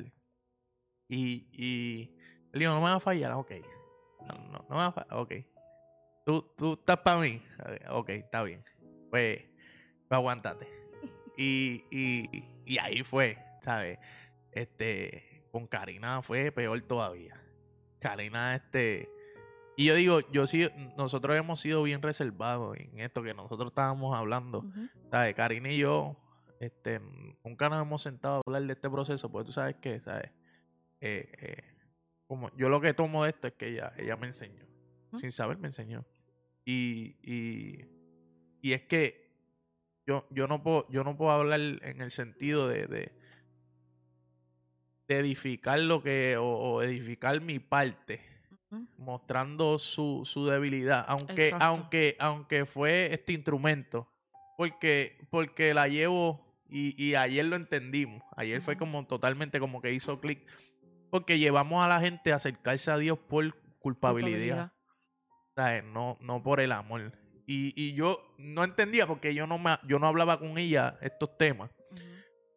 Y, 1.08 1.48
y 1.52 2.18
le 2.54 2.60
digo, 2.62 2.74
no 2.74 2.82
me 2.82 2.90
va 2.90 2.96
a 2.96 3.00
fallar, 3.00 3.34
ok. 3.34 3.52
No, 4.22 4.34
no, 4.52 4.66
no 4.68 4.70
me 4.70 4.76
va 4.78 4.86
a 4.88 4.92
fallar, 4.94 5.14
ok. 5.14 5.32
Tú, 6.26 6.54
tú 6.58 6.74
estás 6.74 6.98
para 6.98 7.20
mí, 7.20 7.40
ok, 7.92 8.10
está 8.10 8.42
bien. 8.42 8.66
Pues, 9.12 9.44
pues 10.08 10.18
aguántate. 10.18 10.68
Y, 11.38 11.86
y, 11.92 12.46
y 12.66 12.80
ahí 12.80 13.04
fue, 13.04 13.38
¿sabes? 13.62 14.00
Este, 14.52 15.46
con 15.52 15.68
Karina 15.68 16.24
fue 16.24 16.52
peor 16.52 16.82
todavía. 16.82 17.40
Karina, 18.00 18.56
este. 18.56 19.08
Y 19.76 19.86
yo 19.86 19.96
digo, 19.96 20.20
yo 20.32 20.46
sí, 20.46 20.70
nosotros 20.98 21.36
hemos 21.36 21.60
sido 21.60 21.82
bien 21.84 22.02
reservados 22.02 22.78
en 22.78 23.00
esto 23.00 23.24
que 23.24 23.34
nosotros 23.34 23.70
estábamos 23.72 24.16
hablando. 24.16 24.60
Ujú. 24.60 24.90
¿Sabes? 25.10 25.34
Karina 25.36 25.72
y 25.72 25.80
yo, 25.80 26.16
este, 26.60 27.02
nunca 27.44 27.70
nos 27.70 27.82
hemos 27.82 28.02
sentado 28.02 28.36
a 28.36 28.42
hablar 28.46 28.64
de 28.64 28.74
este 28.74 28.90
proceso, 28.90 29.32
porque 29.32 29.48
tú 29.48 29.54
sabes 29.54 29.76
que, 29.78 30.00
¿sabes? 30.00 30.30
Eh, 31.02 31.30
eh, 31.40 31.64
como 32.28 32.56
yo 32.56 32.70
lo 32.70 32.80
que 32.82 32.94
tomo 32.94 33.24
de 33.24 33.32
esto 33.32 33.48
es 33.48 33.54
que 33.54 33.70
ella, 33.70 33.92
ella 33.98 34.16
me 34.16 34.28
enseñó. 34.28 34.64
Sin 35.18 35.32
saber 35.32 35.58
me 35.58 35.68
enseñó. 35.68 36.06
Y, 36.66 37.18
y, 37.22 37.86
y 38.62 38.74
es 38.74 38.84
que 38.84 39.32
yo, 40.08 40.26
yo 40.32 40.48
no 40.48 40.64
puedo, 40.64 40.88
yo 40.90 41.04
no 41.04 41.18
puedo 41.18 41.32
hablar 41.32 41.60
en 41.60 42.02
el 42.02 42.12
sentido 42.12 42.68
de, 42.68 42.88
de, 42.88 43.12
de 45.08 45.20
edificar 45.20 45.80
lo 45.80 46.02
que, 46.02 46.38
o, 46.38 46.46
o 46.46 46.82
edificar 46.82 47.42
mi 47.42 47.60
parte. 47.60 48.22
Mostrando 48.98 49.80
su, 49.80 50.24
su 50.26 50.46
debilidad, 50.46 51.06
aunque, 51.08 51.46
Exacto. 51.46 51.66
aunque, 51.66 52.16
aunque 52.20 52.66
fue 52.66 53.14
este 53.14 53.34
instrumento, 53.34 54.08
porque, 54.58 55.18
porque 55.30 55.74
la 55.74 55.88
llevo 55.88 56.46
y, 56.70 57.02
y 57.04 57.16
ayer 57.16 57.46
lo 57.46 57.56
entendimos, 57.56 58.24
ayer 58.36 58.62
fue 58.62 58.78
como 58.78 59.06
totalmente 59.06 59.60
como 59.60 59.82
que 59.82 59.94
hizo 59.94 60.20
clic, 60.20 60.46
porque 61.10 61.38
llevamos 61.38 61.84
a 61.84 61.88
la 61.88 62.00
gente 62.00 62.34
a 62.34 62.38
acercarse 62.38 62.92
a 62.92 62.98
Dios 62.98 63.20
por 63.20 63.56
culpabilidad, 63.80 64.72
¿sabes? 65.56 65.84
No, 65.84 66.18
no 66.22 66.42
por 66.42 66.60
el 66.60 66.72
amor. 66.72 67.14
Y, 67.46 67.74
y 67.76 67.94
yo 67.94 68.34
no 68.38 68.64
entendía 68.64 69.06
porque 69.06 69.36
yo 69.36 69.46
no, 69.46 69.60
me, 69.60 69.78
yo 69.86 70.00
no 70.00 70.08
hablaba 70.08 70.40
con 70.40 70.58
ella 70.58 70.98
estos 71.02 71.38
temas 71.38 71.70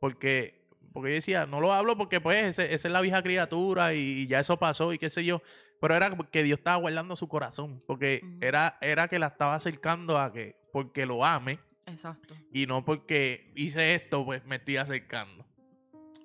porque 0.01 0.65
porque 0.93 1.11
yo 1.11 1.15
decía, 1.17 1.47
no 1.47 1.61
lo 1.61 1.75
hablo 1.75 1.99
porque 1.99 2.23
pues 2.23 2.59
esa 2.59 2.65
es 2.65 2.85
la 2.91 3.03
vieja 3.03 3.23
criatura 3.23 3.93
y, 3.93 3.99
y 3.99 4.27
ya 4.29 4.41
eso 4.41 4.57
pasó 4.57 4.95
y 4.95 4.99
qué 4.99 5.11
sé 5.11 5.27
yo, 5.27 5.43
pero 5.81 5.95
era 5.95 6.11
que 6.31 6.43
Dios 6.43 6.59
estaba 6.59 6.77
guardando 6.79 7.17
su 7.17 7.29
corazón, 7.29 7.83
porque 7.87 8.23
era 8.41 8.79
era 8.81 9.09
que 9.09 9.19
la 9.19 9.27
estaba 9.29 9.55
acercando 9.55 10.19
a 10.19 10.33
que 10.33 10.57
porque 10.73 11.07
lo 11.07 11.25
ame 11.25 11.59
Exacto. 11.87 12.35
y 12.53 12.67
no 12.67 12.85
porque 12.85 13.53
hice 13.55 13.95
esto, 13.95 14.25
pues 14.25 14.45
me 14.45 14.57
estoy 14.57 14.77
acercando. 14.79 15.45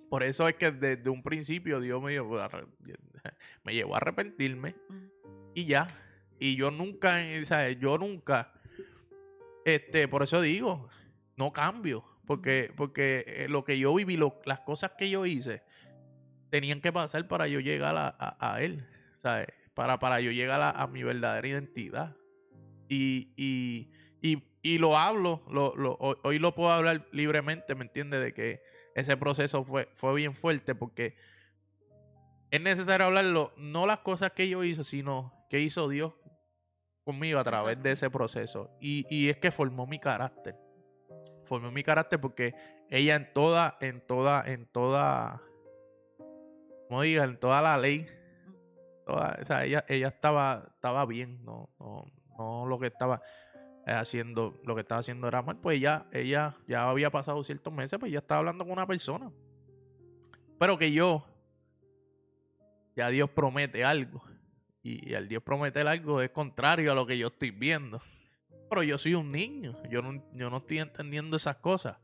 Por 0.10 0.24
eso 0.24 0.48
es 0.48 0.56
que 0.56 0.72
desde 0.72 1.10
un 1.10 1.24
principio 1.24 1.80
Dios 1.80 2.02
me 2.02 2.12
llevó 2.12 2.40
a, 2.40 2.50
me 3.64 3.74
llevó 3.74 3.94
a 3.94 3.98
arrepentirme 3.98 4.76
y 5.56 5.66
ya. 5.66 5.88
Y 6.40 6.56
yo 6.56 6.72
nunca, 6.72 7.18
¿sabes? 7.46 7.78
Yo 7.80 7.98
nunca, 8.00 8.52
este, 9.66 10.08
por 10.08 10.24
eso 10.24 10.42
digo, 10.42 10.90
no 11.38 11.52
cambio. 11.54 12.04
Porque, 12.26 12.72
porque 12.78 13.26
eh, 13.28 13.48
lo 13.50 13.64
que 13.66 13.78
yo 13.78 13.94
viví, 13.94 14.16
lo- 14.16 14.40
las 14.46 14.62
cosas 14.62 14.92
que 14.98 15.10
yo 15.10 15.26
hice, 15.26 15.64
tenían 16.50 16.80
que 16.82 16.92
pasar 16.92 17.28
para 17.28 17.48
yo 17.48 17.60
llegar 17.60 17.96
a, 17.98 18.08
a- 18.18 18.54
a 18.56 18.62
él, 18.62 18.88
¿sabes? 19.22 19.48
Para, 19.74 20.00
para 20.00 20.20
yo 20.20 20.32
llegar 20.32 20.60
a, 20.62 20.72
a 20.72 20.88
mi 20.88 21.04
verdadera 21.04 21.48
identidad. 21.48 22.16
Y, 22.90 23.34
y, 23.38 23.92
y, 24.22 24.44
y 24.62 24.78
lo 24.80 24.98
hablo, 24.98 25.44
lo, 25.50 25.76
lo- 25.76 25.98
hoy, 26.24 26.40
lo 26.40 26.54
puedo 26.54 26.72
hablar 26.72 27.08
libremente, 27.12 27.74
¿me 27.76 27.84
entiendes? 27.84 28.22
De 28.22 28.34
que 28.34 28.62
ese 28.96 29.16
proceso 29.16 29.64
fue, 29.64 29.88
fue 29.94 30.14
bien 30.16 30.36
fuerte 30.36 30.76
porque 30.76 31.16
es 32.50 32.60
necesario 32.60 33.06
hablarlo, 33.08 33.54
no 33.56 33.86
las 33.86 34.00
cosas 34.00 34.32
que 34.32 34.50
yo 34.50 34.64
hice, 34.64 34.84
sino 34.84 35.34
que 35.50 35.62
hizo 35.62 35.88
Dios 35.88 36.14
conmigo 37.06 37.40
a 37.40 37.44
través 37.44 37.82
de 37.82 37.94
ese 37.94 38.10
proceso. 38.10 38.70
Y, 38.82 39.06
y 39.10 39.30
es 39.30 39.38
que 39.38 39.52
formó 39.52 39.88
mi 39.88 40.00
carácter. 40.00 40.56
Formó 41.46 41.72
mi 41.72 41.84
carácter 41.84 42.20
porque 42.20 42.54
ella 42.90 43.16
en 43.16 43.32
toda, 43.34 43.78
en 43.80 44.06
toda, 44.06 44.44
en 44.46 44.66
toda, 44.66 45.42
como 46.90 47.04
diga, 47.04 47.24
en 47.24 47.40
toda 47.40 47.62
la 47.62 47.78
ley, 47.78 48.06
ella, 49.64 49.86
ella 49.88 50.08
estaba, 50.08 50.72
estaba 50.76 51.06
bien, 51.06 51.44
no, 51.44 51.70
no, 51.80 52.06
no 52.38 52.66
lo 52.66 52.80
que 52.80 52.88
estaba 52.88 53.22
eh, 53.86 53.92
haciendo, 53.92 54.60
lo 54.64 54.76
que 54.76 54.82
estaba 54.82 55.00
haciendo 55.00 55.28
era 55.28 55.42
mal, 55.42 55.58
pues 55.58 55.78
ella, 55.78 56.06
ella 56.12 56.56
ya 56.68 56.90
había 56.90 57.10
pasado 57.10 57.44
ciertos 57.44 57.74
meses, 57.74 58.00
pues 58.00 58.12
ya 58.12 58.20
estaba 58.20 58.40
hablando 58.40 58.64
con 58.64 58.74
una 58.74 58.86
persona. 58.86 59.32
Pero 60.60 60.78
que 60.78 60.92
yo, 60.92 61.26
ya 62.96 63.10
Dios 63.10 63.30
promete 63.30 63.84
algo. 63.84 64.24
Y, 64.84 65.12
y 65.12 65.16
al 65.16 65.28
Dios 65.28 65.44
prometer 65.44 65.88
algo 65.88 66.22
es 66.22 66.32
contrario 66.32 66.92
a 66.92 66.96
lo 66.96 67.06
que 67.06 67.18
yo 67.18 67.28
estoy 67.28 67.52
viendo. 67.52 68.02
Pero 68.70 68.84
yo 68.84 68.98
soy 68.98 69.16
un 69.16 69.32
niño, 69.32 69.76
yo 69.90 70.02
no, 70.02 70.24
yo 70.34 70.50
no 70.50 70.58
estoy 70.58 70.80
entendiendo 70.80 71.38
esas 71.38 71.58
cosas. 71.58 71.98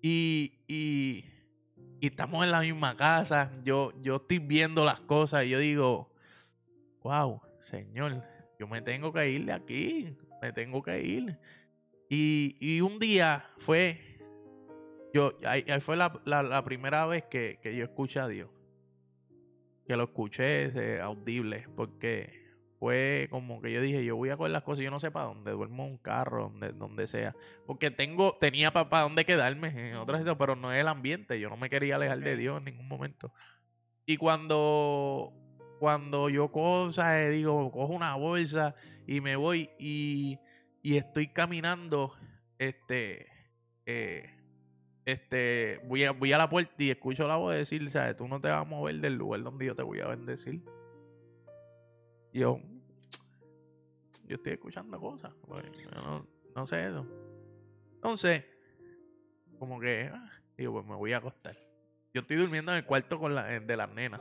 Y, 0.00 0.60
y, 0.66 1.24
y 2.00 2.06
estamos 2.06 2.44
en 2.44 2.52
la 2.52 2.60
misma 2.60 2.96
casa, 2.96 3.52
yo, 3.64 3.92
yo 4.00 4.16
estoy 4.16 4.38
viendo 4.38 4.84
las 4.84 5.00
cosas 5.00 5.44
y 5.44 5.50
yo 5.50 5.58
digo, 5.58 6.12
wow, 7.06 7.40
Señor, 7.60 8.22
yo 8.58 8.66
me 8.66 8.80
tengo 8.82 9.12
que 9.12 9.30
ir 9.30 9.44
de 9.46 9.52
aquí, 9.52 10.16
me 10.42 10.52
tengo 10.52 10.82
que 10.82 11.00
ir. 11.00 11.38
Y, 12.08 12.56
y 12.60 12.80
un 12.80 12.98
día 12.98 13.44
fue, 13.58 14.18
yo, 15.14 15.38
ahí, 15.46 15.64
ahí 15.68 15.80
fue 15.80 15.96
la, 15.96 16.20
la- 16.24 16.42
la 16.42 16.64
primera 16.64 17.06
vez 17.06 17.24
que, 17.24 17.58
que 17.62 17.76
yo 17.76 17.84
escuché 17.84 18.18
a 18.20 18.28
Dios. 18.28 18.50
Que 19.86 19.96
lo 19.96 20.04
escuché 20.04 20.64
ese, 20.64 21.00
audible, 21.00 21.68
porque 21.76 22.44
fue 22.80 23.28
como 23.30 23.62
que 23.62 23.70
yo 23.72 23.80
dije, 23.80 24.04
yo 24.04 24.16
voy 24.16 24.30
a 24.30 24.36
coger 24.36 24.50
las 24.50 24.64
cosas, 24.64 24.84
yo 24.84 24.90
no 24.90 24.98
sé 24.98 25.12
para 25.12 25.26
dónde, 25.26 25.52
duermo 25.52 25.84
en 25.84 25.92
un 25.92 25.98
carro, 25.98 26.50
donde, 26.50 26.72
donde 26.72 27.06
sea. 27.06 27.36
Porque 27.66 27.92
tengo, 27.92 28.32
tenía 28.40 28.72
para 28.72 29.02
dónde 29.02 29.24
quedarme 29.24 29.68
en 29.68 29.94
otras 29.96 30.18
situaciones, 30.18 30.38
pero 30.38 30.56
no 30.56 30.72
es 30.72 30.80
el 30.80 30.88
ambiente, 30.88 31.38
yo 31.38 31.48
no 31.50 31.56
me 31.56 31.70
quería 31.70 31.96
alejar 31.96 32.18
de. 32.18 32.36
Dios 32.36 32.58
en 32.58 32.64
ningún 32.64 32.88
momento. 32.88 33.32
Y 34.06 34.16
cuando, 34.16 35.32
cuando 35.78 36.28
yo 36.28 36.50
cojo, 36.50 36.92
¿sabes? 36.92 37.32
digo, 37.32 37.70
cojo 37.70 37.92
una 37.92 38.14
bolsa 38.16 38.74
y 39.06 39.20
me 39.20 39.36
voy 39.36 39.70
y, 39.78 40.38
estoy 40.82 41.28
caminando, 41.28 42.14
este, 42.58 43.26
eh, 43.86 44.30
este, 45.04 45.80
voy 45.84 46.04
a, 46.04 46.12
voy 46.12 46.32
a 46.32 46.38
la 46.38 46.48
puerta 46.48 46.74
y 46.78 46.90
escucho 46.90 47.26
la 47.26 47.36
voz 47.36 47.54
decir, 47.54 47.88
¿sabes? 47.90 48.16
Tú 48.16 48.28
no 48.28 48.40
te 48.40 48.48
vas 48.48 48.62
a 48.62 48.64
mover 48.64 49.00
del 49.00 49.14
lugar 49.14 49.42
donde 49.42 49.66
yo 49.66 49.74
te 49.74 49.82
voy 49.82 50.00
a 50.00 50.06
bendecir. 50.06 50.62
Yo, 52.32 52.60
yo 54.26 54.36
estoy 54.36 54.52
escuchando 54.52 55.00
cosas, 55.00 55.32
pues, 55.46 55.64
no, 55.94 56.26
no 56.54 56.66
sé 56.66 56.86
eso. 56.86 57.06
Entonces, 57.94 58.44
como 59.58 59.80
que, 59.80 60.10
ah, 60.12 60.30
digo, 60.56 60.72
pues 60.74 60.86
me 60.86 60.94
voy 60.94 61.12
a 61.12 61.18
acostar. 61.18 61.56
Yo 62.14 62.20
estoy 62.20 62.36
durmiendo 62.36 62.72
en 62.72 62.78
el 62.78 62.84
cuarto 62.84 63.18
con 63.18 63.34
la, 63.34 63.44
de 63.60 63.76
las 63.76 63.90
nenas. 63.90 64.20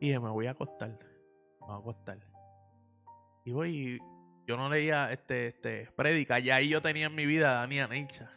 Y 0.00 0.06
dije, 0.06 0.18
me 0.18 0.30
voy 0.30 0.46
a 0.46 0.52
acostar. 0.52 0.88
Me 0.88 1.66
voy 1.66 1.76
a 1.76 1.78
acostar. 1.78 2.18
Y 3.44 3.52
voy, 3.52 4.00
yo 4.46 4.56
no 4.56 4.68
leía 4.68 5.12
este, 5.12 5.48
este, 5.48 5.90
prédica, 5.94 6.38
ya 6.38 6.56
ahí 6.56 6.68
yo 6.68 6.82
tenía 6.82 7.06
en 7.06 7.14
mi 7.14 7.26
vida 7.26 7.50
a 7.50 7.54
Dani 7.60 7.80
Aneixa. 7.80 8.30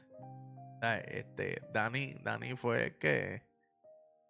Este, 1.08 1.62
Dani, 1.74 2.16
Dani 2.22 2.56
fue 2.58 2.98
que, 2.98 3.42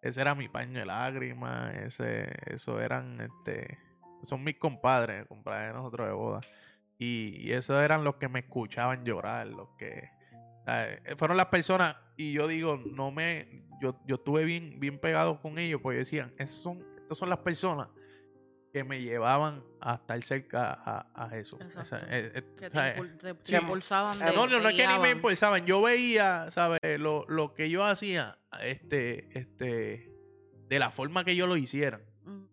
ese 0.00 0.20
era 0.20 0.34
mi 0.34 0.48
paño 0.48 0.78
de 0.78 0.86
lágrimas, 0.86 1.74
ese, 1.74 2.32
eso 2.46 2.80
eran, 2.80 3.20
este, 3.20 3.78
son 4.22 4.44
mis 4.44 4.56
compadres, 4.56 5.26
compadres 5.26 5.68
de 5.68 5.74
nosotros 5.74 6.06
de 6.06 6.12
boda. 6.12 6.40
Y, 6.98 7.40
y 7.40 7.52
esos 7.52 7.82
eran 7.82 8.04
los 8.04 8.16
que 8.16 8.28
me 8.28 8.40
escuchaban 8.40 9.04
llorar, 9.04 9.48
los 9.48 9.70
que, 9.76 10.10
¿sabes? 10.64 11.00
fueron 11.16 11.36
las 11.36 11.46
personas, 11.46 11.96
y 12.16 12.32
yo 12.32 12.46
digo, 12.46 12.76
no 12.76 13.10
me, 13.10 13.64
yo, 13.80 14.00
yo 14.06 14.16
estuve 14.16 14.44
bien, 14.44 14.78
bien 14.78 15.00
pegado 15.00 15.40
con 15.40 15.58
ellos, 15.58 15.80
porque 15.80 15.98
decían, 15.98 16.32
esos 16.38 16.62
son, 16.62 16.93
estas 17.04 17.18
son 17.18 17.28
las 17.30 17.38
personas 17.38 17.88
que 18.72 18.82
me 18.82 19.00
llevaban 19.00 19.62
a 19.80 19.94
estar 19.94 20.20
cerca 20.22 20.72
a, 20.72 21.06
a. 21.14 21.36
Esa- 21.38 21.98
eh, 22.10 22.32
eh, 22.34 22.42
Que 22.58 22.70
te, 22.70 22.70
¿sabes? 22.70 22.96
impul- 22.98 23.18
te- 23.18 23.34
te 23.34 23.44
Sí. 23.44 23.54
impulsaban. 23.56 24.18
De- 24.18 24.24
No, 24.34 24.46
no, 24.48 24.58
no 24.60 24.68
es 24.68 24.74
que 24.74 24.86
ni 24.88 24.98
me 24.98 25.10
impulsaban. 25.10 25.64
Yo 25.64 25.80
veía, 25.82 26.50
¿sabes? 26.50 26.80
Lo, 26.98 27.24
lo 27.28 27.54
que 27.54 27.70
yo 27.70 27.84
hacía, 27.84 28.36
este, 28.62 29.28
este, 29.38 30.10
de 30.68 30.78
la 30.80 30.90
forma 30.90 31.24
que 31.24 31.36
yo 31.36 31.46
lo 31.46 31.56
hiciera. 31.56 32.00
Mm, 32.24 32.44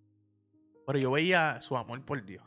Pero 0.86 1.00
yo 1.00 1.10
veía 1.12 1.60
su 1.62 1.76
amor 1.76 2.04
por 2.06 2.24
Dios, 2.24 2.44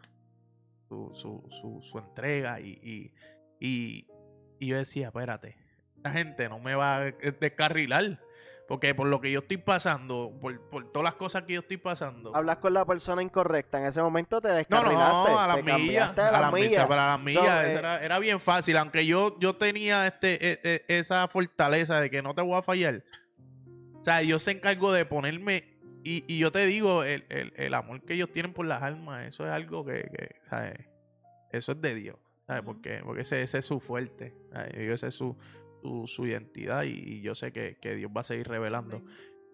su, 0.88 1.10
su, 1.14 1.48
su, 1.60 1.82
su 1.82 1.98
entrega 1.98 2.60
y, 2.60 2.78
y, 2.80 3.14
y, 3.58 4.06
y 4.60 4.66
yo 4.68 4.76
decía, 4.76 5.08
espérate, 5.08 5.56
esta 5.96 6.12
gente 6.12 6.48
no 6.48 6.60
me 6.60 6.74
va 6.76 6.98
a 6.98 7.04
descarrilar. 7.10 8.20
Porque 8.66 8.94
por 8.94 9.06
lo 9.08 9.20
que 9.20 9.30
yo 9.30 9.40
estoy 9.40 9.58
pasando, 9.58 10.32
por, 10.40 10.58
por 10.70 10.90
todas 10.90 11.04
las 11.04 11.14
cosas 11.16 11.42
que 11.42 11.52
yo 11.52 11.60
estoy 11.60 11.76
pasando. 11.76 12.34
Hablas 12.34 12.58
con 12.58 12.72
la 12.72 12.86
persona 12.86 13.22
incorrecta. 13.22 13.78
En 13.78 13.86
ese 13.86 14.00
momento 14.00 14.40
te 14.40 14.48
No, 14.48 14.54
descarrilaste. 14.54 15.30
no, 15.30 15.38
a 15.38 15.46
las 15.48 15.62
millas. 15.62 16.18
A 16.18 16.22
las 16.32 16.40
las 16.40 16.52
millas. 16.52 16.86
Para 16.86 17.06
las 17.08 17.20
millas 17.22 17.44
So, 17.44 17.62
eh, 17.62 17.72
era, 17.74 18.02
era 18.02 18.18
bien 18.18 18.40
fácil. 18.40 18.78
Aunque 18.78 19.04
yo, 19.04 19.38
yo 19.38 19.54
tenía 19.56 20.06
este, 20.06 20.52
e- 20.52 20.60
e- 20.64 20.84
esa 20.88 21.28
fortaleza 21.28 22.00
de 22.00 22.08
que 22.08 22.22
no 22.22 22.34
te 22.34 22.40
voy 22.40 22.56
a 22.58 22.62
fallar. 22.62 23.04
O 24.00 24.04
sea, 24.04 24.22
yo 24.22 24.38
se 24.38 24.52
encargo 24.52 24.92
de 24.92 25.04
ponerme. 25.04 25.74
Y, 26.02 26.24
y 26.26 26.38
yo 26.38 26.50
te 26.50 26.64
digo, 26.66 27.04
el, 27.04 27.24
el- 27.28 27.52
el 27.56 27.74
amor 27.74 28.02
que 28.02 28.14
ellos 28.14 28.30
tienen 28.32 28.54
por 28.54 28.64
las 28.66 28.82
almas, 28.82 29.26
eso 29.26 29.46
es 29.46 29.52
algo 29.52 29.84
que, 29.84 30.08
que, 30.10 30.36
¿sabes? 30.42 30.74
Eso 31.52 31.72
es 31.72 31.80
de 31.82 31.94
Dios. 31.94 32.16
¿Sabes? 32.46 32.62
Porque, 32.62 33.00
porque 33.04 33.22
ese, 33.22 33.42
ese 33.42 33.58
es 33.58 33.66
su 33.66 33.78
fuerte. 33.80 34.34
¿sabes? 34.52 34.74
Esa 34.74 35.06
es 35.08 35.14
su, 35.14 35.36
su, 35.84 36.06
su 36.08 36.26
identidad. 36.26 36.84
Y, 36.84 36.92
y 37.16 37.20
yo 37.20 37.34
sé 37.34 37.52
que, 37.52 37.76
que 37.80 37.94
Dios 37.94 38.10
va 38.16 38.22
a 38.22 38.24
seguir 38.24 38.48
revelando. 38.48 39.02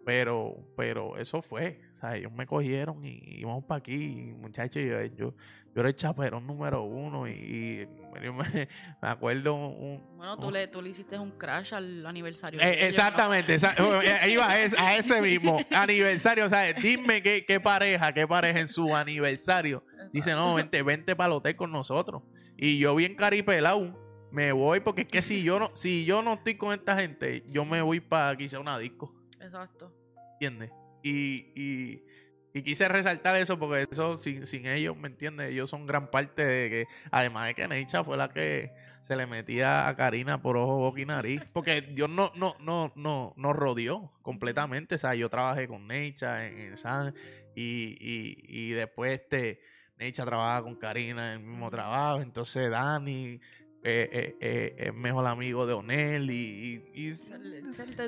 Pero, 0.05 0.57
pero 0.77 1.19
eso 1.19 1.43
fue. 1.43 1.81
O 1.94 1.97
sea, 2.01 2.16
ellos 2.16 2.32
me 2.32 2.47
cogieron 2.47 3.05
y 3.05 3.20
íbamos 3.40 3.65
para 3.65 3.78
aquí. 3.81 4.32
Muchachos, 4.39 4.81
yo, 4.82 5.02
yo, 5.05 5.35
yo 5.74 5.81
era 5.81 5.89
el 5.90 5.97
chaperón 5.97 6.47
número 6.47 6.82
uno. 6.85 7.28
Y, 7.28 7.86
me, 8.15 8.31
me 9.02 9.09
acuerdo 9.09 9.55
un, 9.55 10.02
Bueno, 10.16 10.39
tú 10.39 10.51
le, 10.51 10.69
tú 10.69 10.81
le 10.81 10.90
hiciste 10.90 11.19
un 11.19 11.32
crash 11.32 11.74
al 11.74 12.07
aniversario. 12.07 12.61
eh, 12.61 12.65
de 12.65 12.70
ellos, 12.70 12.81
¿no? 12.82 12.89
exactamente, 12.89 13.55
esa- 13.55 13.74
eh, 14.24 14.31
iba 14.31 14.48
a 14.48 14.59
ese, 14.62 14.78
a 14.78 14.97
ese 14.97 15.20
mismo 15.20 15.59
aniversario. 15.70 16.47
O 16.47 16.48
sea, 16.48 16.73
dime 16.73 17.23
qué, 17.23 17.44
qué 17.47 17.61
pareja, 17.61 18.15
qué 18.15 18.27
pareja 18.27 18.61
en 18.61 18.69
su 18.69 18.97
aniversario. 18.97 19.85
Dice, 20.12 20.32
no, 20.32 20.55
vente, 20.55 20.82
vente 20.82 21.15
para 21.15 21.27
el 21.32 21.39
hotel 21.39 21.57
con 21.57 21.70
nosotros. 21.73 22.23
Y 22.57 22.78
yo 22.78 22.94
bien 22.94 23.15
caripelado, 23.16 23.99
me 24.31 24.52
voy 24.52 24.81
porque 24.81 25.02
es 25.02 25.09
que 25.09 25.23
si 25.23 25.43
yo 25.43 25.59
no, 25.59 25.70
si 25.74 26.05
yo 26.05 26.23
no 26.23 26.35
estoy 26.35 26.57
con 26.57 26.73
esta 26.73 26.97
gente, 26.97 27.44
yo 27.48 27.65
me 27.65 27.82
voy 27.82 28.01
para 28.01 28.36
quizá 28.36 28.61
una 28.61 28.78
disco, 28.78 29.15
Exacto. 29.40 29.93
¿entiendes? 30.32 30.70
Y, 31.02 31.52
y, 31.55 32.05
y 32.52 32.62
quise 32.62 32.89
resaltar 32.89 33.36
eso 33.36 33.59
porque 33.59 33.86
eso 33.90 34.19
sin, 34.20 34.47
sin 34.47 34.66
ellos, 34.66 34.97
¿me 34.97 35.09
entiendes? 35.09 35.51
Ellos 35.51 35.70
son 35.70 35.86
gran 35.86 36.11
parte 36.11 36.44
de 36.44 36.70
que, 36.70 36.86
además 37.11 37.47
de 37.47 37.55
que 37.55 37.69
Neicha 37.69 38.05
fue 38.05 38.16
la 38.16 38.28
que 38.28 38.73
se 39.02 39.16
le 39.16 39.27
metía 39.27 39.89
a 39.89 39.97
Karina 39.97 40.43
por 40.43 40.57
ojo, 40.57 40.78
boca 40.78 41.01
y 41.01 41.07
nariz. 41.07 41.43
Porque 41.52 41.81
Dios 41.82 42.11
no, 42.11 42.32
no, 42.35 42.57
no, 42.61 42.93
no, 42.97 43.35
nos 43.36 43.57
rodeó 43.57 44.12
completamente. 44.23 44.97
O 44.97 44.98
sea, 44.98 45.15
yo 45.15 45.28
trabajé 45.28 45.69
con 45.69 45.86
Neicha 45.86 46.47
en, 46.47 46.59
en 46.59 46.77
San 46.77 47.15
y, 47.55 47.97
y, 48.01 48.44
y 48.47 48.70
después 48.73 49.20
este 49.20 49.61
Neicha 49.98 50.24
trabaja 50.24 50.62
con 50.62 50.77
Karina 50.77 51.35
en 51.35 51.40
el 51.40 51.47
mismo 51.47 51.70
trabajo. 51.70 52.20
Entonces 52.20 52.70
Dani 52.70 53.40
eh, 53.82 54.09
eh, 54.12 54.36
eh, 54.40 54.74
es 54.89 54.94
mejor 54.94 55.27
amigo 55.27 55.66
de 55.66 55.73
Onel 55.73 56.31
y, 56.31 56.85
y, 56.94 57.09
y- 57.09 57.15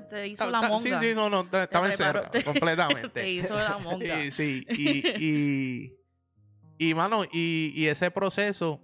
te 0.09 0.27
hizo 0.28 0.44
Ta- 0.44 0.51
la 0.51 0.69
monga. 0.69 1.01
Sí, 1.01 1.09
sí, 1.09 1.15
no, 1.15 1.31
no, 1.31 1.47
ta- 1.49 1.65
estaba 1.65 1.86
encerrado 1.90 2.31
te- 2.31 2.44
completamente. 2.44 3.09
Te 3.09 3.31
hizo 3.31 3.59
la 3.59 3.78
monga. 3.78 4.23
Y, 4.24 4.31
sí, 4.31 4.66
y, 4.70 5.07
y, 5.24 5.97
y, 6.78 6.94
mano, 6.94 7.24
y, 7.32 7.73
y 7.74 7.86
ese 7.89 8.11
proceso, 8.11 8.81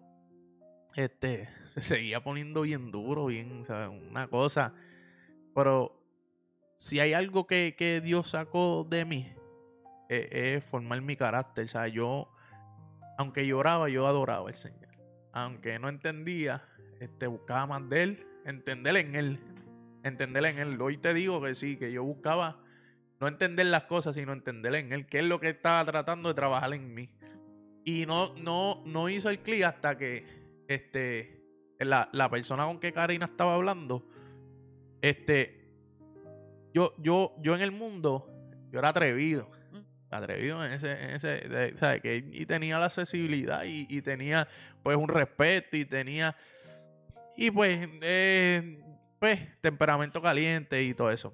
este, 0.94 1.48
se 1.74 1.82
seguía 1.82 2.23
poniendo 2.23 2.62
bien 2.62 2.90
duro, 2.90 3.27
bien, 3.27 3.60
o 3.60 3.65
sea, 3.65 3.89
una 3.90 4.28
cosa. 4.28 4.73
Pero 5.55 5.94
si 6.78 7.01
hay 7.01 7.12
algo 7.12 7.47
que, 7.47 7.74
que 7.77 8.01
Dios 8.01 8.31
sacó 8.31 8.86
de 8.89 9.05
mí, 9.05 9.32
eh, 10.09 10.55
es 10.56 10.65
formar 10.65 11.02
mi 11.02 11.16
carácter. 11.16 11.65
O 11.65 11.69
sea, 11.69 11.86
yo, 11.89 12.31
aunque 13.19 13.47
lloraba, 13.47 13.89
yo 13.90 14.06
adoraba 14.06 14.48
al 14.48 14.55
Señor. 14.56 14.89
Aunque 15.32 15.78
no 15.78 15.89
entendía, 15.89 16.62
este, 17.01 17.27
buscaba 17.27 17.66
más 17.66 17.89
de 17.89 18.03
Él, 18.03 18.27
entender 18.45 18.97
en 18.97 19.15
Él. 19.15 19.41
Entender 20.03 20.45
en 20.47 20.59
Él. 20.59 20.81
Hoy 20.81 20.97
te 20.97 21.12
digo 21.15 21.41
que 21.43 21.55
sí, 21.55 21.77
que 21.77 21.93
yo 21.93 22.05
buscaba 22.05 22.62
no 23.20 23.27
entender 23.27 23.66
las 23.66 23.85
cosas, 23.85 24.15
sino 24.15 24.33
entender 24.33 24.75
en 24.77 24.93
Él, 24.93 25.07
que 25.07 25.19
es 25.19 25.25
lo 25.25 25.41
que 25.41 25.49
estaba 25.51 25.85
tratando 25.85 26.29
de 26.29 26.35
trabajar 26.35 26.73
en 26.73 26.95
mí. 26.95 27.11
Y 27.85 28.07
no, 28.07 28.35
no, 28.37 28.83
no 28.87 29.09
hizo 29.09 29.29
el 29.31 29.41
clic 29.41 29.65
hasta 29.65 29.97
que 29.99 30.25
este, 30.69 31.43
la, 31.79 32.09
la 32.12 32.29
persona 32.31 32.65
con 32.66 32.79
que 32.79 32.93
Karina 32.93 33.27
estaba 33.27 33.55
hablando, 33.55 34.07
este, 35.01 35.69
yo, 36.75 36.95
yo, 36.99 37.35
yo 37.41 37.55
en 37.55 37.62
el 37.62 37.73
mundo, 37.73 38.31
yo 38.70 38.79
era 38.79 38.91
atrevido. 38.91 39.51
Mm. 39.73 39.79
Atrevido 40.15 40.65
en 40.65 40.73
ese, 40.73 40.93
en 41.05 41.11
ese, 41.16 41.49
de- 41.49 41.77
¿sabes? 41.79 42.01
Que, 42.03 42.16
y 42.31 42.47
tenía 42.47 42.79
la 42.79 42.87
accesibilidad 42.87 43.65
y, 43.65 43.87
y 43.89 44.03
tenía 44.03 44.47
pues 44.83 44.97
un 44.97 45.09
respeto 45.09 45.77
y 45.77 45.85
tenía, 45.85 46.37
y 47.40 47.52
pues, 47.52 47.89
eh, 48.02 48.82
pues, 49.20 49.39
temperamento 49.60 50.20
caliente 50.20 50.82
y 50.82 50.93
todo 50.93 51.12
eso. 51.12 51.32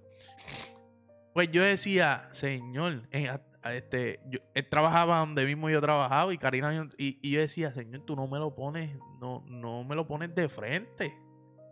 Pues 1.32 1.51
yo 1.51 1.62
decía, 1.62 2.28
señor, 2.32 3.09
eh, 3.10 3.31
este, 3.72 4.20
yo, 4.28 4.39
él 4.52 4.68
trabajaba 4.68 5.20
donde 5.20 5.47
mismo 5.47 5.70
yo 5.70 5.81
trabajaba 5.81 6.35
y 6.35 6.36
Karina, 6.36 6.90
y, 6.98 7.18
y 7.22 7.31
yo 7.31 7.40
decía, 7.40 7.72
señor, 7.72 8.02
tú 8.05 8.16
no 8.16 8.28
me 8.28 8.39
lo 8.39 8.55
pones, 8.55 8.94
no, 9.18 9.47
no 9.48 9.82
me 9.82 9.94
lo 9.94 10.06
pones 10.06 10.35
de 10.35 10.47
frente. 10.51 11.16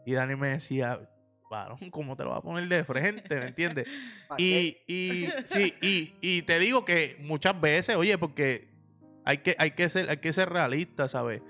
Y 0.06 0.14
Dani 0.14 0.34
me 0.34 0.48
decía, 0.48 0.98
varón, 1.50 1.90
¿cómo 1.90 2.16
te 2.16 2.24
lo 2.24 2.30
va 2.30 2.38
a 2.38 2.42
poner 2.42 2.66
de 2.68 2.84
frente? 2.84 3.36
¿Me 3.36 3.48
entiendes? 3.48 3.86
Y, 4.38 4.78
y, 4.86 5.28
sí, 5.44 5.74
y, 5.82 6.14
y 6.22 6.40
te 6.40 6.59
digo 6.59 6.86
que 6.86 7.18
muchas 7.20 7.60
veces, 7.60 7.96
oye, 7.96 8.16
porque 8.16 8.70
hay 9.26 9.38
que, 9.38 9.54
hay 9.59 9.72
que 9.72 9.90
ser, 9.90 10.09
hay 10.09 10.16
que 10.16 10.32
ser 10.32 10.48
realista, 10.48 11.06
¿sabes? 11.06 11.42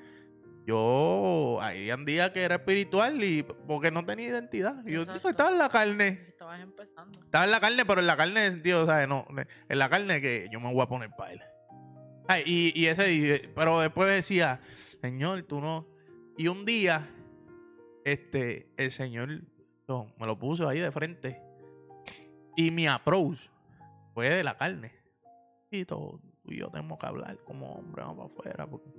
Yo, 0.67 1.59
hay 1.61 1.91
un 1.91 2.05
día 2.05 2.33
que 2.33 2.43
era 2.43 2.57
espiritual 2.57 3.23
y 3.25 3.43
porque 3.43 3.91
no 3.91 4.05
tenía 4.05 4.29
identidad. 4.29 4.77
Y 4.87 4.93
yo 4.93 5.05
digo, 5.05 5.29
estaba 5.29 5.51
en 5.51 5.59
la 5.59 5.69
carne. 5.69 6.07
Estabas 6.29 6.61
empezando. 6.61 7.21
Estaba 7.21 7.45
en 7.45 7.51
la 7.51 7.61
carne, 7.61 7.85
pero 7.85 8.01
en 8.01 8.07
la 8.07 8.17
carne, 8.17 8.49
sentido, 8.51 8.87
¿sabes? 8.87 9.09
No, 9.09 9.27
en 9.69 9.79
la 9.79 9.89
carne 9.91 10.21
que 10.21 10.49
yo 10.53 10.61
me 10.61 10.73
voy 10.73 10.83
a 10.83 10.87
poner 10.87 11.11
para 11.17 11.33
él. 11.33 11.41
Ay, 12.29 12.43
y, 12.47 12.81
y 12.81 12.87
ese, 12.87 13.13
y- 13.13 13.49
pero 13.57 13.81
después 13.81 14.09
decía, 14.09 14.61
Señor, 15.01 15.43
tú 15.43 15.61
no. 15.61 15.87
Y 16.39 16.47
un 16.49 16.65
día, 16.65 17.09
este, 18.05 18.69
el 18.77 18.93
Señor 18.93 19.43
no, 19.89 20.13
me 20.19 20.27
lo 20.27 20.39
puso 20.39 20.69
ahí 20.69 20.79
de 20.79 20.93
frente. 20.93 21.41
Y 22.57 22.71
mi 22.71 22.87
approach 22.87 23.39
fue 24.15 24.31
de 24.31 24.45
la 24.45 24.57
carne. 24.57 24.93
Y 25.71 25.85
todo, 25.85 26.21
tú 26.45 26.53
y 26.53 26.59
yo 26.59 26.69
tenemos 26.69 26.99
que 26.99 27.07
hablar 27.07 27.39
como 27.45 27.73
hombre, 27.75 28.03
vamos 28.03 28.31
para 28.31 28.51
afuera. 28.51 28.67
porque- 28.69 28.91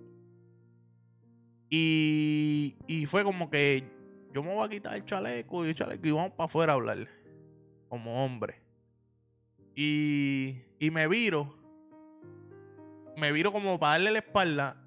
Y, 1.75 2.75
y 2.85 3.07
fue 3.07 3.23
como 3.23 3.49
que 3.49 3.83
yo 4.31 4.43
me 4.43 4.53
voy 4.53 4.63
a 4.63 4.69
quitar 4.69 4.95
el 4.95 5.05
chaleco 5.05 5.65
y 5.65 5.69
el 5.69 5.75
chaleco 5.75 6.07
y 6.07 6.11
vamos 6.11 6.33
para 6.33 6.45
afuera 6.45 6.73
a 6.73 6.75
hablar 6.75 7.07
como 7.89 8.23
hombre. 8.23 8.61
Y, 9.75 10.61
y 10.77 10.91
me 10.91 11.07
viro. 11.07 11.57
Me 13.17 13.31
viro 13.31 13.51
como 13.51 13.79
para 13.79 13.93
darle 13.93 14.11
la 14.11 14.19
espalda. 14.19 14.77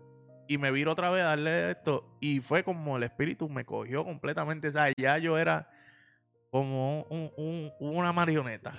Y 0.46 0.58
me 0.58 0.70
viro 0.70 0.92
otra 0.92 1.10
vez 1.10 1.22
a 1.22 1.26
darle 1.30 1.72
esto. 1.72 2.06
Y 2.20 2.38
fue 2.38 2.62
como 2.62 2.96
el 2.98 3.02
espíritu 3.02 3.48
me 3.48 3.64
cogió 3.64 4.04
completamente. 4.04 4.68
O 4.68 4.72
sea, 4.72 4.92
ya 4.96 5.18
yo 5.18 5.36
era 5.38 5.68
como 6.52 7.02
un- 7.10 7.32
un- 7.36 7.72
una 7.80 8.12
marioneta. 8.12 8.72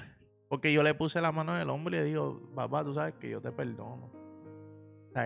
Porque 0.47 0.71
yo 0.71 0.81
le 0.81 0.93
puse 0.93 1.19
la 1.19 1.34
mano 1.34 1.53
en 1.55 1.61
el 1.63 1.69
hombro 1.69 1.93
y 1.93 1.99
le 1.99 2.05
digo, 2.05 2.41
papá, 2.55 2.85
tú 2.85 2.93
sabes 2.93 3.15
que 3.15 3.29
yo 3.29 3.41
te 3.41 3.51
perdono. 3.51 4.09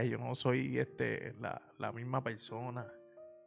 Yo 0.10 0.18
no 0.18 0.36
soy 0.36 0.80
este, 0.80 1.34
la, 1.40 1.62
la 1.78 1.92
misma 1.92 2.24
persona. 2.24 2.88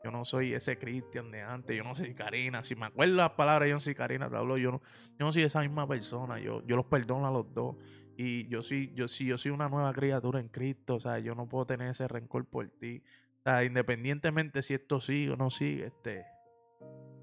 Yo 0.05 0.11
no 0.11 0.25
soy 0.27 0.53
ese 0.53 0.79
Cristian 0.79 1.31
de 1.31 1.41
antes. 1.41 1.75
Yo 1.75 1.83
no 1.83 1.95
soy 1.95 2.13
Karina. 2.15 2.63
Si 2.63 2.77
me 2.77 2.87
acuerdo 2.87 3.15
las 3.15 3.31
palabras, 3.31 3.71
yo 3.71 3.77
no 3.77 3.81
soy 3.81 3.95
Karina, 3.95 4.29
te 4.29 4.37
hablo. 4.37 4.59
Yo 4.59 4.73
no, 4.73 4.83
yo 5.19 5.27
no 5.27 5.33
soy 5.33 5.43
esa 5.43 5.61
misma 5.61 5.89
persona. 5.89 6.39
Yo, 6.39 6.63
yo 6.67 6.77
los 6.77 6.85
perdono 6.85 7.27
a 7.27 7.31
los 7.31 7.53
dos. 7.55 7.77
Y 8.17 8.47
yo 8.49 8.63
sí, 8.63 8.93
yo 8.95 9.09
sí, 9.09 9.25
yo 9.25 9.39
soy 9.39 9.51
una 9.51 9.69
nueva 9.69 9.93
criatura 9.95 10.41
en 10.41 10.49
Cristo. 10.49 10.97
O 10.97 11.01
sea, 11.01 11.19
yo 11.21 11.35
no 11.35 11.49
puedo 11.49 11.67
tener 11.67 11.91
ese 11.91 12.07
rencor 12.07 12.45
por 12.45 12.69
ti. 12.69 13.03
O 13.39 13.43
sea, 13.45 13.65
independientemente 13.65 14.63
si 14.63 14.75
esto 14.75 15.01
sigue 15.01 15.31
o 15.31 15.37
no 15.37 15.51
sigue, 15.51 15.87
este, 15.87 16.27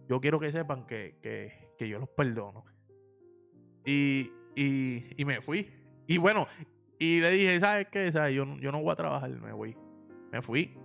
yo 0.10 0.20
quiero 0.20 0.40
que 0.40 0.52
sepan 0.52 0.88
que, 0.88 1.20
que, 1.22 1.74
que 1.78 1.88
yo 1.88 2.00
los 2.00 2.10
perdono. 2.10 2.66
Y, 3.86 4.32
y, 4.56 5.06
y 5.18 5.26
me 5.26 5.42
fui. 5.42 5.72
Y 6.08 6.18
bueno, 6.18 6.48
y 7.04 7.20
le 7.20 7.32
dije, 7.32 7.60
¿sabes 7.60 7.88
qué? 7.92 8.12
¿Sabes? 8.12 8.36
Yo, 8.36 8.46
no- 8.46 8.60
yo 8.60 8.72
no 8.72 8.82
voy 8.82 8.92
a 8.92 8.96
trabajar, 8.96 9.30
me 9.30 9.52
voy. 9.54 9.76
Me 10.32 10.42
fui. 10.42 10.78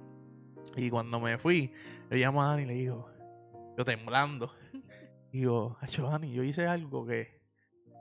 Y 0.76 0.90
cuando 0.90 1.20
me 1.20 1.38
fui, 1.38 1.72
le 2.10 2.16
llamo 2.18 2.42
a 2.42 2.46
Dani 2.48 2.62
y 2.62 2.66
le 2.66 2.74
digo, 2.74 3.08
yo 3.78 3.84
temblando, 3.84 4.52
digo, 5.32 5.76
"Acho, 5.80 6.08
Dani, 6.08 6.32
yo 6.32 6.42
hice 6.42 6.66
algo 6.66 7.06
que 7.06 7.40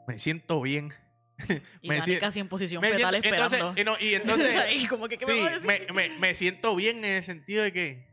me 0.08 0.18
siento 0.20 0.62
bien. 0.62 0.92
Y 1.82 1.90
Me 1.90 1.96
Dani 1.96 2.06
sien- 2.14 2.20
casi 2.20 2.40
en 2.40 2.48
posición 2.48 2.82
Me 2.82 2.90
fetal 2.90 3.12
siento- 3.22 3.28
entonces, 3.30 3.60
esperando. 3.62 3.82
y, 3.82 3.84
no, 3.84 4.10
y 4.10 4.14
entonces, 4.16 4.90
como 4.90 5.08
que, 5.10 5.18
¿qué 5.18 5.26
me 5.26 5.34
sí, 5.34 5.40
va 5.42 5.48
a 5.48 5.54
decir? 5.60 5.68
me, 5.94 6.10
me- 6.10 6.20
me 6.20 6.34
siento 6.36 6.76
bien 6.76 7.00
en 7.04 7.16
el 7.18 7.24
sentido 7.24 7.64
de 7.64 7.74
que, 7.74 8.08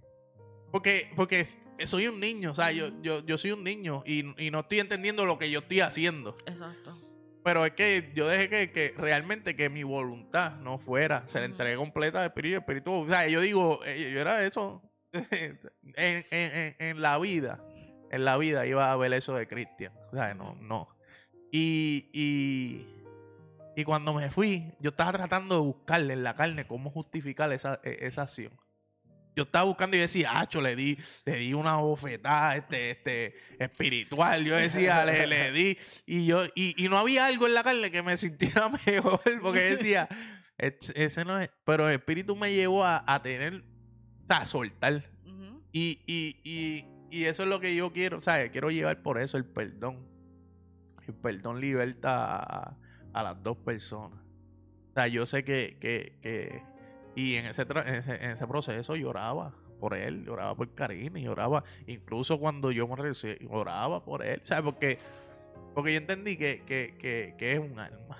porque, 0.73 1.11
porque 1.15 1.47
soy 1.87 2.09
un 2.09 2.19
niño, 2.21 2.51
o 2.51 2.55
sea, 2.55 2.73
yo, 2.73 2.89
yo, 3.03 3.25
yo 3.25 3.39
soy 3.39 3.53
un 3.53 3.63
niño 3.65 4.03
y, 4.07 4.25
y 4.45 4.51
no 4.51 4.61
estoy 4.61 4.81
entendiendo 4.81 5.25
lo 5.27 5.39
que 5.39 5.51
yo 5.51 5.61
estoy 5.61 5.81
haciendo. 5.81 6.35
Exacto. 6.47 6.99
Pero 7.45 7.67
es 7.67 7.73
que 7.73 8.13
yo 8.15 8.29
dejé 8.29 8.49
que, 8.49 8.71
que 8.71 8.95
realmente 8.97 9.57
que 9.57 9.69
mi 9.69 9.83
voluntad 9.83 10.53
no 10.59 10.79
fuera, 10.79 11.25
se 11.27 11.41
la 11.41 11.47
entregué 11.47 11.77
completa 11.77 12.21
al 12.21 12.27
espíritu, 12.27 12.59
espíritu. 12.59 12.93
O 12.93 13.07
sea, 13.09 13.27
yo 13.27 13.41
digo, 13.41 13.81
eh, 13.85 14.11
yo 14.15 14.21
era 14.21 14.45
eso. 14.45 14.83
en, 15.13 15.59
en, 15.97 16.25
en- 16.31 16.77
en 16.79 17.03
la 17.03 17.19
vida, 17.19 17.63
en 18.11 18.25
la 18.25 18.37
vida 18.39 18.67
iba 18.67 18.93
a 18.93 18.97
ver 18.97 19.13
eso 19.13 19.35
de 19.35 19.47
Cristian. 19.49 19.93
O 20.13 20.17
sea, 20.17 20.35
no, 20.35 20.55
no. 20.61 20.89
Y, 21.51 22.09
y, 22.13 22.87
y 23.77 23.85
cuando 23.85 24.15
me 24.15 24.31
fui, 24.31 24.73
yo 24.81 24.91
estaba 24.91 25.13
tratando 25.13 25.57
de 25.57 25.61
buscarle 25.63 26.13
en 26.15 26.23
la 26.23 26.37
carne 26.37 26.67
cómo 26.67 26.91
justificar 26.91 27.53
esa, 27.53 27.81
e- 27.83 27.99
esa 28.07 28.23
acción. 28.23 28.53
Yo 29.35 29.45
estaba 29.45 29.65
buscando 29.65 29.97
y 29.97 30.01
decía, 30.01 30.39
acho, 30.41 30.61
le 30.61 30.77
di, 30.77 30.99
le 31.25 31.37
di 31.37 31.55
una 31.55 31.77
bofetada 31.77 32.57
este, 32.57 32.91
este, 32.91 33.35
espiritual. 33.59 34.45
Yo 34.45 34.57
decía, 34.57 35.05
le, 35.07 35.27
le 35.27 35.53
di. 35.53 35.79
Y 36.07 36.27
yo, 36.27 36.45
y, 36.55 36.75
y 36.85 36.89
no 36.89 36.99
había 36.99 37.27
algo 37.27 37.47
en 37.47 37.55
la 37.55 37.63
carne 37.65 37.91
que 37.91 38.03
me 38.03 38.17
sintiera 38.17 38.69
mejor. 38.87 39.21
Porque 39.41 39.61
decía, 39.77 40.09
"Es- 40.59 40.93
ese 40.95 41.25
no 41.25 41.39
es. 41.41 41.51
Pero 41.65 41.89
el 41.89 41.95
espíritu 41.95 42.37
me 42.37 42.53
llevó 42.53 42.85
a, 42.85 43.03
a 43.07 43.23
tener, 43.23 43.55
o 44.23 44.27
sea, 44.27 44.39
a 44.39 44.47
soltar. 44.47 45.05
Y, 45.73 46.01
y, 46.07 46.37
y, 46.45 46.85
y 47.11 47.25
eso 47.25 47.45
es 47.45 47.49
lo 47.49 47.59
que 47.59 47.75
yo 47.75 47.91
quiero, 47.93 48.21
¿sabes? 48.21 48.51
Quiero 48.51 48.71
llevar 48.71 49.01
por 49.03 49.19
eso 49.19 49.39
el 49.39 49.47
perdón. 49.47 50.07
El 51.09 51.15
perdón 51.15 51.61
liberta 51.61 52.37
a, 52.37 52.77
a 53.15 53.23
las 53.23 53.43
dos 53.43 53.57
personas. 53.57 54.19
O 54.91 54.93
sea, 54.95 55.07
yo 55.09 55.25
sé 55.25 55.43
que, 55.43 55.79
que, 55.81 56.19
que 56.21 56.63
y 57.15 57.37
en 57.37 57.47
ese, 57.47 57.67
tra- 57.67 57.87
en 57.87 57.95
ese, 57.97 58.15
en 58.15 58.31
ese 58.31 58.47
proceso 58.47 58.97
lloraba 58.97 59.55
por 59.81 59.95
él, 59.95 60.25
lloraba 60.25 60.55
por 60.55 60.75
Karina, 60.75 61.19
lloraba, 61.19 61.65
incluso 61.87 62.39
cuando 62.39 62.71
yo 62.71 62.87
me 62.87 62.97
regresé, 62.97 63.39
lloraba 63.41 64.05
por 64.05 64.25
él, 64.25 64.41
¿sabes? 64.45 64.65
Porque, 64.65 64.99
porque 65.75 65.93
yo 65.93 65.99
entendí 65.99 66.37
que, 66.37 66.63
que, 66.63 66.95
que, 66.99 67.35
que 67.37 67.53
es 67.53 67.59
un 67.59 67.79
alma. 67.79 68.19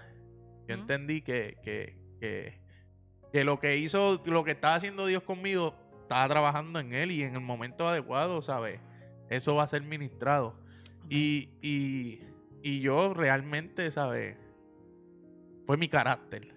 Yo 0.69 0.75
entendí 0.75 1.23
que, 1.23 1.59
que, 1.63 1.97
que, 2.21 2.61
que 3.33 3.45
lo 3.45 3.59
que 3.61 3.77
hizo, 3.77 4.23
lo 4.27 4.45
que 4.45 4.53
estaba 4.53 4.75
haciendo 4.75 5.07
Dios 5.07 5.23
conmigo, 5.23 5.75
estaba 6.03 6.29
trabajando 6.29 6.81
en 6.81 6.93
él 6.95 7.11
y 7.11 7.23
en 7.23 7.35
el 7.35 7.41
momento 7.41 7.87
adecuado, 7.89 8.43
¿sabes? 8.43 8.81
Eso 9.31 9.55
va 9.55 9.63
a 9.65 9.69
ser 9.69 9.83
ministrado. 9.83 10.55
Y, 11.09 11.49
y, 11.63 12.21
y 12.63 12.81
yo 12.81 13.15
realmente, 13.15 13.91
¿sabes? 13.91 14.37
Fue 15.67 15.77
mi 15.77 15.89
carácter. 15.89 16.53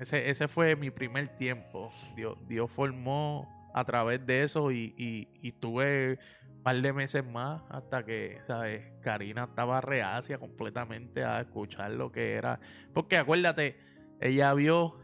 Ese, 0.00 0.30
ese 0.30 0.48
fue 0.48 0.76
mi 0.76 0.90
primer 0.90 1.28
tiempo. 1.36 1.92
Dios, 2.16 2.38
Dios 2.48 2.70
formó 2.70 3.70
a 3.74 3.84
través 3.84 4.24
de 4.26 4.42
eso 4.42 4.72
y, 4.72 4.94
y, 4.96 5.28
y 5.42 5.52
tuve 5.52 6.18
un 6.56 6.62
par 6.62 6.80
de 6.80 6.92
meses 6.94 7.24
más 7.24 7.62
hasta 7.68 8.04
que, 8.04 8.38
¿sabes? 8.46 8.82
Karina 9.02 9.44
estaba 9.44 9.82
reacia 9.82 10.38
completamente 10.38 11.22
a 11.22 11.40
escuchar 11.40 11.90
lo 11.90 12.10
que 12.10 12.32
era. 12.32 12.58
Porque 12.94 13.18
acuérdate, 13.18 13.76
ella 14.20 14.54
vio 14.54 14.98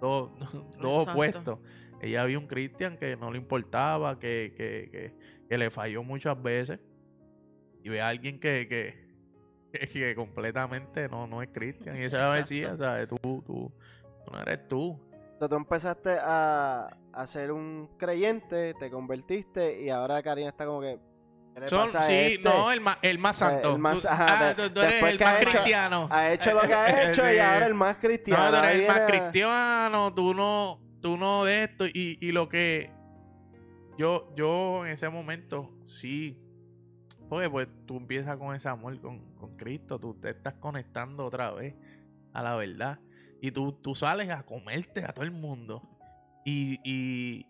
dos, 0.00 0.30
Exacto. 0.40 0.96
opuestos. 0.96 1.58
Ella 2.00 2.24
vio 2.24 2.38
un 2.38 2.46
Cristian 2.46 2.96
que 2.96 3.16
no 3.16 3.30
le 3.30 3.36
importaba, 3.36 4.18
que, 4.18 4.54
que, 4.56 4.88
que, 4.90 5.14
que 5.46 5.58
le 5.58 5.70
falló 5.70 6.02
muchas 6.02 6.42
veces. 6.42 6.80
Y 7.82 7.90
ve 7.90 8.00
a 8.00 8.08
alguien 8.08 8.40
que, 8.40 8.66
que, 8.66 9.10
completamente 10.16 11.08
no, 11.08 11.26
no 11.26 11.42
es 11.42 11.50
Cristian. 11.50 11.96
Y 11.96 12.04
ella 12.04 12.30
me 12.30 12.38
decía. 12.38 12.76
¿sabes? 12.78 13.08
Tú, 13.08 13.42
tú, 13.46 13.72
tú 14.24 14.30
no 14.32 14.40
eres 14.42 14.68
tú. 14.68 14.98
Entonces, 15.32 15.48
tú 15.50 15.56
empezaste 15.56 16.16
a, 16.20 16.96
a 17.12 17.26
ser 17.26 17.50
un 17.52 17.88
creyente, 17.98 18.74
te 18.74 18.90
convertiste 18.90 19.82
y 19.82 19.90
ahora 19.90 20.22
Karina 20.22 20.48
está 20.50 20.66
como 20.66 20.80
que. 20.80 20.98
¿qué 21.54 21.60
le 21.60 21.68
Son, 21.68 21.86
pasa 21.86 22.00
a 22.00 22.02
sí, 22.06 22.12
este? 22.14 22.44
no, 22.48 22.70
el 22.70 22.80
más, 22.80 22.98
el 23.02 23.18
más 23.18 23.36
Eh, 23.36 23.38
santo. 23.44 23.72
el 23.72 23.78
más- 23.78 24.04
ajá, 24.04 24.50
ah, 24.50 24.54
tú, 24.56 24.70
tú 24.70 24.80
eres 24.82 25.02
el 25.02 25.18
más 25.18 25.28
ha 25.28 25.40
hecho- 25.40 25.50
cristiano. 25.50 26.08
Ha 26.10 26.32
hecho 26.32 26.52
lo 26.54 26.60
que 26.60 26.74
ha 26.74 26.86
hecho 27.10 27.28
y 27.28 27.32
Sí. 27.34 27.38
ahora 27.38 27.66
el 27.66 27.74
más 27.74 27.96
cristiano. 27.96 28.44
No, 28.44 28.50
tú 28.50 28.56
eres 28.64 28.74
el 28.76 28.86
más 28.86 29.00
cristiano, 29.10 30.14
tú 30.14 30.34
no, 30.34 30.80
tú 31.00 31.16
no 31.16 31.44
de 31.44 31.64
esto. 31.64 31.86
Y, 31.86 32.18
y 32.20 32.32
lo 32.32 32.48
que 32.48 32.90
yo, 33.98 34.32
yo 34.36 34.84
en 34.86 34.92
ese 34.92 35.08
momento, 35.08 35.70
sí. 35.84 36.38
Porque 37.28 37.48
pues 37.48 37.68
tú 37.86 37.96
empiezas 37.96 38.36
con 38.36 38.54
ese 38.54 38.68
amor 38.68 39.00
con, 39.00 39.20
con 39.36 39.56
Cristo, 39.56 39.98
tú 40.00 40.14
te 40.14 40.30
estás 40.30 40.54
conectando 40.54 41.24
otra 41.26 41.50
vez 41.52 41.74
a 42.32 42.42
la 42.42 42.56
verdad. 42.56 42.98
Y 43.40 43.50
tú, 43.52 43.72
tú 43.72 43.94
sales 43.94 44.28
a 44.30 44.42
comerte 44.44 45.04
a 45.04 45.12
todo 45.12 45.24
el 45.24 45.30
mundo. 45.30 45.82
Y, 46.44 46.78
y, 46.84 47.46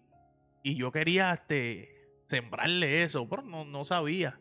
y 0.63 0.77
yo 0.77 0.93
quería 0.93 1.33
este, 1.33 1.89
sembrarle 2.27 3.03
eso, 3.05 3.29
pero 3.29 3.43
no, 3.43 3.65
no 3.65 3.85
sabía. 3.85 4.39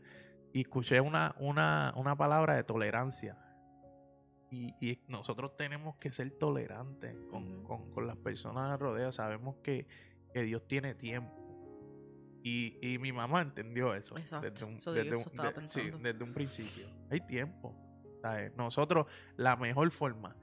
Y 0.53 0.61
escuché 0.61 1.01
una, 1.01 1.35
una, 1.39 1.93
una 1.95 2.15
palabra 2.15 2.55
de 2.55 2.63
tolerancia. 2.63 3.38
Y, 4.51 4.73
y 4.81 4.99
nosotros 5.07 5.55
tenemos 5.57 5.95
que 5.97 6.11
ser 6.11 6.31
tolerantes 6.31 7.15
con, 7.30 7.63
con, 7.63 7.91
con 7.91 8.07
las 8.07 8.17
personas 8.17 8.71
de 8.71 8.77
rodeo. 8.77 9.11
Sabemos 9.11 9.57
que, 9.63 9.88
que 10.34 10.41
Dios 10.43 10.67
tiene 10.67 10.95
tiempo. 10.95 11.35
Y, 12.41 12.77
y 12.81 12.97
mi 12.97 13.11
mamá 13.11 13.41
entendió 13.41 13.93
eso. 13.93 14.17
Exacto. 14.17 14.49
Desde 14.49 14.65
un, 14.65 14.76
Eso- 14.76 14.93
desde 14.93 15.15
un- 15.15 15.53
de- 15.63 15.69
sí, 15.69 15.91
desde 16.01 16.23
un 16.23 16.34
principio. 16.34 16.85
Hay 17.11 17.21
tiempo. 17.21 17.76
¿sabes? 18.21 18.53
Nosotros, 18.55 19.05
la 19.38 19.55
mejor 19.55 19.91
forma. 19.91 20.35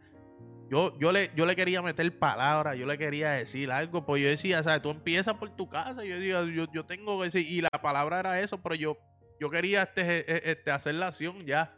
Yo, 0.68 0.98
yo, 0.98 1.12
le, 1.12 1.30
yo 1.36 1.46
le 1.46 1.54
quería 1.54 1.80
meter 1.80 2.18
palabras, 2.18 2.76
yo 2.76 2.86
le 2.86 2.98
quería 2.98 3.30
decir 3.30 3.70
algo, 3.70 4.04
pues 4.04 4.20
yo 4.20 4.28
decía, 4.28 4.62
¿sabes? 4.64 4.82
Tú 4.82 4.90
empiezas 4.90 5.34
por 5.34 5.50
tu 5.50 5.68
casa, 5.68 6.04
yo 6.04 6.16
decía, 6.16 6.42
yo, 6.44 6.66
yo 6.72 6.84
tengo 6.84 7.18
que 7.18 7.26
decir, 7.26 7.46
y 7.48 7.60
la 7.60 7.70
palabra 7.70 8.18
era 8.18 8.40
eso, 8.40 8.60
pero 8.60 8.74
yo, 8.74 8.98
yo 9.38 9.48
quería 9.48 9.82
este, 9.82 10.02
e- 10.20 10.50
este, 10.50 10.72
hacer 10.72 10.96
la 10.96 11.08
acción 11.08 11.44
ya. 11.46 11.76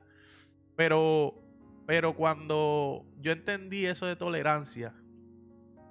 Pero, 0.74 1.34
pero 1.86 2.14
cuando 2.16 3.04
yo 3.18 3.32
entendí 3.32 3.84
eso 3.84 4.06
de 4.06 4.16
tolerancia 4.16 4.94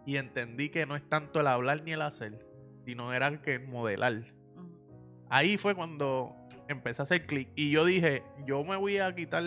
y 0.05 0.17
entendí 0.17 0.69
que 0.69 0.85
no 0.85 0.95
es 0.95 1.07
tanto 1.07 1.39
el 1.39 1.47
hablar 1.47 1.83
ni 1.83 1.91
el 1.91 2.01
hacer, 2.01 2.39
sino 2.85 3.13
era 3.13 3.41
que 3.41 3.55
el 3.55 3.67
modelar. 3.67 4.23
Ujú. 4.55 5.25
Ahí 5.29 5.57
fue 5.57 5.75
cuando 5.75 6.35
empecé 6.67 7.01
a 7.01 7.03
hacer 7.03 7.25
clic. 7.25 7.49
Y 7.55 7.69
yo 7.69 7.85
dije, 7.85 8.23
yo 8.45 8.63
me 8.63 8.75
voy 8.75 8.97
a 8.97 9.13
quitar 9.13 9.43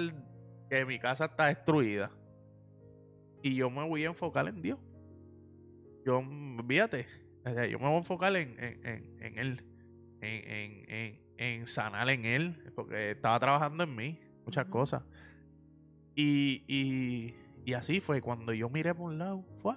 que 0.68 0.84
mi 0.84 0.98
casa 0.98 1.24
está 1.24 1.46
destruida. 1.46 2.10
Y 3.42 3.54
yo 3.54 3.70
me 3.70 3.86
voy 3.86 4.04
a 4.04 4.08
enfocar 4.08 4.48
en 4.48 4.60
Dios. 4.62 4.78
Yo, 6.04 6.22
fíjate, 6.66 7.06
sea, 7.44 7.66
yo 7.66 7.78
me 7.78 7.86
voy 7.86 7.94
a 7.94 7.98
enfocar 7.98 8.36
en, 8.36 8.56
en, 8.58 8.86
en, 8.86 9.22
en 9.22 9.38
Él. 9.38 9.64
En, 10.20 10.50
en, 10.50 10.90
en, 10.90 11.20
en 11.38 11.66
sanar 11.66 12.08
en 12.10 12.24
Él. 12.24 12.72
Porque 12.74 13.12
estaba 13.12 13.38
trabajando 13.40 13.84
en 13.84 13.94
mí. 13.94 14.20
Muchas 14.44 14.66
cosas. 14.66 15.02
Y, 16.14 16.64
y, 16.66 17.34
y 17.64 17.72
así 17.74 18.00
fue. 18.00 18.20
Cuando 18.20 18.52
yo 18.52 18.68
miré 18.68 18.94
por 18.94 19.10
un 19.10 19.18
lado, 19.18 19.44
fue. 19.62 19.74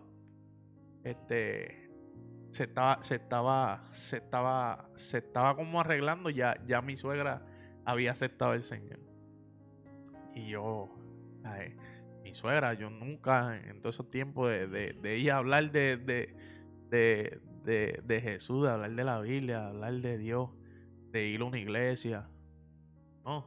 Este 1.04 1.84
se 2.54 2.66
estaba, 2.66 3.02
se 3.02 3.16
estaba, 3.16 3.84
se 3.92 4.18
estaba, 4.18 4.90
se 4.96 5.18
estaba 5.18 5.56
como 5.56 5.80
arreglando, 5.80 6.30
ya, 6.30 6.56
ya 6.66 6.82
mi 6.84 6.96
suegra 6.96 7.42
había 7.84 8.12
aceptado 8.12 8.54
el 8.54 8.62
Señor. 8.62 9.00
Y 10.36 10.50
yo, 10.50 10.90
ay, 11.44 11.76
mi 12.34 12.40
suegra, 12.40 12.74
yo 12.74 12.90
nunca 12.90 13.56
en 13.58 13.80
todos 13.80 13.96
esos 13.96 14.10
tiempos 14.10 14.50
de, 14.50 14.66
de, 14.66 14.94
de 14.94 15.16
ella 15.16 15.38
hablar 15.38 15.72
de, 15.72 15.98
de, 15.98 16.36
de, 16.90 17.40
de, 17.64 18.02
de 18.04 18.22
Jesús, 18.22 18.66
de 18.66 18.72
hablar 18.72 18.92
de 18.92 19.04
la 19.04 19.22
Biblia, 19.22 19.60
de 19.60 19.68
hablar 19.68 19.94
de 19.94 20.18
Dios, 20.18 20.50
de 21.12 21.28
ir 21.28 21.42
a 21.42 21.46
una 21.46 21.60
iglesia. 21.60 22.28
No. 23.24 23.46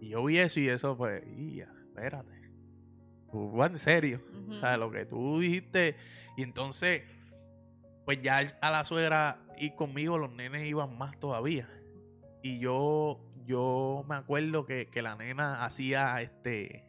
Y 0.00 0.08
yo 0.08 0.24
vi 0.24 0.38
eso 0.38 0.58
y 0.58 0.70
eso 0.70 0.96
fue, 0.96 1.22
y 1.36 1.56
ya, 1.56 1.70
espérate. 1.86 2.32
Tú, 3.30 3.52
vas 3.52 3.72
en 3.72 3.78
serio. 3.78 4.22
O 4.48 4.54
sea, 4.54 4.78
lo 4.78 4.90
que 4.90 5.04
tú 5.04 5.40
dijiste. 5.40 5.94
Y 6.38 6.42
entonces, 6.44 7.02
pues 8.06 8.22
ya 8.22 8.38
a 8.62 8.70
la 8.70 8.86
suegra 8.86 9.38
y 9.58 9.72
conmigo 9.72 10.16
los 10.16 10.32
nenes 10.32 10.66
iban 10.66 10.96
más 10.96 11.20
todavía. 11.20 11.68
Y 12.42 12.58
yo, 12.58 13.20
yo 13.44 14.02
me 14.08 14.14
acuerdo 14.14 14.64
que, 14.64 14.88
que 14.88 15.02
la 15.02 15.14
nena 15.14 15.62
hacía 15.62 16.22
este. 16.22 16.87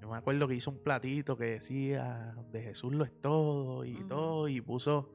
Yo 0.00 0.08
me 0.08 0.16
acuerdo 0.16 0.48
que 0.48 0.54
hizo 0.54 0.70
un 0.70 0.82
platito 0.82 1.36
que 1.36 1.44
decía 1.44 2.34
de 2.50 2.62
Jesús 2.62 2.92
lo 2.92 3.04
es 3.04 3.12
todo 3.20 3.84
y 3.84 3.94
todo. 4.08 4.48
Y 4.48 4.60
puso. 4.60 5.12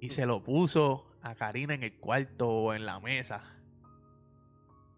Y 0.00 0.10
se 0.10 0.26
lo 0.26 0.42
puso 0.42 1.12
a 1.22 1.34
Karina 1.34 1.74
en 1.74 1.82
el 1.82 1.94
cuarto 1.94 2.48
o 2.48 2.74
en 2.74 2.86
la 2.86 2.98
mesa. 3.00 3.42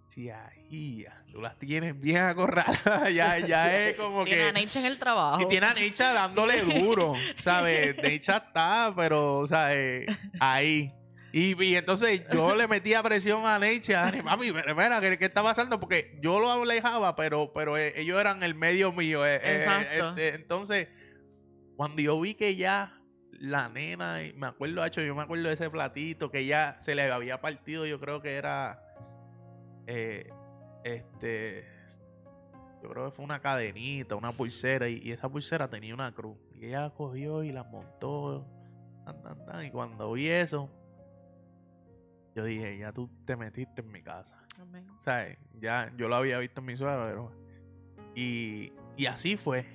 Sí, 0.08 0.30
ahí, 0.30 1.02
ya, 1.02 1.24
tú 1.32 1.40
las 1.40 1.58
tienes 1.58 1.98
bien 1.98 2.18
acorraladas. 2.18 3.12
ya, 3.14 3.36
ya 3.40 3.76
es 3.88 3.96
como 3.96 4.24
Tiene 4.24 4.42
que. 4.42 4.48
a 4.48 4.52
Necha 4.52 4.78
en 4.78 4.86
el 4.86 4.98
trabajo. 4.98 5.42
Y 5.42 5.46
tiene 5.46 5.66
a 5.66 5.74
Necha 5.74 6.12
dándole 6.12 6.60
duro, 6.62 7.14
¿sabes? 7.42 7.96
Necha 8.02 8.36
está, 8.36 8.92
pero, 8.94 9.46
¿sabes? 9.48 10.06
Ahí. 10.38 10.92
Y, 11.36 11.60
y 11.64 11.74
entonces 11.74 12.24
yo 12.32 12.54
le 12.54 12.68
metía 12.68 13.02
presión 13.02 13.44
a 13.44 13.58
Necha. 13.58 14.02
Dani, 14.02 14.22
Mami, 14.22 14.50
espera, 14.50 15.00
¿qué, 15.00 15.18
qué 15.18 15.24
está 15.24 15.42
pasando? 15.42 15.80
Porque 15.80 16.16
yo 16.22 16.38
lo 16.38 16.48
alejaba, 16.52 17.16
pero, 17.16 17.52
pero 17.52 17.76
eh, 17.76 17.92
ellos 17.96 18.20
eran 18.20 18.44
el 18.44 18.54
medio 18.54 18.92
mío. 18.92 19.26
eh, 19.26 19.40
eh, 19.42 19.56
Exacto. 19.56 20.14
entonces, 20.16 20.86
cuando 21.74 22.00
yo 22.00 22.20
vi 22.20 22.34
que 22.34 22.54
ya 22.54 23.00
la 23.32 23.68
nena, 23.68 24.20
me 24.36 24.46
acuerdo, 24.46 24.84
hecho, 24.84 25.00
yo 25.00 25.12
me 25.16 25.22
acuerdo 25.22 25.48
de 25.48 25.54
ese 25.54 25.68
platito 25.70 26.30
que 26.30 26.46
ya 26.46 26.78
se 26.80 26.94
le 26.94 27.10
había 27.10 27.40
partido, 27.40 27.84
yo 27.84 27.98
creo 27.98 28.22
que 28.22 28.34
era. 28.34 28.80
este. 30.84 31.66
Yo 32.80 32.90
creo 32.90 33.06
que 33.06 33.10
fue 33.16 33.24
una 33.24 33.40
cadenita, 33.40 34.14
una 34.14 34.30
pulsera, 34.30 34.88
y, 34.88 35.00
y 35.02 35.10
esa 35.10 35.28
pulsera 35.28 35.66
tenía 35.68 35.94
una 35.94 36.14
cruz. 36.14 36.36
Y 36.54 36.66
ella 36.66 36.82
la 36.82 36.90
cogió 36.90 37.42
y 37.42 37.50
la 37.50 37.64
montó. 37.64 38.46
tan, 39.04 39.20
tan, 39.20 39.44
tan, 39.46 39.64
y 39.64 39.70
cuando 39.72 40.12
vi 40.12 40.28
eso, 40.28 40.70
yo 42.34 42.44
dije, 42.44 42.78
ya 42.78 42.92
tú 42.92 43.10
te 43.24 43.36
metiste 43.36 43.82
en 43.82 43.90
mi 43.92 44.02
casa. 44.02 44.44
Amén. 44.60 44.86
¿Sabes? 45.04 45.38
Ya 45.60 45.92
yo 45.96 46.08
lo 46.08 46.16
había 46.16 46.38
visto 46.38 46.60
en 46.60 46.66
mi 46.66 46.76
suegra, 46.76 47.06
pero. 47.06 47.32
Y, 48.14 48.72
y 48.96 49.06
así 49.06 49.36
fue. 49.36 49.66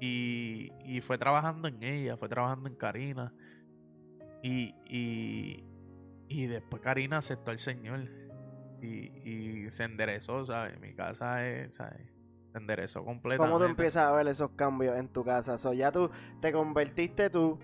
Y, 0.00 0.72
y 0.84 1.00
fue 1.00 1.18
trabajando 1.18 1.68
en 1.68 1.82
ella, 1.82 2.16
fue 2.16 2.28
trabajando 2.28 2.68
en 2.68 2.76
Karina. 2.76 3.32
Y, 4.42 4.74
y, 4.86 5.64
y 6.28 6.46
después 6.46 6.82
Karina 6.82 7.18
aceptó 7.18 7.50
al 7.50 7.58
Señor. 7.58 8.08
Y, 8.82 9.12
y 9.28 9.70
se 9.70 9.84
enderezó, 9.84 10.44
¿sabes? 10.46 10.80
Mi 10.80 10.94
casa 10.94 11.46
es, 11.46 11.74
¿sabes? 11.74 12.00
Se 12.50 12.58
enderezó 12.58 13.04
completamente. 13.04 13.52
¿Cómo 13.52 13.62
tú 13.62 13.70
empiezas 13.70 14.06
a 14.06 14.12
ver 14.12 14.26
esos 14.26 14.50
cambios 14.52 14.96
en 14.96 15.08
tu 15.08 15.22
casa? 15.22 15.58
So, 15.58 15.72
ya 15.74 15.92
tú 15.92 16.10
te 16.40 16.50
convertiste 16.50 17.28
tú. 17.30 17.58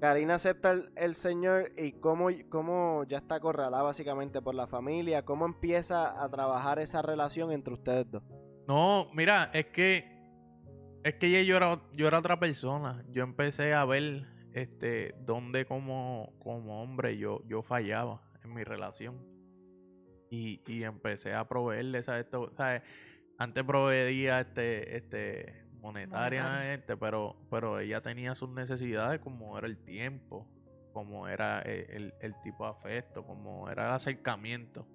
Karina 0.00 0.34
acepta 0.34 0.70
el, 0.72 0.90
el 0.96 1.14
Señor 1.14 1.72
y 1.76 1.92
cómo, 1.92 2.28
cómo 2.48 3.04
ya 3.08 3.18
está 3.18 3.36
acorralada 3.36 3.82
básicamente 3.82 4.40
por 4.40 4.54
la 4.54 4.66
familia. 4.66 5.24
¿Cómo 5.24 5.44
empieza 5.44 6.22
a 6.22 6.28
trabajar 6.28 6.78
esa 6.78 7.02
relación 7.02 7.52
entre 7.52 7.74
ustedes 7.74 8.10
dos? 8.10 8.22
No, 8.66 9.08
mira, 9.14 9.50
es 9.52 9.66
que 9.66 10.18
Es 11.04 11.14
que 11.14 11.30
ya 11.30 11.42
yo 11.42 11.56
era, 11.56 11.80
yo 11.94 12.06
era 12.06 12.18
otra 12.18 12.38
persona. 12.38 13.04
Yo 13.10 13.22
empecé 13.22 13.72
a 13.72 13.84
ver 13.84 14.26
este 14.52 15.14
dónde 15.20 15.64
como, 15.64 16.32
como 16.40 16.82
hombre 16.82 17.16
yo, 17.16 17.42
yo 17.46 17.62
fallaba 17.62 18.20
en 18.44 18.52
mi 18.52 18.64
relación. 18.64 19.16
Y, 20.30 20.60
y 20.66 20.82
empecé 20.82 21.32
a 21.34 21.48
proveerle, 21.48 22.02
¿sabes? 22.02 22.24
Esto, 22.26 22.52
¿sabes? 22.56 22.82
Antes 23.38 23.64
proveía 23.64 24.40
este, 24.40 24.96
este 24.96 25.67
monetariamente, 25.92 26.96
pero, 26.96 27.36
pero 27.50 27.80
ella 27.80 28.00
tenía 28.00 28.34
sus 28.34 28.50
necesidades 28.50 29.20
como 29.20 29.56
era 29.58 29.66
el 29.66 29.76
tiempo, 29.84 30.46
como 30.92 31.28
era 31.28 31.60
el, 31.62 31.86
el- 31.90 32.14
el 32.20 32.34
tipo 32.42 32.64
de 32.64 32.70
afecto, 32.70 33.24
como 33.24 33.68
era 33.70 33.86
el 33.86 33.92
acercamiento. 33.92 34.86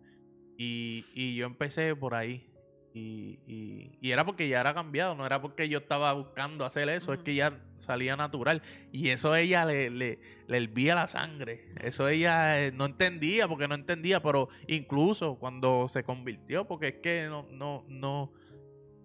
Y, 0.57 1.05
y 1.13 1.35
yo 1.35 1.45
empecé 1.45 1.95
por 1.95 2.15
ahí. 2.15 2.49
Y, 2.95 3.39
y, 3.47 3.97
y 4.01 4.11
era 4.11 4.23
porque 4.23 4.47
ya 4.47 4.59
era 4.59 4.75
cambiado, 4.75 5.15
no 5.15 5.25
era 5.25 5.41
porque 5.41 5.67
yo 5.67 5.79
estaba 5.79 6.13
buscando 6.13 6.63
hacer 6.63 6.89
eso, 6.89 7.11
es 7.11 7.19
que 7.21 7.33
ya 7.33 7.59
salía 7.79 8.15
natural. 8.15 8.61
Y 8.91 9.09
eso 9.09 9.31
a 9.33 9.39
ella 9.39 9.65
le, 9.65 9.89
le, 9.89 10.19
le 10.47 10.57
hervía 10.57 10.93
la 10.93 11.07
sangre. 11.07 11.73
Eso 11.81 12.07
ella 12.07 12.61
eh, 12.63 12.71
no 12.71 12.85
entendía, 12.85 13.47
porque 13.47 13.67
no 13.67 13.73
entendía, 13.73 14.21
pero 14.21 14.47
incluso 14.67 15.39
cuando 15.39 15.87
se 15.87 16.03
convirtió, 16.03 16.67
porque 16.67 16.89
es 16.89 16.95
que 17.01 17.25
no, 17.29 17.47
no, 17.49 17.83
no, 17.87 18.31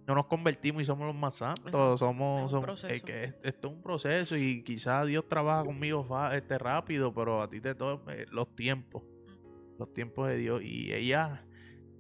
no 0.09 0.15
nos 0.15 0.27
convertimos 0.27 0.83
y 0.83 0.85
somos 0.87 1.07
los 1.07 1.15
más 1.15 1.35
santos. 1.37 1.67
Exacto. 1.67 1.99
Somos, 1.99 2.39
Es 2.39 2.45
un 2.45 2.51
somos- 2.51 2.65
proceso. 2.65 2.95
es 2.95 3.03
que 3.03 3.25
es- 3.25 3.35
esto 3.43 3.69
es 3.69 3.75
un 3.75 3.83
proceso 3.83 4.37
y 4.37 4.63
quizás 4.65 5.07
Dios 5.07 5.29
trabaja 5.29 5.65
conmigo 5.65 6.07
este, 6.33 6.59
rápido, 6.59 7.13
pero 7.15 7.43
a 7.43 7.49
ti 7.51 7.61
te 7.61 7.75
toca 7.75 8.13
los 8.33 8.55
tiempos, 8.57 9.03
los 9.79 9.93
tiempos 9.93 10.29
de 10.29 10.37
Dios. 10.39 10.63
Y 10.65 10.93
ella, 10.95 11.45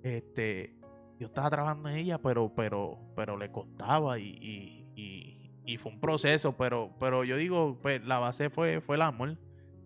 este, 0.02 0.74
yo 1.18 1.26
estaba 1.26 1.50
trabajando 1.50 1.88
en 1.90 1.96
ella, 1.96 2.18
pero, 2.18 2.52
pero, 2.54 2.98
pero 3.14 3.36
le 3.36 3.50
costaba 3.50 4.18
y, 4.18 4.28
y, 4.40 4.86
y, 4.96 5.50
y 5.66 5.76
fue 5.76 5.92
un 5.92 6.00
proceso, 6.00 6.56
pero, 6.56 6.94
pero 6.98 7.24
yo 7.24 7.36
digo, 7.36 7.78
pues 7.82 8.02
la 8.04 8.18
base 8.18 8.48
fue, 8.50 8.80
fue 8.80 8.96
el 8.96 9.02
amor. 9.02 9.36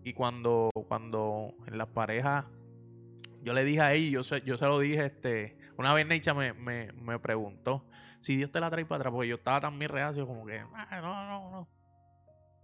Y 0.05 0.13
cuando, 0.13 0.69
cuando 0.87 1.53
en 1.67 1.77
las 1.77 1.87
parejas, 1.87 2.45
yo 3.41 3.53
le 3.53 3.63
dije 3.65 3.81
a 3.81 3.93
ella, 3.93 4.09
yo 4.09 4.23
se, 4.23 4.41
yo 4.41 4.57
se 4.57 4.65
lo 4.65 4.79
dije, 4.79 5.05
este, 5.07 5.57
una 5.77 5.93
vez 5.93 6.05
Neicha 6.07 6.33
me, 6.33 6.53
me, 6.53 6.91
me 6.93 7.19
preguntó 7.19 7.85
si 8.23 8.35
Dios 8.37 8.51
te 8.51 8.59
la 8.59 8.71
trae 8.71 8.85
para 8.85 9.01
atrás, 9.01 9.11
porque 9.13 9.27
yo 9.27 9.35
estaba 9.35 9.59
también 9.61 9.91
reacio, 9.91 10.25
como 10.25 10.45
que, 10.45 10.59
"Ah, 10.73 10.99
no, 11.01 11.25
no, 11.27 11.51
no. 11.51 11.69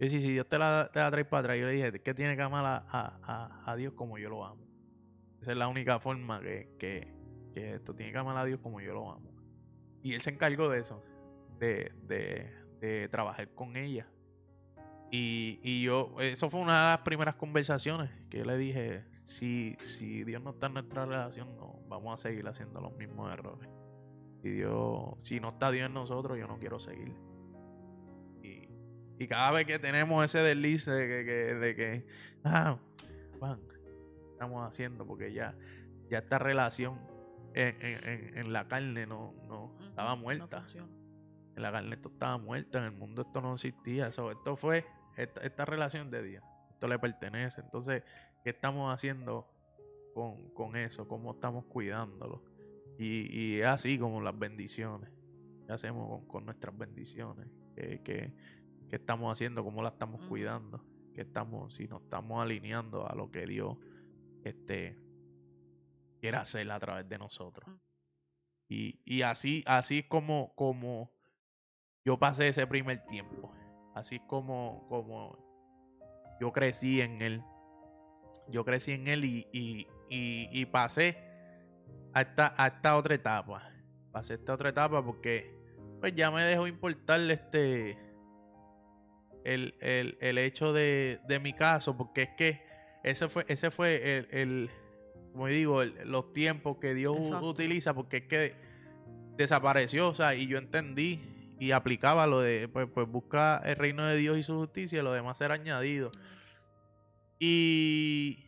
Yo 0.00 0.08
sí, 0.08 0.20
si 0.20 0.30
Dios 0.32 0.48
te 0.48 0.58
la, 0.58 0.90
te 0.92 0.98
la 0.98 1.10
trae 1.10 1.24
para 1.24 1.40
atrás, 1.40 1.58
yo 1.58 1.66
le 1.66 1.72
dije, 1.72 2.00
que 2.02 2.14
tiene 2.14 2.34
que 2.34 2.42
amar 2.42 2.64
a, 2.64 2.76
a, 2.90 3.18
a- 3.22 3.70
a 3.70 3.76
Dios 3.76 3.92
como 3.94 4.18
yo 4.18 4.30
lo 4.30 4.44
amo. 4.44 4.66
Esa 5.40 5.52
es 5.52 5.58
la 5.58 5.68
única 5.68 6.00
forma 6.00 6.40
que, 6.40 6.74
que, 6.78 7.14
que 7.54 7.74
esto 7.74 7.94
tiene 7.94 8.10
que 8.10 8.18
amar 8.18 8.36
a 8.36 8.44
Dios 8.44 8.60
como 8.60 8.80
yo 8.80 8.94
lo 8.94 9.10
amo. 9.12 9.30
Y 10.02 10.14
él 10.14 10.22
se 10.22 10.30
encargó 10.30 10.68
de 10.70 10.80
eso, 10.80 11.02
de, 11.58 11.92
de, 12.02 12.50
de 12.80 13.08
trabajar 13.10 13.48
con 13.54 13.76
ella. 13.76 14.06
Y, 15.10 15.60
y 15.62 15.82
yo, 15.82 16.14
eso 16.20 16.48
fue 16.50 16.60
una 16.60 16.78
de 16.78 16.84
las 16.92 16.98
primeras 17.00 17.34
conversaciones 17.34 18.10
que 18.30 18.38
yo 18.38 18.44
le 18.44 18.56
dije, 18.56 19.04
si, 19.24 19.76
si 19.80 20.24
Dios 20.24 20.40
no 20.42 20.50
está 20.50 20.68
en 20.68 20.74
nuestra 20.74 21.04
relación, 21.04 21.56
no, 21.56 21.78
vamos 21.88 22.18
a 22.18 22.22
seguir 22.28 22.46
haciendo 22.48 22.80
los 22.80 22.92
mismos 22.96 23.30
errores. 23.34 23.68
Si 24.42 24.48
Dios, 24.50 25.14
si 25.24 25.38
no 25.40 25.50
está 25.50 25.70
Dios 25.70 25.86
en 25.86 25.94
nosotros, 25.94 26.38
yo 26.38 26.46
no 26.46 26.58
quiero 26.58 26.78
seguir. 26.80 27.14
Y, 28.42 28.68
y 29.18 29.28
cada 29.28 29.50
vez 29.52 29.66
que 29.66 29.78
tenemos 29.78 30.24
ese 30.24 30.38
desliz 30.40 30.86
de 30.86 31.06
que, 31.06 31.24
que- 31.24 31.54
de 31.54 31.76
que 31.76 32.06
ah, 32.44 32.78
Juan, 33.38 33.60
¿qué 33.68 34.30
estamos 34.32 34.66
haciendo? 34.66 35.06
Porque 35.06 35.32
ya, 35.32 35.54
ya 36.08 36.18
esta 36.18 36.38
relación 36.38 36.98
en, 37.54 37.76
en- 37.80 38.38
en- 38.38 38.52
la 38.52 38.66
carne 38.68 39.06
no, 39.06 39.34
no 39.46 39.76
estaba 39.80 40.14
muerta. 40.16 40.44
En 41.56 41.62
la 41.62 41.72
carne 41.72 41.96
esto 41.96 42.08
estaba 42.08 42.38
muerto, 42.38 42.78
en 42.78 42.84
el 42.84 42.92
mundo 42.92 43.22
esto 43.22 43.40
no 43.42 43.54
existía. 43.54 44.10
So, 44.12 44.30
esto 44.30 44.56
fue 44.56 44.86
esta, 45.16 45.42
esta 45.42 45.64
relación 45.66 46.10
de 46.10 46.22
Dios. 46.22 46.44
Esto 46.72 46.88
le 46.88 46.98
pertenece. 46.98 47.60
Entonces, 47.60 48.02
¿qué 48.42 48.50
estamos 48.50 48.94
haciendo 48.94 49.46
con, 50.14 50.48
con 50.54 50.76
eso? 50.76 51.06
¿Cómo 51.06 51.32
estamos 51.32 51.66
cuidándolo? 51.66 52.42
Y, 53.00 53.34
y 53.34 53.60
es 53.60 53.66
así 53.66 53.98
como 53.98 54.20
las 54.20 54.38
bendiciones. 54.38 55.10
¿Qué 55.66 55.72
hacemos 55.72 56.06
con, 56.06 56.26
con 56.26 56.44
nuestras 56.44 56.76
bendiciones? 56.76 57.48
¿Qué, 57.74 58.02
qué- 58.04 58.34
qué 58.90 58.96
estamos 58.96 59.32
haciendo? 59.32 59.64
¿Cómo 59.64 59.82
las 59.82 59.94
estamos 59.94 60.20
cuidando? 60.28 60.84
¿Qué 61.14 61.22
estamos, 61.22 61.74
si 61.74 61.88
nos 61.88 62.02
estamos 62.02 62.42
alineando 62.42 63.08
a 63.08 63.14
lo 63.14 63.30
que 63.30 63.46
Dios 63.46 63.78
este, 64.44 64.98
quiere 66.20 66.36
hacer 66.36 66.70
a 66.70 66.78
través 66.78 67.08
de 67.08 67.18
nosotros? 67.18 67.66
Mm. 67.66 67.80
Y, 68.68 69.00
y 69.06 69.22
así, 69.22 69.64
así 69.66 70.00
es 70.00 70.06
como, 70.06 70.52
como 70.54 71.10
yo 72.04 72.18
pasé 72.18 72.48
ese 72.48 72.66
primer 72.66 73.02
tiempo. 73.06 73.50
Así 73.94 74.16
es 74.16 74.22
como, 74.26 74.86
como 74.88 75.38
yo 76.38 76.52
crecí 76.52 77.00
en 77.00 77.22
él. 77.22 77.42
Yo 78.48 78.62
crecí 78.64 78.92
en 78.92 79.06
él 79.06 79.24
y, 79.24 79.46
y, 79.52 79.86
y, 80.10 80.48
y 80.52 80.66
pasé 80.66 81.29
a 82.12 82.20
esta, 82.22 82.54
a 82.56 82.66
esta 82.68 82.96
otra 82.96 83.14
etapa. 83.14 83.70
Pasé 84.12 84.34
esta 84.34 84.54
otra 84.54 84.70
etapa 84.70 85.04
porque 85.04 85.54
pues 86.00 86.14
ya 86.14 86.30
me 86.30 86.42
dejó 86.42 86.66
importar 86.66 87.20
este 87.30 87.98
el, 89.44 89.74
el, 89.80 90.18
el 90.20 90.38
hecho 90.38 90.72
de, 90.72 91.20
de 91.28 91.40
mi 91.40 91.52
caso. 91.52 91.96
Porque 91.96 92.22
es 92.22 92.30
que 92.36 92.62
ese 93.04 93.28
fue, 93.28 93.44
ese 93.48 93.70
fue 93.70 94.18
el, 94.18 94.28
el 94.30 94.70
como 95.32 95.46
digo, 95.46 95.84
los 95.84 96.32
tiempos 96.32 96.78
que 96.78 96.94
Dios 96.94 97.16
Exacto. 97.18 97.48
utiliza. 97.48 97.94
Porque 97.94 98.18
es 98.18 98.24
que 98.24 98.54
desapareció. 99.36 100.08
O 100.08 100.14
sea, 100.14 100.34
y 100.34 100.46
yo 100.46 100.58
entendí 100.58 101.56
y 101.60 101.72
aplicaba 101.72 102.26
lo 102.26 102.40
de 102.40 102.68
pues, 102.68 102.88
pues 102.92 103.06
busca 103.06 103.60
el 103.64 103.76
reino 103.76 104.04
de 104.04 104.16
Dios 104.16 104.38
y 104.38 104.42
su 104.42 104.54
justicia 104.54 105.00
y 105.00 105.02
lo 105.02 105.12
demás 105.12 105.36
será 105.36 105.54
añadido. 105.54 106.10
Y 107.38 108.46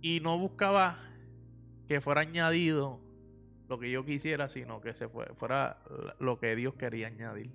y 0.00 0.20
no 0.20 0.38
buscaba 0.38 1.07
que 1.88 2.00
fuera 2.00 2.20
añadido 2.20 3.00
lo 3.68 3.78
que 3.78 3.90
yo 3.90 4.04
quisiera, 4.04 4.48
sino 4.48 4.80
que 4.80 4.94
se 4.94 5.08
fue- 5.08 5.26
fuera 5.36 5.82
lo 6.20 6.38
que 6.38 6.54
Dios 6.56 6.74
quería 6.74 7.08
añadir 7.08 7.50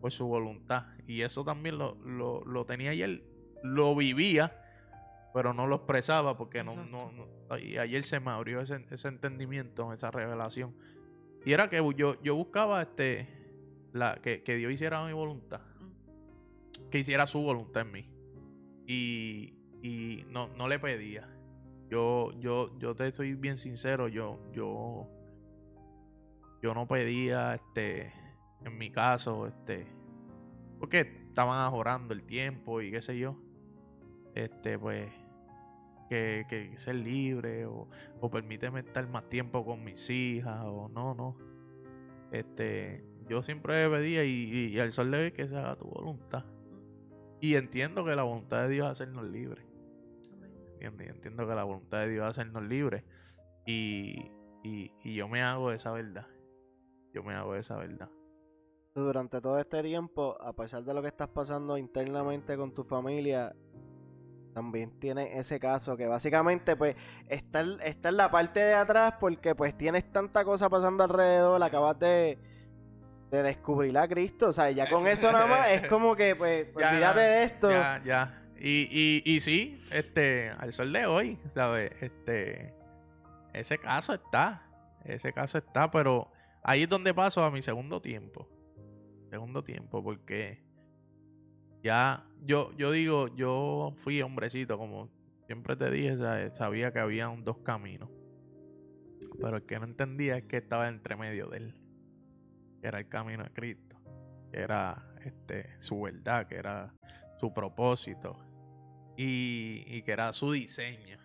por 0.00 0.12
su 0.12 0.26
voluntad. 0.26 0.86
Y 1.06 1.22
eso 1.22 1.44
también 1.44 1.78
lo, 1.78 1.94
lo, 2.04 2.44
lo 2.44 2.66
tenía 2.66 2.90
ayer, 2.90 3.22
lo 3.62 3.94
vivía, 3.96 4.60
pero 5.32 5.52
no 5.54 5.66
lo 5.66 5.76
expresaba 5.76 6.36
porque 6.36 6.62
no, 6.62 6.74
no, 6.86 7.10
no- 7.12 7.58
y 7.58 7.78
ayer 7.78 8.04
se 8.04 8.20
me 8.20 8.30
abrió 8.30 8.60
ese, 8.60 8.84
ese 8.90 9.08
entendimiento, 9.08 9.92
esa 9.92 10.10
revelación. 10.10 10.74
Y 11.44 11.52
era 11.52 11.68
que 11.68 11.76
yo, 11.96 12.20
yo 12.22 12.34
buscaba 12.36 12.82
este 12.82 13.28
la, 13.92 14.16
que, 14.22 14.42
que 14.42 14.56
Dios 14.56 14.72
hiciera 14.72 15.04
mi 15.06 15.12
voluntad, 15.12 15.60
que 16.90 16.98
hiciera 16.98 17.26
su 17.26 17.40
voluntad 17.40 17.82
en 17.82 17.92
mí. 17.92 18.08
Y, 18.86 19.54
y 19.82 20.24
no, 20.30 20.48
no 20.56 20.68
le 20.68 20.78
pedía. 20.78 21.28
Yo, 21.94 22.32
yo, 22.40 22.76
yo 22.80 22.96
te 22.96 23.12
soy 23.12 23.34
bien 23.34 23.56
sincero, 23.56 24.08
yo, 24.08 24.40
yo, 24.52 25.06
yo 26.60 26.74
no 26.74 26.88
pedía, 26.88 27.54
este, 27.54 28.12
en 28.64 28.76
mi 28.76 28.90
caso, 28.90 29.46
este, 29.46 29.86
porque 30.80 31.02
estaban 31.28 31.60
ahorrando 31.60 32.12
el 32.12 32.24
tiempo 32.24 32.82
y 32.82 32.90
qué 32.90 33.00
sé 33.00 33.16
yo, 33.16 33.36
este, 34.34 34.76
pues, 34.76 35.08
que, 36.08 36.44
que 36.48 36.76
ser 36.78 36.96
libre 36.96 37.64
o, 37.66 37.86
o 38.20 38.28
permíteme 38.28 38.80
estar 38.80 39.08
más 39.08 39.28
tiempo 39.28 39.64
con 39.64 39.84
mis 39.84 40.10
hijas 40.10 40.64
o 40.64 40.88
no, 40.88 41.14
no, 41.14 41.36
este, 42.32 43.04
yo 43.28 43.40
siempre 43.44 43.88
pedía 43.88 44.24
y, 44.24 44.72
y, 44.72 44.80
al 44.80 44.90
sol 44.90 45.12
de 45.12 45.26
hoy 45.26 45.30
que 45.30 45.46
se 45.46 45.56
haga 45.56 45.76
tu 45.76 45.84
voluntad. 45.84 46.44
Y 47.40 47.54
entiendo 47.54 48.04
que 48.04 48.16
la 48.16 48.24
voluntad 48.24 48.62
de 48.64 48.70
Dios 48.70 48.86
es 48.86 48.90
hacernos 48.90 49.26
libres. 49.30 49.63
¿Entiendes? 50.84 51.08
Y 51.08 51.10
entiendo 51.16 51.46
que 51.48 51.54
la 51.54 51.64
voluntad 51.64 52.00
de 52.00 52.08
Dios 52.10 52.24
es 52.26 52.30
hacernos 52.30 52.62
libres. 52.64 53.04
Y, 53.66 54.30
y, 54.62 54.92
y 55.02 55.14
yo 55.14 55.28
me 55.28 55.42
hago 55.42 55.72
esa 55.72 55.92
verdad. 55.92 56.26
Yo 57.12 57.22
me 57.22 57.34
hago 57.34 57.54
esa 57.54 57.76
verdad. 57.76 58.08
Durante 58.94 59.40
todo 59.40 59.58
este 59.58 59.82
tiempo, 59.82 60.36
a 60.40 60.52
pesar 60.52 60.84
de 60.84 60.94
lo 60.94 61.02
que 61.02 61.08
estás 61.08 61.28
pasando 61.28 61.76
internamente 61.76 62.56
con 62.56 62.72
tu 62.72 62.84
familia, 62.84 63.54
también 64.54 64.92
tienes 65.00 65.30
ese 65.34 65.58
caso 65.58 65.96
que 65.96 66.06
básicamente 66.06 66.76
pues 66.76 66.94
está, 67.28 67.60
en- 67.62 67.80
está 67.82 68.10
en 68.10 68.16
la 68.18 68.30
parte 68.30 68.60
de 68.60 68.74
atrás 68.74 69.14
porque 69.18 69.54
pues 69.56 69.76
tienes 69.76 70.12
tanta 70.12 70.44
cosa 70.44 70.68
pasando 70.68 71.02
alrededor, 71.02 71.60
acabas 71.60 71.98
de, 71.98 72.38
de 73.32 73.42
descubrir 73.42 73.98
a 73.98 74.06
Cristo, 74.06 74.50
o 74.50 74.52
sea, 74.52 74.70
ya 74.70 74.88
con 74.88 75.06
eso 75.08 75.32
nada 75.32 75.46
más 75.48 75.70
es 75.72 75.88
como 75.88 76.14
que 76.14 76.36
pues 76.36 76.68
olvídate 76.76 77.20
de 77.20 77.42
esto. 77.44 77.70
Ya, 77.70 78.00
ya. 78.04 78.40
Y, 78.58 78.88
y, 78.90 79.22
y 79.24 79.40
sí, 79.40 79.80
este, 79.92 80.50
al 80.50 80.72
sol 80.72 80.92
de 80.92 81.06
hoy, 81.06 81.38
¿sabes? 81.54 81.90
Este, 82.00 82.74
ese 83.52 83.78
caso 83.78 84.14
está. 84.14 84.62
Ese 85.04 85.32
caso 85.32 85.58
está, 85.58 85.90
pero 85.90 86.30
ahí 86.62 86.82
es 86.84 86.88
donde 86.88 87.12
paso 87.12 87.44
a 87.44 87.50
mi 87.50 87.62
segundo 87.62 88.00
tiempo. 88.00 88.48
Segundo 89.30 89.62
tiempo, 89.62 90.02
porque 90.02 90.62
ya, 91.82 92.24
yo, 92.42 92.72
yo 92.76 92.90
digo, 92.92 93.34
yo 93.34 93.94
fui 93.98 94.22
hombrecito, 94.22 94.78
como 94.78 95.10
siempre 95.46 95.76
te 95.76 95.90
dije, 95.90 96.16
sabía 96.54 96.92
que 96.92 97.00
había 97.00 97.28
un 97.28 97.44
dos 97.44 97.58
caminos. 97.58 98.08
Pero 99.40 99.56
el 99.56 99.64
que 99.64 99.78
no 99.78 99.84
entendía 99.84 100.38
es 100.38 100.44
que 100.44 100.58
estaba 100.58 100.88
entre 100.88 101.16
medio 101.16 101.48
de 101.48 101.58
él. 101.58 101.74
que 102.80 102.88
era 102.88 103.00
el 103.00 103.08
camino 103.08 103.42
de 103.42 103.50
Cristo, 103.50 103.96
que 104.52 104.60
era 104.60 105.14
este, 105.24 105.78
su 105.80 106.00
verdad, 106.00 106.46
que 106.46 106.54
era 106.54 106.94
su 107.38 107.52
propósito 107.52 108.38
y, 109.16 110.02
que 110.02 110.12
era 110.12 110.32
su 110.32 110.52
diseño. 110.52 111.18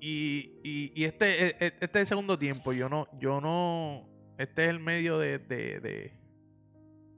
Y, 0.00 0.60
y, 0.62 0.92
y 0.94 1.04
este, 1.04 1.46
e- 1.46 1.56
e- 1.60 1.74
este 1.80 2.06
segundo 2.06 2.38
tiempo. 2.38 2.72
Yo 2.72 2.88
no, 2.88 3.08
yo 3.18 3.40
no. 3.40 4.08
Este 4.38 4.64
es 4.64 4.70
el 4.70 4.80
medio 4.80 5.18
de. 5.18 5.38
de, 5.38 6.12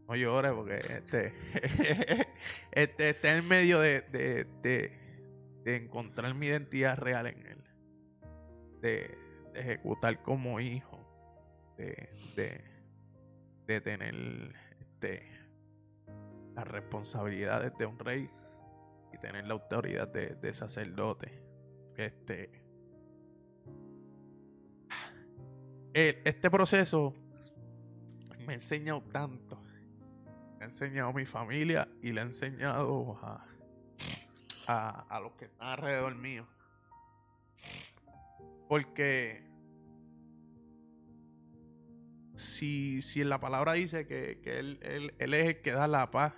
no 0.09 0.15
llores 0.15 0.53
porque 0.53 0.77
este. 0.77 1.33
este, 2.73 3.09
este 3.09 3.11
es 3.11 3.25
el 3.25 3.43
medio 3.43 3.81
de, 3.81 4.03
de, 4.63 4.93
encontrar 5.65 6.33
mi 6.35 6.47
identidad 6.47 6.97
real 6.97 7.27
en 7.27 7.47
él. 7.47 7.65
De, 8.81 9.19
de 9.53 9.61
ejecutar 9.61 10.23
como 10.23 10.61
hijo. 10.61 11.03
De, 11.77 12.09
de, 12.37 12.65
de 13.67 13.81
tener 13.81 14.55
este, 14.81 15.36
las 16.57 16.67
responsabilidades 16.67 17.73
de 17.79 17.87
un 17.87 17.99
rey 17.99 18.29
y 19.13 19.19
tener 19.19 19.47
la 19.47 19.55
autoridad 19.55 20.09
de, 20.09 20.35
de 20.35 20.55
sacerdote. 20.55 21.31
Este. 21.97 22.51
este 25.95 26.51
proceso 26.51 27.15
me 28.47 28.53
ha 28.53 28.55
enseñado 28.55 29.03
tanto. 29.13 29.63
Me 30.59 30.65
ha 30.65 30.69
enseñado 30.69 31.11
a 31.11 31.13
mi 31.13 31.27
familia 31.27 31.89
y 32.03 32.13
le 32.13 32.21
ha 32.21 32.25
enseñado 32.25 33.19
a, 33.23 33.47
a, 34.67 35.01
a 35.17 35.21
los 35.21 35.33
que 35.33 35.47
están 35.47 35.69
alrededor 35.69 36.15
mío. 36.15 36.47
Porque 38.69 39.47
si, 42.35 43.01
si 43.03 43.25
la 43.25 43.39
palabra 43.41 43.73
dice 43.75 44.07
que, 44.07 44.41
que 44.43 44.59
él, 44.59 44.79
él- 44.83 45.15
él 45.19 45.35
es 45.35 45.47
el 45.47 45.61
que 45.63 45.73
da 45.73 45.87
la 45.89 46.11
paz, 46.11 46.35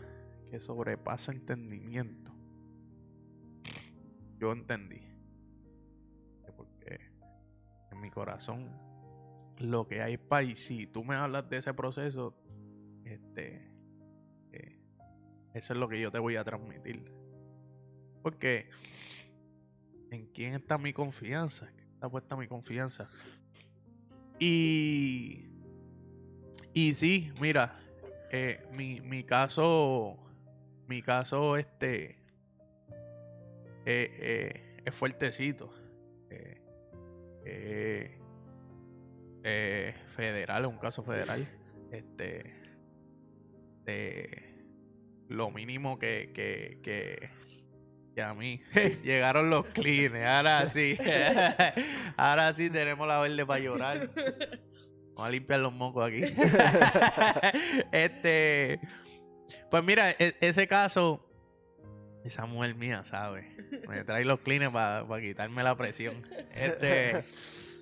que 0.48 0.60
sobrepasa 0.60 1.32
entendimiento, 1.32 2.32
yo 4.38 4.52
entendí. 4.52 5.02
Porque 6.56 7.12
en 7.90 8.00
mi 8.00 8.10
corazón 8.10 8.68
lo 9.58 9.86
que 9.86 10.02
hay. 10.02 10.18
Y 10.44 10.56
si 10.56 10.86
tú 10.86 11.04
me 11.04 11.14
hablas 11.14 11.48
de 11.48 11.58
ese 11.58 11.74
proceso, 11.74 12.34
este, 13.04 13.70
eh, 14.52 14.80
eso 15.54 15.72
es 15.72 15.78
lo 15.78 15.88
que 15.88 16.00
yo 16.00 16.10
te 16.10 16.18
voy 16.18 16.36
a 16.36 16.44
transmitir. 16.44 17.12
Porque 18.22 18.70
en 20.10 20.26
quién 20.26 20.54
está 20.54 20.78
mi 20.78 20.92
confianza, 20.92 21.68
¿En 21.68 21.74
quién 21.74 21.88
está 21.90 22.08
puesta 22.08 22.36
mi 22.36 22.46
confianza. 22.46 23.08
Y, 24.38 25.46
y 26.72 26.94
sí, 26.94 27.32
mira, 27.40 27.78
eh, 28.30 28.64
mi, 28.76 29.00
mi 29.00 29.24
caso, 29.24 30.16
mi 30.88 31.02
caso, 31.02 31.56
este, 31.56 32.18
eh, 33.86 34.10
eh, 34.20 34.82
es 34.84 34.94
fuertecito. 34.94 35.72
Eh, 37.50 38.18
eh, 39.44 39.94
federal, 40.14 40.64
es 40.64 40.70
un 40.70 40.78
caso 40.78 41.02
federal. 41.02 41.46
Este, 41.90 42.54
de 43.84 44.48
lo 45.28 45.50
mínimo 45.50 45.98
que, 45.98 46.30
que, 46.34 46.80
que, 46.82 47.30
que 48.14 48.22
a 48.22 48.34
mí 48.34 48.60
llegaron 49.02 49.48
los 49.48 49.66
cleans. 49.66 50.14
Ahora 50.26 50.68
sí, 50.68 50.98
ahora 52.16 52.52
sí 52.52 52.68
tenemos 52.68 53.08
la 53.08 53.20
verde 53.20 53.46
para 53.46 53.60
llorar. 53.60 54.10
Vamos 55.14 55.28
a 55.28 55.30
limpiar 55.30 55.60
los 55.60 55.72
mocos 55.72 56.06
aquí. 56.06 56.22
este, 57.90 58.80
pues 59.70 59.84
mira, 59.84 60.10
e- 60.10 60.36
ese 60.40 60.66
caso, 60.66 61.24
esa 62.24 62.46
mujer 62.46 62.74
mía, 62.74 63.04
¿sabes? 63.04 63.46
Me 63.88 64.04
trae 64.04 64.24
los 64.24 64.40
cleans 64.40 64.72
para 64.72 65.20
quitarme 65.20 65.62
la 65.62 65.76
presión. 65.76 66.26
Este, 66.54 67.24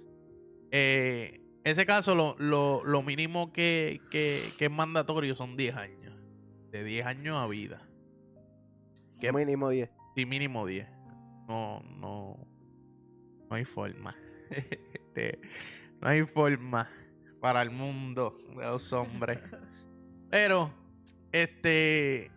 eh, 0.71 1.41
ese 1.65 1.87
caso, 1.87 2.15
lo, 2.15 2.37
lo, 2.39 2.85
lo 2.85 3.03
mínimo 3.03 3.53
que, 3.53 4.01
que, 4.11 4.41
que 4.59 4.67
es 4.67 4.71
mandatorio 4.71 5.35
son 5.35 5.57
10 5.57 5.77
años. 5.77 6.15
De 6.71 6.85
10 6.85 7.07
años 7.07 7.37
a 7.37 7.47
vida. 7.47 7.83
¿Qué? 9.21 9.33
Mínimo 9.33 9.71
10. 9.71 9.91
Sí, 10.15 10.27
mínimo 10.27 10.67
10. 10.67 10.87
No, 11.49 11.83
no. 11.99 12.47
No 13.49 13.57
hay 13.57 13.65
forma. 13.65 14.17
Este, 15.17 15.41
no 16.01 16.09
hay 16.09 16.23
forma 16.25 16.91
para 17.41 17.63
el 17.63 17.71
mundo 17.71 18.37
de 18.55 18.65
los 18.65 18.93
hombres. 18.93 19.41
Pero, 20.31 20.71
este. 21.43 22.31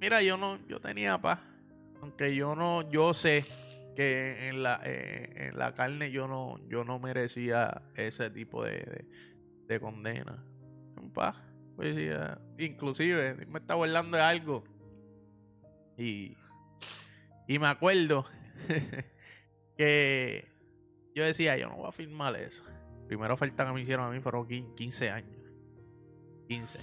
Mira, 0.00 0.22
yo 0.22 0.36
no, 0.36 0.58
yo 0.66 0.80
tenía 0.80 1.20
paz. 1.20 1.40
Aunque 2.00 2.34
yo 2.34 2.54
no, 2.54 2.88
yo 2.90 3.12
sé 3.14 3.44
que 3.96 4.48
en 4.48 4.62
la, 4.62 4.80
eh, 4.84 5.48
en 5.48 5.58
la 5.58 5.74
carne 5.74 6.12
yo 6.12 6.28
no, 6.28 6.58
yo 6.68 6.84
no 6.84 7.00
merecía 7.00 7.82
ese 7.96 8.30
tipo 8.30 8.64
de, 8.64 8.72
de, 8.78 9.08
de 9.66 9.80
condena. 9.80 10.44
En 10.96 11.10
paz. 11.12 11.36
Pues, 11.74 11.94
sí, 11.96 12.06
eh, 12.08 12.36
inclusive, 12.58 13.34
me 13.46 13.58
estaba 13.58 13.84
hablando 13.84 14.16
de 14.16 14.22
algo. 14.22 14.64
Y, 15.96 16.36
y 17.48 17.58
me 17.58 17.66
acuerdo 17.66 18.24
que 19.76 20.48
yo 21.14 21.24
decía, 21.24 21.56
yo 21.56 21.68
no 21.68 21.76
voy 21.76 21.88
a 21.88 21.92
firmar 21.92 22.36
eso. 22.36 22.62
Primera 23.08 23.34
oferta 23.34 23.66
que 23.66 23.72
me 23.72 23.80
hicieron 23.82 24.06
a 24.06 24.10
mí 24.10 24.20
fueron 24.20 24.46
quin- 24.46 24.74
15 24.76 25.10
años. 25.10 25.36
15. 26.48 26.78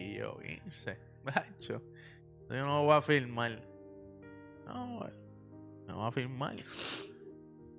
Y 0.00 0.14
yo, 0.14 0.38
15. 0.38 0.98
Macho. 1.24 1.82
Yo 2.48 2.66
no 2.66 2.84
voy 2.84 2.94
a 2.94 3.02
firmar. 3.02 3.62
No, 4.66 5.06
no 5.86 5.96
voy 5.96 6.08
a 6.08 6.12
firmar. 6.12 6.56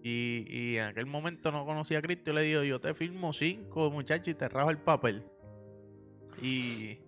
Y, 0.03 0.45
y 0.48 0.77
en 0.77 0.85
aquel 0.85 1.06
momento 1.06 1.52
no 1.52 1.65
conocía 1.65 1.99
a 1.99 2.02
Cristo 2.02 2.31
y 2.31 2.34
le 2.34 2.41
digo, 2.43 2.64
yo 2.64 2.80
te 2.80 2.93
firmo 2.93 3.34
5, 3.34 3.91
muchacho, 3.91 4.30
y 4.30 4.34
te 4.34 4.48
rajo 4.48 4.69
el 4.69 4.77
papel. 4.77 5.23
Y, 6.41 6.99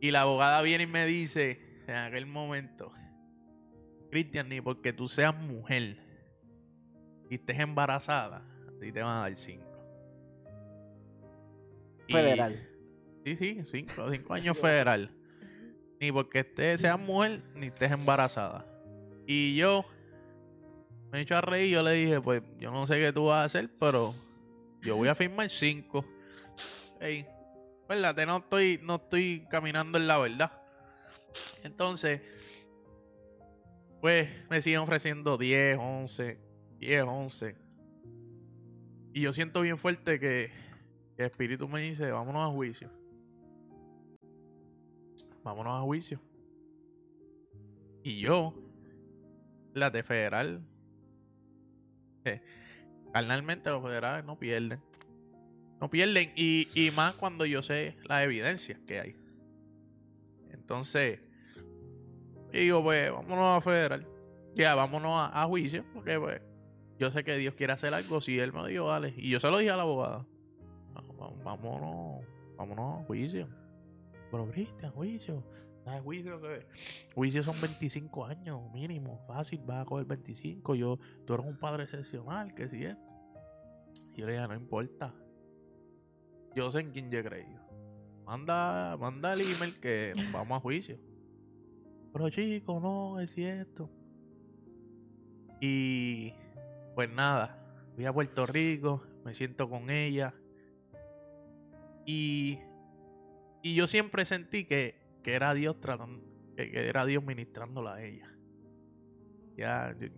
y 0.00 0.10
la 0.10 0.22
abogada 0.22 0.62
viene 0.62 0.84
y 0.84 0.86
me 0.86 1.04
dice 1.06 1.60
en 1.86 1.96
aquel 1.96 2.26
momento, 2.26 2.92
Cristian, 4.10 4.48
ni 4.48 4.60
porque 4.60 4.92
tú 4.92 5.08
seas 5.08 5.36
mujer 5.36 5.98
y 7.28 7.34
estés 7.34 7.58
embarazada, 7.60 8.38
a 8.68 8.80
ti 8.80 8.90
te 8.90 9.02
van 9.02 9.16
a 9.16 9.20
dar 9.20 9.36
5. 9.36 9.64
Federal. 12.08 12.67
Sí, 13.36 13.62
sí, 13.64 13.64
5 13.64 14.10
cinco 14.10 14.34
años 14.34 14.58
federal. 14.60 15.10
Ni 16.00 16.12
porque 16.12 16.40
estés, 16.40 16.80
seas 16.80 16.98
mujer, 16.98 17.42
ni 17.54 17.66
estés 17.66 17.90
embarazada. 17.90 18.64
Y 19.26 19.56
yo 19.56 19.84
me 21.10 21.18
he 21.18 21.22
hecho 21.22 21.36
a 21.36 21.40
reír, 21.40 21.74
yo 21.74 21.82
le 21.82 21.92
dije, 21.92 22.20
pues 22.20 22.42
yo 22.58 22.70
no 22.70 22.86
sé 22.86 22.94
qué 23.00 23.12
tú 23.12 23.26
vas 23.26 23.38
a 23.38 23.44
hacer, 23.44 23.70
pero 23.78 24.14
yo 24.82 24.96
voy 24.96 25.08
a 25.08 25.14
firmar 25.16 25.50
5. 25.50 26.04
Ey, 27.00 27.26
Espérate, 27.88 28.26
no 28.26 28.36
estoy, 28.36 28.78
no 28.82 28.96
estoy 28.96 29.46
caminando 29.48 29.96
en 29.96 30.06
la 30.06 30.18
verdad. 30.18 30.52
Entonces, 31.64 32.20
pues 34.02 34.28
me 34.50 34.60
siguen 34.60 34.80
ofreciendo 34.80 35.38
10, 35.38 35.78
11, 35.80 36.38
10, 36.80 37.02
11. 37.04 37.56
Y 39.14 39.22
yo 39.22 39.32
siento 39.32 39.62
bien 39.62 39.78
fuerte 39.78 40.20
que, 40.20 40.50
que 41.16 41.22
el 41.22 41.30
espíritu 41.30 41.66
me 41.66 41.80
dice, 41.80 42.10
vámonos 42.10 42.46
a 42.46 42.52
juicio. 42.52 42.90
Vámonos 45.44 45.78
a 45.78 45.82
juicio. 45.82 46.20
Y 48.02 48.20
yo, 48.20 48.54
la 49.74 49.90
de 49.90 50.02
federal, 50.02 50.62
eh, 52.24 52.40
carnalmente 53.12 53.70
los 53.70 53.82
federales 53.82 54.24
no 54.24 54.38
pierden. 54.38 54.80
No 55.80 55.88
pierden. 55.90 56.32
Y, 56.36 56.68
y 56.74 56.90
más 56.90 57.14
cuando 57.14 57.44
yo 57.44 57.62
sé 57.62 57.96
las 58.04 58.24
evidencias 58.24 58.78
que 58.86 59.00
hay. 59.00 59.16
Entonces, 60.50 61.20
digo, 62.52 62.82
pues, 62.82 63.10
vámonos 63.12 63.58
a 63.58 63.60
federal. 63.60 64.06
Ya, 64.54 64.74
vámonos 64.74 65.12
a, 65.32 65.44
juicio. 65.46 65.84
Porque, 65.94 66.18
pues, 66.18 66.40
yo 66.98 67.10
sé 67.10 67.22
que 67.24 67.36
Dios 67.36 67.54
quiere 67.54 67.72
hacer 67.72 67.94
algo. 67.94 68.20
Si 68.20 68.38
Él 68.38 68.52
me 68.52 68.66
dijo, 68.68 68.86
vale. 68.86 69.14
Y 69.16 69.30
yo 69.30 69.40
se 69.40 69.50
lo 69.50 69.58
dije 69.58 69.70
a 69.70 69.76
la 69.76 69.82
abogada. 69.82 70.26
"Va- 70.96 71.02
va- 71.28 71.42
Vámonos, 71.44 72.24
vámonos 72.56 73.02
a 73.02 73.04
juicio. 73.06 73.48
Pero, 74.30 74.50
Cristian, 74.50 74.92
juicio. 74.92 75.42
¿Sabes 75.84 76.02
juicio? 76.02 76.40
Juicio 77.14 77.42
son 77.42 77.60
25 77.60 78.26
años 78.26 78.60
mínimo. 78.72 79.18
Fácil, 79.26 79.62
vas 79.64 79.82
a 79.82 79.84
coger 79.84 80.06
25. 80.06 80.74
Yo, 80.74 80.98
tú 81.24 81.34
eres 81.34 81.46
un 81.46 81.56
padre 81.56 81.84
excepcional, 81.84 82.54
que 82.54 82.68
si 82.68 82.84
es. 82.84 82.96
Y 84.14 84.20
yo 84.20 84.26
le 84.26 84.32
dije, 84.32 84.48
no 84.48 84.54
importa. 84.54 85.14
Yo 86.54 86.70
sé 86.70 86.80
en 86.80 86.90
quién 86.90 87.10
yo 87.10 87.20
he. 87.20 87.46
Manda, 88.26 88.96
manda 88.98 89.32
el 89.32 89.40
email 89.40 89.80
que 89.80 90.12
vamos 90.32 90.58
a 90.58 90.60
juicio. 90.60 90.98
Pero 92.12 92.28
chico, 92.30 92.80
no, 92.80 93.20
es 93.20 93.32
cierto. 93.32 93.88
Y 95.60 96.32
pues 96.94 97.10
nada, 97.10 97.58
voy 97.96 98.04
a 98.04 98.12
Puerto 98.12 98.44
Rico, 98.44 99.02
me 99.24 99.34
siento 99.34 99.68
con 99.68 99.88
ella. 99.88 100.34
Y, 102.04 102.58
y 103.62 103.74
yo 103.74 103.86
siempre 103.86 104.24
sentí 104.24 104.64
que, 104.64 105.00
que 105.22 105.34
era 105.34 105.54
Dios 105.54 105.80
tratando, 105.80 106.22
que, 106.56 106.70
que 106.70 106.88
era 106.88 107.04
Dios 107.04 107.22
ministrándola 107.22 107.94
a 107.94 108.02
ella. 108.02 108.30
Ya 109.56 109.94
yo 109.98 110.08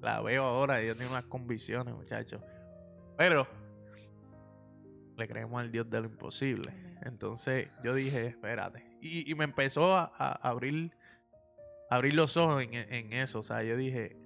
la 0.00 0.20
veo 0.20 0.44
ahora, 0.44 0.80
ella 0.80 0.94
tiene 0.94 1.10
unas 1.10 1.24
convicciones, 1.24 1.94
muchachos. 1.94 2.42
Pero 3.16 3.46
le 5.16 5.28
creemos 5.28 5.60
al 5.60 5.70
Dios 5.70 5.88
de 5.90 6.00
lo 6.00 6.06
imposible. 6.06 6.72
Entonces 7.02 7.68
yo 7.82 7.94
dije, 7.94 8.26
espérate. 8.26 8.84
Y, 9.00 9.30
y 9.30 9.34
me 9.34 9.44
empezó 9.44 9.96
a, 9.96 10.12
a 10.16 10.32
abrir, 10.48 10.92
a 11.90 11.96
abrir 11.96 12.14
los 12.14 12.36
ojos 12.36 12.62
en, 12.62 12.74
en 12.74 13.12
eso. 13.12 13.40
O 13.40 13.42
sea, 13.42 13.62
yo 13.62 13.76
dije 13.76 14.16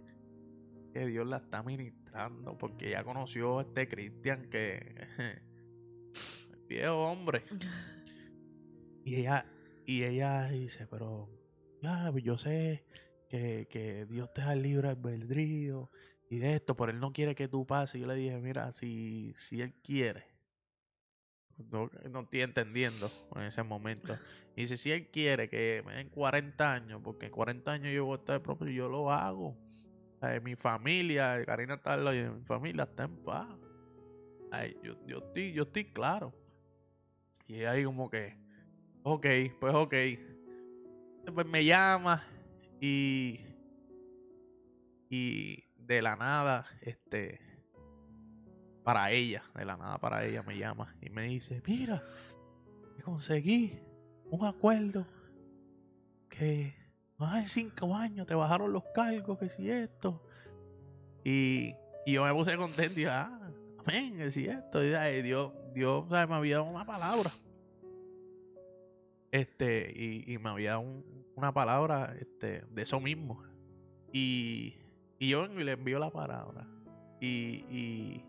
que 0.93 1.07
Dios 1.07 1.27
la 1.27 1.39
está 1.39 1.62
ministrando 1.62 2.59
porque 2.59 2.90
ya 2.90 3.05
conoció 3.05 3.59
a 3.59 3.62
este 3.62 3.89
Cristian 3.89 4.49
que 4.51 5.07
el 6.53 6.59
viejo 6.69 7.05
hombre. 7.05 7.44
Y 9.04 9.16
ella, 9.16 9.46
y 9.86 10.04
ella 10.04 10.48
dice, 10.48 10.86
pero 10.86 11.28
ya, 11.82 12.08
pues 12.10 12.24
yo 12.24 12.38
sé 12.38 12.84
que, 13.28 13.66
que 13.70 14.06
Dios 14.06 14.32
te 14.32 14.42
da 14.42 14.54
libre 14.54 14.88
albedrío 14.88 15.90
y 16.30 16.38
de 16.38 16.54
esto, 16.56 16.76
pero 16.76 16.92
Él 16.92 17.00
no 17.00 17.12
quiere 17.12 17.34
que 17.34 17.48
tú 17.48 17.66
pases. 17.66 18.00
Yo 18.00 18.06
le 18.06 18.14
dije, 18.14 18.38
mira, 18.38 18.72
si, 18.72 19.34
si 19.36 19.60
Él 19.60 19.74
quiere, 19.82 20.32
no, 21.70 21.90
no 22.10 22.20
estoy 22.20 22.40
entendiendo 22.40 23.10
en 23.36 23.42
ese 23.42 23.62
momento. 23.62 24.16
Y 24.56 24.62
dice, 24.62 24.76
si 24.76 24.90
Él 24.90 25.08
quiere 25.08 25.48
que 25.48 25.82
me 25.86 25.94
den 25.94 26.08
40 26.08 26.72
años, 26.72 27.00
porque 27.02 27.26
en 27.26 27.32
40 27.32 27.70
años 27.70 27.92
yo 27.92 28.04
voy 28.04 28.16
a 28.16 28.20
estar 28.20 28.42
propio, 28.42 28.68
yo 28.68 28.88
lo 28.88 29.10
hago. 29.10 29.56
Ay, 30.20 30.40
mi 30.40 30.54
familia, 30.54 31.44
Karina 31.44 31.80
lado 31.84 32.14
y 32.14 32.22
mi 32.22 32.44
familia 32.44 32.84
está 32.84 33.04
en 33.04 33.16
paz. 33.24 33.48
Ay, 34.50 34.76
yo, 34.82 34.94
yo, 35.06 35.18
estoy, 35.18 35.52
yo 35.52 35.64
estoy 35.64 35.84
claro. 35.86 36.32
Y 37.46 37.64
ahí 37.64 37.84
como 37.84 38.08
que, 38.08 38.36
ok, 39.02 39.26
pues 39.60 39.74
ok. 39.74 39.94
Pues 41.34 41.46
me 41.46 41.64
llama 41.64 42.24
y, 42.80 43.40
y 45.08 45.64
de 45.76 46.02
la 46.02 46.16
nada, 46.16 46.66
este, 46.80 47.40
para 48.82 49.10
ella, 49.12 49.44
de 49.54 49.64
la 49.64 49.76
nada 49.76 49.98
para 49.98 50.24
ella 50.24 50.42
me 50.42 50.58
llama 50.58 50.94
y 51.00 51.10
me 51.10 51.24
dice, 51.24 51.62
mira, 51.66 52.02
conseguí 53.04 53.78
un 54.30 54.44
acuerdo 54.44 55.06
que 56.28 56.74
más 57.18 57.42
de 57.42 57.48
cinco 57.48 57.94
años 57.94 58.26
te 58.26 58.34
bajaron 58.34 58.72
los 58.72 58.84
cargos, 58.94 59.38
que 59.38 59.48
si 59.48 59.70
esto. 59.70 60.20
Y, 61.24 61.74
y 62.04 62.14
yo 62.14 62.24
me 62.24 62.32
puse 62.32 62.56
contento 62.56 62.92
y 62.92 62.96
dije, 62.96 63.08
ah, 63.08 63.52
amén, 63.78 64.16
que 64.16 64.32
si 64.32 64.46
esto. 64.46 64.82
Y 64.82 65.22
Dios, 65.22 65.52
Dios 65.74 66.06
¿sabes? 66.08 66.28
me 66.28 66.34
había 66.34 66.56
dado 66.56 66.70
una 66.70 66.84
palabra. 66.84 67.30
Este, 69.32 69.90
y, 69.96 70.32
y 70.34 70.38
me 70.38 70.50
había 70.50 70.78
un- 70.78 71.04
una 71.34 71.52
palabra 71.52 72.14
este, 72.20 72.62
de 72.70 72.82
eso 72.82 73.00
mismo. 73.00 73.42
Y, 74.12 74.76
y 75.18 75.28
yo 75.30 75.48
le 75.48 75.72
envío 75.72 75.98
la 75.98 76.10
palabra. 76.10 76.68
Y, 77.20 77.64
y, 77.70 78.24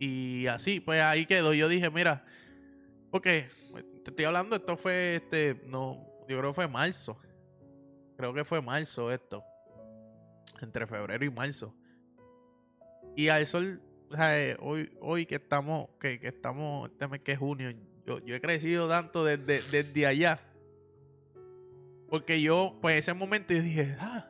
y 0.00 0.46
así, 0.46 0.80
pues 0.80 1.00
ahí 1.02 1.26
quedó. 1.26 1.52
Yo 1.54 1.68
dije, 1.68 1.90
mira, 1.90 2.24
porque 3.10 3.46
te 4.02 4.10
estoy 4.10 4.24
hablando, 4.24 4.56
esto 4.56 4.76
fue, 4.76 5.16
este, 5.16 5.60
no, 5.66 6.06
yo 6.28 6.38
creo 6.38 6.50
que 6.50 6.54
fue 6.54 6.68
marzo. 6.68 7.18
Creo 8.16 8.32
que 8.32 8.44
fue 8.44 8.62
marzo 8.62 9.12
esto. 9.12 9.44
Entre 10.62 10.86
febrero 10.86 11.24
y 11.24 11.30
marzo. 11.30 11.74
Y 13.16 13.28
al 13.28 13.46
sol, 13.46 13.82
o 14.10 14.16
sea, 14.16 14.40
eh, 14.40 14.56
hoy, 14.60 14.90
hoy 15.00 15.26
que 15.26 15.34
estamos, 15.36 15.88
que, 16.00 16.18
que 16.18 16.28
estamos, 16.28 16.90
este 16.90 17.06
mes 17.08 17.20
que 17.20 17.32
es 17.32 17.38
junio, 17.38 17.72
yo, 18.06 18.18
yo 18.20 18.34
he 18.34 18.40
crecido 18.40 18.88
tanto 18.88 19.24
desde, 19.24 19.62
desde 19.70 20.06
allá. 20.06 20.40
Porque 22.08 22.40
yo, 22.40 22.78
pues 22.80 22.96
ese 22.96 23.14
momento 23.14 23.54
yo 23.54 23.62
dije, 23.62 23.96
ah, 23.98 24.28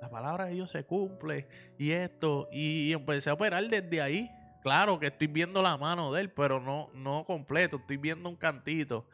la 0.00 0.08
palabra 0.08 0.46
de 0.46 0.54
Dios 0.54 0.70
se 0.70 0.84
cumple 0.84 1.46
y 1.76 1.90
esto, 1.90 2.48
y, 2.52 2.92
empecé 2.92 3.30
a 3.30 3.34
operar 3.34 3.68
desde 3.68 4.00
ahí. 4.00 4.30
Claro 4.62 4.98
que 4.98 5.06
estoy 5.06 5.26
viendo 5.26 5.62
la 5.62 5.76
mano 5.76 6.12
de 6.12 6.22
él, 6.22 6.30
pero 6.30 6.60
no, 6.60 6.90
no 6.94 7.24
completo, 7.24 7.76
estoy 7.76 7.96
viendo 7.96 8.28
un 8.28 8.36
cantito. 8.36 9.06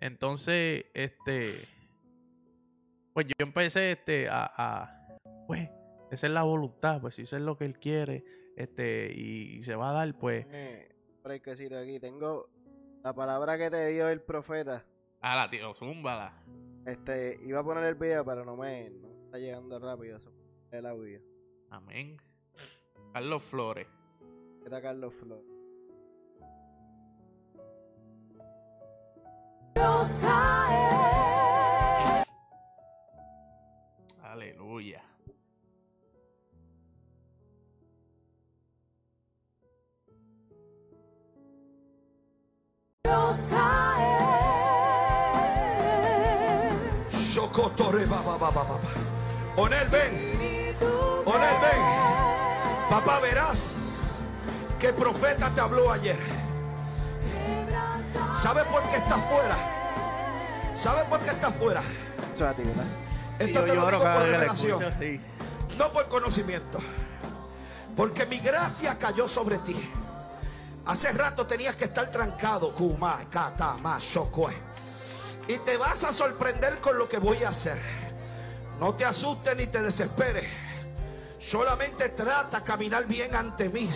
Entonces, 0.00 0.86
este, 0.94 1.54
pues 3.12 3.26
yo 3.26 3.34
empecé, 3.38 3.92
este, 3.92 4.28
a, 4.30 5.16
pues, 5.46 5.68
esa 6.10 6.26
es 6.26 6.32
la 6.32 6.42
voluntad, 6.42 7.00
pues 7.00 7.14
si 7.14 7.22
eso 7.22 7.36
es 7.36 7.42
lo 7.42 7.56
que 7.56 7.64
él 7.64 7.78
quiere, 7.78 8.24
este, 8.56 9.12
y, 9.12 9.62
se 9.62 9.74
va 9.74 9.90
a 9.90 9.92
dar, 9.92 10.18
pues, 10.18 10.46
Eh, 10.50 10.88
aquí. 11.24 12.00
Tengo 12.00 12.50
la 13.02 13.12
palabra 13.12 13.58
que 13.58 13.70
te 13.70 13.88
dio 13.88 14.08
el 14.08 14.20
profeta. 14.20 14.84
a 15.20 15.36
la 15.36 15.50
tío, 15.50 15.74
zúmbala. 15.74 16.32
Este, 16.86 17.38
iba 17.44 17.60
a 17.60 17.64
poner 17.64 17.84
el 17.84 17.94
video, 17.94 18.24
pero 18.24 18.44
no 18.44 18.56
me, 18.56 18.90
no 18.90 19.08
está 19.24 19.38
llegando 19.38 19.78
rápido. 19.78 20.16
eso, 20.18 20.32
El 20.70 20.86
audio. 20.86 21.20
Amén. 21.70 22.16
Carlos 23.12 23.42
Flores. 23.42 23.86
¿Qué 24.62 24.70
tal 24.70 24.82
Carlos 24.82 25.14
Flores? 25.14 25.44
Aleluya. 34.22 35.02
Ba 48.42 48.50
ba. 48.50 48.78
Onel, 49.56 49.88
ven. 49.88 50.76
Onel, 51.24 51.56
ven. 51.62 51.82
Papá, 52.90 53.20
verás 53.20 54.18
que 54.78 54.88
el 54.88 54.94
profeta 54.94 55.48
te 55.54 55.60
habló 55.60 55.90
ayer. 55.90 56.18
¿Sabe 58.36 58.64
por 58.64 58.82
qué 58.90 58.96
está 58.96 59.16
fuera? 59.16 59.56
¿Sabe 60.74 61.04
por 61.04 61.20
qué 61.20 61.30
está 61.30 61.50
fuera? 61.50 61.82
Eso 62.34 62.44
es 62.44 62.50
a 62.50 62.54
ti, 62.54 62.62
¿verdad? 62.62 62.84
Esto 63.38 63.60
yo 63.60 63.72
te 63.72 63.74
lo 63.74 63.86
digo 63.86 63.98
por 64.02 64.22
revelación, 64.22 64.94
sí. 64.98 65.20
no 65.78 65.88
por 65.92 66.08
conocimiento. 66.08 66.78
Porque 67.96 68.26
mi 68.26 68.38
gracia 68.38 68.98
cayó 68.98 69.28
sobre 69.28 69.58
ti. 69.58 69.90
Hace 70.86 71.12
rato 71.12 71.46
tenías 71.46 71.76
que 71.76 71.84
estar 71.84 72.10
trancado. 72.10 72.74
Y 75.48 75.58
te 75.58 75.76
vas 75.76 76.04
a 76.04 76.12
sorprender 76.12 76.78
con 76.78 76.98
lo 76.98 77.08
que 77.08 77.18
voy 77.18 77.44
a 77.44 77.50
hacer. 77.50 77.80
No 78.80 78.94
te 78.94 79.04
asustes 79.04 79.56
ni 79.56 79.66
te 79.66 79.80
desesperes. 79.80 80.44
Solamente 81.38 82.08
trata 82.10 82.60
de 82.60 82.64
caminar 82.64 83.06
bien 83.06 83.34
ante 83.34 83.68
mí. 83.68 83.88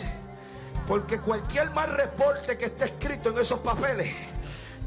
Porque 0.87 1.19
cualquier 1.19 1.71
mal 1.71 1.91
reporte 1.91 2.57
que 2.57 2.67
esté 2.67 2.85
escrito 2.85 3.31
en 3.31 3.39
esos 3.39 3.59
papeles, 3.59 4.15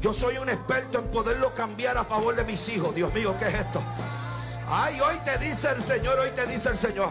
yo 0.00 0.14
soy 0.14 0.38
un 0.38 0.48
experto 0.48 0.98
en 0.98 1.10
poderlo 1.10 1.54
cambiar 1.54 1.98
a 1.98 2.04
favor 2.04 2.34
de 2.34 2.44
mis 2.44 2.66
hijos. 2.70 2.94
Dios 2.94 3.12
mío, 3.12 3.34
¿qué 3.38 3.48
es 3.48 3.54
esto? 3.54 3.82
Ay, 4.66 4.98
hoy 5.00 5.16
te 5.24 5.36
dice 5.38 5.68
el 5.68 5.82
Señor, 5.82 6.18
hoy 6.18 6.30
te 6.30 6.46
dice 6.46 6.70
el 6.70 6.78
Señor. 6.78 7.10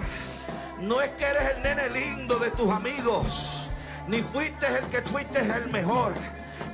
No 0.79 1.01
es 1.01 1.11
que 1.11 1.25
eres 1.25 1.57
el 1.57 1.61
nene 1.61 1.89
lindo 1.89 2.39
de 2.39 2.49
tus 2.51 2.71
amigos, 2.71 3.58
ni 4.09 4.21
fuiste 4.23 4.65
el 4.67 4.85
que 4.87 5.01
fuiste 5.01 5.39
el 5.39 5.69
mejor. 5.69 6.13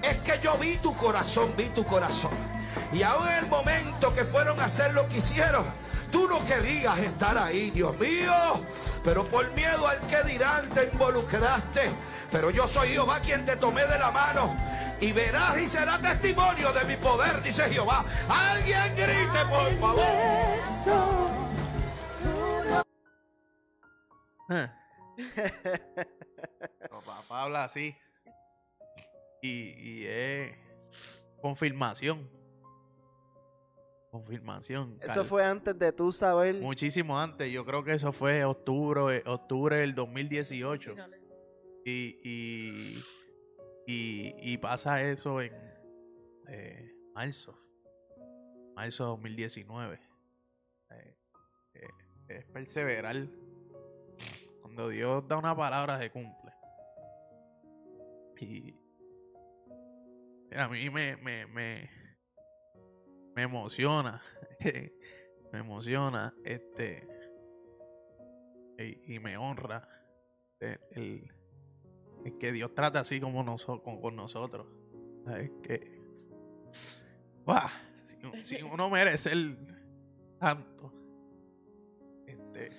Es 0.02 0.18
que 0.20 0.40
yo 0.42 0.58
vi 0.58 0.78
tu 0.78 0.96
corazón, 0.96 1.54
vi 1.58 1.66
tu 1.70 1.86
corazón. 1.86 2.32
Y 2.94 3.04
aún 3.04 3.28
en 3.28 3.44
el 3.44 3.48
momento 3.48 4.14
que 4.14 4.24
fueron 4.24 4.60
a 4.60 4.66
hacer 4.66 4.94
lo 4.94 5.08
que 5.10 5.18
hicieron, 5.18 5.66
tú 6.12 6.28
no 6.30 6.44
querías 6.46 6.98
estar 7.00 7.38
ahí, 7.38 7.72
Dios 7.72 7.98
mío. 8.00 8.34
Pero 9.04 9.26
por 9.28 9.52
miedo 9.52 9.88
al 9.88 10.00
que 10.08 10.24
dirán 10.24 10.70
te 10.70 10.90
involucraste. 10.92 11.90
Pero 12.32 12.50
yo 12.52 12.68
soy 12.68 12.90
Jehová 12.90 13.20
quien 13.20 13.44
te 13.46 13.58
tomé 13.58 13.86
de 13.86 14.00
la 14.00 14.12
mano. 14.12 14.56
Y 15.02 15.12
verás 15.12 15.58
y 15.58 15.68
será 15.68 15.98
testimonio 16.00 16.72
de 16.72 16.86
mi 16.86 16.96
poder, 16.96 17.42
dice 17.44 17.64
Jehová. 17.64 18.06
Alguien 18.30 18.96
grite, 18.96 19.46
por 19.50 19.80
favor. 19.80 20.06
Pero 26.80 27.02
papá 27.02 27.44
habla 27.44 27.64
así. 27.66 27.96
Y, 29.42 29.50
y 30.02 30.06
es 30.08 30.56
confirmación. 31.42 32.30
Confirmación. 34.12 34.98
Eso 35.02 35.14
Cal- 35.22 35.26
fue 35.28 35.44
antes 35.44 35.78
de 35.78 35.92
tú 35.92 36.12
saber. 36.12 36.56
muchísimo 36.56 37.20
antes. 37.20 37.52
Yo 37.52 37.66
creo 37.66 37.84
que 37.84 37.92
eso 37.94 38.14
fue 38.14 38.44
octubre, 38.46 39.22
octubre 39.26 39.78
del 39.78 39.94
2018. 39.94 40.96
Y, 41.86 42.18
y, 42.24 43.04
y, 43.86 44.54
y 44.54 44.58
pasa 44.58 45.02
eso 45.04 45.42
en 45.42 45.54
eh, 46.48 46.92
marzo. 47.14 47.60
Marzo 48.74 49.04
de 49.04 49.10
2019. 49.12 50.00
Eh, 50.92 51.16
eh, 51.74 51.88
es 52.30 52.46
perseverar. 52.46 53.28
Cuando 54.76 54.90
Dios 54.92 55.26
da 55.26 55.38
una 55.38 55.56
palabra 55.56 55.98
se 55.98 56.12
cumple. 56.12 56.52
Y, 58.42 58.76
a 60.54 60.68
mí 60.68 60.90
me, 60.90 61.16
me, 61.16 61.46
me, 61.48 61.90
me 63.38 63.42
emociona, 63.44 64.22
me 65.54 65.60
emociona, 65.60 66.34
este, 66.44 67.08
y, 68.78 69.16
y 69.16 69.20
me 69.20 69.38
honra 69.38 69.88
el, 70.60 70.78
el- 70.92 71.32
el 72.26 72.38
que 72.38 72.52
Dios 72.52 72.76
trata 72.76 73.00
así 73.00 73.22
como 73.22 73.44
nosotros, 73.44 73.82
con, 73.82 74.02
con 74.02 74.18
nosotros. 74.18 74.68
Es 75.40 75.52
que, 75.64 76.02
si, 78.44 78.44
si 78.58 78.62
uno 78.62 78.90
merece 78.90 79.32
el 79.32 79.58
santo, 80.38 80.92
este, 82.28 82.72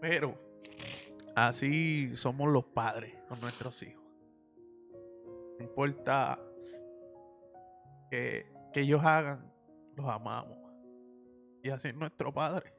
pero 0.00 0.45
así 1.36 2.16
somos 2.16 2.48
los 2.48 2.64
padres 2.64 3.14
con 3.28 3.40
nuestros 3.40 3.80
hijos. 3.82 4.02
No 5.58 5.64
importa 5.64 6.38
que, 8.10 8.52
que 8.72 8.80
ellos 8.80 9.04
hagan, 9.04 9.52
los 9.94 10.08
amamos. 10.08 10.58
Y 11.62 11.70
así 11.70 11.88
es 11.88 11.94
nuestro 11.94 12.32
padre. 12.32 12.72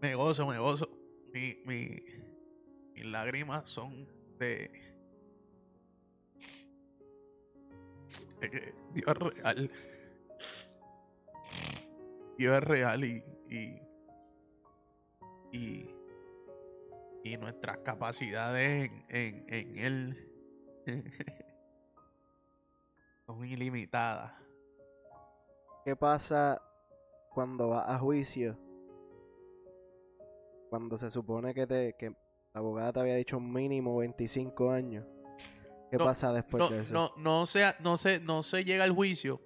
Me 0.00 0.14
gozo, 0.14 0.46
me 0.46 0.58
gozo. 0.58 0.88
Mi, 1.32 1.62
mi, 1.64 2.02
mis 2.94 3.06
lágrimas 3.06 3.68
son 3.68 4.06
de, 4.38 4.92
Dios 8.94 9.16
real. 9.16 9.70
Dios 12.38 12.56
es 12.56 12.64
real 12.64 13.04
y, 13.04 13.22
y, 13.48 13.82
y, 15.52 15.90
y 17.24 17.36
nuestras 17.36 17.78
capacidades 17.78 18.90
en, 18.90 19.04
en, 19.08 19.44
en 19.48 19.78
Él 19.78 20.28
son 23.26 23.44
ilimitadas. 23.44 24.32
¿Qué 25.84 25.96
pasa 25.96 26.60
cuando 27.30 27.68
vas 27.68 27.88
a 27.88 27.98
juicio? 27.98 28.56
Cuando 30.70 30.96
se 30.96 31.10
supone 31.10 31.52
que 31.54 31.66
te 31.66 31.94
que 31.98 32.10
la 32.54 32.60
abogada 32.60 32.92
te 32.92 33.00
había 33.00 33.16
dicho 33.16 33.40
mínimo 33.40 33.96
25 33.98 34.70
años. 34.70 35.04
¿Qué 35.90 35.98
No, 35.98 36.04
pasa 36.04 36.32
después 36.32 36.62
no, 36.62 36.70
de 36.70 36.80
eso? 36.82 36.94
no, 36.94 37.12
no 37.16 37.44
no 37.80 37.96
se, 37.98 38.20
no 38.20 38.42
se 38.42 38.64
llega 38.64 38.84
al 38.84 38.92
juicio 38.92 39.40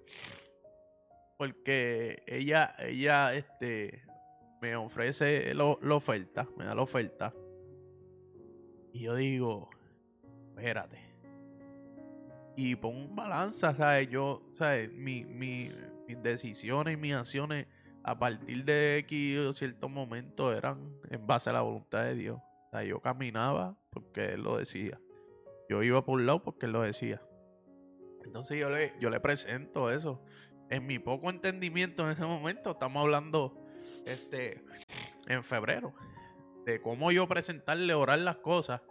porque 1.37 2.23
ella, 2.25 2.75
ella, 2.79 3.33
este, 3.33 4.03
me 4.61 4.75
ofrece 4.75 5.53
la 5.53 5.65
oferta, 5.65 6.47
me 6.57 6.65
da 6.65 6.75
la 6.75 6.81
oferta. 6.81 7.33
Y 8.91 9.01
yo 9.01 9.15
digo, 9.15 9.69
espérate. 10.55 10.99
Y 12.55 12.75
pongo 12.75 13.05
un 13.05 13.15
balanza, 13.15 13.75
¿sabes? 13.75 14.09
Yo, 14.09 14.41
¿sabes? 14.53 14.91
Mi, 14.91 15.23
mi, 15.23 15.69
mis 16.07 16.23
decisiones 16.23 16.95
y 16.95 16.97
mis 16.97 17.13
acciones 17.13 17.67
a 18.03 18.17
partir 18.17 18.63
de 18.63 18.97
X 18.99 19.57
cierto 19.57 19.89
momento 19.89 20.53
eran 20.53 20.97
en 21.09 21.27
base 21.27 21.49
a 21.49 21.53
la 21.53 21.61
voluntad 21.61 22.05
de 22.05 22.15
Dios. 22.15 22.39
O 22.39 22.69
sea, 22.71 22.83
yo 22.83 22.99
caminaba 22.99 23.77
porque 23.91 24.33
Él 24.33 24.41
lo 24.41 24.57
decía. 24.57 24.99
Yo 25.69 25.83
iba 25.83 26.03
por 26.03 26.15
un 26.15 26.25
lado 26.25 26.41
porque 26.41 26.65
Él 26.65 26.71
lo 26.71 26.81
decía. 26.81 27.21
Entonces 28.23 28.59
yo 28.59 28.69
le, 28.69 28.93
yo 28.99 29.09
le 29.09 29.19
presento 29.19 29.91
eso. 29.91 30.21
En 30.69 30.85
mi 30.85 30.99
poco 30.99 31.29
entendimiento 31.29 32.03
en 32.03 32.11
ese 32.11 32.25
momento, 32.25 32.71
estamos 32.71 33.01
hablando 33.03 33.65
este, 34.05 34.63
en 35.27 35.43
febrero, 35.43 35.93
de 36.65 36.81
cómo 36.81 37.11
yo 37.11 37.27
presentarle, 37.27 37.93
orar 37.93 38.19
las 38.19 38.37
cosas. 38.37 38.81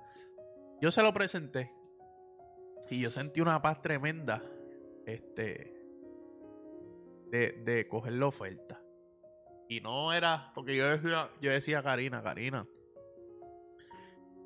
Yo 0.81 0.91
se 0.91 1.03
lo 1.03 1.13
presenté 1.13 1.73
y 2.89 3.01
yo 3.01 3.11
sentí 3.11 3.41
una 3.41 3.61
paz 3.61 3.83
tremenda 3.83 4.43
este, 5.07 5.75
de, 7.31 7.53
de 7.65 7.89
coger 7.89 8.15
la 8.15 8.27
oferta. 8.27 8.81
Y 9.69 9.81
no 9.81 10.13
era, 10.13 10.53
porque 10.55 10.77
yo 10.77 10.89
decía, 10.89 11.31
yo 11.41 11.51
decía 11.51 11.83
Karina, 11.83 12.23
Karina, 12.23 12.67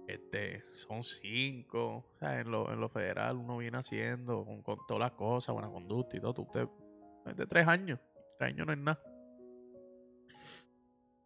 este, 0.09 0.65
son 0.73 1.05
cinco, 1.05 2.07
o 2.15 2.19
sea, 2.19 2.41
en 2.41 2.51
lo, 2.51 2.73
en 2.73 2.81
lo 2.81 2.89
federal 2.89 3.37
uno 3.37 3.59
viene 3.59 3.79
haciendo 3.79 4.45
con, 4.45 4.63
con 4.63 4.79
todas 4.89 5.01
las 5.01 5.13
cosas, 5.13 5.53
buena 5.53 5.71
conducta 5.71 6.17
y 6.17 6.21
todo, 6.21 6.43
usted 6.43 6.67
es 7.27 7.37
de 7.37 7.47
tres 7.47 7.67
años, 7.67 7.99
tres 8.39 8.53
años 8.53 8.67
no 8.67 8.73
es 8.73 8.79
nada. 8.79 9.03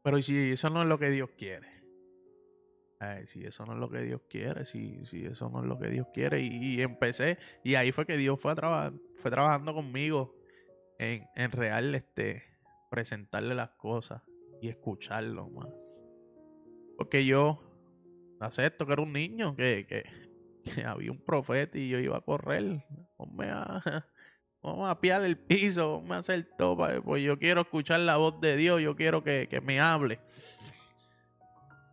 Pero 0.03 0.19
¿y 0.19 0.23
si 0.23 0.53
eso 0.53 0.69
no 0.71 0.83
es 0.83 0.89
lo 0.89 0.99
que 0.99 1.11
Dios 1.11 1.31
quiere? 1.39 1.67
Ay, 3.01 3.27
si 3.27 3.45
eso 3.45 3.65
no 3.67 3.73
es 3.73 3.79
lo 3.79 3.91
que 3.91 4.01
Dios 4.03 4.23
quiere, 4.29 4.65
si, 4.65 5.05
si 5.07 5.25
eso 5.25 5.49
no 5.49 5.61
es 5.61 5.67
lo 5.67 5.79
que 5.79 5.89
Dios 5.89 6.07
quiere. 6.13 6.41
Y, 6.41 6.77
y 6.77 6.83
empecé, 6.83 7.39
y 7.63 7.75
ahí 7.75 7.93
fue 7.93 8.07
que 8.07 8.17
Dios 8.17 8.41
fue, 8.41 8.53
a 8.53 8.55
traba- 8.55 8.93
fue 9.17 9.31
trabajando 9.31 9.75
conmigo 9.75 10.35
en, 10.99 11.27
en 11.35 11.51
real, 11.51 11.95
este, 11.95 12.43
presentarle 12.91 13.55
las 13.55 13.71
cosas 13.71 14.23
y 14.61 14.69
escucharlo 14.69 15.49
más. 15.51 15.69
Porque 16.97 17.25
yo 17.27 17.61
acepto 18.41 18.87
que 18.87 18.93
era 18.93 19.03
un 19.03 19.13
niño, 19.13 19.57
que, 19.57 19.87
que, 19.87 20.05
que 20.63 20.85
había 20.85 21.11
un 21.11 21.23
profeta 21.25 21.79
y 21.79 21.89
yo 21.89 21.99
iba 21.99 22.19
a 22.19 22.23
correr. 22.23 22.85
Ponme 23.17 23.47
a, 23.51 24.07
vamos 24.65 24.91
a 24.91 24.99
piar 24.99 25.23
el 25.25 25.37
piso, 25.37 26.01
vamos 26.01 26.17
a 26.17 26.21
hacer 26.21 26.49
todo. 26.57 27.03
Pues 27.03 27.23
yo 27.23 27.39
quiero 27.39 27.61
escuchar 27.61 28.01
la 28.01 28.17
voz 28.17 28.41
de 28.41 28.57
Dios, 28.57 28.81
yo 28.81 28.97
quiero 28.97 29.23
que, 29.23 29.47
que 29.49 29.61
me 29.61 29.79
hable. 29.79 30.19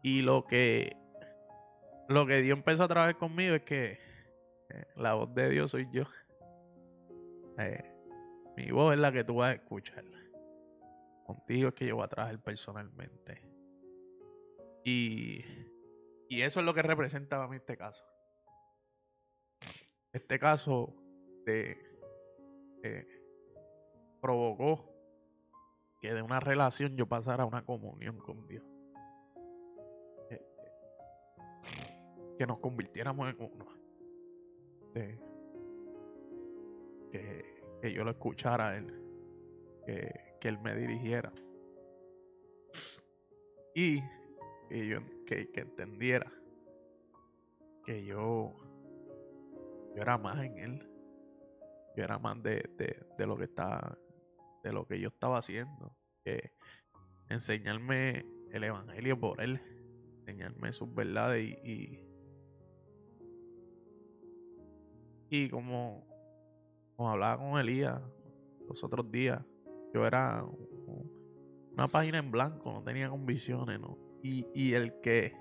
Y 0.02 0.22
lo 0.22 0.46
que, 0.46 0.96
lo 2.08 2.26
que 2.26 2.42
Dios 2.42 2.58
empezó 2.58 2.84
a 2.84 2.88
trabajar 2.88 3.18
conmigo 3.18 3.56
es 3.56 3.64
que 3.64 4.00
eh, 4.70 4.86
la 4.96 5.16
voz 5.16 5.34
de 5.36 5.50
Dios 5.50 5.72
soy 5.72 5.88
yo. 5.92 6.04
Eh, 7.58 7.84
mi 8.56 8.72
voz 8.72 8.94
es 8.94 9.00
la 9.00 9.12
que 9.12 9.24
tú 9.24 9.36
vas 9.36 9.52
a 9.52 9.54
escuchar. 9.56 10.06
Contigo 11.26 11.70
es 11.70 11.76
que 11.76 11.88
yo 11.88 11.98
voy 11.98 12.06
a 12.06 12.08
trabajar 12.08 12.42
personalmente. 12.42 13.42
Y, 14.84 15.44
y 16.30 16.42
eso 16.42 16.62
es 16.62 16.66
lo 16.66 16.74
que 16.74 16.82
representa 16.82 17.36
para 17.36 17.50
mí 17.50 17.58
este 17.58 17.78
caso. 17.78 18.04
Este 20.14 20.40
caso 20.40 20.96
de, 21.46 21.91
provocó 24.20 24.92
que 26.02 26.14
de 26.14 26.22
una 26.22 26.40
relación 26.40 26.96
yo 26.96 27.08
pasara 27.08 27.44
a 27.44 27.46
una 27.46 27.64
comunión 27.64 28.18
con 28.20 28.48
Dios. 28.48 28.64
Eh, 30.30 30.42
que 32.38 32.48
nos 32.48 32.60
convirtiéramos 32.60 33.30
en 33.30 33.36
uno. 33.40 33.66
Que, 34.94 35.20
que 37.82 37.94
yo 37.94 38.04
lo 38.04 38.12
escuchara 38.12 38.70
a 38.70 38.78
él. 38.78 38.88
Que, 39.86 40.36
que 40.40 40.48
él 40.48 40.60
me 40.60 40.76
dirigiera. 40.76 41.32
Y 43.76 44.02
que 44.70 44.88
yo 44.88 45.00
que, 45.26 45.52
que 45.52 45.62
entendiera 45.62 46.32
que 47.86 48.06
yo 48.06 48.54
yo 49.96 50.02
era 50.02 50.18
más 50.18 50.44
en 50.44 50.58
él 50.58 50.91
yo 51.96 52.04
era 52.04 52.20
más 52.20 52.42
de, 52.44 52.70
de, 52.78 53.06
de 53.18 53.28
lo 53.28 53.38
que 53.38 53.46
estaba 53.46 53.98
de 54.64 54.72
lo 54.74 54.86
que 54.88 55.00
yo 55.00 55.10
estaba 55.10 55.38
haciendo 55.40 55.96
que 56.24 56.52
enseñarme 57.30 58.26
el 58.52 58.64
evangelio 58.64 59.20
por 59.20 59.42
él 59.42 59.60
enseñarme 60.20 60.72
sus 60.74 60.94
verdades 60.94 61.58
y 61.64 62.08
y, 65.34 65.50
como 65.50 66.06
como 66.96 67.10
hablaba 67.12 67.38
con 67.38 67.60
Elías 67.60 68.02
los 68.68 68.84
otros 68.84 69.10
días 69.12 69.42
yo 69.94 70.06
era 70.06 70.44
un- 70.44 71.72
una 71.74 71.88
página 71.88 72.18
en 72.20 72.30
blanco 72.32 72.72
no 72.72 72.84
tenía 72.84 73.10
convicciones 73.10 73.80
no 73.80 73.98
y, 74.22 74.46
y 74.54 74.74
el 74.74 75.00
que 75.02 75.34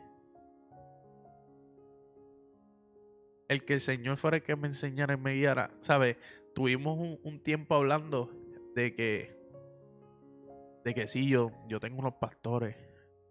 el 3.49 3.65
que 3.65 3.75
el 3.75 3.81
Señor 3.81 4.17
fuera 4.17 4.37
el 4.37 4.43
que 4.45 4.55
me 4.55 4.69
enseñara 4.69 5.15
y 5.15 5.17
me 5.17 5.35
guiara, 5.35 5.73
¿sabes? 5.83 6.17
Tuvimos 6.55 6.99
un, 6.99 7.19
un 7.23 7.41
tiempo 7.43 7.75
hablando 7.75 8.31
de 8.75 8.95
que, 8.95 9.37
de 10.85 10.95
que 10.95 11.07
sí, 11.07 11.29
yo, 11.29 11.51
yo 11.69 11.81
tengo 11.81 11.99
unos 12.01 12.15
pastores, 12.15 12.77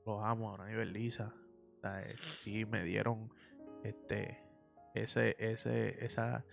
los 0.06 0.24
amo, 0.24 0.50
Abraham 0.52 0.72
y 0.72 0.76
Belisa, 0.76 1.34
¿sabes? 1.82 2.20
Sí, 2.20 2.66
me 2.66 2.84
dieron 2.84 3.32
este, 3.84 4.40
ese, 4.94 5.36
ese, 5.40 6.04
esa, 6.04 6.46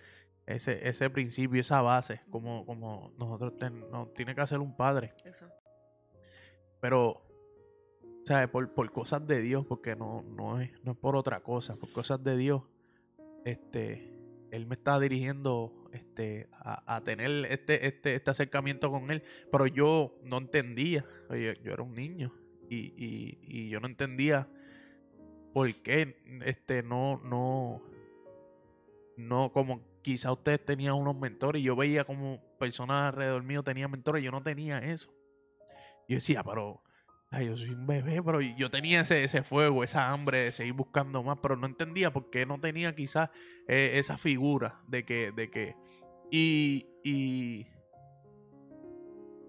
ese, 0.47 0.89
ese 0.89 1.11
principio, 1.11 1.61
esa 1.61 1.83
base, 1.83 2.21
como, 2.31 2.65
como 2.67 3.13
nosotros 3.19 3.57
ten- 3.59 3.91
nos 3.91 4.13
tiene 4.15 4.35
que 4.35 4.41
hacer 4.41 4.59
un 4.59 4.77
padre. 4.77 5.13
Pero, 6.81 7.23
¿sabes? 8.25 8.49
Por, 8.49 8.73
por 8.75 8.93
cosas 8.93 9.27
de 9.27 9.41
Dios, 9.41 9.65
porque 9.67 9.97
no, 9.97 10.23
no, 10.23 10.61
es, 10.61 10.71
no 10.85 10.93
es 10.93 10.99
por 10.99 11.17
otra 11.17 11.41
cosa, 11.41 11.77
por 11.77 11.91
cosas 11.93 12.23
de 12.23 12.37
Dios, 12.37 12.63
este, 13.45 14.13
Él 14.51 14.67
me 14.67 14.75
está 14.75 14.99
dirigiendo 15.01 15.86
este, 15.97 16.49
a, 16.53 17.01
tener 17.05 17.47
este, 17.51 17.87
este, 17.87 18.15
este 18.15 18.31
acercamiento 18.31 18.91
con 18.91 19.11
Él, 19.11 19.23
pero 19.51 19.67
yo 19.67 20.19
no 20.23 20.39
entendía, 20.39 21.05
oye, 21.29 21.59
yo 21.63 21.73
era 21.73 21.83
un 21.83 21.95
niño 21.95 22.33
y, 22.69 22.93
y, 22.97 23.69
yo 23.69 23.81
no 23.81 23.87
entendía 23.87 24.49
por 25.53 25.73
qué 25.75 26.17
este, 26.45 26.83
no, 26.83 27.21
no, 27.25 27.83
no, 29.17 29.53
como 29.53 29.81
quizá 30.03 30.33
ustedes 30.33 30.65
tenían 30.65 30.95
unos 30.95 31.17
mentores, 31.17 31.63
yo 31.63 31.77
veía 31.77 32.05
como 32.05 32.41
personas 32.59 33.13
alrededor 33.13 33.43
mío 33.43 33.63
tenían 33.63 33.91
mentores, 33.91 34.23
yo 34.23 34.31
no 34.31 34.43
tenía 34.43 34.79
eso. 34.79 35.13
Yo 36.09 36.17
decía, 36.17 36.45
pero 36.45 36.83
yo 37.33 37.57
soy 37.57 37.71
un 37.71 37.87
bebé, 37.87 38.23
pero 38.23 38.41
yo 38.41 38.71
tenía 38.71 39.01
ese, 39.01 39.25
ese 39.25 39.43
fuego, 39.43 39.85
esa 39.85 40.11
hambre 40.11 40.39
de 40.39 40.53
seguir 40.53 40.73
buscando 40.73 41.23
más, 41.23 41.39
pero 41.43 41.57
no 41.57 41.67
entendía 41.67 42.13
por 42.13 42.31
qué 42.31 42.47
no 42.47 42.61
tenía 42.61 42.95
quizás 42.95 43.31
eh, 43.69 43.93
esa 43.95 44.17
figura 44.17 44.81
de 44.87 45.05
que, 45.05 45.33
de 45.33 45.51
que, 45.51 45.77
y, 46.31 46.87
y, 47.05 47.67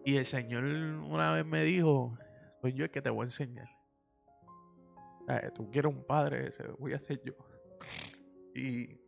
y 0.05 0.17
el 0.17 0.25
Señor 0.25 0.63
una 0.63 1.33
vez 1.33 1.45
me 1.45 1.63
dijo, 1.63 2.17
soy 2.61 2.73
yo 2.73 2.85
el 2.85 2.91
que 2.91 3.01
te 3.01 3.09
voy 3.09 3.23
a 3.23 3.25
enseñar. 3.25 3.67
Eh, 5.29 5.51
tú 5.53 5.69
quieres 5.69 5.93
un 5.93 6.05
padre, 6.05 6.47
ese 6.47 6.63
voy 6.79 6.93
a 6.93 6.99
ser 6.99 7.21
yo. 7.23 7.33
Y, 8.55 8.99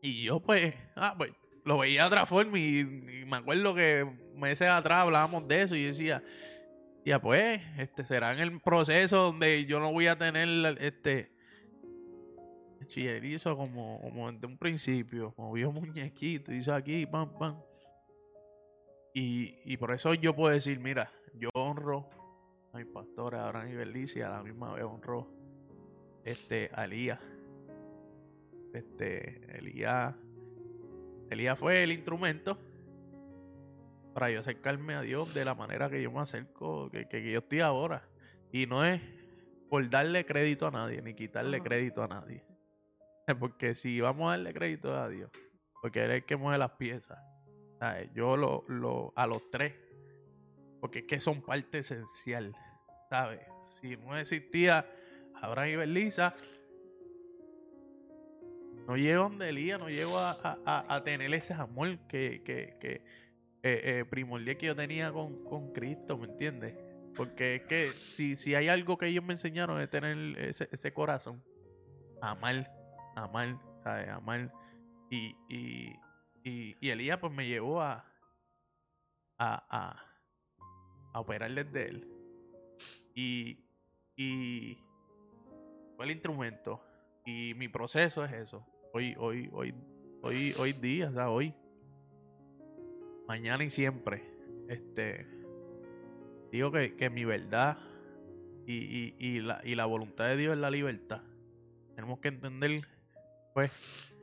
y 0.00 0.22
yo 0.22 0.40
pues, 0.40 0.74
ah, 0.96 1.14
pues, 1.16 1.32
lo 1.64 1.78
veía 1.78 2.02
de 2.02 2.06
otra 2.06 2.26
forma 2.26 2.58
y, 2.58 2.84
me 3.26 3.36
acuerdo 3.36 3.74
que 3.74 4.06
meses 4.34 4.68
atrás 4.68 5.02
hablábamos 5.02 5.46
de 5.48 5.62
eso 5.62 5.74
y 5.74 5.84
decía, 5.84 6.22
ya 7.04 7.20
pues, 7.20 7.60
este 7.76 8.04
será 8.04 8.32
en 8.32 8.40
el 8.40 8.60
proceso 8.60 9.24
donde 9.24 9.66
yo 9.66 9.80
no 9.80 9.92
voy 9.92 10.06
a 10.06 10.16
tener 10.16 10.78
este 10.80 11.37
chillerizo 12.88 13.56
como, 13.56 14.00
como 14.00 14.30
desde 14.32 14.46
un 14.46 14.58
principio, 14.58 15.34
movió 15.36 15.70
muñequito, 15.70 16.52
hizo 16.52 16.74
aquí, 16.74 17.06
pam, 17.06 17.38
pam. 17.38 17.60
Y, 19.14 19.54
y 19.64 19.76
por 19.76 19.92
eso 19.92 20.14
yo 20.14 20.34
puedo 20.34 20.52
decir, 20.52 20.80
mira, 20.80 21.10
yo 21.34 21.50
honro 21.54 22.08
a 22.72 22.78
mis 22.78 22.86
pastores, 22.86 23.40
a 23.40 23.46
Abraham 23.46 23.72
y 23.72 23.74
Belice, 23.76 24.18
y 24.18 24.22
a 24.22 24.30
la 24.30 24.42
misma 24.42 24.74
vez 24.74 24.84
honro 24.84 25.28
este, 26.24 26.70
a 26.74 26.84
Elías. 26.84 27.20
Este, 28.74 29.58
Elías, 29.58 30.14
Elías 31.30 31.58
fue 31.58 31.82
el 31.82 31.92
instrumento 31.92 32.58
para 34.12 34.30
yo 34.30 34.40
acercarme 34.40 34.94
a 34.94 35.02
Dios 35.02 35.32
de 35.32 35.44
la 35.44 35.54
manera 35.54 35.88
que 35.88 36.02
yo 36.02 36.10
me 36.10 36.20
acerco, 36.20 36.90
que, 36.90 37.08
que, 37.08 37.30
yo 37.30 37.38
estoy 37.38 37.60
ahora. 37.60 38.08
Y 38.52 38.66
no 38.66 38.84
es 38.84 39.00
por 39.68 39.88
darle 39.88 40.26
crédito 40.26 40.66
a 40.66 40.70
nadie, 40.70 41.00
ni 41.02 41.14
quitarle 41.14 41.60
crédito 41.62 42.02
a 42.02 42.08
nadie. 42.08 42.42
Porque 43.38 43.74
si 43.74 44.00
vamos 44.00 44.28
a 44.28 44.30
darle 44.32 44.52
crédito 44.52 44.96
a 44.96 45.08
Dios, 45.08 45.30
porque 45.80 46.04
Él 46.04 46.10
es 46.10 46.16
el 46.16 46.24
que 46.24 46.36
mueve 46.36 46.58
las 46.58 46.72
piezas. 46.72 47.18
Yo 48.14 48.36
lo, 48.36 48.64
lo, 48.68 49.12
a 49.14 49.26
los 49.26 49.50
tres, 49.50 49.74
porque 50.80 51.00
es 51.00 51.04
que 51.04 51.20
son 51.20 51.42
parte 51.42 51.78
esencial. 51.78 52.52
¿Sabes? 53.08 53.40
Si 53.66 53.96
no 53.96 54.16
existía 54.16 54.84
Abraham 55.40 55.68
y 55.68 55.76
Belisa, 55.76 56.34
no 58.86 58.96
llego 58.96 59.24
donde 59.24 59.50
Elías, 59.50 59.78
no 59.78 59.88
llego 59.88 60.18
a, 60.18 60.38
a, 60.42 60.94
a, 60.94 61.04
tener 61.04 61.32
ese 61.32 61.54
amor 61.54 61.98
que, 62.08 62.42
que, 62.42 62.76
que 62.80 62.94
eh, 63.62 63.82
eh, 63.84 64.04
primordial 64.08 64.56
que 64.56 64.66
yo 64.66 64.74
tenía 64.74 65.12
con, 65.12 65.44
con 65.44 65.72
Cristo, 65.72 66.18
¿me 66.18 66.26
entiendes? 66.26 66.74
Porque 67.14 67.56
es 67.56 67.62
que 67.62 67.88
si, 67.90 68.34
si 68.34 68.54
hay 68.54 68.68
algo 68.68 68.98
que 68.98 69.06
ellos 69.06 69.24
me 69.24 69.34
enseñaron 69.34 69.80
es 69.80 69.90
tener 69.90 70.38
ese, 70.38 70.68
ese 70.72 70.92
corazón, 70.92 71.42
amar, 72.20 72.77
amar, 73.24 73.58
¿sabes? 73.82 74.08
Amar. 74.08 74.52
Y, 75.10 75.36
y, 75.48 75.96
y, 76.44 76.76
y 76.80 76.90
Elías 76.90 77.18
pues 77.18 77.32
me 77.32 77.46
llevó 77.46 77.80
a, 77.80 78.04
a, 79.38 79.66
a, 79.70 80.02
a 81.12 81.20
operar 81.20 81.52
desde 81.52 81.88
él. 81.88 82.08
Y, 83.14 83.64
y 84.16 84.78
fue 85.96 86.04
el 86.04 86.12
instrumento. 86.12 86.84
Y 87.24 87.54
mi 87.54 87.68
proceso 87.68 88.24
es 88.24 88.32
eso. 88.32 88.66
Hoy, 88.92 89.14
hoy, 89.18 89.50
hoy, 89.52 89.74
hoy, 90.22 90.54
hoy 90.58 90.72
día, 90.72 91.08
o 91.08 91.12
sea, 91.12 91.30
hoy 91.30 91.54
mañana 93.26 93.62
y 93.64 93.70
siempre. 93.70 94.24
Este, 94.68 95.26
digo 96.50 96.72
que, 96.72 96.96
que 96.96 97.10
mi 97.10 97.24
verdad 97.24 97.78
y, 98.66 98.74
y, 98.74 99.16
y, 99.18 99.40
la, 99.40 99.60
y 99.64 99.74
la 99.74 99.86
voluntad 99.86 100.26
de 100.26 100.36
Dios 100.36 100.52
es 100.54 100.58
la 100.58 100.70
libertad. 100.70 101.22
Tenemos 101.94 102.18
que 102.20 102.28
entender, 102.28 102.86
pues, 103.58 104.14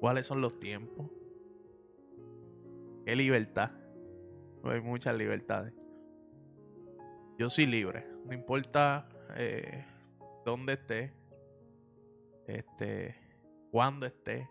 cuáles 0.00 0.26
son 0.26 0.40
los 0.40 0.58
tiempos. 0.58 1.10
¿Qué 3.04 3.14
libertad? 3.14 3.70
hay 4.64 4.80
muchas 4.80 5.14
libertades. 5.14 5.74
Yo 7.38 7.50
soy 7.50 7.66
libre. 7.66 8.06
No 8.24 8.32
importa 8.32 9.10
eh, 9.36 9.84
dónde 10.42 10.72
esté, 10.72 11.12
este, 12.46 13.14
cuándo 13.70 14.06
esté, 14.06 14.48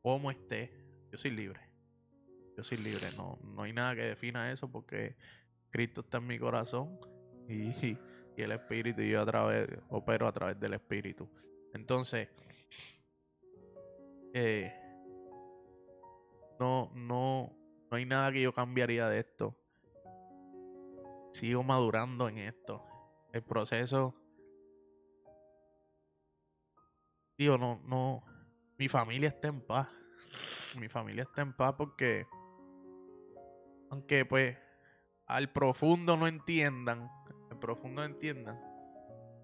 cómo 0.00 0.30
esté. 0.30 0.70
Yo 1.10 1.18
soy 1.18 1.32
libre 1.32 1.60
yo 2.56 2.62
soy 2.62 2.78
libre. 2.78 3.08
No, 3.16 3.36
no 3.42 3.62
hay 3.62 3.72
nada 3.72 3.96
que 3.96 4.02
defina 4.02 4.52
eso 4.52 4.70
porque 4.70 5.16
Cristo 5.70 6.02
está 6.02 6.18
en 6.18 6.26
mi 6.28 6.38
corazón 6.38 7.00
y, 7.48 7.70
y, 8.36 8.42
el 8.42 8.52
Espíritu 8.52 9.00
y 9.00 9.10
yo 9.10 9.22
a 9.22 9.26
través, 9.26 9.68
opero 9.88 10.28
a 10.28 10.32
través 10.32 10.60
del 10.60 10.74
Espíritu. 10.74 11.28
Entonces, 11.74 12.28
eh, 14.34 14.72
no, 16.58 16.90
no, 16.94 17.56
no 17.90 17.96
hay 17.96 18.06
nada 18.06 18.32
que 18.32 18.42
yo 18.42 18.52
cambiaría 18.52 19.08
de 19.08 19.20
esto. 19.20 19.56
Sigo 21.32 21.62
madurando 21.62 22.28
en 22.28 22.38
esto. 22.38 22.84
El 23.32 23.42
proceso. 23.42 24.14
Digo, 27.38 27.58
no, 27.58 27.80
no. 27.86 28.22
Mi 28.78 28.88
familia 28.88 29.28
está 29.28 29.48
en 29.48 29.60
paz. 29.60 29.88
Mi 30.78 30.88
familia 30.88 31.22
está 31.22 31.42
en 31.42 31.52
paz 31.52 31.74
porque 31.76 32.26
aunque 33.90 34.24
pues 34.24 34.56
al 35.26 35.52
profundo 35.52 36.16
no 36.16 36.26
entiendan, 36.26 37.10
al 37.50 37.58
profundo 37.58 38.02
entiendan, 38.02 38.58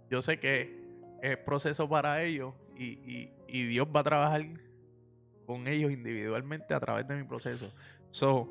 yo 0.09 0.23
sé 0.23 0.41
que 0.41 0.88
es 1.23 1.37
proceso 1.39 1.89
para 1.89 2.23
ellos 2.23 2.55
y, 2.77 3.31
Dios 3.49 3.89
va 3.95 4.01
a 4.01 4.05
trabajar 4.05 4.47
con 5.47 5.67
ellos 5.67 5.91
individualmente 5.91 6.75
a 6.75 6.81
través 6.81 7.09
de 7.09 7.17
mi 7.17 7.25
proceso. 7.25 7.73
So, 8.11 8.49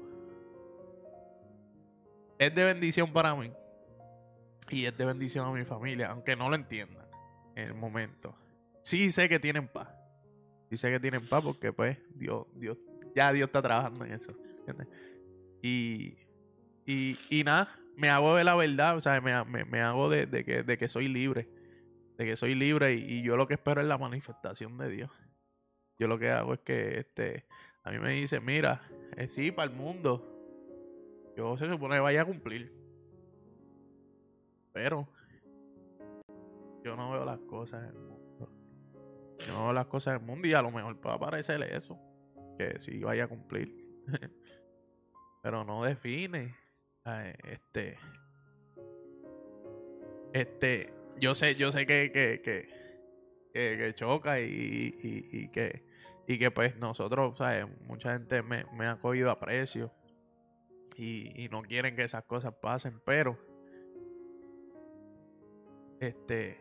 es 2.39 2.53
de 2.53 2.63
bendición 2.63 3.13
para 3.13 3.35
mí 3.35 3.51
y 4.69 4.85
es 4.85 4.97
de 4.97 5.05
bendición 5.05 5.47
a 5.47 5.51
mi 5.51 5.63
familia, 5.65 6.09
aunque 6.09 6.35
no 6.35 6.49
lo 6.49 6.55
entiendan 6.55 7.05
en 7.55 7.67
el 7.67 7.73
momento. 7.73 8.35
Sí 8.83 9.11
sé 9.11 9.29
que 9.29 9.39
tienen 9.39 9.67
paz. 9.67 9.89
Sí 10.69 10.77
sé 10.77 10.89
que 10.89 10.99
tienen 10.99 11.25
paz 11.27 11.43
porque 11.43 11.71
pues 11.71 11.97
Dios, 12.15 12.45
Dios, 12.55 12.77
ya 13.15 13.31
Dios 13.31 13.47
está 13.47 13.61
trabajando 13.61 14.05
en 14.05 14.13
eso. 14.13 14.33
¿entiendes? 14.59 14.87
Y, 15.61 16.17
y, 16.85 17.43
nada, 17.43 17.69
me 17.95 18.09
hago 18.09 18.35
de 18.35 18.43
la 18.43 18.55
verdad, 18.55 18.95
o 18.95 19.01
sea, 19.01 19.19
me, 19.21 19.81
hago 19.81 20.09
de, 20.09 20.45
que, 20.45 20.63
de 20.63 20.77
que 20.77 20.87
soy 20.87 21.07
libre. 21.07 21.49
De 22.17 22.25
que 22.25 22.35
soy 22.35 22.55
libre 22.55 22.93
y, 22.93 23.21
yo 23.21 23.37
lo 23.37 23.47
que 23.47 23.55
espero 23.55 23.81
es 23.81 23.87
la 23.87 23.97
manifestación 23.97 24.77
de 24.77 24.89
Dios. 24.89 25.11
Yo 25.99 26.07
lo 26.07 26.17
que 26.17 26.29
hago 26.31 26.53
es 26.53 26.59
que 26.61 26.99
este, 26.99 27.45
a 27.83 27.91
mí 27.91 27.99
me 27.99 28.11
dice, 28.11 28.39
mira, 28.39 28.81
eh, 29.15 29.27
sí, 29.27 29.51
para 29.51 29.71
el 29.71 29.77
mundo. 29.77 30.33
Yo 31.35 31.55
se 31.57 31.69
supone 31.69 31.95
que 31.95 32.01
vaya 32.01 32.23
a 32.23 32.25
cumplir. 32.25 32.73
Pero 34.73 35.07
yo 36.83 36.95
no 36.95 37.11
veo 37.11 37.25
las 37.25 37.39
cosas 37.39 37.83
en 37.83 37.95
el 37.95 38.01
mundo. 38.01 38.49
Yo 39.39 39.53
no 39.53 39.63
veo 39.65 39.73
las 39.73 39.87
cosas 39.87 40.15
en 40.15 40.21
el 40.21 40.25
mundo 40.25 40.47
y 40.47 40.53
a 40.53 40.61
lo 40.61 40.71
mejor 40.71 40.99
puede 40.99 41.19
parecerle 41.19 41.75
eso. 41.75 41.99
Que 42.57 42.79
sí 42.79 43.03
vaya 43.03 43.25
a 43.25 43.27
cumplir. 43.27 44.03
pero 45.41 45.63
no 45.63 45.83
define. 45.83 46.55
Este. 47.43 47.97
Este. 50.33 50.93
Yo 51.19 51.33
sé, 51.33 51.55
yo 51.55 51.71
sé 51.71 51.85
que, 51.85 52.11
que, 52.11 52.41
que, 53.53 53.93
choca 53.95 54.39
y, 54.39 54.95
y, 55.01 55.47
que. 55.49 55.85
Y 56.27 56.37
que 56.37 56.51
pues 56.51 56.75
nosotros, 56.77 57.37
¿sabes? 57.37 57.65
Mucha 57.81 58.13
gente 58.13 58.43
me, 58.43 58.65
ha 58.85 58.97
cogido 58.97 59.31
a 59.31 59.39
precio. 59.39 59.91
Y, 60.95 61.43
y 61.43 61.49
no 61.49 61.61
quieren 61.61 61.95
que 61.95 62.03
esas 62.03 62.23
cosas 62.25 62.53
pasen, 62.61 62.99
pero. 63.05 63.37
Este. 65.99 66.57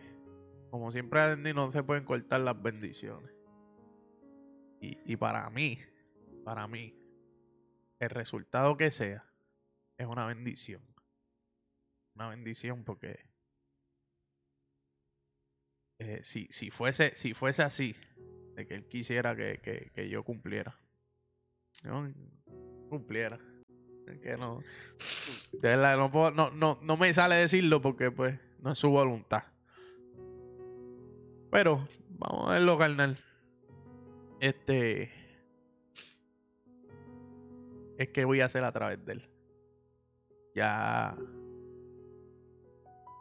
Como 0.71 0.91
siempre 0.93 1.21
aprendí, 1.21 1.53
no 1.53 1.71
se 1.73 1.83
pueden 1.83 2.05
cortar 2.05 2.41
las 2.41 2.61
bendiciones. 2.61 3.31
Y, 4.81 4.99
y 5.05 5.17
para 5.17 5.49
mí, 5.51 5.79
para 6.45 6.67
mí, 6.67 6.95
el 7.99 8.11
resultado 8.11 8.77
que 8.77 8.91
sea, 8.91 9.25
es 9.99 10.07
una 10.07 10.27
bendición. 10.27 10.83
Una 12.15 12.29
bendición 12.29 12.85
porque 12.85 13.27
eh, 15.99 16.21
si, 16.23 16.47
si, 16.51 16.71
fuese, 16.71 17.17
si 17.17 17.33
fuese 17.33 17.63
así, 17.63 17.97
de 18.55 18.67
que 18.67 18.75
él 18.75 18.87
quisiera 18.87 19.35
que, 19.35 19.91
que, 19.95 20.09
yo 20.09 20.23
cumpliera, 20.25 20.79
cumpliera. 22.89 23.39
Que 24.23 24.37
no, 24.37 24.61
no, 25.63 26.51
no, 26.53 26.79
no, 26.81 26.97
me 26.97 27.13
sale 27.13 27.35
decirlo 27.35 27.83
porque 27.83 28.13
pues 28.13 28.39
no 28.61 28.71
es 28.71 28.79
su 28.79 28.91
voluntad. 28.91 29.43
Pero 31.51 31.89
vamos 32.11 32.49
a 32.49 32.53
verlo, 32.53 32.79
carnal. 32.79 33.17
Este. 34.41 35.11
Es 37.99 38.09
que 38.11 38.25
voy 38.25 38.43
a 38.43 38.45
hacer 38.45 38.63
a 38.63 38.71
través 38.71 39.05
de 39.05 39.15
él. 39.15 39.29
Ya. 40.55 41.17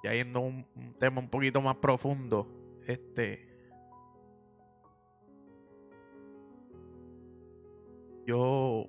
Ya 0.03 0.13
yendo 0.13 0.39
a 0.39 0.41
un 0.43 0.67
tema 0.99 1.19
un 1.19 1.29
poquito 1.29 1.61
más 1.61 1.77
profundo. 1.77 2.64
Este. 2.85 3.47
Yo. 8.25 8.87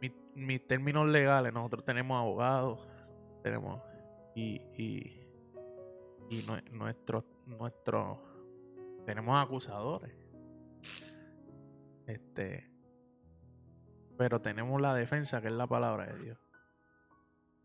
mi- 0.00 0.12
mis 0.34 0.66
términos 0.66 1.06
legales, 1.08 1.52
nosotros 1.52 1.84
tenemos 1.84 2.18
abogados. 2.20 2.86
Tenemos. 3.42 3.80
Y. 4.34 4.60
y 4.76 5.24
y 6.30 6.42
nue- 6.42 6.62
nuestro, 6.70 7.24
nuestro, 7.46 8.22
tenemos 9.06 9.42
acusadores. 9.42 10.12
Este, 12.06 12.70
pero 14.18 14.38
tenemos 14.42 14.78
la 14.78 14.94
defensa, 14.94 15.40
que 15.40 15.48
es 15.48 15.54
la 15.54 15.66
palabra 15.66 16.04
de 16.06 16.18
Dios. 16.22 16.38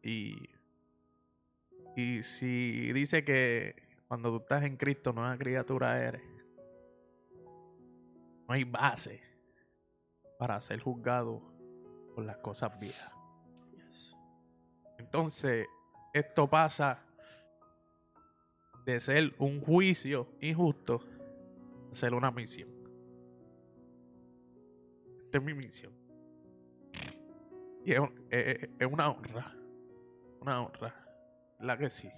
Y, 0.02 0.50
y 1.98 2.24
si 2.24 2.94
dice 2.94 3.26
que 3.26 3.83
cuando 4.14 4.30
tú 4.30 4.38
estás 4.44 4.64
en 4.64 4.78
Cristo, 4.78 5.12
nueva 5.12 5.36
criatura 5.40 6.00
eres, 6.00 6.22
no 8.48 8.54
hay 8.54 8.64
base 8.64 9.20
para 10.38 10.62
ser 10.62 10.80
juzgado 10.82 11.42
por 12.14 12.24
las 12.24 12.38
cosas 12.38 12.80
viejas. 12.80 13.12
Entonces, 15.00 15.66
esto 16.14 16.48
pasa 16.48 17.00
de 18.86 19.00
ser 19.00 19.34
un 19.40 19.60
juicio 19.60 20.28
injusto 20.42 21.02
a 21.92 21.96
ser 21.96 22.14
una 22.14 22.30
misión. 22.30 22.70
Esta 25.24 25.40
es 25.40 25.44
mi 25.44 25.56
misión. 25.56 25.92
Y 27.84 27.94
es, 27.94 28.00
un- 28.00 28.28
es- 28.30 28.70
es 28.78 28.86
una 28.88 29.10
honra. 29.10 29.56
Una 30.40 30.62
honra. 30.62 30.94
La 31.62 31.76
que. 31.80 31.90
Sí. 31.90 32.12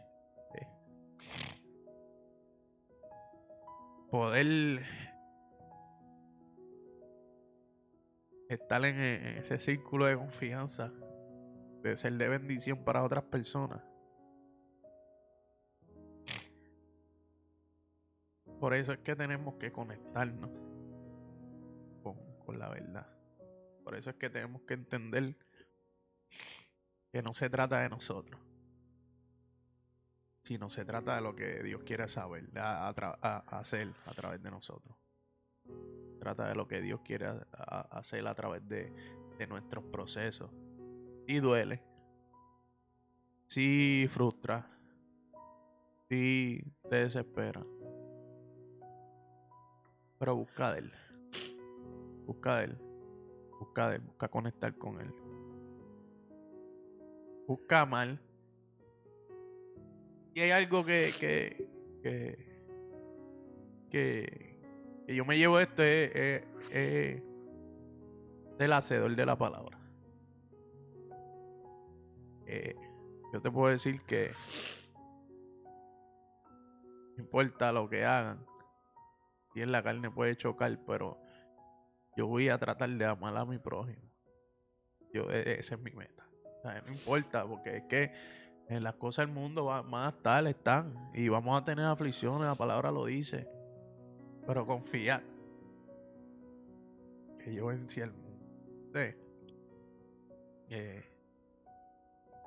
Poder 4.15 4.81
estar 8.47 8.85
en, 8.85 8.97
en 8.97 9.37
ese 9.39 9.59
círculo 9.59 10.05
de 10.05 10.15
confianza. 10.15 10.89
De 11.83 11.97
ser 11.97 12.13
de 12.13 12.29
bendición 12.29 12.85
para 12.85 13.03
otras 13.03 13.25
personas. 13.25 13.81
Por 18.57 18.73
eso 18.73 18.93
es 18.93 18.99
que 18.99 19.17
tenemos 19.17 19.55
que 19.55 19.73
conectarnos 19.73 20.49
con, 22.01 22.15
con 22.45 22.57
la 22.57 22.69
verdad. 22.69 23.07
Por 23.83 23.95
eso 23.95 24.11
es 24.11 24.15
que 24.15 24.29
tenemos 24.29 24.61
que 24.61 24.75
entender 24.75 25.35
que 27.11 27.21
no 27.21 27.33
se 27.33 27.49
trata 27.49 27.81
de 27.81 27.89
nosotros, 27.89 28.39
sino 30.45 30.69
se 30.69 30.85
trata 30.85 31.15
de 31.15 31.21
lo 31.21 31.35
que 31.35 31.63
Dios 31.63 31.83
quiere 31.83 32.07
saber, 32.07 32.47
a- 32.57 32.89
hacer 33.59 33.91
a 34.05 34.11
través 34.13 34.41
de 34.41 34.51
nosotros. 34.51 34.95
Trata 36.19 36.47
de 36.47 36.55
lo 36.55 36.67
que 36.67 36.81
Dios 36.81 37.01
quiere 37.01 37.27
hacer 37.51 38.27
a 38.27 38.35
través 38.35 38.67
de, 38.67 38.93
nuestros 39.49 39.83
procesos. 39.85 40.49
Y 41.27 41.39
duele. 41.39 41.83
Sí 43.47 44.07
frustra. 44.09 44.65
Sí 46.09 46.63
te 46.89 46.95
desespera. 46.97 47.65
Pero 50.19 50.35
busca 50.35 50.71
de 50.73 50.79
él. 50.79 50.93
Busca 52.25 52.57
de 52.59 52.65
él. 52.65 52.77
Busca 53.59 53.89
de 53.89 53.95
él. 53.97 54.01
Busca 54.03 54.27
conectar 54.29 54.75
con 54.77 55.01
él. 55.01 55.13
Busca 57.47 57.81
amar. 57.81 58.19
Y 60.35 60.41
hay 60.41 60.51
algo 60.51 60.83
que, 60.83 61.13
que, 61.17 61.65
que, 62.03 62.37
que, 63.89 64.59
yo 65.07 65.23
me 65.23 65.37
llevo 65.37 65.57
esto 65.61 65.81
es, 65.81 66.43
del 68.57 68.73
hacedor 68.73 69.15
de 69.15 69.25
la 69.25 69.37
palabra. 69.37 69.79
Eh, 72.47 72.75
yo 73.31 73.41
te 73.41 73.49
puedo 73.49 73.71
decir 73.71 74.01
que 74.01 74.31
no 77.15 77.23
importa 77.23 77.71
lo 77.71 77.89
que 77.89 78.03
hagan, 78.03 78.45
y 79.53 79.61
en 79.61 79.71
la 79.71 79.81
carne 79.81 80.11
puede 80.11 80.35
chocar, 80.35 80.77
pero 80.85 81.17
yo 82.17 82.27
voy 82.27 82.49
a 82.49 82.57
tratar 82.57 82.89
de 82.89 83.05
amar 83.05 83.37
a 83.37 83.45
mi 83.45 83.57
prójimo. 83.57 84.11
Yo, 85.13 85.31
e- 85.31 85.59
esa 85.61 85.75
es 85.75 85.81
mi 85.81 85.91
meta. 85.91 86.27
O 86.59 86.61
sea, 86.61 86.81
no 86.81 86.91
importa, 86.91 87.47
porque 87.47 87.77
es 87.77 87.83
que 87.83 88.11
en 88.67 88.83
las 88.83 88.95
cosas 88.95 89.25
del 89.27 89.35
mundo 89.35 89.65
va- 89.65 89.81
van 89.81 90.05
a 90.07 90.09
estar, 90.09 90.45
están, 90.47 91.11
y 91.13 91.29
vamos 91.29 91.61
a 91.61 91.65
tener 91.65 91.85
aflicciones, 91.85 92.47
la 92.47 92.55
palabra 92.55 92.91
lo 92.91 93.05
dice. 93.05 93.47
Pero 94.47 94.65
confiar 94.65 95.23
que 97.43 97.53
yo 97.53 97.67
vencí 97.67 98.01
al 98.01 98.11
mundo. 98.11 98.25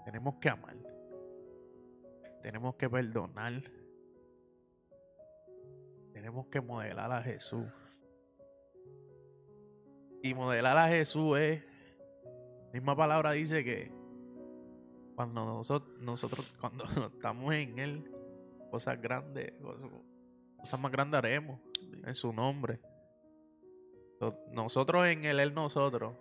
Tenemos 0.04 0.36
que 0.36 0.48
amar. 0.48 0.74
Tenemos 2.42 2.74
que 2.76 2.88
perdonar. 2.88 3.62
Tenemos 6.12 6.46
que 6.46 6.60
modelar 6.60 7.12
a 7.12 7.22
Jesús. 7.22 7.66
Y 10.22 10.34
modelar 10.34 10.78
a 10.78 10.88
Jesús 10.88 11.38
es. 11.38 11.62
La 12.66 12.72
misma 12.72 12.96
palabra 12.96 13.32
dice 13.32 13.62
que 13.64 13.92
cuando 15.18 15.44
nosotros, 15.44 15.98
nosotros 16.00 16.54
cuando 16.60 16.84
estamos 17.12 17.52
en 17.52 17.76
Él, 17.80 18.04
cosas 18.70 19.02
grandes, 19.02 19.52
cosas, 19.60 19.90
cosas 20.56 20.80
más 20.80 20.92
grandes 20.92 21.18
haremos 21.18 21.58
en 22.04 22.14
su 22.14 22.32
nombre. 22.32 22.78
So- 24.20 24.38
Nosotros 24.52 25.08
en 25.08 25.24
Él, 25.24 25.40
Él 25.40 25.52
nosotros. 25.54 26.14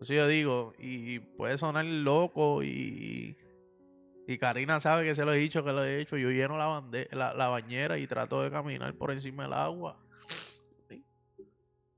Eso 0.00 0.12
yo 0.14 0.26
digo, 0.26 0.72
y 0.80 1.20
puede 1.20 1.58
sonar 1.58 1.84
loco 1.84 2.64
y, 2.64 3.36
y 4.26 4.38
Karina 4.38 4.80
sabe 4.80 5.04
que 5.04 5.14
se 5.14 5.24
lo 5.24 5.32
he 5.32 5.36
dicho, 5.38 5.62
que 5.62 5.72
lo 5.72 5.84
he 5.84 6.00
hecho. 6.00 6.16
Yo 6.16 6.30
lleno 6.30 6.58
la, 6.58 6.66
bande- 6.66 7.08
la, 7.12 7.34
la 7.34 7.46
bañera 7.46 7.98
y 7.98 8.08
trato 8.08 8.42
de 8.42 8.50
caminar 8.50 8.94
por 8.94 9.12
encima 9.12 9.44
del 9.44 9.52
agua. 9.52 9.96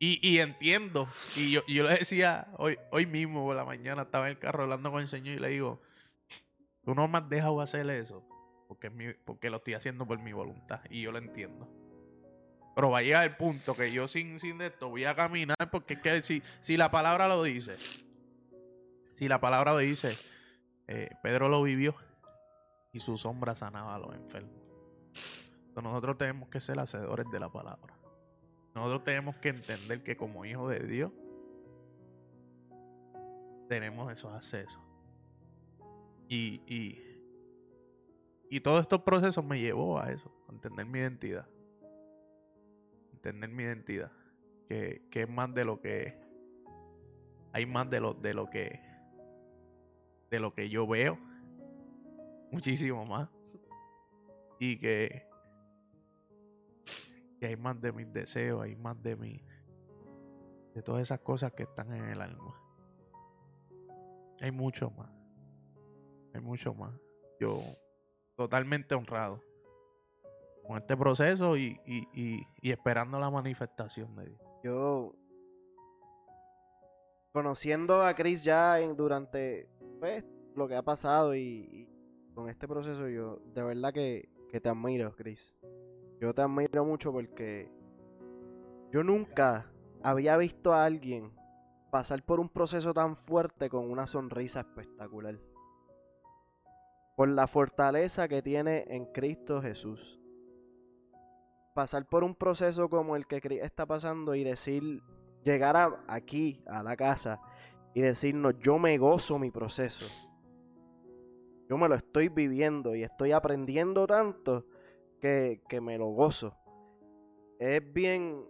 Y, 0.04 0.18
y 0.28 0.40
entiendo. 0.40 1.06
Y 1.36 1.52
yo, 1.52 1.60
yo 1.68 1.84
le 1.84 1.90
decía 1.90 2.48
hoy, 2.58 2.76
hoy 2.90 3.06
mismo 3.06 3.44
por 3.44 3.54
la 3.54 3.64
mañana, 3.64 4.02
estaba 4.02 4.26
en 4.26 4.32
el 4.32 4.38
carro 4.40 4.64
hablando 4.64 4.90
con 4.90 5.00
el 5.00 5.06
Señor 5.06 5.36
y 5.36 5.38
le 5.38 5.48
digo, 5.50 5.80
tú 6.84 6.92
no 6.96 7.06
me 7.06 7.18
has 7.18 7.28
dejado 7.28 7.60
hacer 7.60 7.88
eso. 7.88 8.26
Porque, 8.66 8.88
es 8.88 8.92
mi- 8.92 9.12
porque 9.24 9.48
lo 9.48 9.58
estoy 9.58 9.74
haciendo 9.74 10.04
por 10.04 10.18
mi 10.18 10.32
voluntad. 10.32 10.80
Y 10.90 11.02
yo 11.02 11.12
lo 11.12 11.18
entiendo. 11.18 11.68
Pero 12.74 12.90
va 12.90 12.98
a 12.98 13.02
llegar 13.02 13.22
el 13.22 13.36
punto 13.36 13.76
que 13.76 13.92
yo 13.92 14.08
sin, 14.08 14.40
sin 14.40 14.60
esto 14.60 14.88
voy 14.88 15.04
a 15.04 15.14
caminar 15.14 15.70
porque 15.70 15.94
es 15.94 16.00
que 16.00 16.22
si, 16.22 16.42
si 16.58 16.76
la 16.76 16.90
palabra 16.90 17.28
lo 17.28 17.42
dice, 17.44 17.76
si 19.14 19.28
la 19.28 19.40
palabra 19.40 19.72
lo 19.74 19.78
dice, 19.78 20.16
eh, 20.88 21.10
Pedro 21.22 21.48
lo 21.48 21.62
vivió 21.62 21.94
y 22.92 22.98
su 22.98 23.18
sombra 23.18 23.54
sanaba 23.54 23.94
a 23.94 23.98
los 24.00 24.14
enfermos. 24.16 24.56
Entonces 25.68 25.82
nosotros 25.84 26.18
tenemos 26.18 26.48
que 26.48 26.60
ser 26.60 26.80
hacedores 26.80 27.26
de 27.30 27.38
la 27.38 27.50
palabra. 27.52 27.94
Nosotros 28.74 29.04
tenemos 29.04 29.36
que 29.36 29.50
entender 29.50 30.02
que 30.02 30.16
como 30.16 30.44
hijos 30.44 30.70
de 30.70 30.86
Dios 30.86 31.12
tenemos 33.68 34.10
esos 34.12 34.32
accesos. 34.32 34.80
Y, 36.28 36.62
y, 36.66 36.98
y 38.48 38.60
todos 38.60 38.80
estos 38.80 39.02
procesos 39.02 39.44
me 39.44 39.60
llevó 39.60 40.00
a 40.00 40.10
eso, 40.12 40.30
a 40.48 40.52
entender 40.52 40.86
mi 40.86 40.98
identidad. 40.98 41.46
Entender 43.12 43.50
mi 43.50 43.62
identidad. 43.62 44.10
Que, 44.66 45.02
que 45.10 45.22
es 45.22 45.28
más 45.28 45.54
de 45.54 45.64
lo 45.64 45.80
que. 45.80 46.18
Hay 47.52 47.66
más 47.66 47.90
de 47.90 48.00
lo, 48.00 48.14
de 48.14 48.34
lo 48.34 48.48
que. 48.48 48.80
De 50.30 50.40
lo 50.40 50.54
que 50.54 50.70
yo 50.70 50.86
veo. 50.86 51.18
Muchísimo 52.50 53.04
más. 53.04 53.28
Y 54.58 54.78
que. 54.78 55.31
Que 57.42 57.48
hay 57.48 57.56
más 57.56 57.80
de 57.80 57.90
mis 57.90 58.12
deseos, 58.12 58.62
hay 58.62 58.76
más 58.76 59.02
de 59.02 59.16
mi. 59.16 59.44
De 60.74 60.80
todas 60.80 61.02
esas 61.02 61.18
cosas 61.18 61.52
que 61.52 61.64
están 61.64 61.92
en 61.92 62.04
el 62.04 62.20
alma. 62.20 62.54
Hay 64.40 64.52
mucho 64.52 64.92
más. 64.92 65.10
Hay 66.32 66.40
mucho 66.40 66.72
más. 66.72 66.94
Yo 67.40 67.58
totalmente 68.36 68.94
honrado 68.94 69.40
con 70.64 70.76
este 70.78 70.96
proceso 70.96 71.56
y, 71.56 71.80
y, 71.84 72.06
y, 72.14 72.46
y 72.60 72.70
esperando 72.70 73.18
la 73.18 73.28
manifestación 73.28 74.14
de 74.14 74.26
Dios. 74.26 74.40
Yo, 74.62 75.12
conociendo 77.32 78.02
a 78.02 78.14
Chris 78.14 78.44
ya 78.44 78.78
en- 78.78 78.94
durante 78.96 79.68
pues, 79.98 80.24
lo 80.54 80.68
que 80.68 80.76
ha 80.76 80.82
pasado 80.82 81.34
y, 81.34 81.40
y 81.42 81.88
con 82.34 82.48
este 82.48 82.68
proceso, 82.68 83.08
yo 83.08 83.40
de 83.52 83.64
verdad 83.64 83.92
que, 83.92 84.28
que 84.48 84.60
te 84.60 84.68
admiro, 84.68 85.12
Chris. 85.16 85.56
Yo 86.22 86.32
te 86.32 86.40
admiro 86.40 86.84
mucho 86.84 87.10
porque 87.10 87.68
yo 88.92 89.02
nunca 89.02 89.66
había 90.04 90.36
visto 90.36 90.72
a 90.72 90.84
alguien 90.84 91.32
pasar 91.90 92.22
por 92.22 92.38
un 92.38 92.48
proceso 92.48 92.94
tan 92.94 93.16
fuerte 93.16 93.68
con 93.68 93.90
una 93.90 94.06
sonrisa 94.06 94.60
espectacular. 94.60 95.40
Por 97.16 97.28
la 97.28 97.48
fortaleza 97.48 98.28
que 98.28 98.40
tiene 98.40 98.84
en 98.86 99.06
Cristo 99.06 99.60
Jesús. 99.60 100.20
Pasar 101.74 102.06
por 102.06 102.22
un 102.22 102.36
proceso 102.36 102.88
como 102.88 103.16
el 103.16 103.26
que 103.26 103.40
está 103.60 103.84
pasando 103.84 104.36
y 104.36 104.44
decir, 104.44 105.02
llegar 105.42 105.76
a- 105.76 106.04
aquí, 106.06 106.62
a 106.68 106.84
la 106.84 106.94
casa, 106.96 107.40
y 107.94 108.00
decirnos, 108.00 108.54
yo 108.60 108.78
me 108.78 108.96
gozo 108.96 109.40
mi 109.40 109.50
proceso. 109.50 110.06
Yo 111.68 111.76
me 111.76 111.88
lo 111.88 111.96
estoy 111.96 112.28
viviendo 112.28 112.94
y 112.94 113.02
estoy 113.02 113.32
aprendiendo 113.32 114.06
tanto 114.06 114.66
que, 115.22 115.62
que 115.68 115.80
me 115.80 115.96
lo 115.96 116.08
gozo. 116.08 116.54
Es 117.58 117.80
bien 117.92 118.44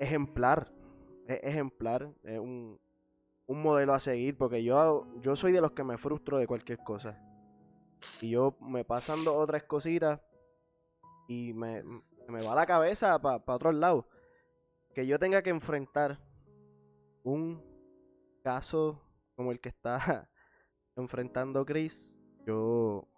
ejemplar. 0.00 0.72
Es 1.26 1.40
ejemplar. 1.42 2.14
Es 2.22 2.38
un, 2.38 2.80
un 3.46 3.62
modelo 3.62 3.92
a 3.92 4.00
seguir. 4.00 4.38
Porque 4.38 4.62
yo, 4.62 5.06
yo 5.20 5.36
soy 5.36 5.52
de 5.52 5.60
los 5.60 5.72
que 5.72 5.84
me 5.84 5.98
frustro 5.98 6.38
de 6.38 6.46
cualquier 6.46 6.78
cosa. 6.78 7.20
Y 8.20 8.30
yo 8.30 8.56
me 8.60 8.84
pasan 8.84 9.24
dos 9.24 9.34
o 9.36 9.46
tres 9.46 9.64
cositas 9.64 10.20
y 11.26 11.52
me, 11.52 11.82
me 12.28 12.42
va 12.42 12.54
la 12.54 12.66
cabeza 12.66 13.20
para 13.20 13.42
otros 13.46 13.74
lados. 13.74 14.04
Que 14.94 15.06
yo 15.06 15.18
tenga 15.18 15.42
que 15.42 15.50
enfrentar 15.50 16.20
un 17.24 17.60
caso 18.44 19.02
como 19.34 19.50
el 19.50 19.60
que 19.60 19.70
está 19.70 20.28
enfrentando 20.96 21.64
Chris, 21.64 22.16
yo 22.46 23.08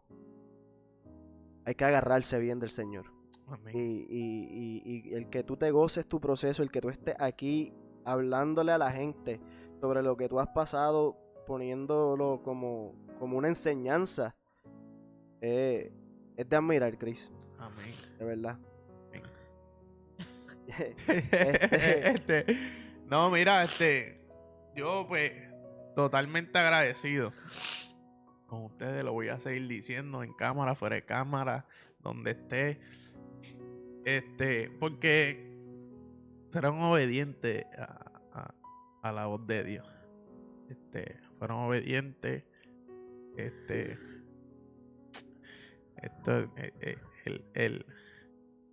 hay 1.66 1.74
que 1.74 1.84
agarrarse 1.84 2.38
bien 2.38 2.59
del 2.59 2.70
Señor. 2.70 3.12
Amén. 3.48 3.76
Y, 3.76 4.06
y- 4.09 4.82
y- 4.84 5.10
y 5.10 5.14
el 5.14 5.28
que 5.28 5.43
tú 5.44 5.56
te 5.56 5.70
goces 5.70 6.06
tu 6.06 6.20
proceso, 6.20 6.62
el 6.62 6.70
que 6.70 6.80
tú 6.80 6.88
estés 6.88 7.14
aquí 7.18 7.72
hablándole 8.05 8.72
a 8.72 8.78
la 8.78 8.90
gente 8.90 9.40
sobre 9.80 10.02
lo 10.02 10.16
que 10.16 10.28
tú 10.28 10.40
has 10.40 10.48
pasado, 10.48 11.16
poniéndolo 11.47 12.40
como, 12.43 12.94
como 13.18 13.36
una 13.36 13.48
enseñanza, 13.48 14.34
eh, 15.40 15.93
es 16.36 16.48
de 16.48 16.56
admirar, 16.56 16.97
Chris, 16.98 17.30
Amén. 17.59 17.94
de 18.18 18.24
verdad. 18.24 18.59
Amén. 19.09 19.22
Este- 20.66 22.10
Este, 22.10 22.47
no, 23.06 23.30
mira, 23.30 23.62
este, 23.64 24.20
yo 24.74 25.05
pues 25.09 25.32
totalmente 25.94 26.59
agradecido 26.59 27.32
con 28.47 28.64
ustedes, 28.64 29.05
lo 29.05 29.12
voy 29.12 29.28
a 29.28 29.40
seguir 29.40 29.66
diciendo 29.68 30.23
en 30.23 30.32
cámara, 30.35 30.74
fuera 30.74 30.97
de 30.97 31.05
cámara, 31.05 31.66
donde 32.01 32.32
esté, 32.32 32.81
este, 34.05 34.70
porque 34.78 35.52
fueron 36.52 36.81
obedientes 36.82 37.64
a, 37.78 38.55
a- 39.02 39.12
la 39.12 39.27
voz 39.27 39.47
de 39.47 39.62
Dios, 39.64 39.86
este, 40.68 41.18
fueron 41.39 41.59
obedientes, 41.59 42.44
este, 43.36 43.98
esto, 46.02 46.40
eh, 46.56 46.73
eh, 46.81 46.97
el, 47.24 47.44
el, 47.55 47.86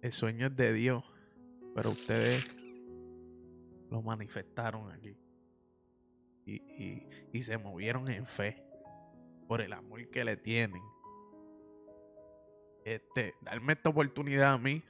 el 0.02 0.12
sueño 0.12 0.48
es 0.48 0.56
de 0.56 0.74
Dios, 0.74 1.04
pero 1.76 1.92
ustedes 1.92 2.48
lo 3.92 4.02
manifestaron 4.02 4.92
aquí. 4.92 5.16
Y, 6.46 6.56
y- 6.56 7.08
y 7.32 7.42
se 7.44 7.58
movieron 7.58 8.10
en 8.10 8.26
fe 8.26 8.64
por 9.48 9.62
el 9.62 9.74
amor 9.74 10.10
que 10.10 10.24
le 10.24 10.38
tienen. 10.38 10.82
Este, 12.86 13.36
darme 13.42 13.74
esta 13.74 13.90
oportunidad 13.90 14.54
a 14.54 14.58
mí, 14.58 14.84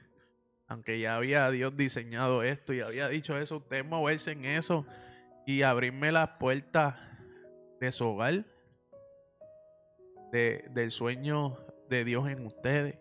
aunque 0.66 0.98
ya 0.98 1.16
había 1.16 1.50
Dios 1.50 1.76
diseñado 1.76 2.42
esto 2.42 2.72
y 2.72 2.80
había 2.80 3.08
dicho 3.08 3.38
eso, 3.38 3.58
ustedes 3.58 3.84
moverse 3.84 4.32
en 4.32 4.44
eso 4.44 4.86
y 5.46 5.62
abrirme 5.62 6.10
las 6.10 6.30
puertas 6.38 6.96
de 7.80 7.92
su 7.92 8.06
hogar, 8.06 8.44
de, 10.32 10.64
del 10.70 10.90
sueño 10.90 11.58
de 11.88 12.04
Dios 12.04 12.28
en 12.28 12.46
ustedes. 12.46 12.98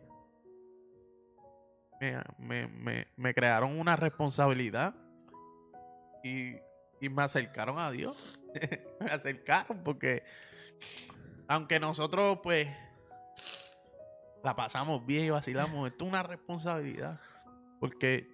Me, 2.00 2.22
me, 2.38 2.68
me, 2.68 3.08
me 3.16 3.34
crearon 3.34 3.80
una 3.80 3.96
responsabilidad 3.96 4.94
y, 6.24 6.56
y 7.00 7.10
me 7.10 7.24
acercaron 7.24 7.80
a 7.80 7.92
Dios. 7.92 8.42
me 9.00 9.10
acercaron 9.10 9.84
porque 9.84 10.24
aunque 11.54 11.80
nosotros 11.80 12.40
pues 12.42 12.68
la 14.44 14.56
pasamos 14.56 15.06
bien 15.06 15.26
y 15.26 15.30
vacilamos, 15.30 15.88
esto 15.88 16.06
es 16.06 16.10
una 16.10 16.24
responsabilidad 16.24 17.20
porque 17.80 18.28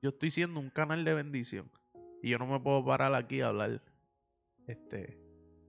yo 0.00 0.08
estoy 0.08 0.30
siendo 0.30 0.58
un 0.58 0.70
canal 0.70 1.04
de 1.04 1.12
bendición 1.12 1.70
y 2.22 2.30
yo 2.30 2.38
no 2.38 2.46
me 2.46 2.58
puedo 2.60 2.82
parar 2.84 3.14
aquí 3.14 3.42
a 3.42 3.48
hablar 3.48 3.82
este 4.66 5.18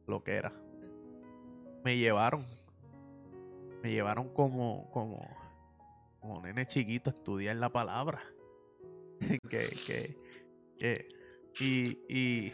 lo 0.08 0.24
que 0.24 0.36
era. 0.36 0.54
Me 1.84 1.98
llevaron 1.98 2.46
me 3.82 3.92
llevaron 3.92 4.30
como 4.30 4.90
como 4.92 5.28
como 6.22 6.42
nene 6.42 6.66
chiquito 6.68 7.10
a 7.10 7.14
estudiar 7.14 7.58
la 7.58 7.70
palabra. 7.70 8.24
que, 9.50 9.68
que, 9.86 10.18
que, 10.78 11.10
y, 11.60 12.00
y, 12.10 12.54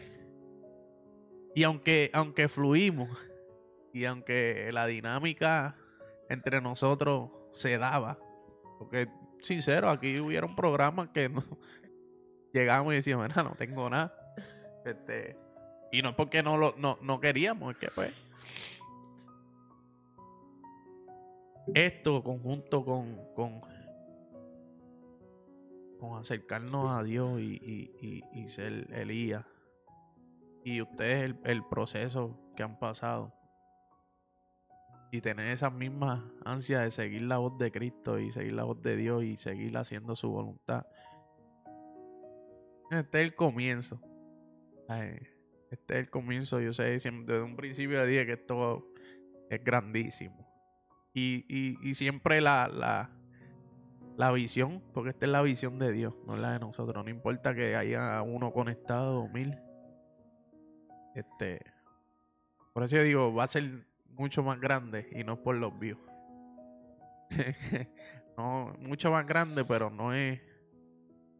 y 1.54 1.62
aunque, 1.64 2.10
aunque 2.12 2.48
fluimos, 2.48 3.08
y 3.92 4.04
aunque 4.04 4.70
la 4.72 4.86
dinámica 4.86 5.76
entre 6.28 6.60
nosotros 6.60 7.30
se 7.52 7.78
daba, 7.78 8.18
porque 8.78 9.08
sincero, 9.42 9.90
aquí 9.90 10.18
hubieron 10.20 10.54
programas 10.54 11.08
que 11.08 11.28
no, 11.28 11.44
llegamos 12.52 12.92
y 12.92 12.96
decíamos, 12.96 13.28
"Mira, 13.28 13.42
no 13.42 13.54
tengo 13.56 13.88
nada. 13.90 14.14
Este, 14.84 15.36
y 15.92 16.02
no 16.02 16.10
es 16.10 16.14
porque 16.14 16.42
no, 16.42 16.56
lo, 16.56 16.74
no, 16.78 16.98
no 17.02 17.20
queríamos, 17.20 17.72
es 17.72 17.78
que 17.78 17.88
pues 17.94 18.14
esto 21.74 22.22
conjunto 22.24 22.84
con, 22.84 23.16
con, 23.34 23.60
con 25.98 26.18
acercarnos 26.18 26.90
a 26.98 27.02
Dios 27.02 27.40
y, 27.40 27.54
y- 27.62 27.92
y- 28.00 28.40
y 28.42 28.48
ser 28.48 28.88
Elías 28.92 29.44
y 30.64 30.80
ustedes 30.82 31.24
el, 31.24 31.40
el 31.44 31.64
proceso 31.64 32.38
que 32.56 32.62
han 32.62 32.78
pasado 32.78 33.32
y 35.12 35.20
tener 35.20 35.52
esas 35.52 35.72
mismas 35.72 36.22
ansias 36.44 36.82
de 36.82 36.90
seguir 36.90 37.22
la 37.22 37.38
voz 37.38 37.58
de 37.58 37.72
Cristo 37.72 38.18
y 38.18 38.30
seguir 38.30 38.52
la 38.52 38.64
voz 38.64 38.80
de 38.82 38.96
Dios 38.96 39.24
y 39.24 39.36
seguir 39.36 39.76
haciendo 39.76 40.14
su 40.14 40.30
voluntad. 40.30 40.86
Este 42.90 43.20
es 43.20 43.24
el 43.24 43.34
comienzo. 43.34 44.00
Este 45.70 45.94
es 45.94 46.00
el 46.00 46.10
comienzo. 46.10 46.60
Yo 46.60 46.72
sé, 46.72 46.84
desde 46.84 47.42
un 47.42 47.56
principio 47.56 48.04
dije 48.06 48.26
que 48.26 48.32
esto 48.34 48.92
es 49.48 49.62
grandísimo. 49.64 50.48
Y, 51.12 51.44
y, 51.48 51.76
y 51.82 51.94
siempre 51.96 52.40
la, 52.40 52.68
la, 52.68 53.10
la 54.16 54.30
visión, 54.30 54.82
porque 54.94 55.10
esta 55.10 55.26
es 55.26 55.32
la 55.32 55.42
visión 55.42 55.78
de 55.78 55.92
Dios, 55.92 56.14
no 56.26 56.34
es 56.34 56.40
la 56.40 56.52
de 56.52 56.60
nosotros. 56.60 57.04
No 57.04 57.10
importa 57.10 57.54
que 57.54 57.74
haya 57.74 58.22
uno 58.22 58.52
conectado 58.52 59.22
o 59.22 59.28
mil. 59.28 59.58
Este, 61.16 61.60
por 62.72 62.84
eso 62.84 62.96
yo 62.96 63.02
digo, 63.02 63.34
va 63.34 63.44
a 63.44 63.48
ser 63.48 63.89
mucho 64.20 64.42
más 64.42 64.60
grande 64.60 65.08
y 65.12 65.24
no 65.24 65.42
por 65.42 65.56
los 65.56 65.76
views. 65.78 65.98
no, 68.36 68.74
mucho 68.78 69.10
más 69.10 69.26
grande, 69.26 69.64
pero 69.64 69.90
no 69.90 70.12
es 70.12 70.40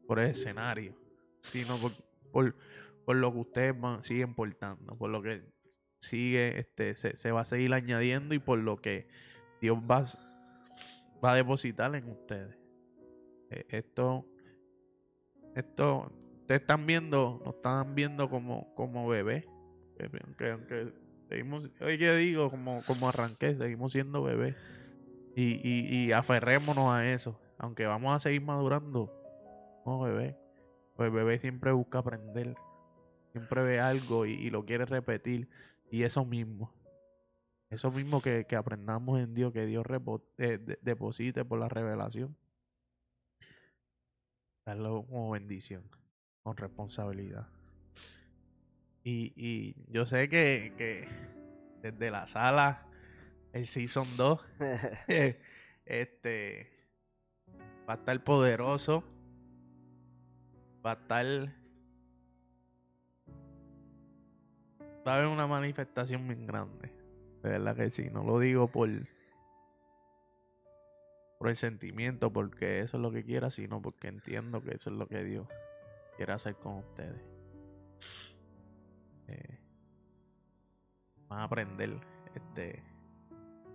por 0.06 0.18
el 0.18 0.30
escenario, 0.30 0.94
sino 1.42 1.76
por, 1.76 1.92
por, 2.32 2.56
por 3.04 3.16
lo 3.16 3.32
que 3.32 3.38
ustedes 3.38 3.80
van- 3.80 4.02
siguen 4.02 4.34
portando, 4.34 4.96
por 4.96 5.10
lo 5.10 5.22
que 5.22 5.42
sigue, 6.00 6.58
este, 6.58 6.96
se, 6.96 7.16
se 7.16 7.30
va 7.32 7.42
a 7.42 7.44
seguir 7.44 7.72
añadiendo 7.74 8.34
y 8.34 8.38
por 8.38 8.58
lo 8.58 8.76
que 8.80 9.08
Dios 9.60 9.78
va, 9.78 10.04
va 11.24 11.32
a 11.32 11.36
depositar 11.36 11.94
en 11.94 12.08
ustedes. 12.08 12.56
Eh, 13.50 13.66
Esto, 13.68 14.26
esto, 15.54 16.10
ustedes 16.40 16.62
están 16.62 16.86
viendo, 16.86 17.42
nos 17.44 17.56
están 17.56 17.94
viendo 17.94 18.30
como, 18.30 18.74
como 18.74 19.06
bebés. 19.08 19.44
Eh, 19.98 20.08
Aunque, 20.24 20.50
aunque 20.50 20.92
seguimos, 21.30 21.70
oye, 21.80 21.96
¿qué 21.98 22.14
digo? 22.16 22.50
Como, 22.50 22.82
como 22.86 23.08
arranqué, 23.08 23.56
seguimos 23.56 23.92
siendo 23.92 24.22
bebés. 24.22 24.54
Y, 25.34 25.60
y, 25.66 25.86
y 26.06 26.12
aferrémonos 26.12 26.92
a 26.92 27.10
eso. 27.10 27.40
Aunque 27.56 27.86
vamos 27.86 28.14
a 28.14 28.20
seguir 28.20 28.42
madurando, 28.42 29.10
no 29.86 30.00
bebé. 30.00 30.36
Pues 30.96 31.06
el 31.06 31.14
bebé 31.14 31.38
siempre 31.38 31.72
busca 31.72 31.98
aprender. 32.00 32.54
Siempre 33.32 33.62
ve 33.62 33.80
algo 33.80 34.26
y, 34.26 34.32
y 34.32 34.50
lo 34.50 34.66
quiere 34.66 34.84
repetir. 34.84 35.48
Y 35.90 36.02
eso 36.02 36.24
mismo. 36.26 36.74
Eso 37.70 37.90
mismo 37.92 38.20
que, 38.20 38.44
que 38.46 38.56
aprendamos 38.56 39.20
en 39.20 39.32
Dios, 39.32 39.52
que 39.52 39.64
Dios 39.64 39.86
repo- 39.86 40.24
eh, 40.38 40.58
de- 40.58 40.78
deposite 40.82 41.44
por 41.44 41.60
la 41.60 41.68
revelación. 41.68 42.36
Darlo 44.66 45.04
como 45.06 45.30
bendición, 45.30 45.84
con 46.42 46.56
responsabilidad. 46.56 47.46
Y, 49.02 49.32
y 49.36 49.76
yo 49.88 50.06
sé 50.06 50.28
que, 50.28 50.74
que 50.76 51.08
desde 51.82 52.10
la 52.10 52.26
sala, 52.26 52.86
el 53.52 53.66
Season 53.66 54.06
2, 54.16 54.40
eh, 55.08 55.40
este 55.84 56.70
va 57.88 57.94
a 57.94 57.96
estar 57.96 58.22
poderoso. 58.22 59.02
Va 60.84 60.92
a 60.92 60.94
estar. 60.94 61.26
Va 65.06 65.14
a 65.14 65.16
haber 65.16 65.26
una 65.26 65.46
manifestación 65.46 66.26
bien 66.28 66.46
grande. 66.46 66.92
De 67.42 67.50
verdad 67.50 67.76
que 67.76 67.90
sí. 67.90 68.08
No 68.10 68.22
lo 68.24 68.38
digo 68.38 68.68
por. 68.68 68.88
Por 71.38 71.48
el 71.48 71.56
sentimiento, 71.56 72.30
porque 72.30 72.80
eso 72.80 72.98
es 72.98 73.02
lo 73.02 73.10
que 73.10 73.24
quiera, 73.24 73.50
sino 73.50 73.80
porque 73.80 74.08
entiendo 74.08 74.62
que 74.62 74.74
eso 74.74 74.90
es 74.90 74.96
lo 74.96 75.08
que 75.08 75.24
Dios 75.24 75.48
quiere 76.16 76.34
hacer 76.34 76.54
con 76.56 76.76
ustedes. 76.76 77.22
Eh, 79.30 79.58
van 81.28 81.40
a 81.40 81.44
aprender 81.44 82.00
este 82.34 82.82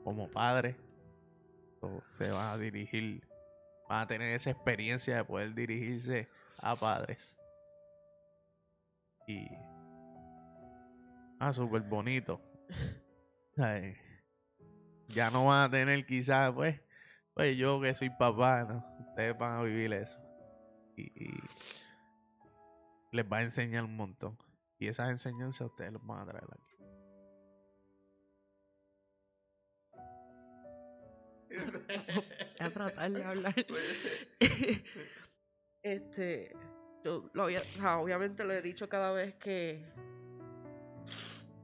como 0.04 0.30
padre 0.30 0.76
o 1.82 2.02
se 2.18 2.30
van 2.30 2.48
a 2.48 2.58
dirigir 2.58 3.26
van 3.88 4.02
a 4.02 4.08
tener 4.08 4.36
esa 4.36 4.50
experiencia 4.52 5.16
de 5.16 5.24
poder 5.24 5.54
dirigirse 5.54 6.28
a 6.58 6.76
padres. 6.76 7.38
Y 9.28 9.48
ah 11.40 11.54
súper 11.54 11.82
bonito. 11.82 12.42
Ay, 13.58 13.96
ya 15.08 15.32
no 15.32 15.46
van 15.46 15.64
a 15.64 15.72
tener 15.72 16.06
quizás 16.06 16.52
pues 16.52 16.82
pues 17.34 17.58
yo 17.58 17.80
que 17.80 17.96
soy 17.96 18.10
papá 18.10 18.86
ustedes 19.00 19.38
van 19.38 19.60
a 19.60 19.64
vivir 19.64 19.94
eso. 19.94 20.20
Y 20.98 21.12
les 23.12 23.26
va 23.26 23.38
a 23.38 23.44
enseñar 23.44 23.86
un 23.86 23.96
montón 23.96 24.38
y 24.80 24.88
esas 24.88 25.10
enseñanzas 25.10 25.68
ustedes 25.68 25.94
los 25.94 26.06
van 26.06 26.22
a 26.22 26.26
traer 26.32 26.44
aquí 26.52 26.76
a 32.60 32.70
tratar 32.70 33.12
de 33.12 33.24
hablar. 33.24 33.56
este, 35.84 36.54
yo 37.04 37.30
lo 37.34 37.44
había, 37.44 37.62
o 37.62 37.64
sea, 37.64 38.00
obviamente 38.00 38.44
lo 38.44 38.52
he 38.52 38.62
dicho 38.62 38.90
cada 38.90 39.12
vez 39.12 39.36
que 39.36 39.86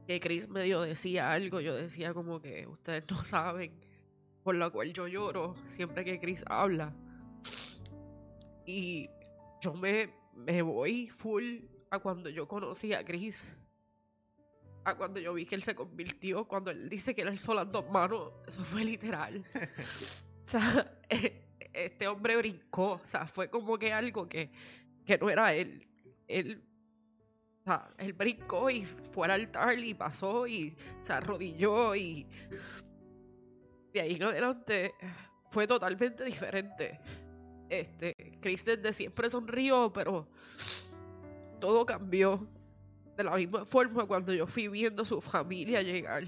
que 0.06 0.18
Chris 0.18 0.48
medio 0.48 0.80
decía 0.80 1.32
algo, 1.32 1.60
yo 1.60 1.74
decía 1.74 2.12
como 2.12 2.40
que 2.40 2.66
ustedes 2.66 3.04
no 3.08 3.24
saben 3.24 3.72
por 4.42 4.56
la 4.56 4.70
cual 4.70 4.92
yo 4.92 5.06
lloro 5.06 5.54
siempre 5.66 6.04
que 6.04 6.18
Chris 6.18 6.44
habla. 6.48 6.92
Y 8.66 9.08
yo 9.60 9.74
me, 9.74 10.12
me 10.34 10.62
voy 10.62 11.08
full 11.08 11.60
a 11.92 11.98
cuando 11.98 12.30
yo 12.30 12.48
conocí 12.48 12.94
a 12.94 13.04
Chris. 13.04 13.52
A 14.84 14.94
cuando 14.96 15.20
yo 15.20 15.34
vi 15.34 15.44
que 15.44 15.54
él 15.54 15.62
se 15.62 15.74
convirtió, 15.74 16.48
cuando 16.48 16.70
él 16.70 16.88
dice 16.88 17.14
que 17.14 17.20
él 17.20 17.28
alzó 17.28 17.52
las 17.54 17.70
dos 17.70 17.88
manos, 17.90 18.32
eso 18.48 18.64
fue 18.64 18.82
literal. 18.82 19.44
O 20.44 20.48
sea, 20.52 20.98
este 21.72 22.08
hombre 22.08 22.36
brincó. 22.36 22.94
O 22.94 23.06
sea, 23.06 23.26
fue 23.26 23.48
como 23.48 23.78
que 23.78 23.92
algo 23.92 24.28
que, 24.28 24.50
que 25.06 25.16
no 25.16 25.30
era 25.30 25.54
él. 25.54 25.86
Él, 26.26 26.62
o 27.60 27.64
sea, 27.64 27.88
él 27.96 28.12
brincó 28.12 28.68
y 28.68 28.84
fue 28.84 29.26
al 29.26 29.30
altar 29.30 29.78
y 29.78 29.94
pasó 29.94 30.46
y 30.48 30.76
se 31.00 31.12
arrodilló 31.12 31.94
y 31.94 32.26
de 33.92 34.00
ahí 34.00 34.16
en 34.16 34.24
adelante 34.24 34.94
fue 35.50 35.66
totalmente 35.68 36.24
diferente. 36.24 36.98
Este, 37.68 38.14
Chris 38.40 38.64
desde 38.64 38.92
siempre 38.92 39.30
sonrió, 39.30 39.92
pero 39.92 40.28
todo 41.62 41.86
cambió. 41.86 42.44
De 43.16 43.22
la 43.22 43.36
misma 43.36 43.64
forma 43.64 44.04
cuando 44.04 44.34
yo 44.34 44.48
fui 44.48 44.66
viendo 44.66 45.04
su 45.04 45.20
familia 45.20 45.80
llegar. 45.80 46.24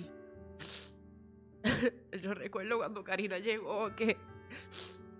Yo 2.23 2.35
recuerdo 2.35 2.77
cuando 2.77 3.03
Karina 3.03 3.39
llegó 3.39 3.93
que 3.97 4.17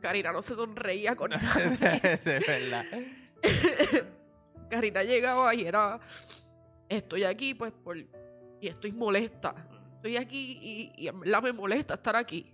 Karina 0.01 0.31
no 0.31 0.41
se 0.43 0.55
sonreía 0.55 1.17
con 1.17 1.31
nadie. 1.33 2.19
de 2.23 2.39
verdad 2.47 2.85
Karina 4.71 5.03
llegaba 5.03 5.55
y 5.55 5.65
era 5.65 5.99
estoy 6.89 7.25
aquí 7.25 7.55
pues 7.55 7.73
por 7.73 7.97
y 7.97 8.69
estoy 8.69 8.93
molesta. 8.93 9.55
Estoy 9.97 10.17
aquí 10.17 10.59
y, 10.63 10.93
y 10.97 11.09
en 11.09 11.19
verdad 11.19 11.43
me 11.43 11.53
molesta 11.53 11.95
estar 11.95 12.15
aquí. 12.15 12.47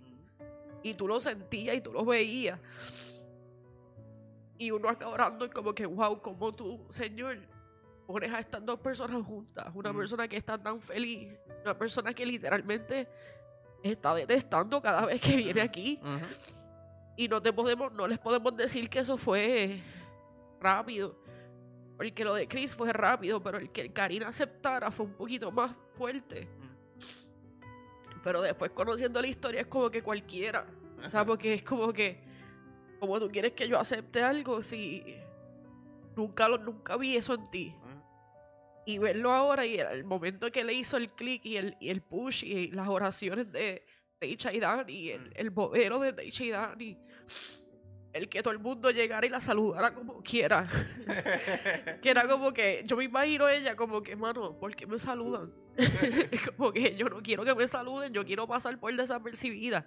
Y 0.81 0.95
tú 0.95 1.07
lo 1.07 1.19
sentías 1.19 1.75
y 1.75 1.81
tú 1.81 1.91
lo 1.91 2.03
veías. 2.05 2.59
Y 4.57 4.71
uno 4.71 4.89
acá 4.89 5.07
orando 5.07 5.45
y 5.45 5.49
como 5.49 5.73
que, 5.73 5.85
wow, 5.85 6.21
como 6.21 6.51
tú, 6.53 6.85
Señor, 6.89 7.50
pones 8.11 8.31
a 8.33 8.39
estas 8.39 8.65
dos 8.65 8.79
personas 8.79 9.23
juntas. 9.25 9.67
Una 9.73 9.91
Mm. 9.93 9.97
persona 9.97 10.27
que 10.27 10.37
está 10.37 10.57
tan 10.61 10.81
feliz, 10.81 11.29
una 11.63 11.77
persona 11.77 12.13
que 12.13 12.25
literalmente 12.25 13.07
está 13.83 14.13
detestando 14.13 14.81
cada 14.81 15.05
vez 15.05 15.19
que 15.21 15.35
viene 15.37 15.61
aquí. 15.61 15.99
Y 17.17 17.27
no 17.27 17.41
te 17.41 17.51
podemos, 17.53 17.91
no 17.93 18.07
les 18.07 18.19
podemos 18.19 18.55
decir 18.55 18.89
que 18.89 18.99
eso 18.99 19.17
fue 19.17 19.81
rápido. 20.59 21.15
Porque 21.97 22.23
lo 22.25 22.33
de 22.33 22.47
Chris 22.47 22.73
fue 22.73 22.91
rápido, 22.93 23.41
pero 23.43 23.57
el 23.59 23.69
que 23.71 23.91
Karina 23.93 24.27
aceptara 24.29 24.89
fue 24.89 25.05
un 25.05 25.13
poquito 25.13 25.51
más 25.51 25.77
fuerte. 25.93 26.47
Pero 28.23 28.41
después 28.41 28.71
conociendo 28.71 29.21
la 29.21 29.27
historia 29.27 29.61
es 29.61 29.67
como 29.67 29.89
que 29.89 30.01
cualquiera. 30.01 30.65
O 31.03 31.07
sea, 31.07 31.25
porque 31.25 31.53
es 31.55 31.63
como 31.63 31.91
que, 31.91 32.19
como 32.99 33.19
tú 33.19 33.27
quieres 33.27 33.53
que 33.53 33.67
yo 33.67 33.79
acepte 33.79 34.21
algo 34.23 34.61
si 34.61 35.15
nunca, 36.15 36.47
lo, 36.47 36.57
nunca 36.59 36.97
vi 36.97 37.15
eso 37.17 37.33
en 37.33 37.49
ti. 37.49 37.75
Y 38.85 38.97
verlo 38.97 39.31
ahora 39.31 39.65
y 39.65 39.77
el, 39.77 40.03
momento 40.03 40.51
que 40.51 40.63
le 40.63 40.73
hizo 40.73 40.97
el 40.97 41.11
click 41.11 41.45
y 41.45 41.57
el, 41.57 41.77
y 41.79 41.89
el 41.89 42.01
push 42.01 42.43
y 42.43 42.71
las 42.71 42.87
oraciones 42.87 43.51
de 43.51 43.85
Reicha 44.19 44.51
y 44.51 44.59
Dan 44.59 44.89
y 44.89 45.09
el, 45.09 45.31
el 45.35 45.49
bodero 45.51 45.99
de 45.99 46.11
Reicha 46.11 46.43
y 46.43 46.49
Dan 46.49 46.81
y 46.81 46.97
el 48.13 48.29
que 48.29 48.41
todo 48.41 48.53
el 48.53 48.59
mundo 48.59 48.91
llegara 48.91 49.25
y 49.25 49.29
la 49.29 49.41
saludara 49.41 49.93
como 49.93 50.21
quiera. 50.21 50.67
que 52.01 52.09
era 52.09 52.27
como 52.27 52.51
que, 52.53 52.83
yo 52.85 52.97
me 52.97 53.05
imagino 53.05 53.47
ella 53.47 53.75
como 53.75 54.01
que, 54.01 54.15
mano, 54.15 54.57
¿por 54.57 54.75
qué 54.75 54.85
me 54.85 54.99
saludan? 54.99 55.53
como 56.57 56.71
que 56.71 56.95
yo 56.95 57.07
no 57.09 57.21
quiero 57.21 57.43
que 57.45 57.55
me 57.55 57.67
saluden, 57.67 58.13
yo 58.13 58.25
quiero 58.25 58.47
pasar 58.47 58.77
por 58.79 58.95
desapercibida. 58.95 59.85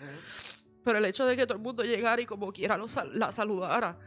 Pero 0.85 0.99
el 0.99 1.05
hecho 1.05 1.27
de 1.27 1.37
que 1.37 1.47
todo 1.47 1.57
el 1.57 1.63
mundo 1.63 1.83
llegara 1.83 2.21
y 2.21 2.27
como 2.27 2.53
quiera 2.53 2.77
lo 2.77 2.87
la 3.13 3.33
saludara, 3.33 3.99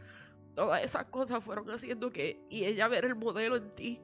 todas 0.54 0.82
esas 0.82 1.04
cosas 1.06 1.44
fueron 1.44 1.70
haciendo 1.70 2.10
que, 2.10 2.44
y 2.48 2.64
ella 2.64 2.88
ver 2.88 3.04
el 3.04 3.14
modelo 3.14 3.56
en 3.56 3.74
ti, 3.74 4.00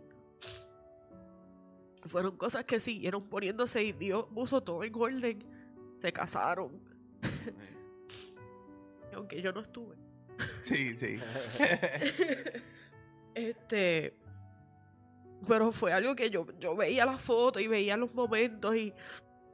fueron 2.07 2.37
cosas 2.37 2.65
que 2.65 2.81
siguieron 2.81 3.29
poniéndose 3.29 3.83
y 3.83 3.93
Dios 3.93 4.27
puso 4.35 4.63
todo 4.63 4.85
en 4.85 4.95
orden. 4.95 5.45
Se 5.99 6.13
casaron. 6.13 6.81
Y 9.11 9.15
Aunque 9.15 9.41
yo 9.41 9.53
no 9.53 9.61
estuve. 9.61 9.97
Sí, 10.61 10.95
sí. 10.95 11.19
Este. 13.35 14.17
Pero 15.47 15.73
fue 15.73 15.93
algo 15.93 16.15
que 16.15 16.31
yo, 16.31 16.47
yo 16.61 16.77
veía 16.77 17.05
las 17.05 17.21
fotos 17.21 17.61
y 17.61 17.67
veía 17.67 17.97
los 17.97 18.15
momentos 18.15 18.77
y 18.77 18.95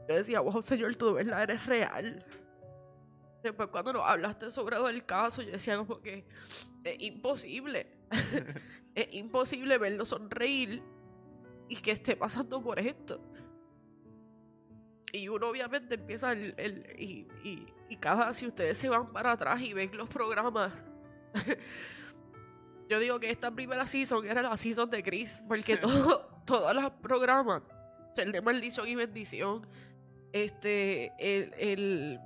yo 0.06 0.14
decía, 0.14 0.40
wow, 0.40 0.60
Señor, 0.62 0.96
tú 0.96 1.06
de 1.06 1.12
verdad 1.14 1.44
eres 1.44 1.64
real. 1.66 2.24
Después 3.42 3.70
cuando 3.70 3.94
nos 3.94 4.06
hablaste 4.06 4.50
sobre 4.50 4.76
todo 4.76 4.90
el 4.90 5.06
caso, 5.06 5.40
yo 5.40 5.52
decía 5.52 5.78
como 5.78 6.00
que 6.00 6.26
es 6.84 7.00
imposible. 7.00 7.86
es 8.94 9.14
imposible 9.14 9.78
verlo 9.78 10.04
sonreír 10.04 10.82
y 11.70 11.76
que 11.76 11.92
esté 11.92 12.14
pasando 12.16 12.60
por 12.62 12.78
esto. 12.78 13.22
Y 15.12 15.28
uno 15.28 15.48
obviamente 15.48 15.94
empieza 15.94 16.32
el... 16.32 16.54
el- 16.58 16.84
y, 17.00 17.26
y, 17.42 17.66
y 17.88 17.96
cada... 17.96 18.34
Si 18.34 18.46
ustedes 18.46 18.76
se 18.76 18.88
van 18.90 19.10
para 19.12 19.32
atrás 19.32 19.60
y 19.62 19.72
ven 19.72 19.96
los 19.96 20.08
programas 20.08 20.72
yo 22.88 22.98
digo 22.98 23.20
que 23.20 23.30
esta 23.30 23.50
primera 23.52 23.86
season 23.86 24.26
era 24.26 24.42
la 24.42 24.56
season 24.56 24.90
de 24.90 25.02
Chris, 25.02 25.42
porque 25.46 25.76
todo, 25.78 26.26
todos 26.44 26.74
los 26.74 26.90
programas, 26.94 27.62
el 28.16 28.32
de 28.32 28.40
maldición 28.42 28.88
y 28.88 28.96
bendición, 28.96 29.64
este, 30.32 31.12
el, 31.18 31.54
el 31.56 32.20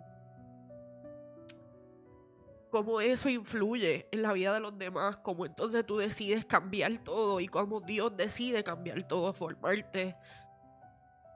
cómo 2.75 3.01
eso 3.01 3.29
influye 3.29 4.09
en 4.11 4.23
la 4.23 4.33
vida 4.33 4.53
de 4.53 4.59
los 4.59 4.77
demás, 4.77 5.19
cómo 5.19 5.47
entonces 5.47 5.87
tú 5.87 5.99
decides 5.99 6.45
cambiar 6.45 7.05
todo 7.05 7.39
y 7.39 7.47
cómo 7.47 7.81
Dios 7.81 8.17
decide 8.17 8.65
cambiar 8.65 9.07
todo, 9.07 9.33
formarte, 9.33 10.17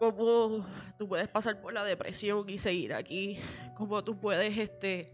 cómo 0.01 0.67
tú 0.99 1.07
puedes 1.07 1.29
pasar 1.29 1.61
por 1.61 1.73
la 1.73 1.85
depresión 1.85 2.51
y 2.51 2.59
seguir 2.59 2.93
aquí, 2.93 3.39
cómo 3.77 4.03
tú 4.03 4.19
puedes 4.19 4.59
este 4.59 5.13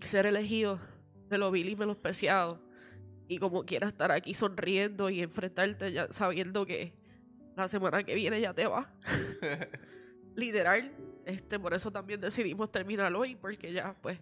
ser 0.00 0.26
elegido 0.26 0.78
de 1.30 1.38
lo 1.38 1.50
vil 1.50 1.70
y 1.70 1.76
menospreciado 1.76 2.60
y 3.28 3.38
como 3.38 3.64
quieras 3.64 3.92
estar 3.92 4.12
aquí 4.12 4.34
sonriendo 4.34 5.08
y 5.08 5.22
enfrentarte 5.22 5.90
ya 5.90 6.12
sabiendo 6.12 6.66
que 6.66 6.92
la 7.56 7.66
semana 7.66 8.04
que 8.04 8.14
viene 8.14 8.42
ya 8.42 8.52
te 8.52 8.66
va. 8.66 8.92
Literal 10.36 11.07
este 11.28 11.58
por 11.58 11.74
eso 11.74 11.90
también 11.90 12.20
decidimos 12.20 12.72
terminar 12.72 13.14
hoy 13.14 13.36
porque 13.36 13.72
ya 13.72 13.94
pues 14.00 14.18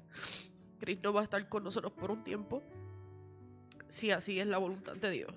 Chris 0.79 0.99
no 1.03 1.13
va 1.13 1.21
a 1.21 1.25
estar 1.25 1.49
con 1.49 1.63
nosotros 1.65 1.93
por 1.93 2.11
un 2.11 2.25
tiempo 2.25 2.63
si 3.89 4.11
así 4.11 4.41
es 4.41 4.47
la 4.47 4.59
voluntad 4.59 4.95
de 4.97 5.11
Dios 5.11 5.33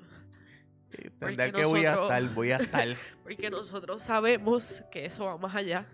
Entender 0.91 1.51
Porque 1.51 1.61
que 1.61 1.65
voy 1.65 1.85
a 1.85 1.93
estar, 1.93 2.33
voy 2.33 2.51
a 2.51 2.57
estar. 2.57 2.87
porque 3.23 3.51
nosotros 3.51 4.01
sabemos 4.01 4.83
que 4.91 5.05
eso 5.05 5.25
va 5.25 5.37
más 5.37 5.55
allá 5.55 5.85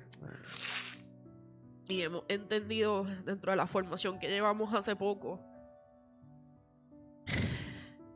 y 1.89 2.01
hemos 2.01 2.23
entendido 2.29 3.03
dentro 3.25 3.51
de 3.51 3.57
la 3.57 3.67
formación 3.67 4.17
que 4.17 4.29
llevamos 4.29 4.73
hace 4.73 4.95
poco 4.95 5.41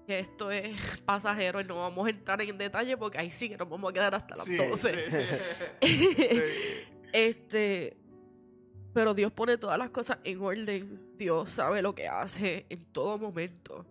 que 0.08 0.20
esto 0.20 0.50
es 0.50 0.76
pasajero 1.02 1.60
y 1.62 1.66
no 1.66 1.76
vamos 1.82 2.08
a 2.08 2.10
entrar 2.10 2.42
en 2.42 2.58
detalle 2.58 2.96
porque 2.98 3.20
ahí 3.20 3.30
sí 3.30 3.50
que 3.50 3.58
nos 3.58 3.70
vamos 3.70 3.92
a 3.92 3.94
quedar 3.94 4.16
hasta 4.16 4.38
las 4.38 4.46
Sí. 4.46 4.56
12. 4.56 5.28
este, 7.14 7.98
pero 8.94 9.14
Dios 9.14 9.32
pone 9.32 9.58
todas 9.58 9.78
las 9.78 9.90
cosas 9.90 10.20
en 10.24 10.42
orden. 10.42 11.18
Dios 11.18 11.52
sabe 11.52 11.82
lo 11.82 11.94
que 11.96 12.08
hace 12.08 12.66
en 12.70 12.86
todo 12.92 13.18
momento. 13.18 13.86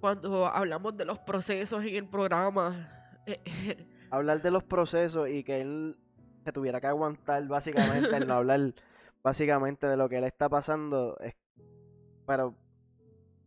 Cuando 0.00 0.46
hablamos 0.46 0.96
de 0.96 1.04
los 1.04 1.18
procesos 1.18 1.84
en 1.84 1.94
el 1.96 2.06
programa, 2.06 2.98
eh, 3.26 3.40
Hablar 4.10 4.40
de 4.40 4.50
los 4.50 4.64
procesos 4.64 5.28
y 5.28 5.44
que 5.44 5.60
él 5.60 5.96
se 6.44 6.52
tuviera 6.52 6.80
que 6.80 6.86
aguantar 6.86 7.46
básicamente 7.46 8.16
el 8.16 8.26
no 8.26 8.34
hablar 8.34 8.74
básicamente 9.22 9.86
de 9.86 9.96
lo 9.96 10.08
que 10.08 10.16
él 10.16 10.24
está 10.24 10.48
pasando 10.48 11.18
es 11.20 11.34
pero 12.26 12.54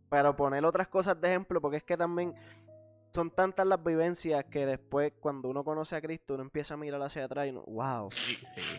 pero 0.09 0.35
poner 0.35 0.63
otras 0.65 0.87
cosas 0.87 1.19
de 1.19 1.29
ejemplo 1.29 1.61
porque 1.61 1.77
es 1.77 1.83
que 1.83 1.97
también 1.97 2.35
son 3.13 3.31
tantas 3.31 3.65
las 3.67 3.83
vivencias 3.83 4.45
que 4.45 4.65
después 4.65 5.13
cuando 5.19 5.49
uno 5.49 5.63
conoce 5.63 5.95
a 5.95 6.01
Cristo 6.01 6.35
uno 6.35 6.43
empieza 6.43 6.75
a 6.75 6.77
mirar 6.77 7.01
hacia 7.01 7.25
atrás 7.25 7.47
y 7.47 7.51
no, 7.51 7.63
wow, 7.63 8.09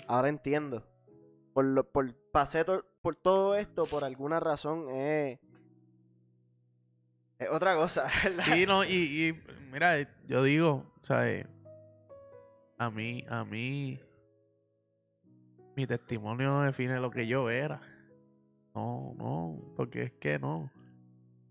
ahora 0.06 0.28
entiendo. 0.28 0.86
Por 1.52 1.66
lo, 1.66 1.84
por 1.84 2.14
pasé 2.32 2.64
por 2.64 3.14
todo 3.16 3.54
esto 3.56 3.84
por 3.84 4.04
alguna 4.04 4.40
razón 4.40 4.88
es 4.90 5.38
es 7.42 7.48
otra 7.50 7.74
cosa, 7.74 8.06
¿verdad? 8.24 8.44
Sí, 8.44 8.66
no, 8.66 8.84
y, 8.84 8.88
y 8.90 9.42
mira, 9.72 9.96
yo 10.26 10.44
digo, 10.44 10.86
¿sabes? 11.02 11.46
A 12.78 12.90
mí, 12.90 13.24
a 13.28 13.44
mí, 13.44 14.00
mi 15.76 15.86
testimonio 15.86 16.48
no 16.48 16.62
define 16.62 17.00
lo 17.00 17.10
que 17.10 17.26
yo 17.26 17.50
era. 17.50 17.80
No, 18.74 19.14
no, 19.18 19.74
porque 19.76 20.02
es 20.04 20.12
que 20.12 20.38
no. 20.38 20.70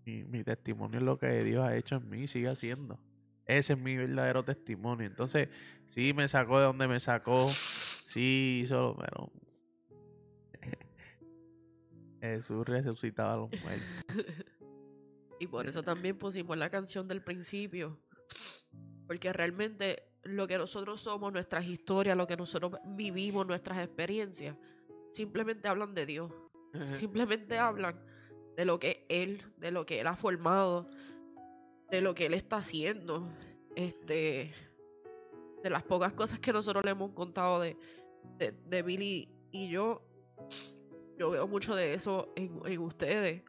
Mi, 0.04 0.24
mi 0.24 0.42
testimonio 0.44 0.98
es 0.98 1.04
lo 1.04 1.18
que 1.18 1.44
Dios 1.44 1.64
ha 1.64 1.76
hecho 1.76 1.96
en 1.96 2.08
mí 2.08 2.22
y 2.22 2.26
sigue 2.28 2.48
haciendo. 2.48 2.98
Ese 3.46 3.72
es 3.74 3.78
mi 3.78 3.96
verdadero 3.96 4.44
testimonio. 4.44 5.06
Entonces, 5.06 5.48
sí 5.88 6.12
me 6.12 6.28
sacó 6.28 6.58
de 6.58 6.66
donde 6.66 6.88
me 6.88 7.00
sacó. 7.00 7.50
Sí 7.52 8.62
hizo, 8.64 8.96
pero... 8.98 9.32
Jesús 12.20 12.66
resucitaba 12.66 13.32
a 13.32 13.36
los 13.36 13.50
muertos. 13.62 13.86
Y 15.40 15.48
por 15.48 15.66
eso 15.66 15.82
también 15.82 16.16
pusimos 16.16 16.56
la 16.56 16.70
canción 16.70 17.08
del 17.08 17.20
principio. 17.20 17.98
Porque 19.08 19.32
realmente 19.32 20.04
lo 20.22 20.46
que 20.46 20.56
nosotros 20.56 21.00
somos, 21.00 21.32
nuestras 21.32 21.66
historias, 21.66 22.16
lo 22.16 22.28
que 22.28 22.36
nosotros 22.36 22.78
vivimos, 22.84 23.44
nuestras 23.44 23.78
experiencias, 23.78 24.56
simplemente 25.10 25.66
hablan 25.66 25.94
de 25.94 26.06
Dios. 26.06 26.32
Simplemente 26.90 27.58
hablan 27.58 28.00
de 28.56 28.64
lo 28.64 28.78
que 28.78 29.04
Él, 29.08 29.42
de 29.56 29.70
lo 29.70 29.86
que 29.86 30.00
Él 30.00 30.06
ha 30.06 30.16
formado, 30.16 30.88
de 31.90 32.00
lo 32.00 32.14
que 32.14 32.26
Él 32.26 32.34
está 32.34 32.56
haciendo. 32.58 33.28
Este, 33.74 34.52
de 35.62 35.70
las 35.70 35.82
pocas 35.84 36.12
cosas 36.12 36.40
que 36.40 36.52
nosotros 36.52 36.84
le 36.84 36.90
hemos 36.90 37.12
contado 37.12 37.60
de, 37.60 37.76
de, 38.38 38.52
de 38.52 38.82
Billy 38.82 39.28
y 39.50 39.68
yo, 39.68 40.02
yo 41.18 41.30
veo 41.30 41.46
mucho 41.46 41.74
de 41.74 41.94
eso 41.94 42.32
en, 42.36 42.60
en 42.66 42.80
ustedes. 42.80 43.42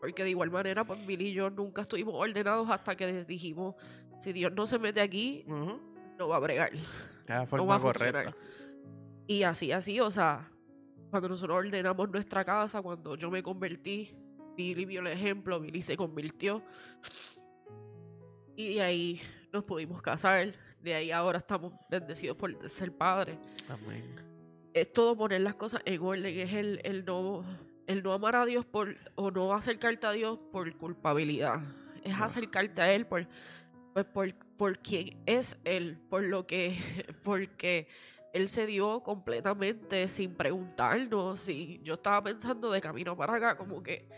Porque 0.00 0.22
de 0.24 0.30
igual 0.30 0.50
manera, 0.50 0.84
pues 0.84 1.06
Billy 1.06 1.28
y 1.28 1.32
yo 1.34 1.50
nunca 1.50 1.82
estuvimos 1.82 2.14
ordenados 2.16 2.68
hasta 2.70 2.96
que 2.96 3.24
dijimos, 3.24 3.74
si 4.20 4.32
Dios 4.32 4.52
no 4.52 4.66
se 4.66 4.78
mete 4.78 5.00
aquí, 5.00 5.44
no 6.18 6.28
va 6.28 6.36
a 6.36 6.40
bregar. 6.40 6.74
Es 6.74 6.82
la 7.28 7.40
No 7.40 7.46
forma 7.46 7.66
va 7.66 7.76
a 7.76 7.80
correcta. 7.80 8.22
funcionar. 8.22 8.36
Y 9.26 9.42
así, 9.44 9.72
así, 9.72 10.00
o 10.00 10.10
sea, 10.10 10.50
cuando 11.14 11.28
nosotros 11.28 11.58
ordenamos 11.58 12.10
nuestra 12.10 12.44
casa, 12.44 12.82
cuando 12.82 13.14
yo 13.14 13.30
me 13.30 13.40
convertí, 13.40 14.12
Billy 14.56 14.84
vio 14.84 15.00
el 15.00 15.06
ejemplo, 15.06 15.60
Billy 15.60 15.80
se 15.80 15.96
convirtió. 15.96 16.60
Y 18.56 18.74
de 18.74 18.82
ahí 18.82 19.20
nos 19.52 19.62
pudimos 19.62 20.02
casar, 20.02 20.52
de 20.80 20.92
ahí 20.92 21.12
ahora 21.12 21.38
estamos 21.38 21.72
bendecidos 21.88 22.36
por 22.36 22.68
ser 22.68 22.90
padres. 22.90 23.38
Amén. 23.68 24.16
Es 24.72 24.92
todo 24.92 25.16
poner 25.16 25.42
las 25.42 25.54
cosas 25.54 25.82
en 25.84 26.02
orden, 26.02 26.36
es 26.36 26.52
el, 26.52 26.80
el 26.82 27.04
no 27.04 27.44
el 27.86 28.02
no 28.02 28.12
amar 28.12 28.34
a 28.34 28.44
Dios 28.44 28.64
por 28.64 28.96
o 29.14 29.30
no 29.30 29.54
acercarte 29.54 30.08
a 30.08 30.10
Dios 30.10 30.40
por 30.50 30.76
culpabilidad. 30.76 31.62
Es 32.02 32.18
No. 32.18 32.24
acercarte 32.24 32.82
a 32.82 32.92
él 32.92 33.06
por 33.06 33.28
pues 33.92 34.04
por, 34.06 34.34
por 34.56 34.80
quien 34.80 35.22
es 35.26 35.60
él, 35.62 35.96
por 36.10 36.24
lo 36.24 36.44
que 36.48 36.76
porque 37.22 37.86
él 38.34 38.48
se 38.48 38.66
dio 38.66 39.00
completamente 39.02 40.08
sin 40.08 40.34
preguntarnos. 40.34 41.48
Y 41.48 41.80
yo 41.82 41.94
estaba 41.94 42.22
pensando 42.22 42.70
de 42.70 42.80
camino 42.80 43.16
para 43.16 43.36
acá, 43.36 43.56
como 43.56 43.80
que 43.82 44.08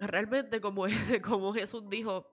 realmente, 0.00 0.60
como, 0.60 0.86
como 1.22 1.52
Jesús 1.52 1.82
dijo, 1.90 2.30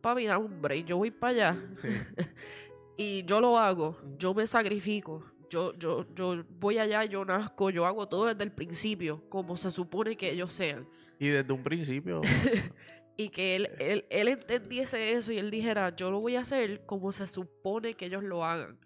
papi, 0.00 0.26
da 0.26 0.36
un 0.36 0.60
break, 0.60 0.86
yo 0.86 0.98
voy 0.98 1.10
para 1.10 1.30
allá 1.30 1.62
Sí. 1.80 1.88
y 2.98 3.24
yo 3.24 3.40
lo 3.40 3.56
hago, 3.56 3.96
yo 4.18 4.34
me 4.34 4.46
sacrifico. 4.46 5.24
Yo, 5.48 5.72
yo, 5.74 6.04
yo 6.16 6.44
voy 6.58 6.78
allá, 6.78 7.04
yo 7.04 7.24
nazco, 7.24 7.70
yo 7.70 7.86
hago 7.86 8.08
todo 8.08 8.26
desde 8.26 8.42
el 8.42 8.50
principio, 8.50 9.22
como 9.28 9.56
se 9.56 9.70
supone 9.70 10.16
que 10.16 10.32
ellos 10.32 10.52
sean. 10.52 10.88
Y 11.20 11.28
desde 11.28 11.52
un 11.52 11.62
principio, 11.62 12.20
Y 13.16 13.28
que 13.28 13.54
él, 13.54 13.70
él, 13.78 14.04
él 14.10 14.26
entendiese 14.26 15.12
eso 15.12 15.30
y 15.30 15.38
él 15.38 15.52
dijera, 15.52 15.94
yo 15.94 16.10
lo 16.10 16.18
voy 16.18 16.34
a 16.34 16.40
hacer 16.40 16.84
como 16.84 17.12
se 17.12 17.28
supone 17.28 17.94
que 17.94 18.06
ellos 18.06 18.24
lo 18.24 18.44
hagan. 18.44 18.76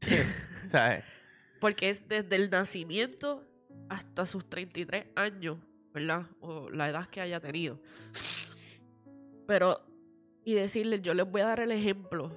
¿sabes? 0.70 1.04
Porque 1.60 1.90
es 1.90 2.06
desde 2.08 2.36
el 2.36 2.50
nacimiento 2.50 3.44
hasta 3.88 4.26
sus 4.26 4.48
33 4.48 5.06
años, 5.16 5.58
¿verdad? 5.92 6.26
O 6.40 6.70
la 6.70 6.88
edad 6.88 7.08
que 7.08 7.20
haya 7.20 7.40
tenido. 7.40 7.80
Pero, 9.46 9.80
y 10.44 10.54
decirle, 10.54 11.00
yo 11.00 11.14
les 11.14 11.28
voy 11.30 11.40
a 11.40 11.46
dar 11.46 11.60
el 11.60 11.72
ejemplo, 11.72 12.30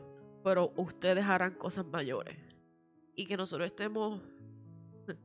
pero 0.43 0.71
ustedes 0.77 1.25
harán 1.25 1.53
cosas 1.55 1.85
mayores. 1.85 2.37
Y 3.15 3.25
que 3.25 3.37
nosotros 3.37 3.67
estemos... 3.67 4.21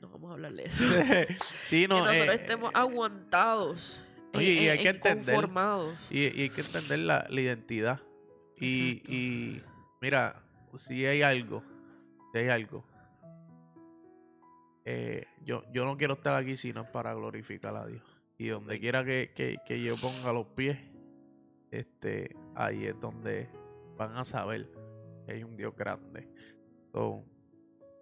No 0.00 0.08
vamos 0.10 0.30
a 0.30 0.34
hablar 0.34 0.52
de 0.52 0.64
eso. 0.64 0.84
sí, 1.68 1.86
no, 1.88 1.96
que 1.96 2.02
nosotros 2.02 2.28
eh, 2.36 2.40
estemos 2.40 2.70
aguantados. 2.72 4.00
oye, 4.32 4.52
y 4.52 4.64
en- 4.66 4.70
hay 4.70 4.78
que 4.78 4.88
en 4.90 4.96
entender- 4.96 5.34
conformados. 5.34 5.94
Y, 6.10 6.18
y 6.20 6.42
hay 6.42 6.50
que 6.50 6.60
entender 6.60 7.00
la, 7.00 7.26
la 7.28 7.40
identidad. 7.40 8.00
Y, 8.60 9.02
y 9.12 9.62
mira, 10.00 10.40
si 10.76 11.06
hay 11.06 11.22
algo, 11.22 11.62
si 12.32 12.38
hay 12.38 12.48
algo, 12.48 12.84
eh, 14.84 15.26
yo, 15.44 15.62
yo 15.72 15.84
no 15.84 15.96
quiero 15.96 16.14
estar 16.14 16.34
aquí 16.34 16.56
sino 16.56 16.90
para 16.90 17.14
glorificar 17.14 17.76
a 17.76 17.86
Dios. 17.86 18.02
Y 18.38 18.48
donde 18.48 18.78
quiera 18.78 19.04
que, 19.04 19.32
que, 19.34 19.58
que 19.66 19.82
yo 19.82 19.96
ponga 19.96 20.32
los 20.32 20.46
pies, 20.48 20.78
este, 21.70 22.36
ahí 22.54 22.86
es 22.86 22.98
donde 23.00 23.48
van 23.96 24.16
a 24.16 24.24
saber 24.24 24.70
que 25.26 25.32
hay 25.32 25.42
un 25.42 25.56
Dios 25.56 25.74
grande. 25.76 26.28
So, 26.92 27.24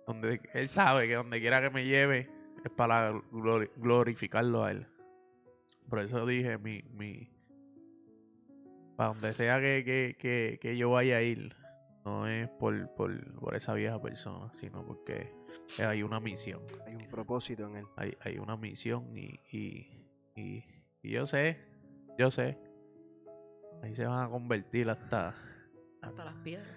donde 0.06 0.40
Él 0.52 0.68
sabe 0.68 1.08
que 1.08 1.14
donde 1.14 1.40
quiera 1.40 1.60
que 1.60 1.70
me 1.70 1.84
lleve 1.84 2.30
es 2.64 2.70
para 2.70 3.12
glori- 3.32 3.70
glorificarlo 3.76 4.62
a 4.62 4.72
Él. 4.72 4.86
Por 5.88 6.00
eso 6.00 6.26
dije, 6.26 6.58
mi, 6.58 6.82
mi, 6.92 7.30
para 8.96 9.08
donde 9.08 9.34
sea 9.34 9.58
que, 9.60 9.82
que, 9.84 10.16
que, 10.18 10.58
que 10.60 10.76
yo 10.76 10.90
vaya 10.90 11.16
a 11.16 11.22
ir, 11.22 11.54
no 12.06 12.26
es 12.28 12.48
por, 12.50 12.94
por, 12.94 13.34
por 13.40 13.54
esa 13.56 13.74
vieja 13.74 14.00
persona, 14.00 14.50
sino 14.54 14.86
porque 14.86 15.34
hay 15.84 16.02
una 16.02 16.20
misión. 16.20 16.62
Hay 16.86 16.94
un 16.94 17.08
propósito 17.08 17.66
en 17.66 17.76
él. 17.78 17.86
Hay, 17.96 18.16
hay 18.20 18.38
una 18.38 18.56
misión 18.56 19.14
y, 19.16 19.40
y, 19.50 20.06
y, 20.36 20.64
y 21.02 21.10
yo 21.10 21.26
sé, 21.26 21.58
yo 22.16 22.30
sé. 22.30 22.56
Ahí 23.82 23.94
se 23.94 24.06
van 24.06 24.24
a 24.24 24.30
convertir 24.30 24.88
hasta, 24.88 25.34
Hasta 26.00 26.24
las 26.24 26.34
piedras. 26.36 26.68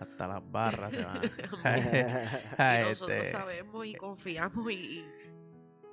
hasta 0.00 0.26
las 0.28 0.50
barras. 0.50 0.92
Se 0.92 1.02
van 1.04 1.20
Amén. 1.64 2.06
a- 2.58 2.80
y 2.82 2.88
nosotros 2.88 3.16
este, 3.18 3.30
sabemos 3.30 3.86
y 3.86 3.94
confiamos 3.94 4.70
y... 4.72 5.04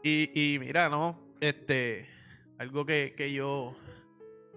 Y, 0.01 0.53
y 0.55 0.59
mira, 0.59 0.89
no, 0.89 1.35
este, 1.41 2.07
algo 2.57 2.85
que, 2.85 3.13
que 3.15 3.31
yo 3.33 3.75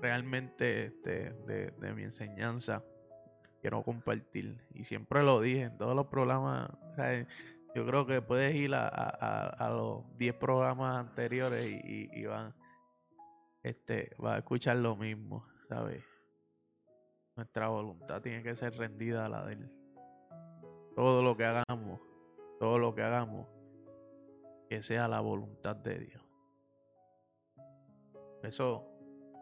realmente 0.01 0.87
este, 0.87 1.33
de, 1.47 1.73
de 1.73 1.95
mi 1.95 2.05
enseñanza 2.05 2.85
quiero 3.63 3.83
compartir, 3.85 4.61
y 4.75 4.85
siempre 4.85 5.23
lo 5.23 5.41
dije 5.41 5.63
en 5.63 5.79
todos 5.79 5.95
los 5.97 6.09
programas, 6.09 6.69
yo 7.75 7.87
creo 7.87 8.05
que 8.05 8.21
puedes 8.21 8.55
ir 8.57 8.75
a, 8.75 8.87
a- 8.89 9.71
los 9.71 10.03
10 10.19 10.35
programas 10.35 10.99
anteriores 10.99 11.65
y, 11.67 11.77
y, 11.77 12.11
y 12.21 12.27
van, 12.27 12.53
este, 13.63 14.15
va 14.23 14.35
a 14.35 14.39
escuchar 14.39 14.77
lo 14.77 14.97
mismo, 14.97 15.47
¿sabes? 15.69 16.05
Nuestra 17.37 17.69
voluntad 17.69 18.21
tiene 18.21 18.43
que 18.43 18.55
ser 18.57 18.77
rendida 18.77 19.25
a 19.25 19.29
la 19.29 19.47
de 19.47 19.53
él. 19.55 19.71
Todo 20.95 21.23
lo 21.23 21.37
que 21.37 21.45
hagamos, 21.47 22.01
todo 22.59 22.79
lo 22.79 22.95
que 22.95 23.03
hagamos, 23.03 23.47
que 24.69 24.83
sea 24.83 25.07
la 25.09 25.21
voluntad 25.21 25.77
de 25.77 25.99
Dios. 26.01 26.23
Eso, 28.43 28.85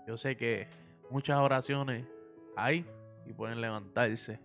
yo 0.07 0.17
sé 0.19 0.37
que 0.37 0.69
muchas 1.11 1.39
oraciones 1.41 2.07
hay 2.55 2.87
y 3.31 3.33
pueden 3.33 3.61
levantarse. 3.61 4.41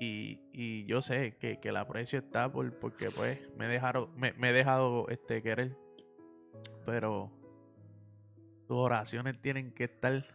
Y, 0.00 0.40
y 0.52 0.84
yo 0.86 1.00
sé 1.02 1.36
que, 1.36 1.60
que 1.60 1.68
el 1.68 1.76
aprecio 1.76 2.18
está 2.18 2.50
por, 2.50 2.78
porque 2.80 3.10
pues 3.10 3.40
me 3.56 3.68
dejaron, 3.68 4.10
me, 4.16 4.32
me 4.32 4.50
he 4.50 4.52
dejado 4.52 5.08
este 5.08 5.40
querer. 5.40 5.76
Pero 6.84 7.30
tus 8.66 8.76
oraciones 8.76 9.40
tienen 9.40 9.72
que 9.72 9.84
estar 9.84 10.26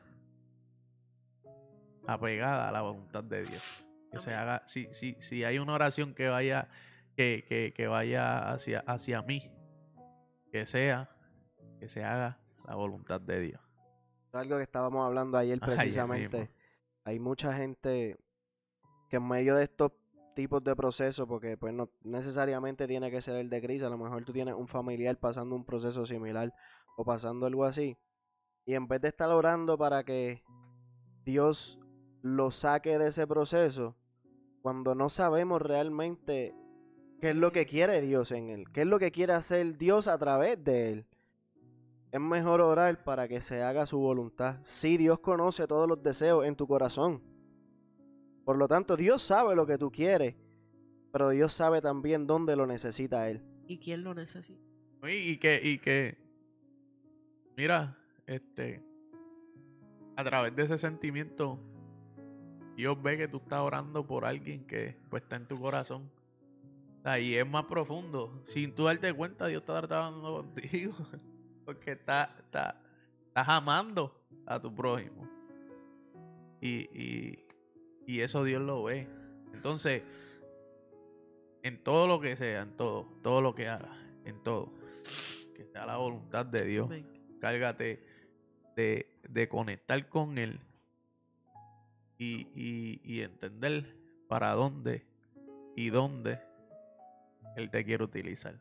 apegadas 2.08 2.70
a 2.70 2.72
la 2.72 2.82
voluntad 2.82 3.24
de 3.24 3.44
Dios. 3.44 3.86
Que 4.12 4.20
se 4.20 4.34
haga, 4.34 4.64
si, 4.66 4.88
si, 4.94 5.18
si 5.20 5.44
hay 5.44 5.60
una 5.60 5.74
oración 5.74 6.16
que 6.16 6.30
vaya, 6.30 6.70
que, 7.18 7.46
que, 7.48 7.74
que 7.76 7.88
vaya 7.88 8.50
hacia, 8.50 8.80
hacia 8.80 9.22
mí, 9.22 9.52
que 10.52 10.66
sea, 10.66 11.10
que 11.80 11.90
se 11.90 12.04
haga 12.04 12.40
la 12.66 12.76
voluntad 12.76 13.20
de 13.20 13.40
Dios. 13.42 13.69
Algo 14.32 14.58
que 14.58 14.64
estábamos 14.64 15.06
hablando 15.06 15.38
ayer 15.38 15.60
precisamente. 15.60 16.50
Hay 17.04 17.20
mucha 17.20 17.54
gente 17.54 18.18
que 19.10 19.18
en 19.18 19.28
medio 19.28 19.56
de 19.56 19.64
estos 19.64 19.92
tipos 20.36 20.64
de 20.64 20.76
procesos, 20.76 21.28
porque 21.28 21.58
pues 21.58 21.74
no 21.74 21.90
necesariamente 22.04 22.88
tiene 22.88 23.12
que 23.12 23.22
ser 23.22 23.36
el 23.36 23.50
de 23.50 23.62
crisis, 23.62 23.84
a 23.84 23.90
lo 23.90 23.98
mejor 23.98 24.24
tú 24.24 24.32
tienes 24.32 24.56
un 24.56 24.68
familiar 24.68 25.18
pasando 25.18 25.56
un 25.56 25.66
proceso 25.66 26.06
similar 26.06 26.54
o 26.96 27.04
pasando 27.04 27.46
algo 27.46 27.66
así, 27.66 27.98
y 28.66 28.76
en 28.76 28.88
vez 28.88 29.02
de 29.02 29.10
estar 29.10 29.30
orando 29.30 29.78
para 29.78 30.04
que 30.04 30.44
Dios 31.26 31.80
lo 32.22 32.52
saque 32.52 32.98
de 32.98 33.08
ese 33.08 33.26
proceso, 33.28 33.96
cuando 34.62 34.96
no 34.96 35.10
sabemos 35.10 35.62
realmente 35.62 36.54
qué 37.20 37.32
es 37.32 37.36
lo 37.36 37.52
que 37.52 37.66
quiere 37.66 38.02
Dios 38.02 38.32
en 38.32 38.50
él, 38.50 38.72
qué 38.72 38.82
es 38.82 38.88
lo 38.88 39.00
que 39.00 39.12
quiere 39.12 39.34
hacer 39.34 39.78
Dios 39.78 40.08
a 40.08 40.18
través 40.18 40.64
de 40.64 40.92
él. 40.92 41.06
Es 42.12 42.20
mejor 42.20 42.62
orar 42.62 43.04
para 43.04 43.28
que 43.28 43.42
se 43.42 43.62
haga 43.62 43.86
su 43.86 44.00
voluntad. 44.00 44.58
Sí, 44.64 44.98
Dios 44.98 45.20
conoce 45.20 45.68
todos 45.68 45.88
los 45.88 46.02
deseos 46.02 46.46
en 46.46 46.56
tu 46.56 46.68
corazón. 46.68 47.22
Por 48.46 48.58
lo 48.58 48.68
tanto, 48.68 48.98
Dios 48.98 49.22
sabe 49.22 49.56
lo 49.56 49.68
que 49.68 49.78
tú 49.78 49.92
quieres, 49.92 50.36
pero 51.12 51.30
Dios 51.30 51.54
sabe 51.54 51.82
también 51.82 52.26
dónde 52.26 52.56
lo 52.56 52.66
necesita 52.66 53.30
Él. 53.30 53.44
¿Y 53.68 53.78
quién 53.78 54.04
lo 54.04 54.16
necesita? 54.16 54.60
Y, 55.04 55.32
y 55.32 55.38
que, 55.38 55.62
y 55.64 55.78
que, 55.78 56.18
mira, 57.56 57.96
este, 58.26 58.82
a 60.16 60.24
través 60.24 60.56
de 60.56 60.64
ese 60.64 60.78
sentimiento, 60.80 61.60
Dios 62.76 63.02
ve 63.02 63.18
que 63.18 63.28
tú 63.28 63.38
estás 63.38 63.60
orando 63.62 64.08
por 64.08 64.26
alguien 64.26 64.66
que 64.66 64.98
pues 65.10 65.24
está 65.24 65.36
en 65.36 65.48
tu 65.48 65.60
corazón. 65.60 66.10
Y 67.22 67.36
es 67.36 67.48
más 67.48 67.66
profundo. 67.66 68.42
Sin 68.44 68.74
tú 68.76 68.86
darte 68.86 69.14
cuenta, 69.14 69.48
Dios 69.48 69.62
está 69.62 69.80
tratando 69.80 70.44
contigo. 70.44 70.94
Porque 71.70 71.92
está, 71.92 72.36
está, 72.40 72.82
estás 73.28 73.48
amando 73.48 74.26
a 74.48 74.60
tu 74.60 74.74
prójimo. 74.74 75.30
Y, 76.60 76.90
y, 77.00 77.48
y 78.08 78.22
eso 78.22 78.44
Dios 78.44 78.60
lo 78.64 78.86
ve. 78.86 79.08
Entonces, 79.54 80.02
en 81.62 81.84
todo 81.84 82.08
lo 82.08 82.20
que 82.20 82.36
sea, 82.36 82.64
en 82.64 82.76
todo, 82.76 83.06
todo 83.22 83.42
lo 83.42 83.54
que 83.54 83.68
haga, 83.68 83.96
en 84.26 84.42
todo, 84.42 84.74
que 85.56 85.68
sea 85.68 85.86
la 85.86 85.98
voluntad 85.98 86.44
de 86.44 86.66
Dios. 86.66 86.88
Amén. 86.88 87.06
Cárgate 87.40 88.04
de, 88.76 89.20
de 89.30 89.48
conectar 89.48 90.10
con 90.10 90.40
Él 90.40 90.60
y, 92.18 92.48
y, 92.56 93.00
y 93.04 93.22
entender 93.22 93.96
para 94.28 94.54
dónde 94.54 95.06
y 95.76 95.92
dónde 95.92 96.42
Él 97.56 97.70
te 97.70 97.86
quiere 97.86 98.04
utilizar. 98.04 98.56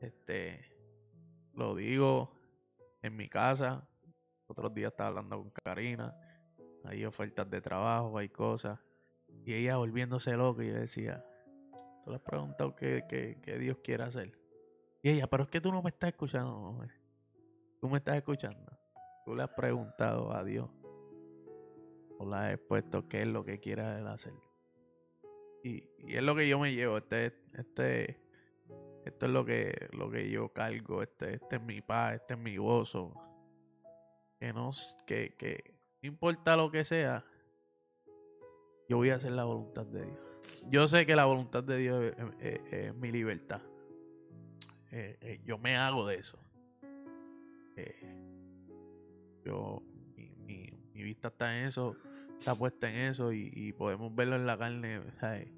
Este, 0.00 0.73
lo 1.56 1.74
digo 1.74 2.32
en 3.02 3.16
mi 3.16 3.28
casa. 3.28 3.86
Otros 4.46 4.74
días 4.74 4.92
estaba 4.92 5.08
hablando 5.10 5.38
con 5.38 5.50
Karina. 5.64 6.16
Hay 6.84 7.04
ofertas 7.04 7.48
de 7.50 7.60
trabajo, 7.60 8.18
hay 8.18 8.28
cosas. 8.28 8.78
Y 9.44 9.54
ella 9.54 9.76
volviéndose 9.76 10.36
loca 10.36 10.62
y 10.64 10.68
decía, 10.68 11.24
tú 12.04 12.10
le 12.10 12.16
has 12.16 12.22
preguntado 12.22 12.74
qué, 12.76 13.04
qué- 13.08 13.38
qué 13.42 13.58
Dios 13.58 13.78
quiere 13.82 14.04
hacer. 14.04 14.38
Y 15.02 15.10
ella, 15.10 15.26
pero 15.26 15.42
es 15.44 15.48
que 15.48 15.60
tú 15.60 15.70
no 15.72 15.82
me 15.82 15.90
estás 15.90 16.10
escuchando. 16.10 16.56
mujer. 16.72 16.90
Tú 17.80 17.88
me 17.88 17.98
estás 17.98 18.16
escuchando. 18.16 18.72
Tú 19.24 19.34
le 19.34 19.42
has 19.42 19.50
preguntado 19.50 20.32
a 20.32 20.42
Dios. 20.44 20.68
O 22.18 22.26
le 22.28 22.36
has 22.36 22.54
expuesto 22.54 23.08
qué 23.08 23.22
es 23.22 23.28
lo 23.28 23.44
que 23.44 23.58
quiere 23.60 23.82
él 23.98 24.06
hacer. 24.06 24.32
Y, 25.62 25.82
y 25.98 26.14
es 26.16 26.22
lo 26.22 26.34
que 26.34 26.46
yo 26.48 26.58
me 26.58 26.72
llevo. 26.72 26.98
Este, 26.98 27.34
este, 27.54 28.20
esto 29.04 29.26
es 29.26 29.32
lo 29.32 29.44
que, 29.44 29.88
lo 29.92 30.10
que 30.10 30.30
yo 30.30 30.48
cargo. 30.50 31.02
Este, 31.02 31.34
este 31.34 31.56
es 31.56 31.62
mi 31.62 31.80
paz, 31.80 32.14
este 32.14 32.34
es 32.34 32.40
mi 32.40 32.56
gozo. 32.56 33.12
Que 34.38 34.52
no, 34.52 34.70
que, 35.06 35.34
que 35.38 35.74
importa 36.02 36.56
lo 36.56 36.70
que 36.70 36.84
sea, 36.84 37.24
yo 38.88 38.96
voy 38.98 39.10
a 39.10 39.16
hacer 39.16 39.32
la 39.32 39.44
voluntad 39.44 39.86
de 39.86 40.04
Dios. 40.04 40.18
Yo 40.68 40.88
sé 40.88 41.06
que 41.06 41.16
la 41.16 41.24
voluntad 41.24 41.64
de 41.64 41.78
Dios 41.78 42.14
es, 42.40 42.94
mi 42.94 43.10
libertad. 43.10 43.62
Eh, 44.90 45.16
eh, 45.20 45.40
yo 45.44 45.58
me 45.58 45.76
hago 45.76 46.06
de 46.06 46.16
eso. 46.16 46.38
Eh, 47.76 47.96
yo, 49.44 49.82
mi, 50.16 50.30
mi- 50.46 50.70
mi 50.92 51.02
vista 51.02 51.28
está 51.28 51.58
en 51.58 51.66
eso, 51.68 51.96
está 52.38 52.54
puesta 52.54 52.88
en 52.88 53.10
eso 53.10 53.32
y, 53.32 53.72
podemos 53.72 54.14
verlo 54.14 54.36
en 54.36 54.46
la 54.46 54.56
carne, 54.58 55.02
¿sabes? 55.18 55.48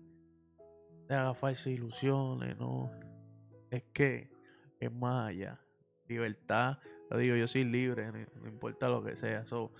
Te 1.08 1.14
haga 1.14 1.34
falsas 1.34 1.66
ilusiones, 1.66 2.56
no. 2.58 2.90
Es 3.70 3.82
que 3.92 4.30
es 4.80 4.92
más 4.92 5.28
allá. 5.30 5.58
Libertad, 6.08 6.78
lo 7.10 7.18
digo, 7.18 7.36
yo 7.36 7.48
soy 7.48 7.64
libre, 7.64 8.10
no, 8.12 8.48
importa 8.48 8.88
lo 8.88 9.02
que 9.02 9.16
sea. 9.16 9.44
So, 9.44 9.72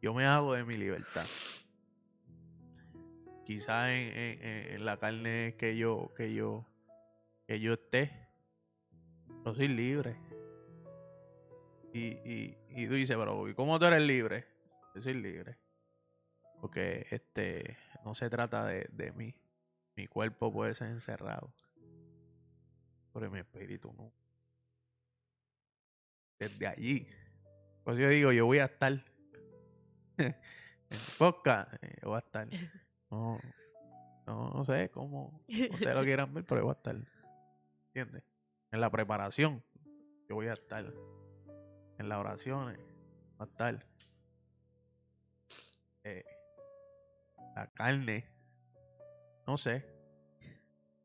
yo 0.00 0.12
me 0.14 0.24
hago 0.24 0.54
de 0.54 0.64
mi 0.64 0.74
libertad. 0.74 1.24
Quizás 3.46 3.90
en- 3.90 4.42
en 4.74 4.84
la 4.84 4.96
carne 4.98 5.54
que 5.58 5.76
yo, 5.76 6.12
que 6.16 6.32
yo, 6.34 6.64
que 7.46 7.58
yo 7.60 7.72
esté, 7.74 8.10
yo 9.44 9.54
soy 9.54 9.68
libre. 9.68 10.16
Y, 11.92 12.06
y, 12.24 12.58
y 12.70 12.86
tú 12.86 12.94
dices, 12.94 13.16
pero 13.16 13.48
¿y 13.48 13.54
cómo 13.54 13.78
tú 13.78 13.84
eres 13.86 14.00
libre? 14.02 14.46
Yo 14.94 15.02
soy 15.02 15.14
libre. 15.14 15.58
Porque 16.60 17.06
este 17.10 17.76
no 18.04 18.14
se 18.14 18.30
trata 18.30 18.64
de, 18.66 18.88
de 18.92 19.12
mí. 19.12 19.34
Mi 19.96 20.06
cuerpo 20.06 20.52
puede 20.52 20.74
ser 20.74 20.88
encerrado. 20.88 21.52
Pero 23.12 23.30
mi 23.30 23.38
espíritu 23.38 23.92
no. 23.92 24.12
Desde 26.38 26.66
allí. 26.66 27.08
Pues 27.84 27.98
yo 27.98 28.08
digo, 28.08 28.32
yo 28.32 28.46
voy 28.46 28.58
a 28.58 28.66
estar. 28.66 28.92
en 30.18 30.34
podcast, 31.18 31.72
eh, 31.82 31.98
yo 32.02 32.08
voy 32.08 32.16
a 32.16 32.18
estar. 32.18 32.48
No, 33.10 33.38
no, 34.26 34.64
sé 34.64 34.90
cómo 34.90 35.40
ustedes 35.48 35.94
lo 35.94 36.02
quieran 36.04 36.32
ver, 36.32 36.44
pero 36.44 36.60
yo 36.60 36.64
voy 36.66 36.74
a 36.74 36.76
estar. 36.76 36.96
¿Entiendes? 37.86 38.24
En 38.70 38.80
la 38.80 38.90
preparación, 38.90 39.62
yo 40.28 40.36
voy 40.36 40.46
a 40.48 40.54
estar. 40.54 40.92
En 41.98 42.08
las 42.08 42.18
oraciones, 42.18 42.78
voy 43.36 43.46
a 43.46 43.50
estar. 43.50 43.86
Eh, 46.04 46.24
la 47.54 47.66
carne, 47.68 48.24
no 49.46 49.58
sé. 49.58 49.84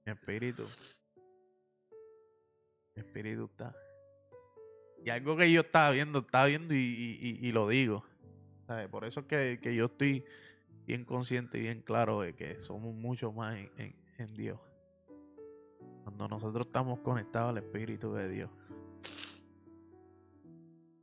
Mi 0.06 0.14
espíritu. 0.14 0.66
Espíritu 3.00 3.46
está. 3.46 3.76
Y 5.06 5.10
algo 5.10 5.38
que 5.38 5.52
yo 5.52 5.62
estaba 5.62 5.92
viendo, 5.92 6.20
estaba 6.20 6.46
viendo 6.48 6.74
y, 6.74 7.40
y- 7.42 7.52
lo 7.52 7.68
digo. 7.68 8.04
¿sabes? 8.66 8.88
Por 8.90 9.06
eso 9.06 9.22
es 9.22 9.26
que, 9.28 9.60
que 9.62 9.74
yo 9.76 9.86
estoy 9.86 10.26
bien 10.86 11.06
consciente 11.06 11.58
y 11.58 11.62
bien 11.62 11.82
claro 11.82 12.22
de 12.22 12.36
que 12.36 12.60
somos 12.62 12.94
mucho 12.94 13.32
más 13.32 13.58
en, 13.58 13.72
en- 13.78 13.96
en 14.18 14.34
Dios. 14.36 14.60
Cuando 16.04 16.28
nosotros 16.28 16.68
estamos 16.68 17.00
conectados 17.00 17.50
al 17.50 17.58
Espíritu 17.60 18.14
de 18.14 18.30
Dios. 18.30 18.50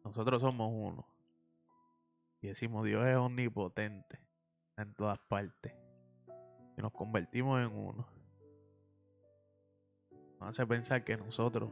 Nosotros 0.04 0.40
somos 0.40 0.70
uno. 0.72 1.06
Y 2.40 2.48
decimos, 2.48 2.84
Dios 2.84 3.06
es 3.06 3.16
omnipotente. 3.16 4.18
En 4.76 4.92
todas 4.94 5.18
partes. 5.20 5.72
Y 6.76 6.82
nos 6.82 6.92
convertimos 6.92 7.60
en 7.60 7.72
uno. 7.76 8.06
Nos 10.40 10.50
hace 10.50 10.66
pensar 10.66 11.04
que 11.04 11.16
nosotros 11.16 11.70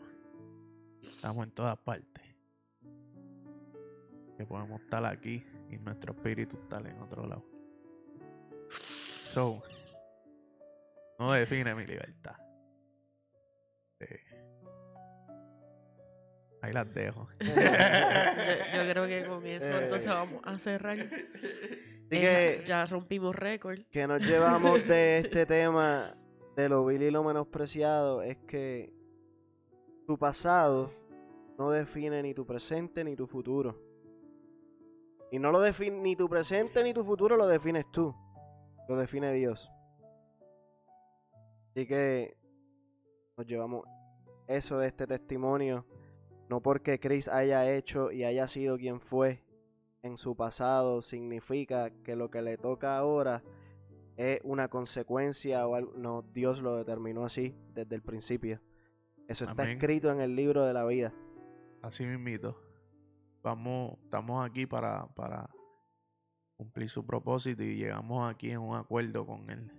estamos 1.02 1.44
en 1.47 1.52
todas 1.52 1.78
partes. 1.78 2.22
Que 4.36 4.47
podemos 4.47 4.81
estar 4.81 5.05
aquí 5.05 5.44
y 5.70 5.76
nuestro 5.78 6.12
espíritu 6.14 6.56
estar 6.56 6.84
en 6.86 6.98
otro 7.00 7.26
lado. 7.26 7.44
So, 9.24 9.62
no 11.18 11.32
define 11.32 11.74
mi 11.74 11.86
libertad. 11.86 12.36
Eh, 14.00 14.20
ahí 16.62 16.72
las 16.72 16.92
dejo. 16.92 17.28
yo, 17.40 17.47
yo 17.47 18.90
creo 18.90 19.06
que 19.06 19.24
con 19.26 19.47
eso 19.47 19.66
Eh. 19.68 19.82
entonces 19.84 20.08
vamos 20.10 20.40
a 20.44 20.58
cerrar. 20.58 20.98
Así 20.98 21.08
Eh, 22.10 22.58
que, 22.60 22.64
ya 22.66 22.84
rompimos 22.86 23.34
récord. 23.34 23.81
que 23.90 24.06
nos 24.06 24.22
llevamos 24.26 24.86
de 24.86 25.18
este 25.18 25.47
tema 25.47 26.14
de 26.56 26.68
lo 26.68 26.84
vil 26.84 27.02
y 27.02 27.10
lo 27.10 27.22
menospreciado 27.24 28.22
es 28.22 28.36
que 28.47 28.92
tu 30.12 30.18
pasado 30.18 30.91
no 31.57 31.70
define 31.70 32.23
ni 32.23 32.34
tu 32.34 32.44
presente 32.44 33.02
ni 33.02 33.16
tu 33.16 33.26
futuro. 33.26 33.81
Y 35.31 35.39
no 35.39 35.50
lo 35.50 35.58
define 35.60 36.02
ni 36.02 36.16
tu 36.16 36.28
presente 36.28 36.84
ni 36.84 36.92
tu 36.92 37.02
futuro 37.02 37.34
lo 37.34 37.47
defines 37.47 37.91
tú. 37.91 38.15
Lo 38.91 38.99
define 38.99 39.32
Dios. 39.32 39.73
Así 41.70 41.86
que 41.86 42.36
nos 43.39 43.47
llevamos 43.47 43.86
eso 44.49 44.76
de 44.81 44.89
este 44.89 45.07
testimonio, 45.07 45.86
no 46.50 46.60
porque 46.60 47.00
Chris 47.00 47.26
haya 47.26 47.73
hecho 47.73 48.12
y 48.12 48.24
haya 48.24 48.47
sido 48.49 48.76
quien 48.76 49.00
fue 49.00 49.42
en 50.02 50.18
su 50.18 50.36
pasado, 50.36 51.00
significa 51.00 51.89
que 52.05 52.16
lo 52.16 52.31
que 52.31 52.42
le 52.42 52.58
toca 52.58 52.99
ahora 52.99 53.42
es 54.18 54.41
una 54.44 54.68
consecuencia 54.68 55.66
o 55.66 55.74
algo. 55.74 55.94
No, 55.97 56.20
Dios 56.34 56.60
lo 56.60 56.76
determinó 56.76 57.24
así 57.24 57.57
desde 57.73 57.94
el 57.94 58.02
principio. 58.02 58.60
Eso 59.28 59.44
está 59.44 59.62
Amén. 59.62 59.76
escrito 59.76 60.10
en 60.10 60.20
el 60.20 60.34
libro 60.36 60.65
de 60.65 60.73
la 60.73 60.84
vida. 60.84 61.12
Así 61.83 62.05
mismito. 62.05 62.60
Vamos, 63.42 63.99
estamos 64.05 64.49
aquí 64.49 64.67
para, 64.67 65.07
para 65.15 65.51
cumplir 66.57 66.89
su 66.89 67.05
propósito 67.05 67.62
y 67.62 67.76
llegamos 67.76 68.31
aquí 68.33 68.51
en 68.51 68.60
un 68.60 68.76
acuerdo 68.76 69.26
con 69.26 69.51
él. 69.51 69.70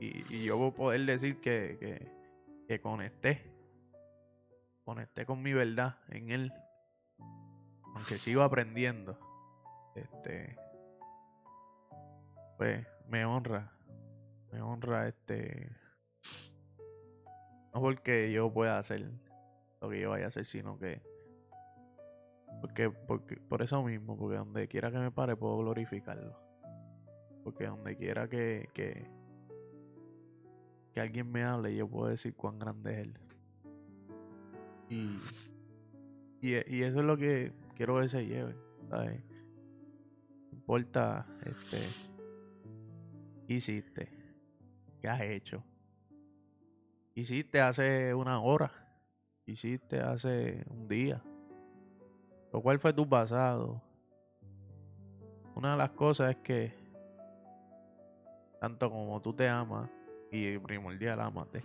Y, 0.00 0.34
y 0.34 0.44
yo 0.44 0.58
voy 0.58 0.70
a 0.70 0.74
poder 0.74 1.00
decir 1.06 1.40
que, 1.40 1.76
que, 1.80 2.12
que 2.68 2.80
conecté. 2.80 3.50
Conecté 4.84 5.24
con 5.24 5.42
mi 5.42 5.52
verdad 5.52 5.98
en 6.08 6.30
él. 6.30 6.52
Aunque 7.94 8.18
sigo 8.18 8.42
aprendiendo. 8.42 9.18
Este. 9.94 10.56
Pues 12.58 12.86
me 13.08 13.24
honra. 13.24 13.72
Me 14.52 14.60
honra 14.60 15.08
este. 15.08 15.74
No 17.76 17.82
porque 17.82 18.32
yo 18.32 18.50
pueda 18.50 18.78
hacer 18.78 19.06
lo 19.82 19.90
que 19.90 20.00
yo 20.00 20.08
vaya 20.08 20.24
a 20.24 20.28
hacer, 20.28 20.46
sino 20.46 20.78
que 20.78 21.02
porque, 22.62 22.88
porque 22.88 23.36
por 23.36 23.60
eso 23.60 23.82
mismo, 23.82 24.16
porque 24.16 24.38
donde 24.38 24.66
quiera 24.66 24.90
que 24.90 24.96
me 24.96 25.10
pare 25.10 25.36
puedo 25.36 25.58
glorificarlo. 25.58 26.40
Porque 27.44 27.66
donde 27.66 27.94
quiera 27.94 28.30
que, 28.30 28.70
que, 28.72 29.06
que 30.94 31.00
alguien 31.02 31.30
me 31.30 31.44
hable, 31.44 31.76
yo 31.76 31.86
puedo 31.86 32.08
decir 32.08 32.34
cuán 32.34 32.58
grande 32.58 32.94
es 32.94 32.98
él. 33.00 33.18
Y, 34.88 35.20
y, 36.40 36.76
y 36.76 36.82
eso 36.82 37.00
es 37.00 37.04
lo 37.04 37.18
que 37.18 37.52
quiero 37.74 38.00
que 38.00 38.08
se 38.08 38.24
lleven. 38.24 38.56
¿sabes? 38.88 39.22
No 40.50 40.56
importa 40.56 41.26
este 41.44 41.86
qué 43.46 43.52
hiciste, 43.52 44.08
qué 44.98 45.08
has 45.08 45.20
hecho. 45.20 45.62
¿Qué 47.16 47.22
Hiciste 47.22 47.62
hace 47.62 48.12
una 48.12 48.42
hora, 48.42 48.70
¿Qué 49.42 49.52
hiciste 49.52 50.00
hace 50.00 50.62
un 50.68 50.86
día. 50.86 51.22
¿O 52.52 52.60
cuál 52.60 52.78
fue 52.78 52.92
tu 52.92 53.08
pasado? 53.08 53.80
Una 55.54 55.70
de 55.70 55.78
las 55.78 55.92
cosas 55.92 56.32
es 56.32 56.36
que, 56.42 56.74
tanto 58.60 58.90
como 58.90 59.22
tú 59.22 59.32
te 59.32 59.48
amas, 59.48 59.88
y 60.30 60.58
primordial, 60.58 61.18
amate. 61.22 61.62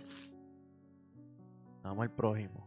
Ama 1.82 2.04
al 2.04 2.10
prójimo. 2.10 2.66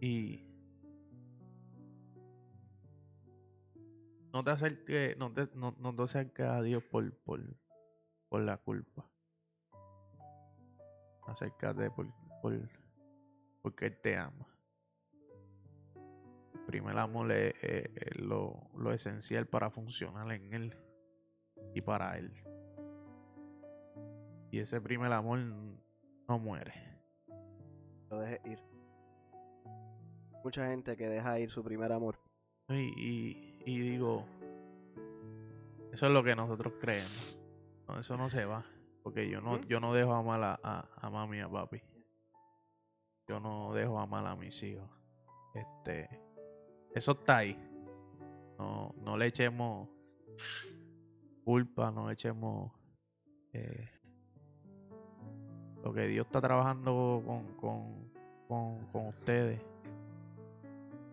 Y 0.00 0.40
no 4.32 4.42
te 4.42 4.52
acerques, 4.52 5.18
no 5.18 5.30
te, 5.34 5.50
no, 5.54 5.76
no 5.78 5.94
te 5.94 6.02
acerques 6.02 6.46
a 6.46 6.62
Dios 6.62 6.82
por, 6.82 7.12
por, 7.18 7.42
por 8.30 8.40
la 8.40 8.56
culpa. 8.56 9.06
Acércate 11.26 11.90
por, 11.90 12.06
por, 12.40 12.56
porque 13.62 13.86
Él 13.86 13.98
te 14.02 14.16
ama. 14.16 14.46
El 16.54 16.60
primer 16.66 16.96
amor 16.98 17.30
es, 17.32 17.54
es- 17.62 17.90
es 17.96 18.16
lo, 18.20 18.70
lo 18.76 18.92
esencial 18.92 19.46
para 19.46 19.70
funcionar 19.70 20.30
en 20.32 20.52
Él 20.54 20.76
y 21.74 21.80
para 21.80 22.16
Él. 22.18 22.32
Y 24.50 24.58
ese 24.60 24.80
primer 24.80 25.12
amor 25.12 25.38
no 25.40 26.38
muere. 26.38 26.72
Lo 28.10 28.20
dejes 28.20 28.40
ir. 28.46 28.58
Mucha 30.44 30.66
gente 30.68 30.96
que 30.96 31.08
deja 31.08 31.38
ir 31.40 31.50
su 31.50 31.62
primer 31.64 31.90
amor. 31.92 32.18
Y, 32.68 32.74
y, 32.96 33.62
y 33.66 33.78
digo, 33.80 34.24
eso 35.92 36.06
es 36.06 36.12
lo 36.12 36.22
que 36.22 36.36
nosotros 36.36 36.74
creemos. 36.80 37.38
No, 37.88 37.98
eso 37.98 38.16
no 38.16 38.30
se 38.30 38.44
va. 38.44 38.64
Porque 39.06 39.30
yo 39.30 39.40
no, 39.40 39.60
yo 39.68 39.78
no 39.78 39.94
dejo 39.94 40.14
amar 40.14 40.42
a, 40.42 40.58
a, 40.64 40.88
a 40.96 41.10
mami 41.10 41.36
y 41.36 41.40
a 41.40 41.48
papi. 41.48 41.80
Yo 43.28 43.38
no 43.38 43.72
dejo 43.72 44.00
amar 44.00 44.26
a 44.26 44.34
mis 44.34 44.60
hijos. 44.64 44.90
Este, 45.54 46.10
eso 46.92 47.12
está 47.12 47.36
ahí. 47.36 47.56
No, 48.58 48.92
no 49.04 49.16
le 49.16 49.26
echemos 49.26 49.88
culpa, 51.44 51.92
no 51.92 52.08
le 52.08 52.14
echemos 52.14 52.72
eh, 53.52 53.88
lo 55.84 55.92
que 55.92 56.08
Dios 56.08 56.26
está 56.26 56.40
trabajando 56.40 57.22
con, 57.24 57.44
con, 57.58 58.10
con, 58.48 58.86
con 58.86 59.06
ustedes 59.06 59.64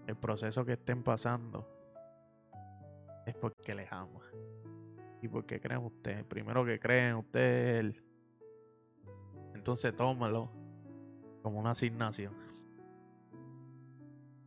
el 0.08 0.16
proceso 0.16 0.66
que 0.66 0.74
estén 0.74 1.04
pasando 1.04 1.64
es 3.28 3.36
porque 3.36 3.76
les 3.76 3.92
ama. 3.92 4.20
Y 5.24 5.28
porque 5.28 5.60
creen 5.60 5.80
en 5.80 5.88
ustedes. 5.88 6.24
Primero 6.26 6.64
que 6.64 6.80
creen 6.80 7.10
en 7.10 7.16
ustedes. 7.16 8.04
Entonces 9.56 9.96
tómalo 9.96 10.52
como 11.42 11.60
una 11.60 11.72
asignación. 11.72 12.36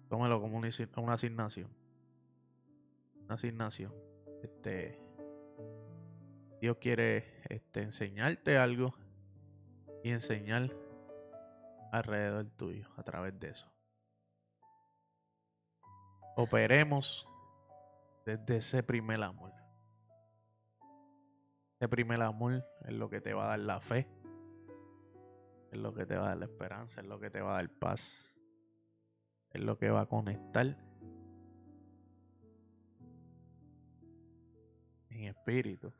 Tómalo 0.08 0.40
como 0.40 0.58
una, 0.58 0.68
una 0.98 1.14
asignación. 1.14 1.68
Una 3.24 3.34
asignación. 3.34 3.92
Este. 4.40 5.00
Dios 6.60 6.76
quiere 6.78 7.42
este, 7.48 7.82
enseñarte 7.82 8.56
algo 8.56 8.94
y 10.04 10.10
enseñar 10.10 10.70
alrededor 11.90 12.46
tuyo 12.56 12.88
a 12.96 13.02
través 13.02 13.38
de 13.40 13.50
eso 13.50 13.76
operemos 16.36 17.26
desde 18.24 18.58
ese 18.58 18.82
primer 18.82 19.22
amor. 19.22 19.52
Ese 21.78 21.88
primer 21.88 22.22
amor 22.22 22.64
es 22.86 22.92
lo 22.94 23.10
que 23.10 23.20
te 23.20 23.34
va 23.34 23.44
a 23.44 23.48
dar 23.48 23.58
la 23.58 23.80
fe, 23.80 24.08
es 25.70 25.78
lo 25.78 25.92
que 25.92 26.06
te 26.06 26.16
va 26.16 26.24
a 26.24 26.28
dar 26.28 26.38
la 26.38 26.46
esperanza, 26.46 27.02
es 27.02 27.06
lo 27.06 27.20
que 27.20 27.28
te 27.28 27.42
va 27.42 27.52
a 27.52 27.54
dar 27.56 27.68
paz, 27.78 28.34
es 29.50 29.60
lo 29.60 29.76
que 29.76 29.90
va 29.90 30.00
a 30.02 30.06
conectar 30.06 30.74
en 35.10 35.24
espíritu 35.24 35.92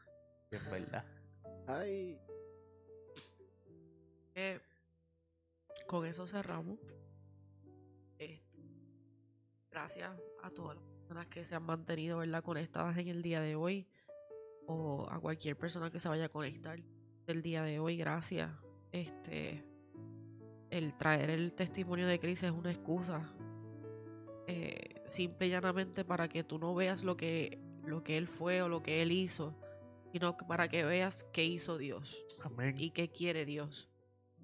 y 0.50 0.56
en 0.56 0.70
verdad. 0.70 1.05
Ay, 1.66 2.18
Eh, 4.38 4.60
con 5.86 6.05
eso 6.05 6.26
cerramos. 6.26 6.78
Este, 8.18 8.42
gracias 9.70 10.14
a 10.42 10.50
todas 10.50 10.76
las 10.76 10.84
personas 10.84 11.26
que 11.28 11.44
se 11.44 11.55
han 11.55 11.62
mantenido 11.62 12.18
¿verdad? 12.18 12.42
conectadas 12.42 12.96
en 12.98 13.08
el 13.08 13.22
día 13.22 13.40
de 13.40 13.56
hoy. 13.56 13.88
O 14.66 15.06
a 15.10 15.20
cualquier 15.20 15.56
persona 15.56 15.90
que 15.90 16.00
se 16.00 16.08
vaya 16.08 16.26
a 16.26 16.28
conectar 16.28 16.78
del 17.26 17.42
día 17.42 17.62
de 17.62 17.78
hoy. 17.78 17.96
Gracias. 17.96 18.50
Este, 18.92 19.64
el 20.70 20.96
traer 20.96 21.30
el 21.30 21.52
testimonio 21.52 22.06
de 22.06 22.18
Cris 22.18 22.42
es 22.42 22.50
una 22.50 22.70
excusa. 22.70 23.32
eh, 24.48 25.02
simple 25.06 25.46
y 25.48 25.50
llanamente 25.50 26.04
para 26.04 26.28
que 26.28 26.44
tú 26.44 26.58
no 26.58 26.74
veas 26.74 27.02
lo 27.04 27.16
que, 27.16 27.58
lo 27.84 28.02
que 28.02 28.16
él 28.16 28.26
fue 28.28 28.62
o 28.62 28.68
lo 28.68 28.82
que 28.82 29.02
él 29.02 29.12
hizo. 29.12 29.54
Sino 30.12 30.36
para 30.36 30.68
que 30.68 30.84
veas 30.84 31.24
qué 31.32 31.44
hizo 31.44 31.76
Dios 31.78 32.24
Amén. 32.42 32.74
y 32.78 32.90
qué 32.90 33.08
quiere 33.10 33.44
Dios. 33.44 33.88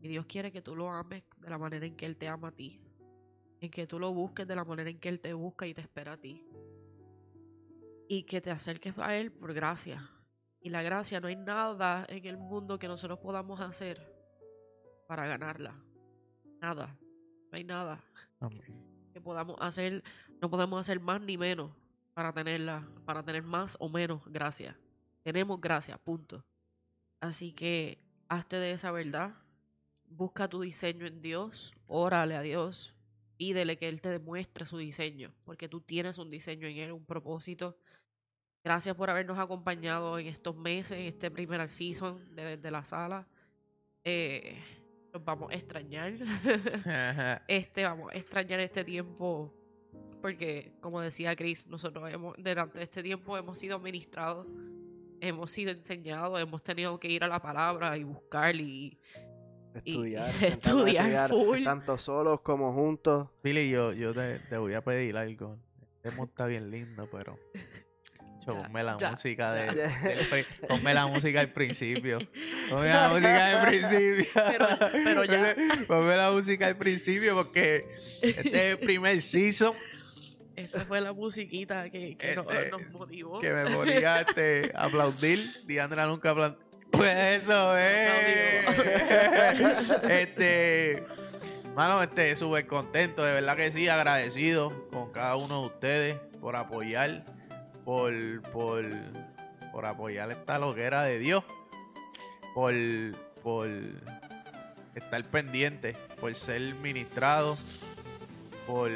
Y 0.00 0.08
Dios 0.08 0.26
quiere 0.26 0.50
que 0.52 0.60
tú 0.60 0.74
lo 0.76 0.90
ames 0.90 1.22
de 1.38 1.48
la 1.48 1.58
manera 1.58 1.86
en 1.86 1.96
que 1.96 2.04
Él 2.06 2.16
te 2.16 2.26
ama 2.28 2.48
a 2.48 2.52
ti. 2.52 2.80
En 3.60 3.70
que 3.70 3.86
tú 3.86 4.00
lo 4.00 4.12
busques 4.12 4.46
de 4.46 4.56
la 4.56 4.64
manera 4.64 4.90
en 4.90 4.98
que 4.98 5.08
Él 5.08 5.20
te 5.20 5.32
busca 5.32 5.66
y 5.66 5.72
te 5.74 5.80
espera 5.80 6.14
a 6.14 6.16
ti. 6.16 6.44
Y 8.08 8.24
que 8.24 8.40
te 8.40 8.50
acerques 8.50 8.98
a 8.98 9.16
Él 9.16 9.30
por 9.30 9.54
gracia. 9.54 10.10
Y 10.62 10.70
la 10.70 10.82
gracia 10.82 11.20
no 11.20 11.26
hay 11.26 11.36
nada 11.36 12.06
en 12.08 12.24
el 12.24 12.36
mundo 12.36 12.78
que 12.78 12.86
nosotros 12.86 13.18
podamos 13.18 13.60
hacer 13.60 14.00
para 15.08 15.26
ganarla. 15.26 15.74
Nada. 16.60 16.96
No 17.50 17.58
hay 17.58 17.64
nada 17.64 18.02
Amén. 18.38 19.10
que 19.12 19.20
podamos 19.20 19.56
hacer. 19.60 20.04
No 20.40 20.48
podemos 20.48 20.80
hacer 20.80 21.00
más 21.00 21.20
ni 21.20 21.36
menos 21.36 21.72
para 22.14 22.32
tenerla. 22.32 22.88
Para 23.04 23.24
tener 23.24 23.42
más 23.42 23.76
o 23.80 23.88
menos 23.88 24.22
gracia. 24.26 24.78
Tenemos 25.24 25.60
gracia, 25.60 25.98
punto. 25.98 26.44
Así 27.20 27.52
que 27.52 27.98
hazte 28.28 28.56
de 28.56 28.70
esa 28.70 28.92
verdad. 28.92 29.34
Busca 30.04 30.48
tu 30.48 30.60
diseño 30.60 31.06
en 31.06 31.22
Dios. 31.22 31.72
Órale 31.88 32.36
a 32.36 32.42
Dios. 32.42 32.94
Pídele 33.36 33.76
que 33.76 33.88
Él 33.88 34.00
te 34.00 34.10
demuestre 34.10 34.66
su 34.66 34.78
diseño. 34.78 35.34
Porque 35.44 35.68
tú 35.68 35.80
tienes 35.80 36.18
un 36.18 36.30
diseño 36.30 36.68
en 36.68 36.76
Él, 36.76 36.92
un 36.92 37.04
propósito. 37.04 37.76
Gracias 38.64 38.94
por 38.94 39.10
habernos 39.10 39.38
acompañado 39.38 40.18
en 40.18 40.28
estos 40.28 40.56
meses, 40.56 40.98
en 40.98 41.06
este 41.06 41.30
primer 41.30 41.68
season 41.68 42.34
de, 42.34 42.56
de 42.56 42.70
la 42.70 42.84
sala. 42.84 43.26
Eh, 44.04 44.56
los 45.12 45.24
vamos 45.24 45.50
a 45.50 45.54
extrañar. 45.54 46.14
este, 47.48 47.84
vamos 47.84 48.12
a 48.12 48.16
extrañar 48.16 48.60
este 48.60 48.84
tiempo. 48.84 49.52
Porque, 50.20 50.72
como 50.80 51.00
decía 51.00 51.34
Chris, 51.34 51.66
nosotros 51.66 52.08
hemos, 52.12 52.36
durante 52.38 52.82
este 52.82 53.02
tiempo 53.02 53.36
hemos 53.36 53.58
sido 53.58 53.78
ministrados 53.80 54.46
hemos 55.22 55.52
sido 55.52 55.70
enseñados, 55.70 56.40
hemos 56.40 56.62
tenido 56.64 56.98
que 56.98 57.08
ir 57.08 57.22
a 57.22 57.28
la 57.28 57.40
palabra 57.40 57.96
y 57.96 58.02
buscar 58.02 58.56
y 58.56 58.98
Estudiar, 59.74 60.30
Y- 60.40 60.44
estudiar 60.44 61.30
full. 61.30 61.62
tanto 61.62 61.96
solos 61.96 62.40
como 62.40 62.72
juntos. 62.74 63.28
Billy, 63.42 63.70
yo, 63.70 63.92
yo 63.92 64.12
te, 64.12 64.38
te 64.40 64.58
voy 64.58 64.74
a 64.74 64.82
pedir 64.82 65.16
algo. 65.16 65.56
Este 66.02 66.20
está 66.22 66.46
bien 66.46 66.70
lindo, 66.70 67.08
pero. 67.10 67.38
Cho, 68.44 68.54
ponme 68.62 68.82
la 68.82 68.96
ya, 68.98 69.10
música 69.12 69.54
de, 69.54 69.66
ya. 69.66 69.88
del 70.08 70.26
pri- 70.28 70.46
ponme 70.68 70.92
la 70.94 71.06
música 71.06 71.40
al 71.40 71.48
principio. 71.50 72.18
Ponme 72.68 72.88
la 72.88 73.08
música 73.08 73.46
al 73.60 73.66
principio. 73.68 74.26
Pero- 74.34 74.68
pero 75.04 75.24
ya. 75.24 75.54
Ponme 75.86 76.16
la 76.16 76.30
música 76.30 76.66
al 76.66 76.76
principio 76.76 77.34
porque 77.36 77.86
este 78.22 78.48
es 78.50 78.72
el 78.72 78.78
primer 78.78 79.20
season 79.22 79.74
esta 80.54 80.80
fue 80.84 81.00
la 81.00 81.14
musiquita 81.14 81.88
que, 81.88 82.14
que 82.18 82.36
nos, 82.36 82.46
Este, 82.54 82.70
nos 82.72 82.90
motivó. 82.90 83.40
que 83.40 83.50
me 83.50 83.70
ponía 83.70 84.20
este, 84.20 84.70
aplaudir. 84.76 85.50
Diandra 85.66 86.06
nunca 86.06 86.30
aplaudió. 86.30 86.58
Pues 86.90 87.42
eso 87.42 87.78
es. 87.78 88.66
este. 90.10 91.04
Mano, 91.74 92.02
este, 92.02 92.36
súper 92.36 92.66
contento, 92.66 93.24
de 93.24 93.32
verdad 93.32 93.56
que 93.56 93.72
sí, 93.72 93.88
agradecido 93.88 94.90
con 94.90 95.10
cada 95.10 95.36
uno 95.36 95.60
de 95.62 95.66
ustedes 95.68 96.16
por 96.38 96.54
apoyar, 96.54 97.24
por, 97.84 98.12
por, 98.52 98.84
por 99.72 99.86
apoyar 99.86 100.30
esta 100.30 100.58
loquera 100.58 101.02
de 101.04 101.18
Dios, 101.18 101.44
por, 102.54 102.74
por 103.42 103.68
estar 104.94 105.24
pendiente, 105.24 105.96
por 106.20 106.34
ser 106.34 106.74
ministrado, 106.76 107.56
por 108.66 108.90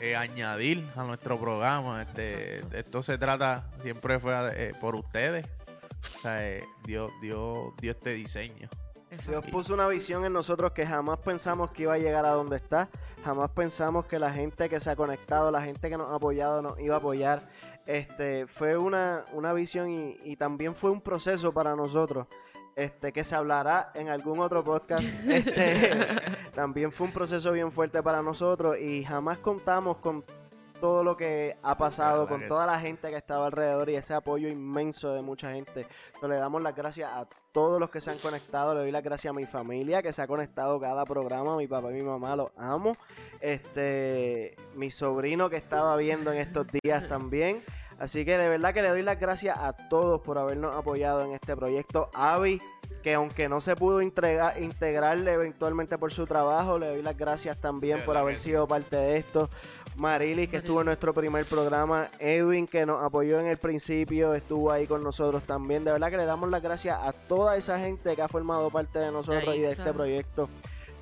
eh, 0.00 0.16
añadir 0.16 0.84
a 0.96 1.04
nuestro 1.04 1.38
programa. 1.38 2.02
Este, 2.02 2.60
esto 2.78 3.02
se 3.02 3.18
trata, 3.18 3.70
siempre 3.80 4.18
fue 4.18 4.34
eh, 4.54 4.72
por 4.80 4.96
ustedes. 4.96 5.46
O 6.16 6.20
sea, 6.20 6.46
eh, 6.46 6.64
Dios, 6.84 7.12
Dios, 7.20 7.72
Dios 7.80 7.96
este 7.96 8.14
diseño. 8.14 8.68
Exacto. 9.10 9.40
Dios 9.40 9.46
puso 9.52 9.74
una 9.74 9.86
visión 9.86 10.24
en 10.24 10.32
nosotros 10.32 10.72
que 10.72 10.84
jamás 10.84 11.20
pensamos 11.20 11.70
que 11.70 11.84
iba 11.84 11.94
a 11.94 11.98
llegar 11.98 12.26
a 12.26 12.30
donde 12.30 12.56
está. 12.56 12.88
Jamás 13.24 13.50
pensamos 13.52 14.06
que 14.06 14.18
la 14.18 14.32
gente 14.32 14.68
que 14.68 14.80
se 14.80 14.90
ha 14.90 14.96
conectado, 14.96 15.50
la 15.50 15.62
gente 15.62 15.88
que 15.88 15.96
nos 15.96 16.10
ha 16.10 16.16
apoyado, 16.16 16.60
nos 16.62 16.78
iba 16.80 16.96
a 16.96 16.98
apoyar. 16.98 17.48
Este, 17.86 18.46
fue 18.46 18.76
una, 18.76 19.24
una 19.32 19.52
visión 19.52 19.90
y, 19.90 20.18
y 20.24 20.36
también 20.36 20.74
fue 20.74 20.90
un 20.90 21.00
proceso 21.00 21.52
para 21.52 21.76
nosotros. 21.76 22.26
Este, 22.76 23.12
que 23.12 23.22
se 23.22 23.36
hablará 23.36 23.92
en 23.94 24.08
algún 24.08 24.40
otro 24.40 24.64
podcast. 24.64 25.04
Este, 25.28 25.90
también 26.54 26.90
fue 26.92 27.06
un 27.06 27.12
proceso 27.12 27.52
bien 27.52 27.70
fuerte 27.70 28.02
para 28.02 28.22
nosotros 28.22 28.76
y 28.78 29.04
jamás 29.04 29.38
contamos 29.38 29.98
con 29.98 30.24
todo 30.80 31.02
lo 31.02 31.16
que 31.16 31.56
ha 31.62 31.76
pasado, 31.76 32.28
con 32.28 32.46
toda 32.46 32.66
la 32.66 32.78
gente 32.78 33.10
que 33.10 33.16
estaba 33.16 33.46
alrededor 33.46 33.88
y 33.90 33.96
ese 33.96 34.14
apoyo 34.14 34.48
inmenso 34.48 35.12
de 35.12 35.22
mucha 35.22 35.52
gente. 35.52 35.86
Entonces, 36.14 36.30
le 36.30 36.36
damos 36.36 36.62
las 36.62 36.74
gracias 36.74 37.10
a 37.12 37.26
todos 37.52 37.80
los 37.80 37.90
que 37.90 38.00
se 38.00 38.10
han 38.10 38.18
conectado. 38.18 38.74
Le 38.74 38.80
doy 38.80 38.90
las 38.90 39.02
gracias 39.02 39.30
a 39.30 39.34
mi 39.34 39.46
familia 39.46 40.02
que 40.02 40.12
se 40.12 40.22
ha 40.22 40.26
conectado 40.26 40.78
cada 40.80 41.04
programa. 41.04 41.56
Mi 41.56 41.66
papá 41.66 41.90
y 41.90 41.94
mi 41.94 42.02
mamá 42.02 42.36
los 42.36 42.50
amo. 42.56 42.96
Este, 43.40 44.56
mi 44.74 44.90
sobrino 44.90 45.48
que 45.48 45.56
estaba 45.56 45.96
viendo 45.96 46.32
en 46.32 46.38
estos 46.38 46.66
días 46.82 47.08
también. 47.08 47.62
Así 47.98 48.24
que 48.24 48.36
de 48.36 48.48
verdad 48.48 48.74
que 48.74 48.82
le 48.82 48.88
doy 48.88 49.02
las 49.02 49.20
gracias 49.20 49.56
a 49.56 49.72
todos 49.72 50.20
por 50.20 50.38
habernos 50.38 50.74
apoyado 50.74 51.24
en 51.24 51.32
este 51.32 51.56
proyecto. 51.56 52.10
Avi, 52.12 52.60
que 53.02 53.14
aunque 53.14 53.48
no 53.48 53.60
se 53.60 53.76
pudo 53.76 54.00
entregar, 54.00 54.60
integrarle 54.60 55.32
eventualmente 55.32 55.98
por 55.98 56.12
su 56.12 56.26
trabajo, 56.26 56.78
le 56.78 56.88
doy 56.88 57.02
las 57.02 57.16
gracias 57.16 57.60
también 57.60 58.00
por 58.04 58.16
haber 58.16 58.38
sido 58.38 58.66
parte 58.66 58.96
de 58.96 59.18
esto. 59.18 59.48
Marily, 59.96 60.48
que 60.48 60.58
estuvo 60.58 60.80
en 60.80 60.86
nuestro 60.86 61.14
primer 61.14 61.44
programa. 61.44 62.08
Edwin, 62.18 62.66
que 62.66 62.84
nos 62.84 63.02
apoyó 63.02 63.38
en 63.38 63.46
el 63.46 63.58
principio, 63.58 64.34
estuvo 64.34 64.70
ahí 64.70 64.86
con 64.86 65.02
nosotros 65.02 65.42
también. 65.44 65.84
De 65.84 65.92
verdad 65.92 66.10
que 66.10 66.16
le 66.16 66.26
damos 66.26 66.50
las 66.50 66.62
gracias 66.62 66.98
a 67.00 67.12
toda 67.12 67.56
esa 67.56 67.78
gente 67.78 68.14
que 68.14 68.22
ha 68.22 68.28
formado 68.28 68.70
parte 68.70 68.98
de 68.98 69.10
nosotros 69.10 69.54
y 69.54 69.60
de 69.60 69.68
este 69.68 69.92
proyecto. 69.92 70.48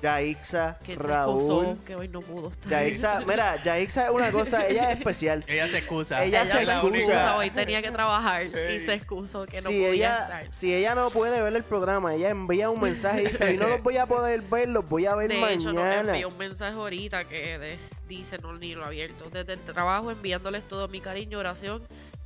Yaixa, 0.03 0.77
que 0.85 0.95
Raúl. 0.95 1.37
excusó, 1.39 1.77
que 1.85 1.95
hoy 1.95 2.07
no 2.09 2.19
pudo 2.21 2.49
estar. 2.49 2.69
Yaixa, 2.69 3.21
mira, 3.25 3.63
Yaixa 3.63 4.05
es 4.05 4.11
una 4.11 4.31
cosa, 4.31 4.67
ella 4.67 4.91
es 4.91 4.97
especial. 4.99 5.43
Ella 5.47 5.67
se 5.69 5.77
excusa. 5.77 6.23
Ella 6.23 6.41
Ella 6.43 6.51
se 6.51 6.63
excusa. 6.63 6.97
excusa, 6.97 7.37
hoy 7.37 7.49
tenía 7.51 7.81
que 7.81 7.89
trabajar 7.91 8.43
y 8.45 8.79
se 8.79 8.93
excusó 8.93 9.45
que 9.45 9.61
no 9.61 9.69
si, 9.69 9.75
podía 9.79 9.87
ella, 9.93 10.23
estar. 10.23 10.51
si 10.53 10.73
ella 10.73 10.93
no 10.95 11.09
puede 11.09 11.41
ver 11.41 11.55
el 11.55 11.63
programa, 11.63 12.13
ella 12.13 12.29
envía 12.29 12.69
un 12.69 12.81
mensaje 12.81 13.21
y 13.23 13.27
dice, 13.27 13.45
"Hoy 13.45 13.57
no 13.57 13.67
los 13.67 13.81
voy 13.81 13.97
a 13.97 14.05
poder 14.05 14.41
ver, 14.41 14.67
los 14.69 14.87
voy 14.87 15.05
a 15.05 15.15
ver 15.15 15.29
De 15.29 15.53
hecho, 15.53 15.71
nos 15.71 15.83
mañana. 15.83 16.11
envió 16.11 16.27
un 16.27 16.37
mensaje 16.37 16.73
ahorita 16.75 17.23
que 17.23 17.57
des- 17.57 18.01
dice, 18.07 18.37
no, 18.39 18.53
ni 18.53 18.75
lo 18.75 18.83
he 18.83 18.87
abierto. 18.87 19.29
Desde 19.31 19.53
el 19.53 19.59
trabajo 19.59 20.11
enviándoles 20.11 20.63
todo 20.67 20.87
mi 20.89 20.99
cariño, 20.99 21.39
oración 21.39 21.81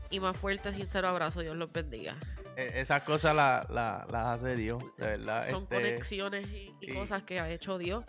y 0.09 0.19
más 0.19 0.35
fuerte, 0.35 0.73
sincero 0.73 1.09
abrazo. 1.09 1.41
Dios 1.41 1.55
los 1.55 1.71
bendiga. 1.71 2.15
E- 2.57 2.81
Esas 2.81 3.03
cosas 3.03 3.35
la- 3.35 3.65
la- 3.69 4.05
las 4.11 4.25
hace 4.25 4.55
Dios, 4.55 4.83
de 4.97 5.05
verdad. 5.07 5.45
Son 5.47 5.63
este, 5.63 5.75
conexiones 5.75 6.47
y, 6.49 6.73
y 6.81 6.91
y- 6.91 6.93
cosas 6.93 7.23
que 7.23 7.39
ha 7.39 7.49
hecho 7.49 7.77
Dios. 7.77 8.03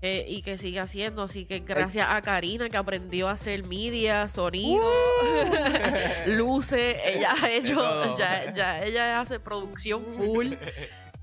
eh, 0.00 0.24
y 0.28 0.42
que 0.42 0.56
sigue 0.58 0.78
haciendo, 0.78 1.24
así 1.24 1.44
que 1.44 1.58
gracias 1.58 2.06
a 2.08 2.22
Karina 2.22 2.70
que 2.70 2.76
aprendió 2.76 3.28
a 3.28 3.32
hacer 3.32 3.64
media, 3.64 4.28
sonido, 4.28 4.84
luces, 6.26 6.96
ella 7.04 7.34
ha 7.42 7.50
hecho, 7.50 8.16
ya, 8.16 8.52
ya 8.52 8.84
ella 8.84 9.20
hace 9.20 9.40
producción 9.40 10.02
full. 10.04 10.54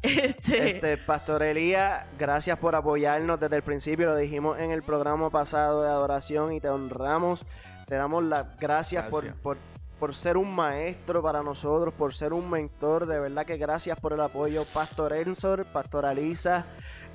Este, 0.02 0.72
Este, 0.76 0.98
Pastorelía, 0.98 2.06
gracias 2.20 2.60
por 2.60 2.76
apoyarnos 2.76 3.40
desde 3.40 3.56
el 3.56 3.64
principio, 3.64 4.06
lo 4.06 4.16
dijimos 4.16 4.60
en 4.60 4.70
el 4.70 4.84
programa 4.84 5.32
pasado 5.32 5.82
de 5.82 5.90
adoración 5.90 6.54
y 6.54 6.60
te 6.62 6.70
honramos, 6.70 7.44
te 7.88 7.96
damos 7.96 8.24
las 8.24 8.56
gracias, 8.60 9.06
por, 9.10 9.24
Gracias. 9.24 9.42
por, 9.42 9.58
por 9.58 9.64
ser 10.14 10.38
un 10.38 10.54
maestro 10.54 11.22
para 11.24 11.42
nosotros, 11.42 11.94
por 11.94 12.14
ser 12.14 12.34
un 12.34 12.50
mentor, 12.50 13.06
de 13.08 13.20
verdad 13.20 13.46
que 13.46 13.58
gracias 13.58 14.00
por 14.00 14.14
el 14.14 14.22
apoyo, 14.22 14.66
Pastor 14.66 15.14
Ensor, 15.14 15.66
Pastor 15.66 16.06
Alisa, 16.06 16.66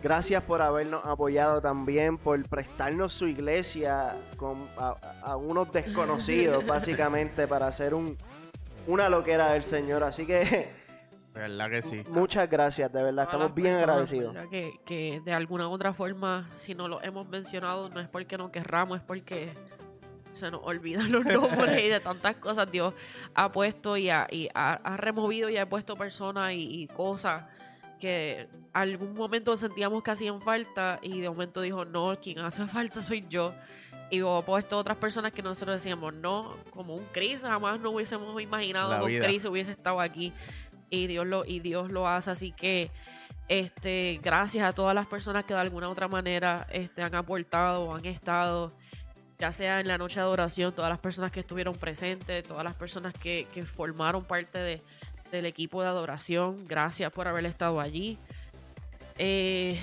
gracias 0.03 0.43
por 0.43 0.63
habernos 0.63 1.05
apoyado 1.05 1.61
también, 1.61 2.19
por 2.19 2.43
prestarnos 2.49 3.13
su 3.13 3.29
iglesia 3.29 4.17
con, 4.37 4.67
a, 4.79 4.97
a 5.23 5.37
unos 5.37 5.71
desconocidos, 5.73 6.67
básicamente, 6.67 7.47
para 7.47 7.69
hacer 7.69 7.95
un, 7.95 8.17
una 8.87 9.09
loquera 9.09 9.53
del 9.53 9.65
Señor, 9.65 10.03
así 10.03 10.27
que... 10.27 10.81
De 11.35 11.41
verdad 11.41 11.71
que 11.71 11.83
sí. 11.83 12.03
Muchas 12.09 12.51
gracias, 12.51 12.93
de 12.93 13.05
verdad, 13.05 13.25
estamos 13.25 13.55
bien 13.55 13.75
agradecidos. 13.75 14.37
Que, 14.51 14.81
que 14.85 15.23
de 15.25 15.33
alguna 15.33 15.69
u 15.69 15.71
otra 15.71 15.93
forma, 15.93 16.51
si 16.57 16.75
no 16.75 16.89
lo 16.89 17.01
hemos 17.03 17.29
mencionado, 17.29 17.89
no 17.89 18.01
es 18.01 18.09
porque 18.09 18.37
no 18.37 18.51
querramos, 18.51 18.99
es 18.99 19.05
porque 19.05 19.55
se 20.33 20.51
nos 20.51 20.61
olvidan 20.65 21.11
los 21.13 21.25
nombres 21.25 21.85
y 21.85 21.89
de 21.89 22.01
tantas 22.01 22.37
cosas 22.37 22.71
Dios 22.71 22.95
ha 23.35 23.51
puesto 23.53 23.97
y 23.97 24.11
ha, 24.11 24.27
y 24.31 24.49
ha, 24.55 24.75
ha 24.75 24.97
removido 24.97 25.49
y 25.49 25.57
ha 25.57 25.69
puesto 25.69 25.97
personas 25.97 26.53
y, 26.53 26.83
y 26.83 26.87
cosas 26.87 27.45
que 28.01 28.49
algún 28.73 29.15
momento 29.15 29.57
sentíamos 29.57 30.03
que 30.03 30.11
hacían 30.11 30.41
falta 30.41 30.99
y 31.03 31.21
de 31.21 31.29
momento 31.29 31.61
dijo, 31.61 31.85
no, 31.85 32.19
quien 32.21 32.41
hace 32.41 32.67
falta 32.67 33.03
soy 33.03 33.25
yo. 33.29 33.55
Y 34.11 34.21
ha 34.23 34.41
puesto 34.45 34.77
otras 34.77 34.97
personas 34.97 35.33
que 35.33 35.43
nosotros 35.43 35.77
decíamos, 35.77 36.13
no, 36.15 36.57
como 36.71 36.97
un 36.97 37.05
Chris, 37.13 37.43
jamás 37.43 37.79
no 37.79 37.91
hubiésemos 37.91 38.41
imaginado 38.43 39.07
que 39.07 39.19
un. 39.19 39.23
Chris 39.23 39.45
hubiese 39.45 39.71
estado 39.71 40.01
aquí 40.01 40.33
y 40.89 41.07
Dios 41.07 41.27
lo 41.27 41.45
y 41.45 41.61
Dios 41.61 41.93
lo 41.93 42.09
hace 42.09 42.33
así 42.33 42.51
que 42.51 42.91
este 43.47 44.19
gracias 44.21 44.67
a 44.67 44.73
todas 44.73 44.95
las 44.95 45.07
personas 45.07 45.45
que 45.45 45.55
de 45.55 45.61
alguna 45.61 45.89
u 45.89 45.93
otra 45.93 46.09
manera 46.09 46.67
este 46.73 47.03
han 47.03 47.15
aportado 47.15 47.85
o 47.85 47.95
han 47.95 48.05
estado 48.05 48.73
ya 49.41 49.53
sea 49.53 49.81
en 49.81 49.89
la 49.89 49.97
noche 49.99 50.17
de 50.21 50.21
adoración 50.27 50.73
todas 50.75 50.91
las 50.91 50.99
personas 50.99 51.33
que 51.33 51.41
estuvieron 51.41 51.75
presentes 51.75 52.45
todas 52.45 52.63
las 52.65 52.75
personas 52.75 53.15
que, 53.15 53.47
que 53.55 53.65
formaron 53.65 54.25
parte 54.25 54.59
de, 54.59 54.83
del 55.33 55.47
equipo 55.47 55.83
de 55.83 55.89
adoración 55.89 56.67
gracias 56.69 57.11
por 57.13 57.27
haber 57.27 57.47
estado 57.47 57.81
allí 57.81 58.19
Eh, 59.19 59.79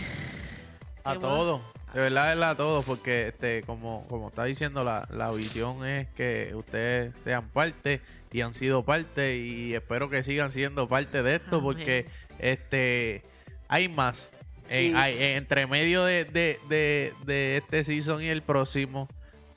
A 1.03 1.15
todos. 1.15 1.61
De 1.93 2.01
verdad, 2.01 2.43
a 2.43 2.55
todos. 2.55 2.83
Porque, 2.85 3.29
este, 3.29 3.61
como, 3.63 4.05
como 4.09 4.29
está 4.29 4.43
diciendo, 4.45 4.83
la, 4.83 5.07
la 5.11 5.31
visión 5.31 5.85
es 5.85 6.07
que 6.09 6.53
ustedes 6.55 7.13
sean 7.23 7.47
parte 7.49 8.01
y 8.31 8.41
han 8.41 8.53
sido 8.53 8.83
parte. 8.83 9.37
Y 9.37 9.73
espero 9.73 10.09
que 10.09 10.23
sigan 10.23 10.51
siendo 10.51 10.87
parte 10.89 11.23
de 11.23 11.35
esto. 11.35 11.57
Amén. 11.57 11.63
Porque 11.63 12.05
este 12.39 13.23
hay 13.67 13.87
más. 13.89 14.31
Y- 14.69 14.91
hay- 14.95 15.35
entre 15.35 15.65
medio 15.67 16.03
de, 16.03 16.25
de, 16.25 16.59
de, 16.67 17.13
de 17.25 17.57
este 17.57 17.83
season 17.85 18.21
y 18.21 18.27
el 18.27 18.41
próximo, 18.41 19.07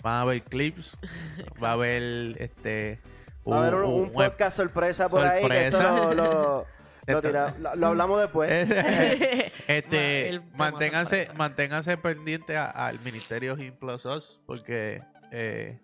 van 0.02 0.14
a 0.14 0.20
haber 0.22 0.42
clips. 0.42 0.96
va 1.62 1.70
a 1.70 1.72
haber 1.72 2.40
este. 2.42 3.00
Va 3.48 3.56
a 3.56 3.60
haber 3.60 3.74
un, 3.76 3.84
un 3.92 4.00
un- 4.02 4.12
podcast 4.12 4.56
sorpresa 4.56 5.08
por 5.08 5.26
ahí, 5.26 5.46
que 5.48 5.66
eso 5.66 5.82
lo, 5.82 6.14
lo- 6.14 6.66
lo 7.06 7.22
tira- 7.22 7.54
lo- 7.58 7.74
lo 7.74 7.86
hablamos 7.88 8.20
después. 8.20 8.50
este, 9.66 10.40
manténganse, 10.54 11.16
sorpresa. 11.24 11.34
manténganse 11.38 11.96
pendientes 11.96 12.56
al 12.56 13.00
ministerio 13.00 13.58
Him 13.58 13.74
Plus 13.76 14.04
Us, 14.04 14.40
porque 14.46 15.02
eh, 15.32 15.80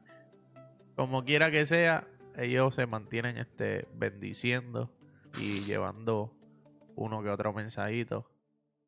como 0.95 1.25
quiera 1.25 1.51
que 1.51 1.67
sea, 1.67 2.07
ellos 2.37 2.75
se 2.75 2.87
mantienen 2.87 3.39
este 3.39 3.87
bendiciendo 3.95 4.93
y 5.39 5.61
llevando 5.65 6.33
uno 6.95 7.23
que 7.23 7.31
otro 7.31 7.53
mensajito. 7.53 8.31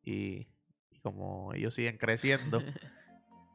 Y, 0.03 0.47
y 0.91 1.01
como 1.03 1.53
ellos 1.55 1.75
siguen 1.75 1.97
creciendo, 1.99 2.63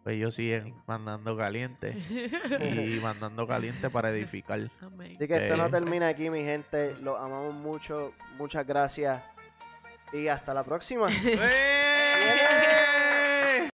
ellos 0.06 0.36
siguen 0.36 0.74
mandando 0.88 1.38
caliente 1.38 1.96
y 2.62 3.00
mandando 3.02 3.48
caliente 3.48 3.90
para 3.90 4.10
edificar. 4.10 4.60
Amén. 4.82 5.14
Así 5.16 5.28
que 5.28 5.38
esto 5.38 5.56
no 5.58 5.68
Eh. 5.68 5.72
termina 5.72 6.08
aquí, 6.10 6.30
mi 6.30 6.44
gente. 6.44 6.96
Los 7.02 7.20
amamos 7.20 7.54
mucho. 7.54 8.14
Muchas 8.38 8.66
gracias. 8.68 9.22
Y 10.12 10.28
hasta 10.28 10.54
la 10.54 10.64
próxima. 10.64 11.08
¡Eh! 11.26 12.73